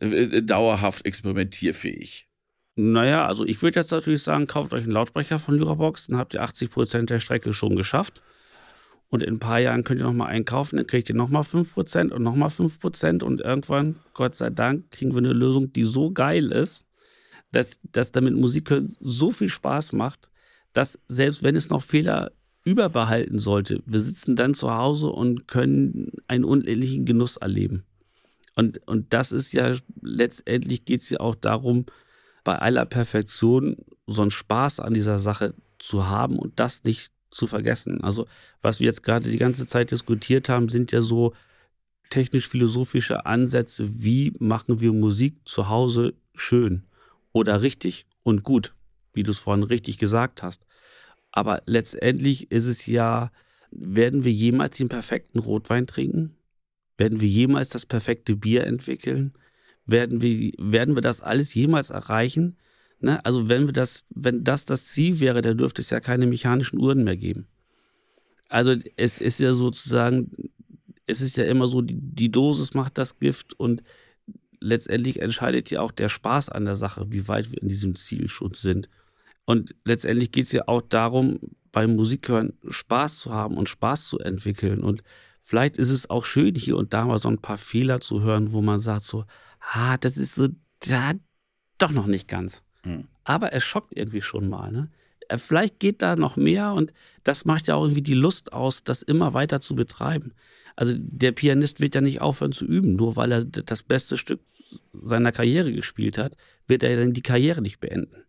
äh, 0.00 0.06
äh, 0.06 0.42
dauerhaft 0.42 1.04
experimentierfähig? 1.04 2.28
Naja, 2.76 3.26
also 3.26 3.44
ich 3.44 3.60
würde 3.60 3.80
jetzt 3.80 3.90
natürlich 3.90 4.22
sagen, 4.22 4.46
kauft 4.46 4.72
euch 4.72 4.84
einen 4.84 4.92
Lautsprecher 4.92 5.38
von 5.38 5.56
Lyrabox, 5.56 6.06
dann 6.06 6.18
habt 6.18 6.32
ihr 6.32 6.42
80 6.42 6.70
Prozent 6.70 7.10
der 7.10 7.20
Strecke 7.20 7.52
schon 7.52 7.76
geschafft. 7.76 8.22
Und 9.10 9.22
in 9.22 9.34
ein 9.34 9.38
paar 9.38 9.58
Jahren 9.58 9.84
könnt 9.84 10.00
ihr 10.00 10.06
nochmal 10.06 10.28
einkaufen, 10.28 10.76
dann 10.76 10.86
kriegt 10.86 11.08
ihr 11.08 11.14
nochmal 11.14 11.42
5% 11.42 12.10
und 12.10 12.22
nochmal 12.22 12.50
5% 12.50 13.22
und 13.22 13.40
irgendwann, 13.40 13.96
Gott 14.14 14.34
sei 14.34 14.50
Dank, 14.50 14.90
kriegen 14.90 15.12
wir 15.12 15.18
eine 15.18 15.32
Lösung, 15.32 15.72
die 15.72 15.84
so 15.84 16.12
geil 16.12 16.52
ist, 16.52 16.87
dass, 17.52 17.78
dass 17.82 18.12
damit 18.12 18.34
Musik 18.34 18.70
so 19.00 19.30
viel 19.30 19.48
Spaß 19.48 19.92
macht, 19.92 20.30
dass 20.72 20.98
selbst 21.08 21.42
wenn 21.42 21.56
es 21.56 21.70
noch 21.70 21.82
Fehler 21.82 22.32
überbehalten 22.64 23.38
sollte, 23.38 23.82
wir 23.86 24.00
sitzen 24.00 24.36
dann 24.36 24.54
zu 24.54 24.74
Hause 24.74 25.08
und 25.08 25.48
können 25.48 26.12
einen 26.26 26.44
unendlichen 26.44 27.06
Genuss 27.06 27.36
erleben. 27.36 27.84
Und, 28.54 28.86
und 28.86 29.12
das 29.14 29.32
ist 29.32 29.52
ja, 29.52 29.74
letztendlich 30.02 30.84
geht 30.84 31.00
es 31.00 31.10
ja 31.10 31.20
auch 31.20 31.34
darum, 31.34 31.86
bei 32.44 32.58
aller 32.58 32.84
Perfektion 32.84 33.76
so 34.06 34.22
einen 34.22 34.30
Spaß 34.30 34.80
an 34.80 34.94
dieser 34.94 35.18
Sache 35.18 35.54
zu 35.78 36.08
haben 36.08 36.38
und 36.38 36.58
das 36.58 36.84
nicht 36.84 37.12
zu 37.30 37.46
vergessen. 37.46 38.02
Also, 38.02 38.26
was 38.62 38.80
wir 38.80 38.86
jetzt 38.86 39.02
gerade 39.02 39.30
die 39.30 39.38
ganze 39.38 39.66
Zeit 39.66 39.90
diskutiert 39.90 40.48
haben, 40.48 40.68
sind 40.68 40.92
ja 40.92 41.02
so 41.02 41.34
technisch-philosophische 42.10 43.26
Ansätze, 43.26 44.02
wie 44.02 44.32
machen 44.40 44.80
wir 44.80 44.92
Musik 44.92 45.36
zu 45.44 45.68
Hause 45.68 46.14
schön 46.34 46.87
oder 47.32 47.62
richtig 47.62 48.06
und 48.22 48.42
gut, 48.42 48.74
wie 49.12 49.22
du 49.22 49.30
es 49.30 49.38
vorhin 49.38 49.64
richtig 49.64 49.98
gesagt 49.98 50.42
hast. 50.42 50.66
Aber 51.32 51.62
letztendlich 51.66 52.50
ist 52.50 52.66
es 52.66 52.86
ja, 52.86 53.30
werden 53.70 54.24
wir 54.24 54.32
jemals 54.32 54.76
den 54.78 54.88
perfekten 54.88 55.38
Rotwein 55.38 55.86
trinken? 55.86 56.36
Werden 56.96 57.20
wir 57.20 57.28
jemals 57.28 57.68
das 57.68 57.86
perfekte 57.86 58.36
Bier 58.36 58.64
entwickeln? 58.64 59.34
Werden 59.86 60.20
wir, 60.20 60.52
werden 60.58 60.94
wir 60.94 61.02
das 61.02 61.20
alles 61.20 61.54
jemals 61.54 61.90
erreichen? 61.90 62.56
Ne? 63.00 63.24
Also 63.24 63.48
wenn 63.48 63.66
wir 63.66 63.72
das, 63.72 64.04
wenn 64.10 64.44
das 64.44 64.64
das 64.64 64.84
Ziel 64.86 65.20
wäre, 65.20 65.40
dann 65.40 65.58
dürfte 65.58 65.82
es 65.82 65.90
ja 65.90 66.00
keine 66.00 66.26
mechanischen 66.26 66.80
Uhren 66.80 67.04
mehr 67.04 67.16
geben. 67.16 67.46
Also 68.48 68.74
es 68.96 69.20
ist 69.20 69.38
ja 69.38 69.52
sozusagen, 69.52 70.50
es 71.06 71.20
ist 71.20 71.36
ja 71.36 71.44
immer 71.44 71.68
so, 71.68 71.82
die, 71.82 71.94
die 71.94 72.30
Dosis 72.30 72.74
macht 72.74 72.98
das 72.98 73.18
Gift 73.18 73.58
und 73.58 73.82
letztendlich 74.60 75.20
entscheidet 75.20 75.70
ja 75.70 75.80
auch 75.80 75.92
der 75.92 76.08
Spaß 76.08 76.48
an 76.48 76.64
der 76.64 76.76
Sache, 76.76 77.06
wie 77.10 77.28
weit 77.28 77.50
wir 77.50 77.62
in 77.62 77.68
diesem 77.68 77.94
Ziel 77.96 78.28
schon 78.28 78.54
sind. 78.54 78.88
Und 79.44 79.74
letztendlich 79.84 80.32
geht 80.32 80.44
es 80.44 80.52
ja 80.52 80.64
auch 80.66 80.82
darum, 80.82 81.38
beim 81.72 81.96
Musikhören 81.96 82.54
Spaß 82.68 83.18
zu 83.18 83.32
haben 83.32 83.56
und 83.56 83.68
Spaß 83.68 84.08
zu 84.08 84.18
entwickeln. 84.18 84.80
Und 84.80 85.02
vielleicht 85.40 85.76
ist 85.78 85.90
es 85.90 86.10
auch 86.10 86.24
schön, 86.24 86.54
hier 86.54 86.76
und 86.76 86.92
da 86.92 87.04
mal 87.04 87.18
so 87.18 87.28
ein 87.28 87.40
paar 87.40 87.58
Fehler 87.58 88.00
zu 88.00 88.22
hören, 88.22 88.52
wo 88.52 88.60
man 88.60 88.80
sagt 88.80 89.02
so, 89.02 89.24
ah, 89.72 89.96
das 89.96 90.16
ist 90.16 90.34
so, 90.34 90.48
da 90.80 91.12
doch 91.78 91.90
noch 91.90 92.06
nicht 92.06 92.28
ganz. 92.28 92.64
Mhm. 92.84 93.08
Aber 93.24 93.52
es 93.52 93.64
schockt 93.64 93.96
irgendwie 93.96 94.22
schon 94.22 94.48
mal. 94.48 94.72
Ne? 94.72 94.90
Äh, 95.28 95.38
vielleicht 95.38 95.78
geht 95.78 96.02
da 96.02 96.16
noch 96.16 96.36
mehr 96.36 96.72
und 96.72 96.92
das 97.24 97.44
macht 97.44 97.68
ja 97.68 97.74
auch 97.74 97.84
irgendwie 97.84 98.02
die 98.02 98.14
Lust 98.14 98.52
aus, 98.52 98.82
das 98.82 99.02
immer 99.02 99.34
weiter 99.34 99.60
zu 99.60 99.74
betreiben. 99.74 100.32
Also 100.74 100.94
der 100.98 101.32
Pianist 101.32 101.80
wird 101.80 101.94
ja 101.94 102.00
nicht 102.00 102.20
aufhören 102.20 102.52
zu 102.52 102.64
üben, 102.64 102.94
nur 102.94 103.16
weil 103.16 103.32
er 103.32 103.44
das 103.44 103.82
beste 103.82 104.16
Stück 104.16 104.40
seiner 104.92 105.32
Karriere 105.32 105.72
gespielt 105.72 106.18
hat, 106.18 106.36
wird 106.66 106.82
er 106.82 106.96
dann 106.96 107.12
die 107.12 107.22
Karriere 107.22 107.62
nicht 107.62 107.80
beenden, 107.80 108.24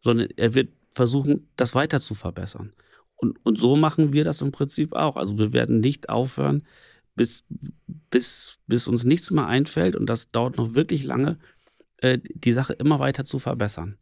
sondern 0.00 0.28
er 0.36 0.54
wird 0.54 0.70
versuchen, 0.90 1.48
das 1.56 1.74
weiter 1.74 2.00
zu 2.00 2.14
verbessern. 2.14 2.72
Und, 3.16 3.38
und 3.44 3.58
so 3.58 3.76
machen 3.76 4.12
wir 4.12 4.24
das 4.24 4.40
im 4.40 4.52
Prinzip 4.52 4.94
auch. 4.94 5.16
Also 5.16 5.38
wir 5.38 5.52
werden 5.52 5.80
nicht 5.80 6.08
aufhören, 6.08 6.64
bis, 7.14 7.44
bis, 8.10 8.58
bis 8.66 8.88
uns 8.88 9.04
nichts 9.04 9.30
mehr 9.30 9.46
einfällt 9.46 9.96
und 9.96 10.06
das 10.06 10.30
dauert 10.30 10.56
noch 10.56 10.74
wirklich 10.74 11.04
lange, 11.04 11.38
äh, 11.98 12.18
die 12.22 12.52
Sache 12.52 12.72
immer 12.72 12.98
weiter 12.98 13.24
zu 13.24 13.38
verbessern. 13.38 13.98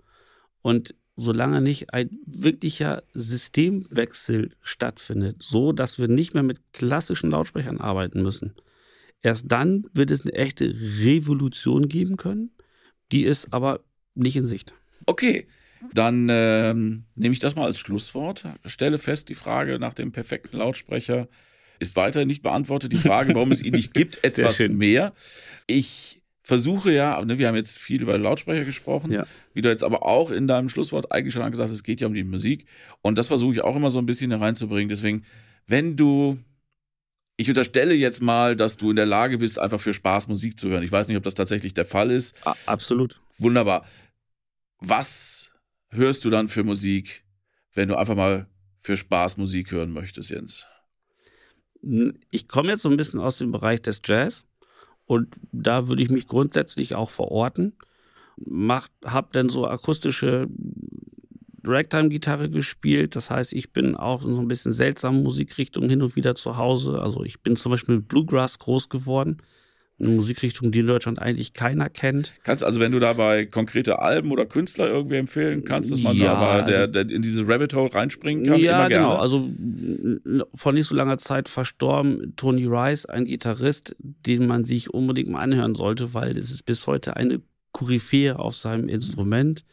Und 0.62 0.94
solange 1.16 1.60
nicht 1.60 1.92
ein 1.92 2.10
wirklicher 2.26 3.02
Systemwechsel 3.14 4.50
stattfindet, 4.62 5.42
so 5.42 5.72
dass 5.72 5.98
wir 5.98 6.08
nicht 6.08 6.34
mehr 6.34 6.42
mit 6.42 6.60
klassischen 6.72 7.30
Lautsprechern 7.30 7.80
arbeiten 7.80 8.22
müssen, 8.22 8.54
erst 9.22 9.50
dann 9.50 9.86
wird 9.92 10.10
es 10.10 10.24
eine 10.24 10.34
echte 10.34 10.74
Revolution 11.00 11.88
geben 11.88 12.16
können. 12.16 12.50
Die 13.12 13.24
ist 13.24 13.52
aber 13.52 13.80
nicht 14.14 14.36
in 14.36 14.44
Sicht. 14.44 14.72
Okay, 15.06 15.46
dann 15.92 16.28
ähm, 16.30 17.04
nehme 17.14 17.32
ich 17.32 17.38
das 17.38 17.56
mal 17.56 17.64
als 17.64 17.78
Schlusswort. 17.78 18.44
Stelle 18.66 18.98
fest, 18.98 19.28
die 19.28 19.34
Frage 19.34 19.78
nach 19.78 19.94
dem 19.94 20.12
perfekten 20.12 20.58
Lautsprecher 20.58 21.28
ist 21.78 21.96
weiter 21.96 22.24
nicht 22.26 22.42
beantwortet. 22.42 22.92
Die 22.92 22.98
Frage, 22.98 23.34
warum 23.34 23.50
es 23.50 23.62
ihn 23.62 23.72
nicht 23.72 23.94
gibt, 23.94 24.22
etwas 24.24 24.58
mehr. 24.58 25.14
Ich 25.66 26.19
versuche 26.50 26.92
ja, 26.92 27.24
ne, 27.24 27.38
wir 27.38 27.46
haben 27.46 27.54
jetzt 27.54 27.78
viel 27.78 28.02
über 28.02 28.18
Lautsprecher 28.18 28.64
gesprochen, 28.64 29.12
ja. 29.12 29.24
wie 29.54 29.62
du 29.62 29.68
jetzt 29.68 29.84
aber 29.84 30.04
auch 30.04 30.32
in 30.32 30.48
deinem 30.48 30.68
Schlusswort 30.68 31.12
eigentlich 31.12 31.32
schon 31.32 31.48
gesagt 31.48 31.70
hast, 31.70 31.76
es 31.76 31.84
geht 31.84 32.00
ja 32.00 32.08
um 32.08 32.12
die 32.14 32.24
Musik. 32.24 32.66
Und 33.02 33.18
das 33.18 33.28
versuche 33.28 33.52
ich 33.52 33.60
auch 33.60 33.76
immer 33.76 33.88
so 33.88 34.00
ein 34.00 34.06
bisschen 34.06 34.32
hereinzubringen. 34.32 34.88
Deswegen, 34.88 35.24
wenn 35.68 35.96
du, 35.96 36.38
ich 37.36 37.48
unterstelle 37.48 37.94
jetzt 37.94 38.20
mal, 38.20 38.56
dass 38.56 38.78
du 38.78 38.90
in 38.90 38.96
der 38.96 39.06
Lage 39.06 39.38
bist, 39.38 39.60
einfach 39.60 39.80
für 39.80 39.94
Spaß 39.94 40.26
Musik 40.26 40.58
zu 40.58 40.68
hören. 40.70 40.82
Ich 40.82 40.90
weiß 40.90 41.06
nicht, 41.06 41.16
ob 41.16 41.22
das 41.22 41.36
tatsächlich 41.36 41.72
der 41.72 41.84
Fall 41.84 42.10
ist. 42.10 42.36
absolut. 42.66 43.20
Wunderbar. 43.38 43.86
Was 44.80 45.52
hörst 45.90 46.24
du 46.24 46.30
dann 46.30 46.48
für 46.48 46.64
Musik, 46.64 47.24
wenn 47.74 47.88
du 47.88 47.94
einfach 47.94 48.16
mal 48.16 48.48
für 48.80 48.96
Spaß 48.96 49.36
Musik 49.36 49.70
hören 49.70 49.92
möchtest, 49.92 50.30
Jens? 50.30 50.66
Ich 52.32 52.48
komme 52.48 52.70
jetzt 52.70 52.82
so 52.82 52.90
ein 52.90 52.96
bisschen 52.96 53.20
aus 53.20 53.38
dem 53.38 53.52
Bereich 53.52 53.82
des 53.82 54.02
Jazz. 54.04 54.49
Und 55.10 55.40
da 55.50 55.88
würde 55.88 56.04
ich 56.04 56.10
mich 56.10 56.28
grundsätzlich 56.28 56.94
auch 56.94 57.10
verorten. 57.10 57.72
Macht, 58.36 58.92
hab 59.04 59.32
dann 59.32 59.48
so 59.48 59.66
akustische 59.66 60.46
Ragtime-Gitarre 61.64 62.48
gespielt. 62.48 63.16
Das 63.16 63.28
heißt, 63.28 63.52
ich 63.54 63.72
bin 63.72 63.96
auch 63.96 64.24
in 64.24 64.36
so 64.36 64.40
ein 64.40 64.46
bisschen 64.46 64.72
seltsamen 64.72 65.24
Musikrichtungen 65.24 65.90
hin 65.90 66.00
und 66.00 66.14
wieder 66.14 66.36
zu 66.36 66.56
Hause. 66.56 67.02
Also 67.02 67.24
ich 67.24 67.40
bin 67.42 67.56
zum 67.56 67.72
Beispiel 67.72 67.96
mit 67.96 68.06
Bluegrass 68.06 68.60
groß 68.60 68.88
geworden. 68.88 69.38
Eine 70.00 70.08
Musikrichtung, 70.14 70.70
die 70.72 70.78
in 70.78 70.86
Deutschland 70.86 71.18
eigentlich 71.18 71.52
keiner 71.52 71.90
kennt. 71.90 72.32
Kannst 72.42 72.64
also, 72.64 72.80
wenn 72.80 72.90
du 72.92 72.98
dabei 73.00 73.44
konkrete 73.44 73.98
Alben 74.00 74.32
oder 74.32 74.46
Künstler 74.46 74.88
irgendwie 74.88 75.16
empfehlen 75.16 75.62
kannst, 75.64 75.90
dass 75.90 76.00
man 76.00 76.16
Ja, 76.16 76.34
da 76.34 76.40
bei 76.62 76.70
der, 76.70 76.80
also- 76.80 76.92
der 76.92 77.10
in 77.10 77.20
diese 77.22 77.46
Rabbit 77.46 77.74
Hole 77.74 77.92
reinspringen 77.94 78.46
kann? 78.46 78.58
ja, 78.60 78.78
immer 78.80 78.88
gerne. 78.88 79.04
genau. 79.04 79.16
Also 79.16 79.48
vor 80.54 80.72
nicht 80.72 80.86
so 80.88 80.94
langer 80.94 81.18
Zeit 81.18 81.48
verstorben 81.48 82.34
Tony 82.36 82.64
Rice, 82.66 83.06
ein 83.06 83.24
Gitarrist, 83.26 83.94
den 83.98 84.46
man 84.46 84.64
sich 84.64 84.92
unbedingt 84.92 85.28
mal 85.28 85.40
anhören 85.40 85.74
sollte, 85.74 86.14
weil 86.14 86.36
es 86.38 86.50
ist 86.50 86.64
bis 86.64 86.86
heute 86.86 87.16
eine 87.16 87.40
Koryphäe 87.72 88.38
auf 88.38 88.56
seinem 88.56 88.88
Instrument. 88.88 89.64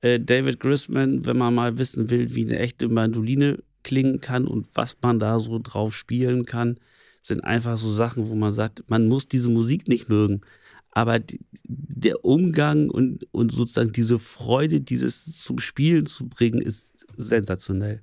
Äh, 0.00 0.20
David 0.20 0.60
Grisman, 0.60 1.26
wenn 1.26 1.36
man 1.36 1.54
mal 1.54 1.78
wissen 1.78 2.10
will, 2.10 2.34
wie 2.34 2.44
eine 2.44 2.58
echte 2.58 2.88
Mandoline 2.88 3.58
klingen 3.82 4.20
kann 4.20 4.46
und 4.46 4.68
was 4.74 4.96
man 5.02 5.18
da 5.18 5.40
so 5.40 5.58
drauf 5.62 5.94
spielen 5.94 6.44
kann, 6.46 6.78
sind 7.26 7.42
einfach 7.42 7.78
so 7.78 7.90
Sachen, 7.90 8.28
wo 8.28 8.34
man 8.34 8.52
sagt, 8.52 8.84
man 8.88 9.08
muss 9.08 9.26
diese 9.26 9.50
Musik 9.50 9.88
nicht 9.88 10.08
mögen. 10.08 10.42
Aber 10.90 11.18
die, 11.18 11.40
der 11.64 12.24
Umgang 12.24 12.90
und, 12.90 13.26
und 13.32 13.50
sozusagen 13.50 13.92
diese 13.92 14.18
Freude, 14.18 14.80
dieses 14.80 15.34
zum 15.36 15.58
Spielen 15.58 16.06
zu 16.06 16.28
bringen, 16.28 16.60
ist 16.60 17.06
sensationell. 17.16 18.02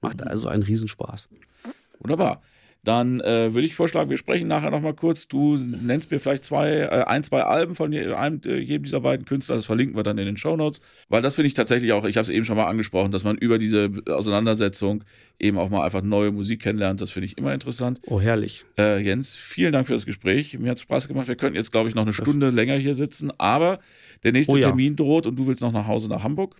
Macht 0.00 0.22
also 0.22 0.48
einen 0.48 0.62
Riesenspaß. 0.62 1.28
Wunderbar. 1.98 2.40
Dann 2.84 3.20
äh, 3.20 3.54
würde 3.54 3.64
ich 3.64 3.76
vorschlagen, 3.76 4.10
wir 4.10 4.16
sprechen 4.16 4.48
nachher 4.48 4.72
nochmal 4.72 4.94
kurz. 4.94 5.28
Du 5.28 5.56
nennst 5.56 6.10
mir 6.10 6.18
vielleicht 6.18 6.44
zwei, 6.44 6.70
äh, 6.78 7.04
ein, 7.06 7.22
zwei 7.22 7.42
Alben 7.42 7.76
von 7.76 7.92
je, 7.92 8.12
einem, 8.12 8.40
äh, 8.44 8.58
jedem 8.58 8.82
dieser 8.82 9.00
beiden 9.00 9.24
Künstler. 9.24 9.54
Das 9.54 9.66
verlinken 9.66 9.94
wir 9.96 10.02
dann 10.02 10.18
in 10.18 10.26
den 10.26 10.36
Shownotes. 10.36 10.80
Weil 11.08 11.22
das 11.22 11.36
finde 11.36 11.46
ich 11.46 11.54
tatsächlich 11.54 11.92
auch, 11.92 12.04
ich 12.04 12.16
habe 12.16 12.24
es 12.24 12.28
eben 12.28 12.44
schon 12.44 12.56
mal 12.56 12.66
angesprochen, 12.66 13.12
dass 13.12 13.22
man 13.22 13.36
über 13.36 13.58
diese 13.58 13.88
Auseinandersetzung 14.08 15.04
eben 15.38 15.58
auch 15.58 15.70
mal 15.70 15.84
einfach 15.84 16.02
neue 16.02 16.32
Musik 16.32 16.60
kennenlernt. 16.62 17.00
Das 17.00 17.12
finde 17.12 17.26
ich 17.26 17.38
immer 17.38 17.54
interessant. 17.54 18.00
Oh, 18.06 18.20
herrlich. 18.20 18.64
Äh, 18.76 19.00
Jens, 19.00 19.36
vielen 19.36 19.72
Dank 19.72 19.86
für 19.86 19.92
das 19.92 20.04
Gespräch. 20.04 20.58
Mir 20.58 20.70
hat 20.70 20.78
es 20.78 20.82
Spaß 20.82 21.06
gemacht. 21.06 21.28
Wir 21.28 21.36
könnten 21.36 21.56
jetzt, 21.56 21.70
glaube 21.70 21.88
ich, 21.88 21.94
noch 21.94 22.02
eine 22.02 22.12
Stunde 22.12 22.50
länger 22.50 22.74
hier 22.76 22.94
sitzen. 22.94 23.30
Aber 23.38 23.78
der 24.24 24.32
nächste 24.32 24.54
Oh 24.54 24.56
ja. 24.56 24.68
Termin 24.68 24.96
droht 24.96 25.28
und 25.28 25.38
du 25.38 25.46
willst 25.46 25.62
noch 25.62 25.72
nach 25.72 25.86
Hause 25.86 26.08
nach 26.08 26.24
Hamburg. 26.24 26.56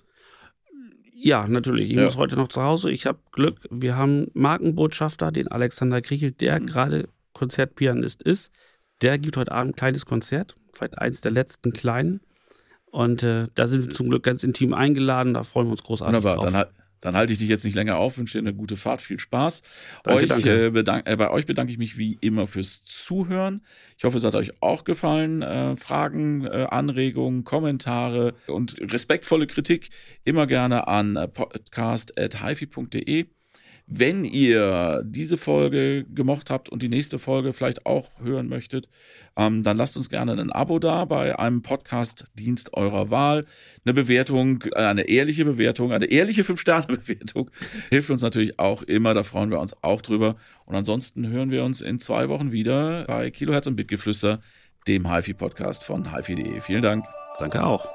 Ja, 1.24 1.46
natürlich. 1.46 1.90
Ich 1.90 1.96
Ja. 1.96 2.04
muss 2.04 2.16
heute 2.16 2.34
noch 2.36 2.48
zu 2.48 2.62
Hause. 2.62 2.90
Ich 2.90 3.06
habe 3.06 3.18
Glück. 3.30 3.60
Wir 3.70 3.96
haben 3.96 4.26
Markenbotschafter, 4.34 5.30
den 5.30 5.48
Alexander 5.48 6.00
Kriechel, 6.02 6.32
der 6.32 6.60
Mhm. 6.60 6.66
gerade 6.66 7.08
Konzertpianist 7.32 8.22
ist. 8.22 8.50
Der 9.02 9.18
gibt 9.18 9.36
heute 9.36 9.52
Abend 9.52 9.72
ein 9.74 9.76
kleines 9.76 10.04
Konzert. 10.06 10.56
Vielleicht 10.72 10.98
eins 10.98 11.20
der 11.20 11.30
letzten 11.30 11.72
kleinen. 11.72 12.20
Und 12.86 13.22
äh, 13.22 13.46
da 13.54 13.66
sind 13.68 13.86
wir 13.86 13.94
zum 13.94 14.08
Glück 14.10 14.22
ganz 14.24 14.42
intim 14.44 14.74
eingeladen. 14.74 15.34
Da 15.34 15.42
freuen 15.44 15.68
wir 15.68 15.72
uns 15.72 15.82
großartig 15.82 16.16
Wunderbar. 16.16 16.36
drauf. 16.44 16.52
Dann, 16.52 16.81
dann 17.02 17.16
halte 17.16 17.32
ich 17.32 17.40
dich 17.40 17.48
jetzt 17.48 17.64
nicht 17.64 17.74
länger 17.74 17.98
auf. 17.98 18.16
Wünsche 18.16 18.38
dir 18.38 18.48
eine 18.48 18.54
gute 18.54 18.76
Fahrt. 18.76 19.02
Viel 19.02 19.18
Spaß. 19.18 19.62
Danke, 20.04 20.22
euch, 20.22 20.28
danke. 20.28 20.66
Äh, 20.66 20.70
bedank, 20.70 21.08
äh, 21.08 21.16
bei 21.16 21.30
euch 21.30 21.46
bedanke 21.46 21.72
ich 21.72 21.78
mich 21.78 21.98
wie 21.98 22.16
immer 22.20 22.46
fürs 22.46 22.84
Zuhören. 22.84 23.62
Ich 23.98 24.04
hoffe, 24.04 24.16
es 24.16 24.24
hat 24.24 24.36
euch 24.36 24.62
auch 24.62 24.84
gefallen. 24.84 25.42
Äh, 25.42 25.76
Fragen, 25.76 26.46
äh, 26.46 26.68
Anregungen, 26.70 27.44
Kommentare 27.44 28.34
und 28.46 28.76
respektvolle 28.80 29.48
Kritik 29.48 29.90
immer 30.24 30.46
gerne 30.46 30.86
an 30.86 31.16
äh, 31.16 31.26
podcast.hifi.de. 31.26 33.26
Wenn 33.86 34.24
ihr 34.24 35.02
diese 35.04 35.36
Folge 35.36 36.04
gemocht 36.04 36.50
habt 36.50 36.68
und 36.68 36.82
die 36.82 36.88
nächste 36.88 37.18
Folge 37.18 37.52
vielleicht 37.52 37.84
auch 37.84 38.10
hören 38.22 38.48
möchtet, 38.48 38.88
ähm, 39.36 39.62
dann 39.62 39.76
lasst 39.76 39.96
uns 39.96 40.08
gerne 40.08 40.32
ein 40.32 40.52
Abo 40.52 40.78
da 40.78 41.04
bei 41.04 41.38
einem 41.38 41.62
Podcast-Dienst 41.62 42.74
eurer 42.74 43.10
Wahl. 43.10 43.44
Eine 43.84 43.94
Bewertung, 43.94 44.62
äh, 44.72 44.76
eine 44.76 45.08
ehrliche 45.08 45.44
Bewertung, 45.44 45.92
eine 45.92 46.06
ehrliche 46.06 46.42
5-Sterne-Bewertung 46.42 47.50
hilft 47.90 48.10
uns 48.10 48.22
natürlich 48.22 48.58
auch 48.58 48.82
immer. 48.82 49.14
Da 49.14 49.22
freuen 49.22 49.50
wir 49.50 49.60
uns 49.60 49.74
auch 49.82 50.00
drüber. 50.00 50.36
Und 50.64 50.74
ansonsten 50.74 51.28
hören 51.28 51.50
wir 51.50 51.64
uns 51.64 51.80
in 51.80 51.98
zwei 51.98 52.28
Wochen 52.28 52.52
wieder 52.52 53.04
bei 53.04 53.30
Kilohertz 53.30 53.66
und 53.66 53.76
Bitgeflüster, 53.76 54.40
dem 54.86 55.12
HiFi-Podcast 55.12 55.84
von 55.84 56.14
HiFi.de. 56.14 56.60
Vielen 56.60 56.82
Dank. 56.82 57.04
Danke 57.38 57.64
auch. 57.64 57.88